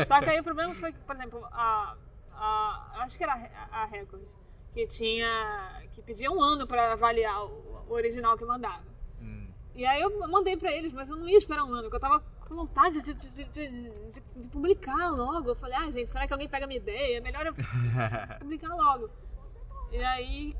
Só 0.06 0.20
que 0.20 0.30
aí 0.30 0.40
o 0.40 0.44
problema 0.44 0.74
foi 0.74 0.92
que, 0.92 0.98
por 1.00 1.16
exemplo, 1.16 1.44
a, 1.50 1.96
a, 2.32 3.02
acho 3.02 3.16
que 3.16 3.24
era 3.24 3.32
a 3.70 3.82
a 3.82 3.86
Record, 3.86 4.22
que 4.72 4.86
tinha. 4.86 5.82
que 5.92 6.02
pedia 6.02 6.30
um 6.30 6.42
ano 6.42 6.66
para 6.66 6.92
avaliar 6.92 7.44
o, 7.44 7.84
o 7.88 7.92
original 7.92 8.36
que 8.36 8.44
mandava. 8.44 8.84
Hum. 9.20 9.48
E 9.74 9.84
aí 9.84 10.00
eu 10.00 10.28
mandei 10.28 10.56
para 10.56 10.70
eles, 10.72 10.92
mas 10.92 11.08
eu 11.08 11.16
não 11.16 11.28
ia 11.28 11.38
esperar 11.38 11.64
um 11.64 11.72
ano, 11.72 11.82
porque 11.82 11.96
eu 11.96 12.00
tava 12.00 12.22
com 12.52 12.56
vontade 12.56 13.00
de, 13.00 13.14
de, 13.14 13.44
de, 13.44 13.68
de- 14.10 14.48
publicar 14.48 15.08
logo. 15.10 15.50
Eu 15.50 15.56
falei, 15.56 15.74
ah, 15.76 15.90
gente, 15.90 16.08
será 16.10 16.26
que 16.26 16.32
alguém 16.32 16.48
pega 16.48 16.64
a 16.66 16.68
minha 16.68 16.78
ideia? 16.78 17.16
É 17.16 17.20
melhor 17.20 17.46
eu 17.46 17.54
publicar 18.38 18.74
logo. 18.74 19.08
E 19.90 20.02
aí 20.04 20.54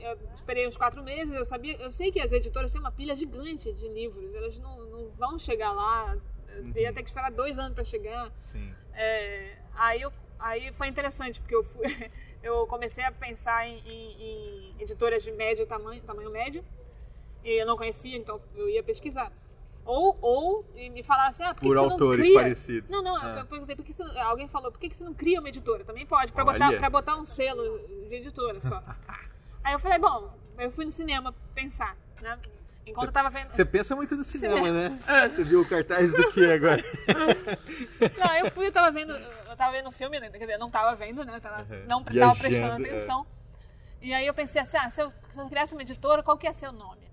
eu 0.00 0.18
esperei 0.34 0.66
uns 0.66 0.76
quatro 0.76 1.02
meses, 1.02 1.32
eu 1.34 1.44
sabia, 1.44 1.76
eu 1.80 1.90
sei 1.90 2.12
que 2.12 2.20
as 2.20 2.32
editoras 2.32 2.70
têm 2.72 2.80
uma 2.80 2.92
pilha 2.92 3.16
gigante 3.16 3.72
de 3.72 3.88
livros, 3.88 4.32
elas 4.34 4.56
não, 4.58 4.78
não 4.86 5.10
vão 5.10 5.38
chegar 5.38 5.72
lá, 5.72 6.16
eu 6.54 6.64
ia 6.82 6.92
ter 6.92 7.02
que 7.02 7.08
esperar 7.08 7.30
dois 7.32 7.58
anos 7.58 7.74
para 7.74 7.82
chegar. 7.84 8.32
Sim. 8.40 8.72
É, 8.92 9.56
aí, 9.74 10.00
eu, 10.02 10.12
aí 10.38 10.72
foi 10.72 10.86
interessante, 10.88 11.40
porque 11.40 11.54
eu, 11.56 11.64
fui, 11.64 11.86
eu 12.44 12.66
comecei 12.68 13.02
a 13.04 13.10
pensar 13.10 13.66
em, 13.66 13.78
em- 13.80 14.20
em 14.22 14.74
editoras 14.80 15.22
de 15.24 15.32
médio 15.32 15.66
tamanho, 15.66 16.00
tamanho 16.02 16.30
médio, 16.30 16.64
e 17.42 17.50
eu 17.60 17.66
não 17.66 17.76
conhecia, 17.76 18.16
então 18.16 18.40
eu 18.54 18.68
ia 18.68 18.82
pesquisar. 18.84 19.32
Ou, 19.90 20.18
ou 20.20 20.66
me 20.76 21.02
falaram 21.02 21.30
assim, 21.30 21.42
ah, 21.42 21.54
por 21.54 21.62
Por 21.62 21.74
que 21.74 21.80
você 21.82 21.92
autores 21.92 22.18
não 22.18 22.26
cria... 22.26 22.40
parecidos. 22.42 22.90
Não, 22.90 23.02
não, 23.02 23.16
Ah. 23.16 23.38
eu 23.38 23.46
perguntei, 23.46 23.74
por 23.74 23.82
que 23.86 23.92
você, 23.94 24.04
não- 24.04 24.20
alguém 24.22 24.46
falou, 24.46 24.70
por 24.70 24.78
que 24.78 24.92
você 24.94 25.02
não 25.02 25.14
cria 25.14 25.40
uma 25.40 25.48
editora? 25.48 25.82
Também 25.82 26.04
pode, 26.04 26.30
Olha. 26.36 26.44
botar, 26.44 26.72
pra 26.78 26.90
botar 26.90 27.16
um 27.16 27.24
selo 27.24 27.78
de 28.06 28.14
editora 28.16 28.60
só. 28.60 28.82
Aí 29.64 29.72
eu 29.72 29.78
falei, 29.78 29.98
bom, 29.98 30.30
eu 30.58 30.70
fui 30.70 30.84
no 30.84 30.90
cinema 30.90 31.34
pensar, 31.54 31.96
né? 32.20 32.38
Enquanto 32.84 33.06
eu 33.06 33.12
tava 33.12 33.30
vendo... 33.30 33.50
Você 33.50 33.64
pensa 33.64 33.96
muito 33.96 34.14
no 34.14 34.24
cinema, 34.24 34.70
né? 34.70 34.98
Você 35.32 35.42
viu 35.42 35.62
o 35.62 35.66
cartaz 35.66 36.12
do 36.12 36.30
que 36.32 36.44
agora? 36.52 36.84
Não, 38.18 38.34
eu 38.36 38.50
fui, 38.50 38.66
eu 38.66 38.72
tava 38.72 38.90
vendo, 38.90 39.12
eu 39.14 39.56
tava 39.56 39.72
vendo 39.72 39.88
um 39.88 39.92
filme, 39.92 40.20
né? 40.20 40.28
quer 40.30 40.38
dizer, 40.38 40.52
eu 40.54 40.58
não 40.58 40.70
tava 40.70 40.94
vendo, 40.96 41.24
né? 41.24 41.40
Tava, 41.40 41.62
Uhum. 41.62 41.84
não 41.88 42.02
tava 42.04 42.12
Viajando, 42.14 42.38
prestando 42.40 42.86
é. 42.86 42.88
atenção. 42.90 43.26
E 44.02 44.12
aí 44.12 44.26
eu 44.26 44.34
pensei 44.34 44.60
assim, 44.60 44.76
ah, 44.76 44.90
se 44.90 45.00
eu, 45.02 45.10
se 45.32 45.40
eu 45.40 45.48
criasse 45.48 45.72
uma 45.74 45.80
editora, 45.82 46.22
qual 46.22 46.36
que 46.36 46.46
ia 46.46 46.52
ser 46.52 46.68
o 46.68 46.72
nome? 46.72 47.08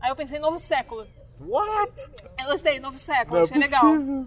Aí 0.00 0.10
eu 0.10 0.16
pensei 0.16 0.38
Novo 0.38 0.58
Século. 0.58 1.06
What? 1.40 1.92
Eu 2.38 2.46
gostei, 2.46 2.78
Novo 2.80 2.98
Século, 2.98 3.36
Não 3.36 3.40
é 3.40 3.44
achei 3.44 3.58
legal. 3.58 3.80
possível. 3.80 4.26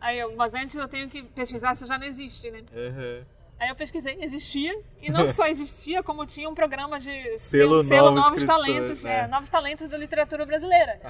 Aí 0.00 0.18
eu, 0.18 0.34
mas 0.36 0.54
antes 0.54 0.74
eu 0.76 0.88
tenho 0.88 1.08
que 1.08 1.22
pesquisar 1.22 1.74
se 1.74 1.86
já 1.86 1.98
não 1.98 2.06
existe, 2.06 2.50
né? 2.50 2.62
Uhum. 2.72 3.24
Aí 3.58 3.68
eu 3.68 3.76
pesquisei, 3.76 4.18
existia, 4.20 4.76
e 5.00 5.10
não 5.10 5.26
só 5.28 5.46
existia, 5.46 6.02
como 6.02 6.26
tinha 6.26 6.50
um 6.50 6.54
programa 6.54 6.98
de 6.98 7.38
Selo 7.38 7.80
um 7.80 7.82
selo 7.82 8.10
Novo 8.10 8.20
Novos 8.28 8.42
Escritor, 8.42 8.56
Talentos, 8.66 9.02
né? 9.04 9.20
é, 9.20 9.26
Novos 9.28 9.48
Talentos 9.48 9.88
da 9.88 9.96
Literatura 9.96 10.44
Brasileira. 10.44 11.00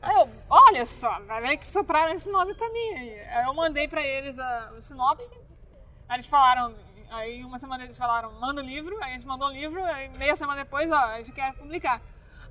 Aí 0.00 0.16
eu, 0.16 0.28
olha 0.48 0.86
só, 0.86 1.20
vai 1.26 1.42
ver 1.42 1.56
que 1.58 1.70
sopraram 1.70 2.12
esse 2.14 2.30
nome 2.30 2.54
pra 2.54 2.68
mim. 2.70 2.94
Aí 3.28 3.44
eu 3.44 3.52
mandei 3.54 3.88
pra 3.88 4.00
eles 4.02 4.38
a, 4.38 4.72
o 4.78 4.80
sinopse, 4.80 5.34
aí 6.08 6.16
eles 6.16 6.26
falaram, 6.26 6.74
aí 7.10 7.44
uma 7.44 7.58
semana 7.58 7.84
eles 7.84 7.98
falaram, 7.98 8.32
manda 8.40 8.62
o 8.62 8.64
livro, 8.64 8.96
aí 9.02 9.10
a 9.10 9.14
gente 9.14 9.26
mandou 9.26 9.48
o 9.48 9.52
livro, 9.52 9.84
aí 9.84 10.08
meia 10.10 10.36
semana 10.36 10.62
depois, 10.64 10.90
ó, 10.90 10.96
a 10.96 11.18
gente 11.18 11.32
quer 11.32 11.52
publicar. 11.54 12.00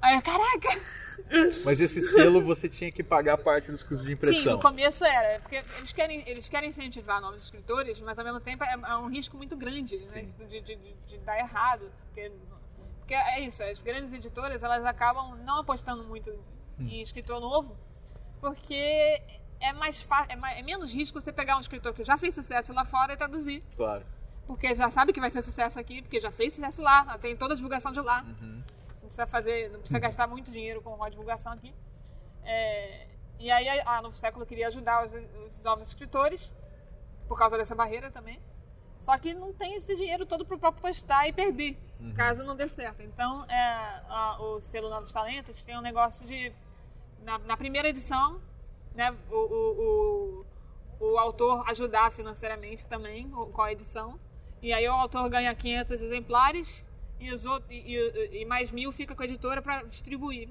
Aí 0.01 0.15
eu, 0.15 0.21
caraca! 0.21 0.69
Mas 1.65 1.79
esse 1.81 2.01
selo 2.01 2.41
você 2.41 2.69
tinha 2.69 2.91
que 2.91 3.03
pagar 3.03 3.37
parte 3.37 3.69
dos 3.69 3.83
custos 3.83 4.01
de 4.01 4.07
Sim, 4.07 4.13
impressão. 4.13 4.53
no 4.53 4.61
começo 4.61 5.03
era, 5.03 5.39
porque 5.41 5.57
eles 5.77 5.91
querem, 5.91 6.23
eles 6.27 6.47
querem 6.49 6.69
incentivar 6.69 7.19
novos 7.21 7.43
escritores, 7.43 7.99
mas 7.99 8.17
ao 8.17 8.23
mesmo 8.25 8.39
tempo 8.39 8.63
é, 8.63 8.71
é 8.73 8.95
um 8.95 9.07
risco 9.09 9.35
muito 9.35 9.55
grande 9.57 9.97
né, 9.97 10.21
de, 10.23 10.61
de- 10.61 10.61
de- 10.77 10.93
de 11.07 11.17
dar 11.19 11.37
errado. 11.37 11.91
Porque, 12.05 12.31
porque 12.99 13.13
é 13.13 13.41
isso, 13.41 13.61
as 13.61 13.79
grandes 13.79 14.13
editoras 14.13 14.63
elas 14.63 14.85
acabam 14.85 15.35
não 15.43 15.59
apostando 15.59 16.03
muito 16.05 16.31
em 16.79 17.01
escritor 17.01 17.41
novo, 17.41 17.75
porque 18.39 19.21
é 19.59 19.73
mais 19.73 20.01
fácil, 20.01 20.31
é, 20.31 20.35
mais- 20.37 20.57
é 20.57 20.61
menos 20.61 20.93
risco 20.93 21.19
você 21.19 21.33
pegar 21.33 21.57
um 21.57 21.59
escritor 21.59 21.93
que 21.93 22.03
já 22.05 22.17
fez 22.17 22.33
sucesso 22.33 22.71
lá 22.73 22.85
fora 22.85 23.13
e 23.13 23.17
traduzir. 23.17 23.61
Claro. 23.75 24.05
Porque 24.47 24.73
já 24.75 24.89
sabe 24.89 25.11
que 25.13 25.19
vai 25.19 25.29
ser 25.29 25.41
sucesso 25.43 25.77
aqui, 25.79 26.01
porque 26.01 26.19
já 26.21 26.31
fez 26.31 26.53
sucesso 26.53 26.81
lá, 26.81 27.17
tem 27.19 27.35
toda 27.35 27.53
a 27.53 27.55
divulgação 27.57 27.91
de 27.91 27.99
lá. 27.99 28.23
Não 28.23 28.63
precisa 29.09 29.27
fazer, 29.27 29.69
não 29.71 29.79
precisa 29.79 29.99
gastar 29.99 30.27
muito 30.27 30.51
dinheiro 30.51 30.81
com 30.81 31.03
a 31.03 31.09
divulgação 31.09 31.51
aqui. 31.53 31.73
É, 32.43 33.07
e 33.39 33.51
aí 33.51 33.67
a, 33.85 34.01
Novo 34.01 34.15
Século 34.17 34.45
queria 34.45 34.67
ajudar 34.67 35.05
os, 35.05 35.13
os 35.47 35.59
novos 35.63 35.87
escritores, 35.87 36.51
por 37.27 37.37
causa 37.37 37.57
dessa 37.57 37.75
barreira 37.75 38.09
também. 38.09 38.39
Só 38.99 39.17
que 39.17 39.33
não 39.33 39.53
tem 39.53 39.75
esse 39.75 39.95
dinheiro 39.95 40.25
todo 40.25 40.45
para 40.45 40.55
o 40.55 40.59
próprio 40.59 40.81
postar 40.81 41.27
e 41.27 41.33
perder, 41.33 41.77
caso 42.15 42.43
não 42.43 42.55
dê 42.55 42.67
certo. 42.67 43.01
Então, 43.01 43.45
é, 43.45 43.57
a- 44.09 44.37
o 44.41 44.61
selo 44.61 44.89
Novos 44.89 45.11
Talentos 45.11 45.63
tem 45.63 45.77
um 45.77 45.81
negócio 45.81 46.25
de. 46.25 46.51
Na, 47.23 47.37
na 47.39 47.57
primeira 47.57 47.89
edição, 47.89 48.41
né, 48.95 49.15
o, 49.29 49.35
o, 49.35 50.45
o, 51.01 51.05
o 51.13 51.17
autor 51.17 51.63
ajudar 51.69 52.11
financeiramente 52.11 52.87
também 52.87 53.29
com 53.29 53.61
a 53.61 53.71
edição. 53.71 54.19
E 54.61 54.73
aí 54.73 54.87
o 54.87 54.91
autor 54.93 55.29
ganha 55.29 55.53
500 55.55 56.01
exemplares 56.01 56.85
e, 57.19 57.31
os 57.33 57.45
outros, 57.45 57.69
e, 57.71 57.95
e- 57.95 58.41
e 58.41 58.45
mais 58.45 58.71
mil 58.71 58.91
fica 58.91 59.13
com 59.15 59.21
a 59.21 59.25
editora 59.25 59.61
para 59.61 59.83
distribuir. 59.83 60.47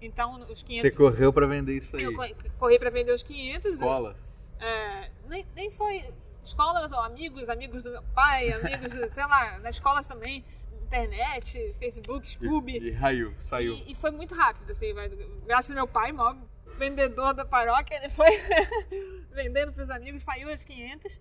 Então, 0.00 0.40
os 0.48 0.62
500. 0.62 0.80
Você 0.92 0.96
correu 0.96 1.32
pra 1.32 1.46
vender 1.46 1.76
isso 1.78 1.96
aí. 1.96 2.02
Eu 2.02 2.14
co- 2.14 2.26
corri 2.58 2.78
para 2.78 2.90
vender 2.90 3.12
os 3.12 3.22
500. 3.22 3.72
Escola. 3.74 4.16
É, 4.58 5.10
nem, 5.28 5.46
nem 5.54 5.70
foi 5.70 6.04
escola, 6.44 6.84
amigos, 7.04 7.48
amigos 7.48 7.82
do 7.82 7.90
meu 7.90 8.02
pai, 8.14 8.50
amigos, 8.52 8.92
sei 9.12 9.24
lá, 9.26 9.58
nas 9.60 9.76
escolas 9.76 10.06
também, 10.06 10.44
internet, 10.82 11.74
Facebook, 11.78 12.28
Scooby. 12.30 12.78
E, 12.78 12.88
e 12.88 12.90
raiu, 12.90 13.32
saiu. 13.44 13.74
E, 13.74 13.92
e 13.92 13.94
foi 13.94 14.10
muito 14.10 14.34
rápido, 14.34 14.70
assim, 14.70 14.92
vai- 14.92 15.08
graças 15.46 15.70
ao 15.70 15.76
meu 15.76 15.86
pai, 15.86 16.12
maior 16.12 16.36
vendedor 16.76 17.32
da 17.34 17.44
paróquia, 17.44 17.96
ele 17.96 18.10
foi 18.10 18.26
vendendo 19.32 19.72
pros 19.72 19.88
amigos, 19.90 20.22
saiu 20.24 20.48
às 20.50 20.64
500. 20.64 21.20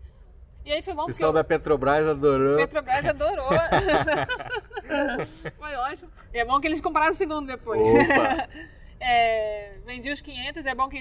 E 0.65 0.71
aí 0.71 0.81
foi 0.81 0.93
bom 0.93 1.03
O 1.03 1.07
pessoal 1.07 1.33
da 1.33 1.43
Petrobras 1.43 2.07
adorou. 2.07 2.57
Petrobras 2.57 3.05
adorou. 3.05 3.49
foi 5.57 5.75
ótimo. 5.75 6.11
E 6.33 6.39
é 6.39 6.45
bom 6.45 6.59
que 6.59 6.67
eles 6.67 6.81
compraram 6.81 7.11
o 7.11 7.15
segundo 7.15 7.47
depois. 7.47 7.81
É, 9.01 9.77
vendi 9.85 10.11
os 10.11 10.19
500, 10.19 10.65
é 10.65 10.75
bom 10.75 10.89
que 10.89 10.99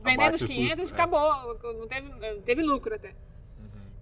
vendendo 0.00 0.36
os 0.36 0.42
o 0.42 0.46
500 0.46 0.78
custo, 0.78 0.94
é. 0.94 0.96
acabou, 0.96 1.58
não 1.74 1.88
teve, 1.88 2.08
teve 2.44 2.62
lucro 2.62 2.94
até. 2.94 3.14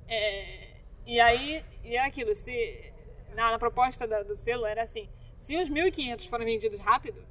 É, 0.06 0.68
e 1.06 1.18
aí, 1.18 1.64
e 1.82 1.96
era 1.96 2.06
aquilo, 2.06 2.34
se, 2.34 2.92
na, 3.34 3.52
na 3.52 3.58
proposta 3.58 4.06
da- 4.06 4.22
do 4.22 4.36
selo 4.36 4.66
era 4.66 4.82
assim, 4.82 5.08
se 5.38 5.56
os 5.56 5.70
1.500 5.70 6.28
forem 6.28 6.44
vendidos 6.46 6.78
rápido, 6.80 7.24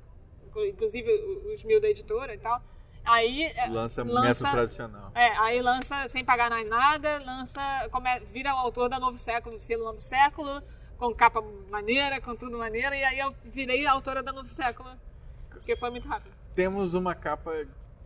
inclu- 0.48 0.66
inclusive 0.66 1.12
os 1.54 1.64
mil 1.64 1.80
da 1.80 1.90
editora 1.90 2.34
e 2.34 2.40
tal, 2.40 2.60
aí 3.06 3.44
é, 3.56 3.68
Lança 3.68 4.04
método 4.04 4.52
tradicional. 4.52 5.12
é, 5.16 5.28
aí 5.40 5.62
lança 5.62 6.08
sem 6.08 6.24
pagar 6.24 6.50
nada, 6.66 7.22
lança, 7.26 7.62
come, 7.92 8.20
vira 8.32 8.54
o 8.56 8.58
autor 8.60 8.90
da 8.90 9.00
Novo 9.00 9.18
Século, 9.18 9.58
do 9.58 9.62
selo 9.62 9.84
Novo 9.86 10.02
Século, 10.02 10.62
com 10.98 11.14
capa 11.14 11.42
maneira, 11.70 12.22
com 12.22 12.36
tudo 12.36 12.58
maneiro, 12.58 12.94
e 12.96 13.04
aí 13.04 13.20
eu 13.20 13.34
virei 13.46 13.86
a 13.86 13.92
autora 13.92 14.24
da 14.24 14.32
Novo 14.32 14.48
Século, 14.48 14.90
porque 15.50 15.76
foi 15.76 15.90
muito 15.90 16.08
rápido. 16.08 16.34
Temos 16.56 16.94
uma 16.94 17.14
capa 17.16 17.52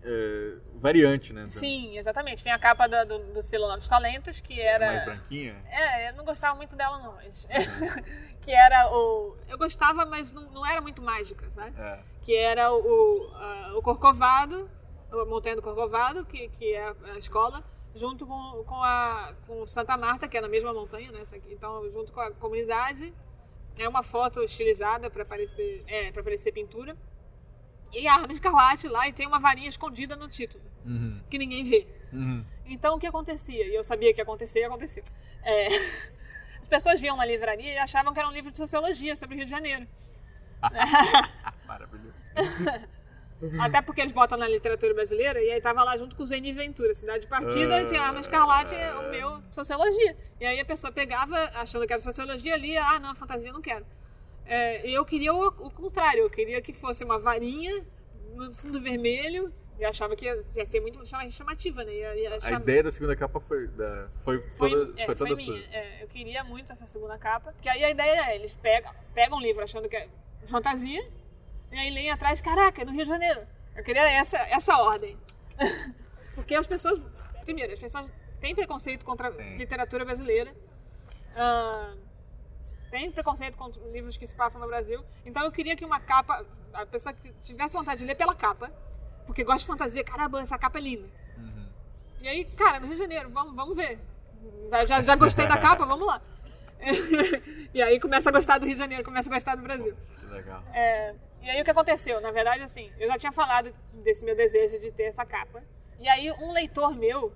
é, 0.04 0.54
variante, 0.76 1.34
né? 1.34 1.48
Sim, 1.50 1.98
exatamente. 1.98 2.44
Tem 2.44 2.52
a 2.54 2.58
capa 2.60 2.88
da- 2.88 3.04
do, 3.04 3.20
do 3.34 3.44
selo 3.44 3.68
Novos 3.68 3.90
Talentos, 3.90 4.40
que 4.40 4.60
era. 4.60 4.86
Mais 4.86 5.06
branquinha. 5.06 5.56
É, 5.70 6.10
eu 6.10 6.14
não 6.14 6.24
gostava 6.24 6.56
muito 6.56 6.76
dela, 6.76 6.98
não. 7.00 7.14
Mas... 7.16 7.46
que 8.42 8.52
era 8.52 8.90
o. 8.90 9.36
Eu 9.50 9.58
gostava, 9.58 10.06
mas 10.06 10.32
não, 10.32 10.44
não 10.52 10.66
era 10.66 10.80
muito 10.80 11.02
mágica, 11.02 11.50
sabe? 11.50 11.74
É. 11.80 12.00
Que 12.24 12.34
era 12.36 12.72
o, 12.72 12.78
o, 12.80 13.36
a- 13.36 13.74
o 13.78 13.82
Corcovado, 13.82 14.70
Montanha 15.12 15.56
do 15.56 15.62
Corcovado, 15.62 16.26
que, 16.26 16.50
que 16.50 16.74
é 16.74 16.88
a, 16.88 17.18
escola, 17.18 17.64
junto 17.96 18.26
com, 18.26 18.64
com, 18.66 18.84
a, 18.84 19.34
com 19.46 19.66
Santa 19.66 19.98
Marta, 19.98 20.28
que 20.28 20.38
é 20.38 20.42
na 20.42 20.48
mesma 20.48 20.74
montanha, 20.74 21.12
né? 21.12 21.24
Então, 21.50 21.90
junto 21.92 22.12
com 22.12 22.20
a 22.20 22.32
comunidade. 22.32 23.14
É 23.80 23.88
uma 23.88 24.02
foto 24.02 24.42
estilizada 24.42 25.08
para 25.08 25.24
parecer, 25.24 25.84
é, 25.86 26.12
parecer 26.12 26.52
pintura. 26.52 26.98
E 27.94 28.08
a 28.08 28.16
arma 28.16 28.34
escarlate 28.34 28.88
lá, 28.88 29.08
e 29.08 29.14
tem 29.14 29.28
uma 29.28 29.40
varinha 29.40 29.70
escondida 29.70 30.16
no 30.16 30.28
título, 30.28 30.64
Uhum. 30.84 31.22
que 31.30 31.38
ninguém 31.38 31.64
vê. 31.64 31.88
Uhum. 32.12 32.44
Então 32.66 32.96
o 32.96 33.00
que 33.00 33.06
acontecia? 33.06 33.68
E 33.68 33.76
eu 33.76 33.84
sabia 33.84 34.14
que 34.14 34.20
ia 34.20 34.24
acontecer 34.24 34.62
e 34.62 34.64
aconteceu. 34.64 35.04
É, 35.44 35.68
As 36.60 36.68
pessoas 36.68 37.00
viam 37.00 37.16
na 37.16 37.24
livraria 37.24 37.74
e 37.76 37.78
achavam 37.78 38.12
que 38.14 38.20
era 38.20 38.28
um 38.28 38.32
livro 38.34 38.52
de 38.52 38.58
sociologia 38.58 39.16
sobre 39.16 39.36
o 39.36 39.38
Rio 39.38 39.46
de 39.46 39.52
Janeiro. 39.52 39.88
Maravilhoso. 41.66 42.18
Até 43.60 43.82
porque 43.82 44.02
eles 44.02 44.12
botam 44.14 44.38
na 44.38 44.48
literatura 44.48 44.94
brasileira 44.94 45.42
e 45.42 45.52
aí 45.52 45.62
tava 45.62 45.84
lá 45.84 45.96
junto 45.98 46.16
com 46.16 46.24
o 46.24 46.26
Zeni 46.26 46.52
Ventura, 46.54 46.94
Cidade 46.96 47.22
de 47.22 47.28
Partida, 47.28 47.82
e 47.82 47.86
tinha 47.86 48.02
Arma 48.02 48.20
Escarlate, 48.20 48.74
o 48.74 49.12
meu, 49.12 49.42
sociologia. 49.52 50.18
E 50.40 50.46
aí 50.46 50.60
a 50.60 50.66
pessoa 50.66 50.92
pegava, 50.92 51.36
achando 51.54 51.86
que 51.86 51.94
era 51.94 52.02
sociologia, 52.02 52.58
lia, 52.58 52.84
ah 52.84 53.00
não, 53.00 53.16
fantasia 53.16 53.52
não 53.52 53.62
quero. 53.62 53.86
É, 54.46 54.88
e 54.88 54.94
eu 54.94 55.06
queria 55.06 55.34
o, 55.34 55.48
o 55.48 55.70
contrário, 55.70 56.24
eu 56.24 56.30
queria 56.30 56.62
que 56.62 56.74
fosse 56.74 57.04
uma 57.04 57.20
varinha 57.20 57.86
no 58.34 58.54
fundo 58.54 58.80
vermelho, 58.80 59.54
e 59.80 59.86
achava 59.86 60.16
que 60.16 60.26
ia, 60.26 60.44
ia 60.56 60.66
ser 60.66 60.80
muito 60.80 61.06
chama- 61.06 61.30
chamativa, 61.30 61.84
né? 61.84 61.94
Ia, 61.94 62.16
ia 62.16 62.40
A 62.42 62.52
ideia 62.54 62.84
da 62.84 62.92
segunda 62.92 63.16
capa 63.16 63.40
foi, 63.40 63.68
da, 63.68 64.10
foi, 64.24 64.40
Foi, 64.56 64.70
toda, 64.72 65.02
é, 65.02 65.06
foi 65.06 65.16
toda 65.16 65.36
foi 65.36 65.46
minha. 65.46 65.64
É, 65.72 66.04
eu 66.04 66.08
queria 66.08 66.44
muito 66.44 66.72
essa 66.72 66.88
segunda 66.88 67.18
capa. 67.18 67.52
Porque 67.52 67.70
aí 67.70 67.84
a 67.84 67.90
ideia 67.92 68.32
é, 68.32 68.36
eles 68.36 68.56
pegam, 68.56 68.92
pegam 69.14 69.38
um 69.38 69.42
livro 69.42 69.64
achando 69.64 69.88
que 69.88 69.96
é 69.96 70.10
fantasia, 70.48 71.08
e 71.72 71.78
aí 71.78 71.90
leem 71.90 72.12
atrás, 72.12 72.42
caraca, 72.42 72.82
é 72.82 72.86
no 72.86 72.92
Rio 72.92 73.04
de 73.04 73.10
Janeiro. 73.10 73.42
Eu 73.76 73.84
queria 73.84 74.10
essa, 74.10 74.38
essa 74.38 74.78
ordem. 74.78 75.18
porque 76.36 76.56
as 76.56 76.68
pessoas, 76.68 77.04
primeiro, 77.44 77.74
as 77.74 77.80
pessoas 77.80 78.12
têm 78.40 78.56
preconceito 78.56 79.06
contra 79.06 79.32
Tem. 79.32 79.58
literatura 79.58 80.06
brasileira. 80.06 80.54
Ah, 81.36 81.94
tem 82.90 83.12
preconceito 83.12 83.56
contra 83.58 83.82
livros 83.92 84.18
que 84.18 84.26
se 84.26 84.36
passam 84.36 84.60
no 84.62 84.68
Brasil. 84.68 85.04
Então 85.26 85.44
eu 85.44 85.52
queria 85.52 85.76
que 85.76 85.86
uma 85.86 86.00
capa, 86.00 86.46
a 86.74 86.86
pessoa 86.86 87.14
que 87.14 87.32
tivesse 87.44 87.76
vontade 87.76 88.00
de 88.00 88.06
ler 88.06 88.16
pela 88.16 88.34
capa, 88.34 88.72
porque 89.26 89.44
gosta 89.44 89.60
de 89.60 89.68
fantasia, 89.68 90.04
caramba, 90.04 90.42
essa 90.42 90.58
capa 90.58 90.80
é 90.80 90.82
linda. 90.82 91.08
E 92.22 92.28
aí, 92.28 92.46
cara, 92.46 92.80
no 92.80 92.88
Rio 92.88 92.96
de 92.96 93.02
Janeiro, 93.02 93.30
vamos, 93.30 93.56
vamos 93.56 93.76
ver. 93.76 94.00
Já, 94.88 95.02
já 95.02 95.16
gostei 95.16 95.48
da 95.48 95.58
capa, 95.58 95.86
vamos 95.86 96.08
lá. 96.08 96.22
e 97.74 97.82
aí 97.82 98.00
começa 98.00 98.30
a 98.30 98.32
gostar 98.32 98.58
do 98.58 98.66
Rio 98.66 98.74
de 98.74 98.80
Janeiro, 98.80 99.04
começa 99.04 99.30
a 99.30 99.34
gostar 99.34 99.56
do 99.56 99.62
Brasil. 99.62 99.96
Que 100.20 100.26
legal. 100.26 100.64
É, 100.74 101.14
e 101.48 101.50
aí 101.50 101.62
o 101.62 101.64
que 101.64 101.72
aconteceu? 101.72 102.20
Na 102.20 102.30
verdade, 102.30 102.62
assim, 102.62 102.92
eu 103.00 103.08
já 103.08 103.18
tinha 103.18 103.32
falado 103.32 103.74
desse 104.04 104.26
meu 104.26 104.36
desejo 104.36 104.78
de 104.80 104.92
ter 104.92 105.04
essa 105.04 105.26
capa. 105.26 105.64
E 105.98 106.06
aí 106.06 106.30
um 106.30 106.52
leitor 106.52 106.94
meu 106.94 107.34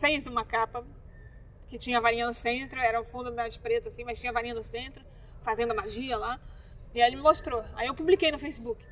fez 0.00 0.26
uma 0.26 0.42
capa 0.42 0.82
que 1.66 1.76
tinha 1.76 1.98
a 1.98 2.00
varinha 2.00 2.26
no 2.26 2.32
centro, 2.32 2.80
era 2.80 2.98
o 2.98 3.04
fundo 3.04 3.30
mais 3.30 3.58
preto 3.58 3.88
assim, 3.88 4.04
mas 4.04 4.18
tinha 4.18 4.30
a 4.30 4.32
varinha 4.32 4.54
no 4.54 4.64
centro, 4.64 5.04
fazendo 5.42 5.74
magia 5.74 6.16
lá. 6.16 6.40
E 6.94 7.02
aí 7.02 7.10
ele 7.10 7.16
me 7.16 7.22
mostrou. 7.22 7.62
Aí 7.74 7.88
eu 7.88 7.94
publiquei 7.94 8.32
no 8.32 8.38
Facebook. 8.38 8.82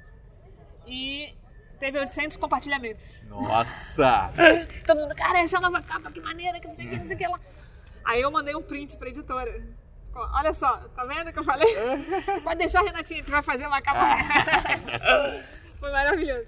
E 0.87 1.35
teve 1.79 1.99
800 1.99 2.37
compartilhamentos. 2.37 3.27
Nossa! 3.29 4.31
Todo 4.87 5.01
mundo, 5.01 5.17
cara, 5.17 5.39
essa 5.39 5.57
é 5.57 5.59
a 5.59 5.63
nova 5.63 5.81
capa, 5.81 6.13
que 6.13 6.21
maneira, 6.21 6.61
que 6.61 6.69
não 6.69 6.77
sei 6.77 6.87
o 6.87 6.91
que, 6.91 6.99
não 6.99 7.07
sei 7.07 7.17
o 7.17 7.19
que 7.19 7.27
lá. 7.27 7.41
Aí 8.05 8.21
eu 8.21 8.31
mandei 8.31 8.55
um 8.55 8.63
print 8.63 8.95
pra 8.99 9.09
editora. 9.09 9.67
Olha 10.21 10.53
só, 10.55 10.77
tá 10.95 11.05
vendo 11.05 11.33
que 11.33 11.39
eu 11.39 11.45
falei? 11.45 11.69
Pode 12.43 12.59
deixar, 12.59 12.83
Renatinha, 12.83 13.21
a 13.21 13.23
gente 13.23 13.31
vai 13.31 13.43
fazer 13.43 13.67
uma 13.67 13.81
capa. 13.81 14.17
Foi 15.79 15.91
maravilhoso. 15.93 16.47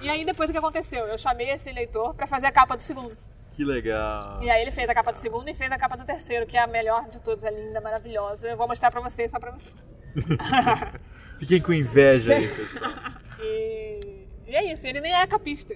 E 0.00 0.08
aí 0.08 0.24
depois 0.24 0.50
o 0.50 0.52
que 0.52 0.58
aconteceu? 0.58 1.06
Eu 1.06 1.18
chamei 1.18 1.50
esse 1.50 1.70
leitor 1.72 2.14
pra 2.14 2.26
fazer 2.26 2.46
a 2.46 2.52
capa 2.52 2.76
do 2.76 2.82
segundo. 2.82 3.16
Que 3.52 3.64
legal. 3.64 4.42
E 4.42 4.50
aí 4.50 4.62
ele 4.62 4.70
fez 4.70 4.88
a 4.88 4.94
capa 4.94 5.12
do 5.12 5.18
segundo 5.18 5.48
e 5.48 5.54
fez 5.54 5.70
a 5.70 5.78
capa 5.78 5.96
do 5.96 6.04
terceiro, 6.04 6.46
que 6.46 6.56
é 6.56 6.62
a 6.62 6.66
melhor 6.66 7.08
de 7.08 7.20
todas, 7.20 7.44
é 7.44 7.50
linda, 7.50 7.80
maravilhosa. 7.80 8.48
Eu 8.48 8.56
vou 8.56 8.66
mostrar 8.66 8.90
pra 8.90 9.00
vocês, 9.00 9.30
só 9.30 9.38
pra 9.38 9.50
vocês. 9.52 9.74
Fiquem 11.38 11.60
com 11.60 11.72
inveja 11.72 12.34
aí, 12.34 12.48
pessoal. 12.48 12.92
E, 13.40 14.26
e 14.46 14.56
é 14.56 14.72
isso, 14.72 14.86
ele 14.86 15.00
nem 15.00 15.12
é 15.14 15.26
capista. 15.26 15.74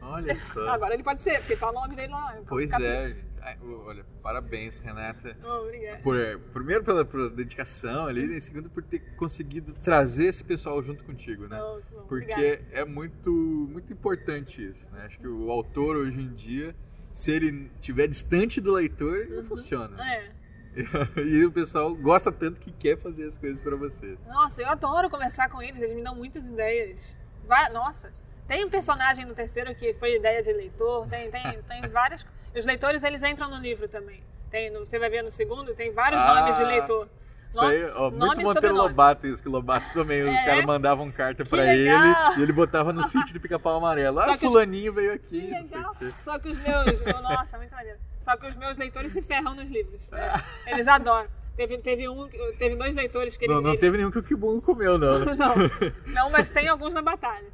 Olha 0.00 0.36
só. 0.36 0.68
Agora 0.68 0.94
ele 0.94 1.02
pode 1.02 1.20
ser, 1.20 1.38
porque 1.40 1.56
tá 1.56 1.70
o 1.70 1.72
nome 1.72 1.94
dele 1.94 2.12
lá. 2.12 2.36
Pois 2.48 2.70
capista. 2.70 3.08
é. 3.08 3.16
Ai, 3.44 3.58
Olha, 3.86 4.04
parabéns, 4.22 4.78
Renata. 4.78 5.36
Oh, 5.44 5.64
obrigada. 5.64 5.98
Por, 6.02 6.16
primeiro 6.52 6.82
pela, 6.82 7.04
pela 7.04 7.28
dedicação 7.28 8.06
ali, 8.06 8.36
e 8.36 8.40
segundo 8.40 8.70
por 8.70 8.82
ter 8.82 9.00
conseguido 9.16 9.74
trazer 9.74 10.26
esse 10.28 10.42
pessoal 10.42 10.82
junto 10.82 11.04
contigo, 11.04 11.46
né? 11.46 11.62
Oh, 11.62 11.80
bom, 11.94 12.06
Porque 12.08 12.32
obrigada. 12.32 12.64
é 12.72 12.84
muito, 12.86 13.30
muito 13.30 13.92
importante 13.92 14.66
isso, 14.70 14.86
né? 14.90 15.02
Acho 15.04 15.18
que 15.18 15.28
o 15.28 15.50
autor 15.50 15.96
hoje 15.96 16.18
em 16.20 16.32
dia, 16.34 16.74
se 17.12 17.30
ele 17.32 17.70
estiver 17.74 18.06
distante 18.08 18.60
do 18.62 18.72
leitor, 18.72 19.14
ele 19.16 19.36
não 19.36 19.44
funciona. 19.44 19.96
É. 20.02 20.30
E 21.24 21.44
o 21.44 21.52
pessoal 21.52 21.94
gosta 21.94 22.32
tanto 22.32 22.58
que 22.60 22.72
quer 22.72 22.98
fazer 22.98 23.24
as 23.26 23.38
coisas 23.38 23.62
pra 23.62 23.76
você. 23.76 24.18
Nossa, 24.26 24.60
eu 24.60 24.68
adoro 24.68 25.08
conversar 25.08 25.48
com 25.48 25.62
eles, 25.62 25.80
eles 25.80 25.94
me 25.94 26.02
dão 26.02 26.16
muitas 26.16 26.50
ideias. 26.50 27.16
Va- 27.46 27.68
Nossa, 27.70 28.12
tem 28.48 28.64
um 28.64 28.68
personagem 28.70 29.24
no 29.24 29.34
terceiro 29.34 29.72
que 29.76 29.94
foi 29.94 30.16
ideia 30.16 30.42
de 30.42 30.52
leitor, 30.52 31.06
tem, 31.06 31.30
tem, 31.30 31.62
tem 31.62 31.88
várias. 31.88 32.26
Os 32.54 32.64
leitores, 32.64 33.02
eles 33.02 33.22
entram 33.22 33.48
no 33.50 33.56
livro 33.58 33.88
também. 33.88 34.22
Tem, 34.50 34.72
você 34.72 34.98
vai 34.98 35.10
ver 35.10 35.22
no 35.22 35.30
segundo, 35.30 35.74
tem 35.74 35.92
vários 35.92 36.20
Ah, 36.22 36.34
nomes 36.40 36.56
de 36.56 36.64
leitor. 36.64 37.08
Isso 37.50 37.64
aí, 37.64 37.84
ó, 37.94 38.10
nome 38.10 38.26
muito 38.26 38.42
Monteiro. 38.42 38.74
Lobato 38.76 39.26
isso, 39.28 39.40
que 39.42 39.48
Lobato 39.48 39.86
também, 39.94 40.22
os 40.22 40.28
É? 40.34 40.44
caras 40.44 40.64
mandavam 40.64 41.10
carta 41.12 41.44
legal. 41.56 42.04
ele 42.04 42.38
e 42.38 42.42
ele 42.42 42.52
botava 42.52 42.92
no 42.92 43.04
sítio 43.04 43.32
do 43.34 43.40
pica-pau 43.40 43.76
amarelo. 43.76 44.18
Ah, 44.18 44.24
que 44.26 44.32
os- 44.46 44.52
fulaninho 44.52 44.92
veio 44.92 45.12
aqui, 45.12 45.40
Que 45.40 45.50
legal. 45.76 45.96
Só 46.24 46.38
que 46.38 46.48
os 46.48 46.60
meus. 46.60 47.00
Nossa, 47.22 47.56
muito 47.58 47.72
maneiro. 47.72 47.98
Só 48.20 48.36
que 48.36 48.46
os 48.48 48.56
meus 48.56 48.76
leitores 48.76 49.12
se 49.12 49.22
ferram 49.22 49.54
nos 49.54 49.68
livros. 49.68 50.00
É, 50.12 50.72
Eles 50.72 50.88
adoram. 50.88 51.28
Teve, 51.56 51.78
teve, 51.78 52.08
um, 52.08 52.28
teve 52.58 52.74
dois 52.74 52.96
leitores 52.96 53.36
que 53.36 53.44
eles. 53.44 53.54
Não, 53.54 53.62
não 53.62 53.70
eles- 53.70 53.80
teve 53.80 53.96
nenhum 53.98 54.10
que 54.10 54.18
o 54.18 54.22
Kibungo 54.22 54.60
comeu, 54.60 54.98
não. 54.98 55.20
né? 55.20 55.34
Não, 55.38 55.54
não, 56.12 56.30
mas 56.30 56.50
tem 56.50 56.66
alguns 56.68 56.92
na 56.92 57.02
batalha. 57.02 57.46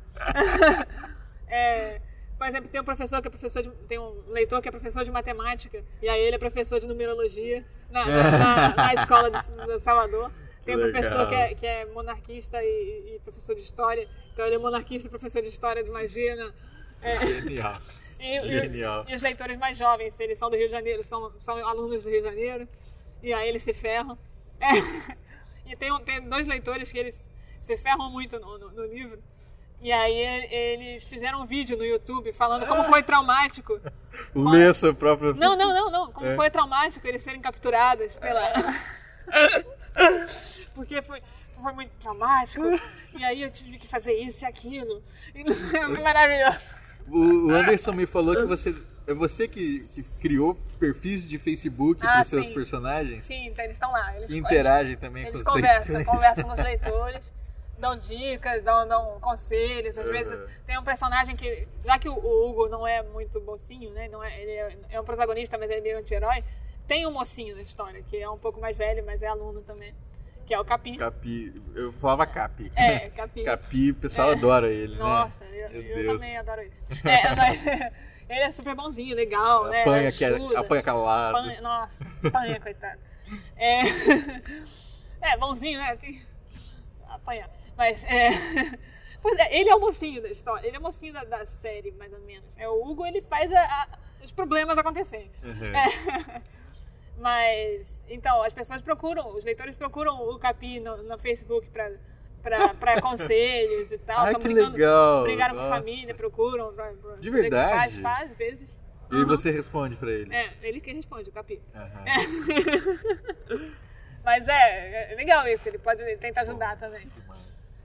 É, 1.49 2.01
Por 2.41 2.47
exemplo, 2.49 2.71
tem 2.71 2.81
um 2.81 2.85
professor 2.85 3.21
que 3.21 3.29
é 3.29 3.31
professor 3.31 3.63
de, 3.63 3.71
tem 3.87 3.99
um 3.99 4.23
leitor 4.29 4.63
que 4.63 4.69
é 4.69 4.71
professor 4.71 5.05
de 5.05 5.11
matemática 5.11 5.85
e 6.01 6.09
aí 6.09 6.19
ele 6.23 6.37
é 6.37 6.39
professor 6.39 6.81
de 6.81 6.87
numerologia 6.87 7.63
na, 7.91 8.07
na, 8.07 8.75
na- 8.77 8.95
escola 8.97 9.31
de, 9.31 9.39
de 9.67 9.81
Salvador. 9.81 10.33
Tem 10.65 10.75
um 10.75 10.81
professor 10.91 11.29
que 11.29 11.35
é, 11.35 11.55
que 11.55 11.67
é 11.67 11.85
monarquista 11.85 12.63
e, 12.63 13.17
e 13.17 13.21
professor 13.23 13.55
de 13.55 13.61
história. 13.61 14.09
Então 14.33 14.47
ele 14.47 14.55
é 14.55 14.59
monarquista 14.59 15.07
e 15.07 15.11
professor 15.11 15.43
de 15.43 15.49
história 15.49 15.85
de 15.85 15.91
magia. 15.91 16.35
na- 16.35 16.55
é, 17.03 17.27
Genial. 17.27 17.75
e, 18.19 18.39
e- 18.39 18.61
Genial. 18.63 19.05
e 19.07 19.15
os 19.15 19.21
leitores 19.21 19.59
mais 19.59 19.77
jovens, 19.77 20.15
se 20.15 20.25
eles 20.25 20.39
são 20.39 20.49
do 20.49 20.57
Rio 20.57 20.67
de 20.69 20.73
Janeiro, 20.73 21.05
são, 21.05 21.31
são 21.39 21.59
alunos 21.69 22.03
do 22.05 22.09
Rio 22.09 22.23
de 22.23 22.29
Janeiro, 22.29 22.67
e 23.23 23.35
aí 23.35 23.51
eles 23.51 23.63
se 23.63 23.75
ferram. 23.75 24.17
É. 24.59 24.67
E 25.67 25.77
tem, 25.77 25.97
tem 26.01 26.21
dois 26.29 26.49
leitores 26.49 26.91
que 26.91 26.99
eles 26.99 27.25
se 27.61 27.77
ferram 27.77 28.11
muito 28.11 28.41
no, 28.41 28.59
no- 28.59 28.71
no 28.73 28.87
livro. 28.87 29.23
E 29.83 29.91
aí 29.91 30.15
eles 30.53 31.05
fizeram 31.05 31.41
um 31.41 31.47
vídeo 31.47 31.77
no 31.77 31.85
YouTube 31.85 32.33
falando 32.35 32.67
como 32.67 32.85
foi 32.85 33.03
traumático. 33.03 33.81
Lê 34.35 34.73
seu 34.75 34.95
próprio. 34.95 35.35
Não, 35.35 35.57
não, 35.57 35.73
não, 35.75 35.91
não. 35.91 36.13
Como 36.13 36.27
É. 36.27 36.37
foi 36.37 36.51
traumático 36.51 37.07
eles 37.09 37.23
serem 37.23 37.41
capturados 37.41 38.15
pela. 38.17 38.43
Porque 40.75 41.01
foi, 41.03 41.23
foi 41.61 41.73
muito 41.73 41.91
traumático. 42.01 42.63
E 43.19 43.25
aí 43.25 43.43
eu 43.43 43.51
tive 43.51 43.79
que 43.79 43.89
fazer 43.89 44.13
isso 44.15 44.45
e 44.45 44.47
aquilo. 44.47 45.03
E 45.35 45.43
não- 45.45 45.55
foi 45.55 46.03
maravilhoso. 46.03 46.81
O 47.09 47.51
Anderson 47.51 47.93
me 47.93 48.07
falou 48.07 48.35
que 48.37 48.45
você. 48.47 48.75
É 49.07 49.15
você 49.15 49.49
que, 49.49 49.89
que 49.95 50.03
criou 50.21 50.55
perfis 50.79 51.29
de 51.29 51.37
Facebook 51.39 52.01
Ah, 52.07 52.13
para 52.13 52.23
os 52.23 52.29
seus 52.29 52.47
sim. 52.47 52.55
personagens? 52.55 53.25
Sim, 53.25 53.47
então 53.49 53.65
eles 53.65 53.75
estão 53.77 53.91
lá. 53.91 54.15
Eles, 54.17 54.31
interagem 54.31 54.97
também 54.97 55.23
eles 55.27 55.33
com 55.43 55.49
os 55.49 55.55
conversam, 55.57 55.97
leitores. 55.97 56.21
conversam 56.21 56.45
com 56.45 56.53
os 56.53 56.59
leitores, 56.65 57.35
dão 57.81 57.97
dicas, 57.97 58.63
dão, 58.63 58.87
dão 58.87 59.19
conselhos. 59.21 59.97
Às 59.99 60.07
Uhum. 60.07 60.13
vezes 60.13 60.39
tem 60.67 60.79
um 60.79 60.85
personagem 60.85 61.35
que, 61.35 61.67
já 61.85 61.99
que 61.99 62.09
o, 62.09 62.15
o 62.15 62.49
Hugo 62.51 62.69
não 62.69 62.87
é 62.87 63.03
muito 63.03 63.41
mocinho, 63.41 63.91
né? 63.91 64.09
Não 64.09 64.23
é, 64.23 64.41
ele 64.41 64.51
é, 64.53 64.79
é 64.91 65.01
um 65.01 65.05
protagonista, 65.05 65.59
mas 65.59 65.69
ele 65.71 65.81
é 65.81 65.83
meio 65.83 65.99
anti-herói. 65.99 66.45
Tem 66.87 67.07
um 67.07 67.13
mocinho 67.13 67.57
na 67.57 67.63
história, 67.63 68.03
que 68.03 68.17
é 68.17 68.29
um 68.29 68.39
pouco 68.39 68.61
mais 68.61 68.77
velho, 68.77 69.05
mas 69.07 69.23
é 69.23 69.27
aluno 69.29 69.61
também, 69.63 69.95
que 70.45 70.53
é 70.53 70.59
o 70.61 70.65
Capi. 70.65 70.97
Capi. 70.97 71.63
Eu 71.75 71.93
falava 71.95 72.27
Capi. 72.27 72.71
É, 72.77 73.09
Capi. 73.17 73.45
Capi, 73.45 73.91
o 73.93 73.95
pessoal 73.95 74.31
adora 74.31 74.69
ele, 74.69 74.97
Nossa, 74.97 75.45
né? 75.45 75.67
eu, 75.67 75.71
Meu 75.71 75.83
eu 75.83 75.95
Deus. 75.95 76.13
também 76.15 76.37
adoro 76.37 76.61
ele. 76.63 76.73
É, 77.05 77.35
mas 77.37 77.65
ele 78.29 78.41
é 78.41 78.51
super 78.51 78.75
bonzinho, 78.75 79.15
legal, 79.15 79.69
né? 79.69 79.83
Apanha, 79.83 80.11
que, 80.13 80.25
apanha 80.57 80.83
calado. 80.83 81.37
Apanha, 81.37 81.61
nossa, 81.61 82.07
apanha, 82.25 82.61
coitado. 82.61 83.01
É, 83.57 83.83
é 85.23 85.37
bonzinho, 85.39 85.79
né? 85.79 85.97
Tem... 85.97 86.21
Apanhar. 87.09 87.49
Mas 87.81 88.05
é. 88.05 88.29
Pois 89.23 89.39
é, 89.39 89.55
ele 89.59 89.69
é 89.69 89.75
o 89.77 89.81
mocinho 89.81 90.23
da 90.23 90.31
história, 90.31 90.67
ele 90.67 90.77
é 90.77 90.79
o 90.79 90.83
mocinho 90.83 91.13
da, 91.13 91.23
da 91.25 91.45
série, 91.45 91.91
mais 91.93 92.11
ou 92.11 92.21
menos. 92.21 92.49
É, 92.57 92.67
o 92.67 92.83
Hugo, 92.87 93.05
ele 93.05 93.21
faz 93.21 93.53
a- 93.53 93.61
a- 93.61 93.89
os 94.25 94.33
problemas 94.33 94.79
acontecerem. 94.79 95.31
Uhum. 95.45 95.75
É. 95.77 96.43
Mas, 97.21 98.03
então, 98.09 98.43
as 98.43 98.55
pessoas 98.55 98.81
procuram, 98.81 99.29
os 99.37 99.45
leitores 99.45 99.75
procuram 99.77 100.17
o 100.27 100.39
Capi 100.39 100.81
no, 100.81 101.03
no 101.03 101.19
Facebook 101.19 101.69
pra, 101.69 101.91
pra, 102.43 102.73
pra 102.73 103.01
conselhos 103.03 103.93
e 103.93 103.99
tal. 103.99 104.21
Ai, 104.21 104.33
Tão 104.33 104.41
que 104.41 104.49
brigando- 104.49 104.73
legal, 104.79 105.23
Brigaram 105.25 105.55
com 105.55 105.61
nossa. 105.61 105.75
família, 105.77 106.15
procuram. 106.15 106.73
Pra, 106.73 106.91
pra 106.95 107.17
De 107.17 107.29
verdade? 107.29 107.73
Faz, 107.75 107.99
faz, 107.99 108.31
às 108.33 108.39
vezes. 108.39 108.79
E 109.13 109.17
aí 109.17 109.25
você 109.25 109.51
responde 109.51 109.97
pra 109.97 110.11
ele. 110.11 110.35
É, 110.35 110.51
ele 110.63 110.81
que 110.81 110.95
responde, 110.95 111.29
o 111.29 111.33
Capi. 111.33 111.61
Aham. 111.75 112.05
Mas 114.25 114.49
é, 114.49 115.13
é 115.13 115.15
legal 115.15 115.47
isso, 115.47 115.69
ele 115.69 115.79
pode 115.79 116.01
ele 116.01 116.17
tenta 116.17 116.41
ajudar 116.41 116.79
também. 116.79 117.07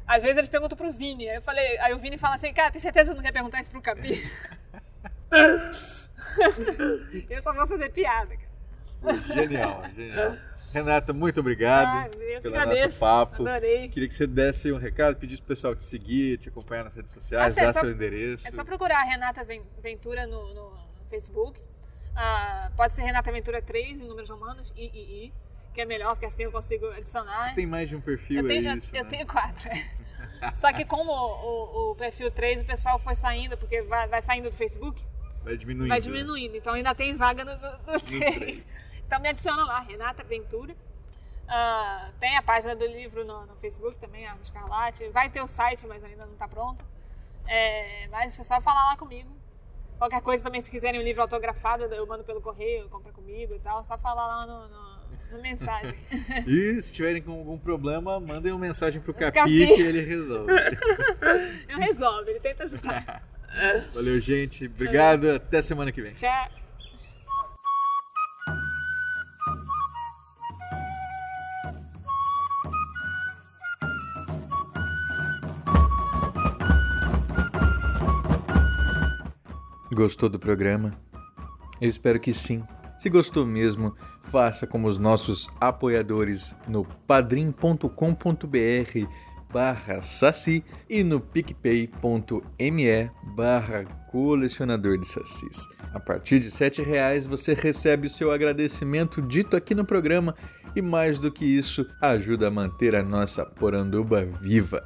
Às 0.08 0.22
vezes 0.22 0.38
eles 0.38 0.50
perguntam 0.50 0.78
pro 0.78 0.92
Vini, 0.92 1.28
aí 1.30 1.38
eu 1.38 1.42
falei, 1.42 1.78
aí 1.80 1.94
o 1.94 1.98
Vini 2.00 2.18
fala 2.18 2.36
assim, 2.36 2.54
cara, 2.54 2.72
tem 2.72 2.80
certeza 2.82 3.12
que 3.12 3.16
não 3.18 3.24
quer 3.24 3.32
perguntar 3.32 3.60
isso 3.62 3.72
pro 3.72 3.82
Capi? 3.82 4.22
eu 7.30 7.42
só 7.42 7.54
vou 7.54 7.68
fazer 7.68 7.90
piada, 7.92 8.36
cara. 8.36 9.20
Genial, 9.34 9.84
genial. 9.96 10.36
Renata, 10.74 11.14
muito 11.14 11.40
obrigado 11.40 11.88
Ah, 12.08 12.42
pelo 12.42 12.56
agradeço. 12.58 12.86
nosso 12.86 13.00
papo. 13.00 13.48
Adorei. 13.48 13.88
Queria 13.90 14.10
que 14.10 14.16
você 14.16 14.28
desse 14.28 14.72
um 14.74 14.78
recado, 14.78 15.16
pedisse 15.16 15.42
pro 15.42 15.56
pessoal 15.56 15.74
te 15.76 15.84
seguir, 15.86 16.38
te 16.38 16.50
acompanhar 16.50 16.84
nas 16.84 16.94
redes 16.94 17.12
sociais, 17.14 17.58
Ah, 17.58 17.62
é 17.62 17.66
dar 17.68 17.74
só- 17.74 17.80
seu 17.82 17.92
endereço. 17.92 18.48
É 18.48 18.52
só 18.52 18.64
procurar 18.64 19.00
a 19.00 19.04
Renata 19.04 19.44
Ven- 19.46 19.64
Ventura 19.82 20.28
no, 20.28 20.54
no 20.54 20.78
Facebook. 21.10 21.60
Ah, 22.16 22.72
pode 22.76 22.94
ser 22.94 23.04
Renata 23.04 23.32
Ventura 23.32 23.62
3 23.62 24.02
em 24.02 24.06
números 24.06 24.30
romanos, 24.30 24.74
III, 24.76 25.32
que 25.76 25.82
é 25.82 25.86
melhor, 25.86 26.16
porque 26.16 26.26
assim 26.26 26.44
eu 26.44 26.52
consigo 26.52 26.88
adicionar. 26.88 27.54
Tem 27.54 27.68
mais 27.68 27.88
de 27.90 27.96
um 27.96 28.02
perfil, 28.02 28.42
Eu 28.42 28.48
tenho, 28.48 28.68
é 28.68 28.74
eu- 28.74 28.78
isso, 28.78 28.96
eu 28.96 29.04
né? 29.04 29.10
tenho 29.10 29.28
quatro. 29.28 29.68
é. 29.70 30.06
Só 30.54 30.72
que 30.74 30.84
como 30.86 31.12
o, 31.12 31.90
o- 31.90 31.92
o 31.92 31.96
perfil 31.96 32.32
3 32.32 32.62
o 32.62 32.66
pessoal 32.66 32.98
foi 32.98 33.14
saindo, 33.16 33.58
porque 33.58 33.82
vai, 33.84 34.08
vai 34.08 34.22
saindo 34.22 34.50
do 34.50 34.56
Facebook, 34.56 35.04
Vai 35.44 35.56
diminuindo. 35.58 35.90
vai 35.90 36.02
diminuindo. 36.02 36.56
Então 36.58 36.74
ainda 36.74 36.96
tem 36.96 37.16
vaga 37.16 37.46
no, 37.46 37.56
no, 37.56 37.94
no 37.94 38.00
3. 38.02 38.36
três. 38.36 38.68
Então 39.06 39.20
me 39.20 39.30
adiciona 39.30 39.64
lá, 39.66 39.80
Renata 39.82 40.24
Ventura. 40.24 40.76
Ah, 41.48 42.10
tem 42.20 42.36
a 42.36 42.42
página 42.42 42.76
do 42.76 42.86
livro 42.88 43.24
no, 43.24 43.46
no 43.46 43.56
Facebook 43.58 44.00
também, 44.00 44.26
a 44.28 44.36
Escarlate. 44.42 45.08
Vai 45.10 45.30
ter 45.30 45.42
o 45.42 45.48
site, 45.48 45.86
mas 45.86 46.04
ainda 46.04 46.26
não 46.26 46.34
está 46.34 46.48
pronto. 46.48 46.84
É, 47.48 48.08
mas 48.08 48.40
é 48.40 48.44
só 48.44 48.60
falar 48.62 48.86
lá 48.90 48.98
comigo. 48.98 49.30
Qualquer 50.00 50.22
coisa 50.22 50.44
também, 50.44 50.60
se 50.60 50.70
quiserem 50.72 51.00
um 51.00 51.04
livro 51.04 51.22
autografado, 51.22 51.84
eu 51.86 52.06
mando 52.08 52.24
pelo 52.24 52.42
correio, 52.42 52.90
compra 52.90 53.12
comigo 53.14 53.54
e 53.54 53.60
tal. 53.60 53.84
Só 53.86 53.98
falar 53.98 54.26
lá 54.28 54.46
no, 54.48 54.68
no, 54.68 54.95
mensagem. 55.42 55.96
E 56.48 56.82
se 56.82 56.94
tiverem 56.94 57.22
com 57.22 57.32
algum 57.32 57.58
problema, 57.58 58.20
mandem 58.20 58.52
uma 58.52 58.60
mensagem 58.60 59.02
pro 59.02 59.14
Capi, 59.14 59.34
Capi. 59.34 59.76
que 59.76 59.82
ele 59.82 60.02
resolve. 60.02 60.52
eu 61.70 61.78
resolvo, 61.78 62.30
ele 62.30 62.40
tenta 62.40 62.64
ajudar. 62.64 63.24
Valeu, 63.94 64.20
gente. 64.20 64.66
Obrigado. 64.66 65.30
Até 65.32 65.62
semana 65.62 65.92
que 65.92 66.02
vem. 66.02 66.14
Tchau. 66.14 66.50
Gostou 79.94 80.28
do 80.28 80.38
programa? 80.38 80.94
Eu 81.80 81.90
espero 81.90 82.20
que 82.20 82.34
sim. 82.34 82.66
Se 82.98 83.10
gostou 83.10 83.46
mesmo, 83.46 83.96
faça 84.32 84.66
como 84.66 84.88
os 84.88 84.98
nossos 84.98 85.50
apoiadores 85.60 86.56
no 86.68 86.86
padrim.com.br 87.06 87.90
barra 89.52 90.02
saci 90.02 90.64
e 90.90 91.04
no 91.04 91.22
picpay.me 91.22 93.12
barra 93.36 93.86
colecionador 94.12 94.98
de 94.98 95.08
sacis. 95.08 95.66
A 95.94 96.00
partir 96.00 96.40
de 96.40 96.50
R$ 96.50 96.84
reais 96.84 97.26
você 97.26 97.54
recebe 97.54 98.08
o 98.08 98.10
seu 98.10 98.32
agradecimento 98.32 99.22
dito 99.22 99.56
aqui 99.56 99.74
no 99.74 99.86
programa 99.86 100.36
e 100.76 100.82
mais 100.82 101.18
do 101.18 101.32
que 101.32 101.46
isso, 101.46 101.86
ajuda 102.02 102.50
a 102.50 102.52
manter 102.52 102.96
a 102.96 103.04
nossa 103.04 103.46
poranduba 103.46 104.26
viva. 104.26 104.84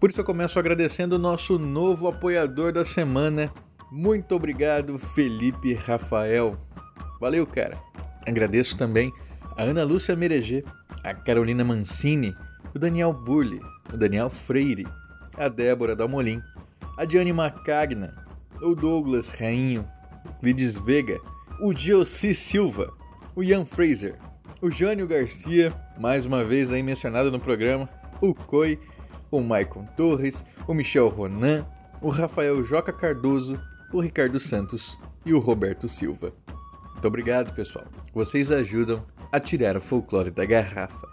Por 0.00 0.08
isso 0.08 0.20
eu 0.20 0.24
começo 0.24 0.58
agradecendo 0.58 1.16
o 1.16 1.18
nosso 1.18 1.58
novo 1.58 2.08
apoiador 2.08 2.72
da 2.72 2.86
semana. 2.86 3.52
Muito 3.92 4.34
obrigado, 4.34 4.98
Felipe 4.98 5.74
Rafael. 5.74 6.58
Valeu, 7.20 7.46
cara. 7.46 7.78
Agradeço 8.26 8.76
também 8.76 9.12
a 9.56 9.62
Ana 9.62 9.84
Lúcia 9.84 10.14
Mereger, 10.16 10.64
a 11.02 11.14
Carolina 11.14 11.64
Mancini, 11.64 12.34
o 12.74 12.78
Daniel 12.78 13.12
Burli, 13.12 13.60
o 13.92 13.96
Daniel 13.96 14.28
Freire, 14.28 14.86
a 15.36 15.48
Débora 15.48 15.96
Dalmolin, 15.96 16.42
a 16.98 17.04
Diane 17.04 17.32
Macagna, 17.32 18.12
o 18.60 18.74
Douglas 18.74 19.30
Rainho, 19.30 19.86
o 20.24 20.32
Clides 20.40 20.76
Vega, 20.76 21.18
o 21.60 21.72
Gioci 21.72 22.34
Silva, 22.34 22.92
o 23.34 23.42
Ian 23.42 23.64
Fraser, 23.64 24.16
o 24.60 24.70
Jânio 24.70 25.06
Garcia, 25.06 25.72
mais 25.98 26.26
uma 26.26 26.44
vez 26.44 26.72
aí 26.72 26.82
mencionado 26.82 27.30
no 27.30 27.38
programa, 27.38 27.88
o 28.20 28.34
Coi, 28.34 28.78
o 29.30 29.40
Maicon 29.40 29.86
Torres, 29.96 30.44
o 30.66 30.74
Michel 30.74 31.08
Ronan, 31.08 31.66
o 32.00 32.08
Rafael 32.08 32.64
Joca 32.64 32.92
Cardoso, 32.92 33.60
o 33.92 34.00
Ricardo 34.00 34.40
Santos 34.40 34.98
e 35.24 35.32
o 35.32 35.38
Roberto 35.38 35.88
Silva. 35.88 36.32
Muito 36.96 37.08
obrigado, 37.08 37.52
pessoal. 37.52 37.84
Vocês 38.14 38.50
ajudam 38.50 39.04
a 39.30 39.38
tirar 39.38 39.76
o 39.76 39.80
folclore 39.82 40.30
da 40.30 40.46
garrafa. 40.46 41.06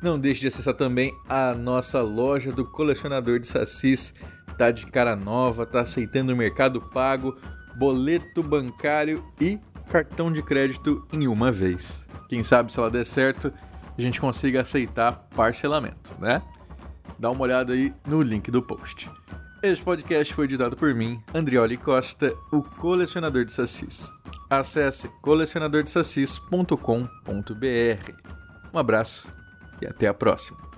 Não 0.00 0.16
deixe 0.16 0.42
de 0.42 0.46
acessar 0.46 0.72
também 0.74 1.12
a 1.28 1.52
nossa 1.52 2.00
loja 2.00 2.52
do 2.52 2.64
colecionador 2.64 3.40
de 3.40 3.48
sacis. 3.48 4.14
Tá 4.56 4.70
de 4.70 4.86
cara 4.86 5.16
nova, 5.16 5.66
tá 5.66 5.80
aceitando 5.80 6.32
o 6.32 6.36
mercado 6.36 6.80
pago, 6.80 7.36
boleto 7.76 8.40
bancário 8.40 9.24
e 9.40 9.58
cartão 9.90 10.32
de 10.32 10.44
crédito 10.44 11.04
em 11.12 11.26
uma 11.26 11.50
vez. 11.50 12.06
Quem 12.28 12.44
sabe 12.44 12.72
se 12.72 12.78
ela 12.78 12.88
der 12.88 13.04
certo, 13.04 13.52
a 13.98 14.00
gente 14.00 14.20
consiga 14.20 14.60
aceitar 14.60 15.28
parcelamento, 15.34 16.14
né? 16.20 16.40
Dá 17.18 17.30
uma 17.30 17.42
olhada 17.42 17.72
aí 17.72 17.92
no 18.06 18.22
link 18.22 18.48
do 18.48 18.62
post. 18.62 19.10
Este 19.62 19.84
podcast 19.84 20.32
foi 20.32 20.46
editado 20.46 20.74
por 20.74 20.94
mim, 20.94 21.22
Andrioli 21.34 21.76
Costa, 21.76 22.34
o 22.50 22.62
colecionador 22.62 23.44
de 23.44 23.52
sacis. 23.52 24.10
Acesse 24.48 25.06
colecionadordesacis.com.br. 25.20 28.12
Um 28.72 28.78
abraço 28.78 29.30
e 29.82 29.86
até 29.86 30.08
a 30.08 30.14
próxima. 30.14 30.69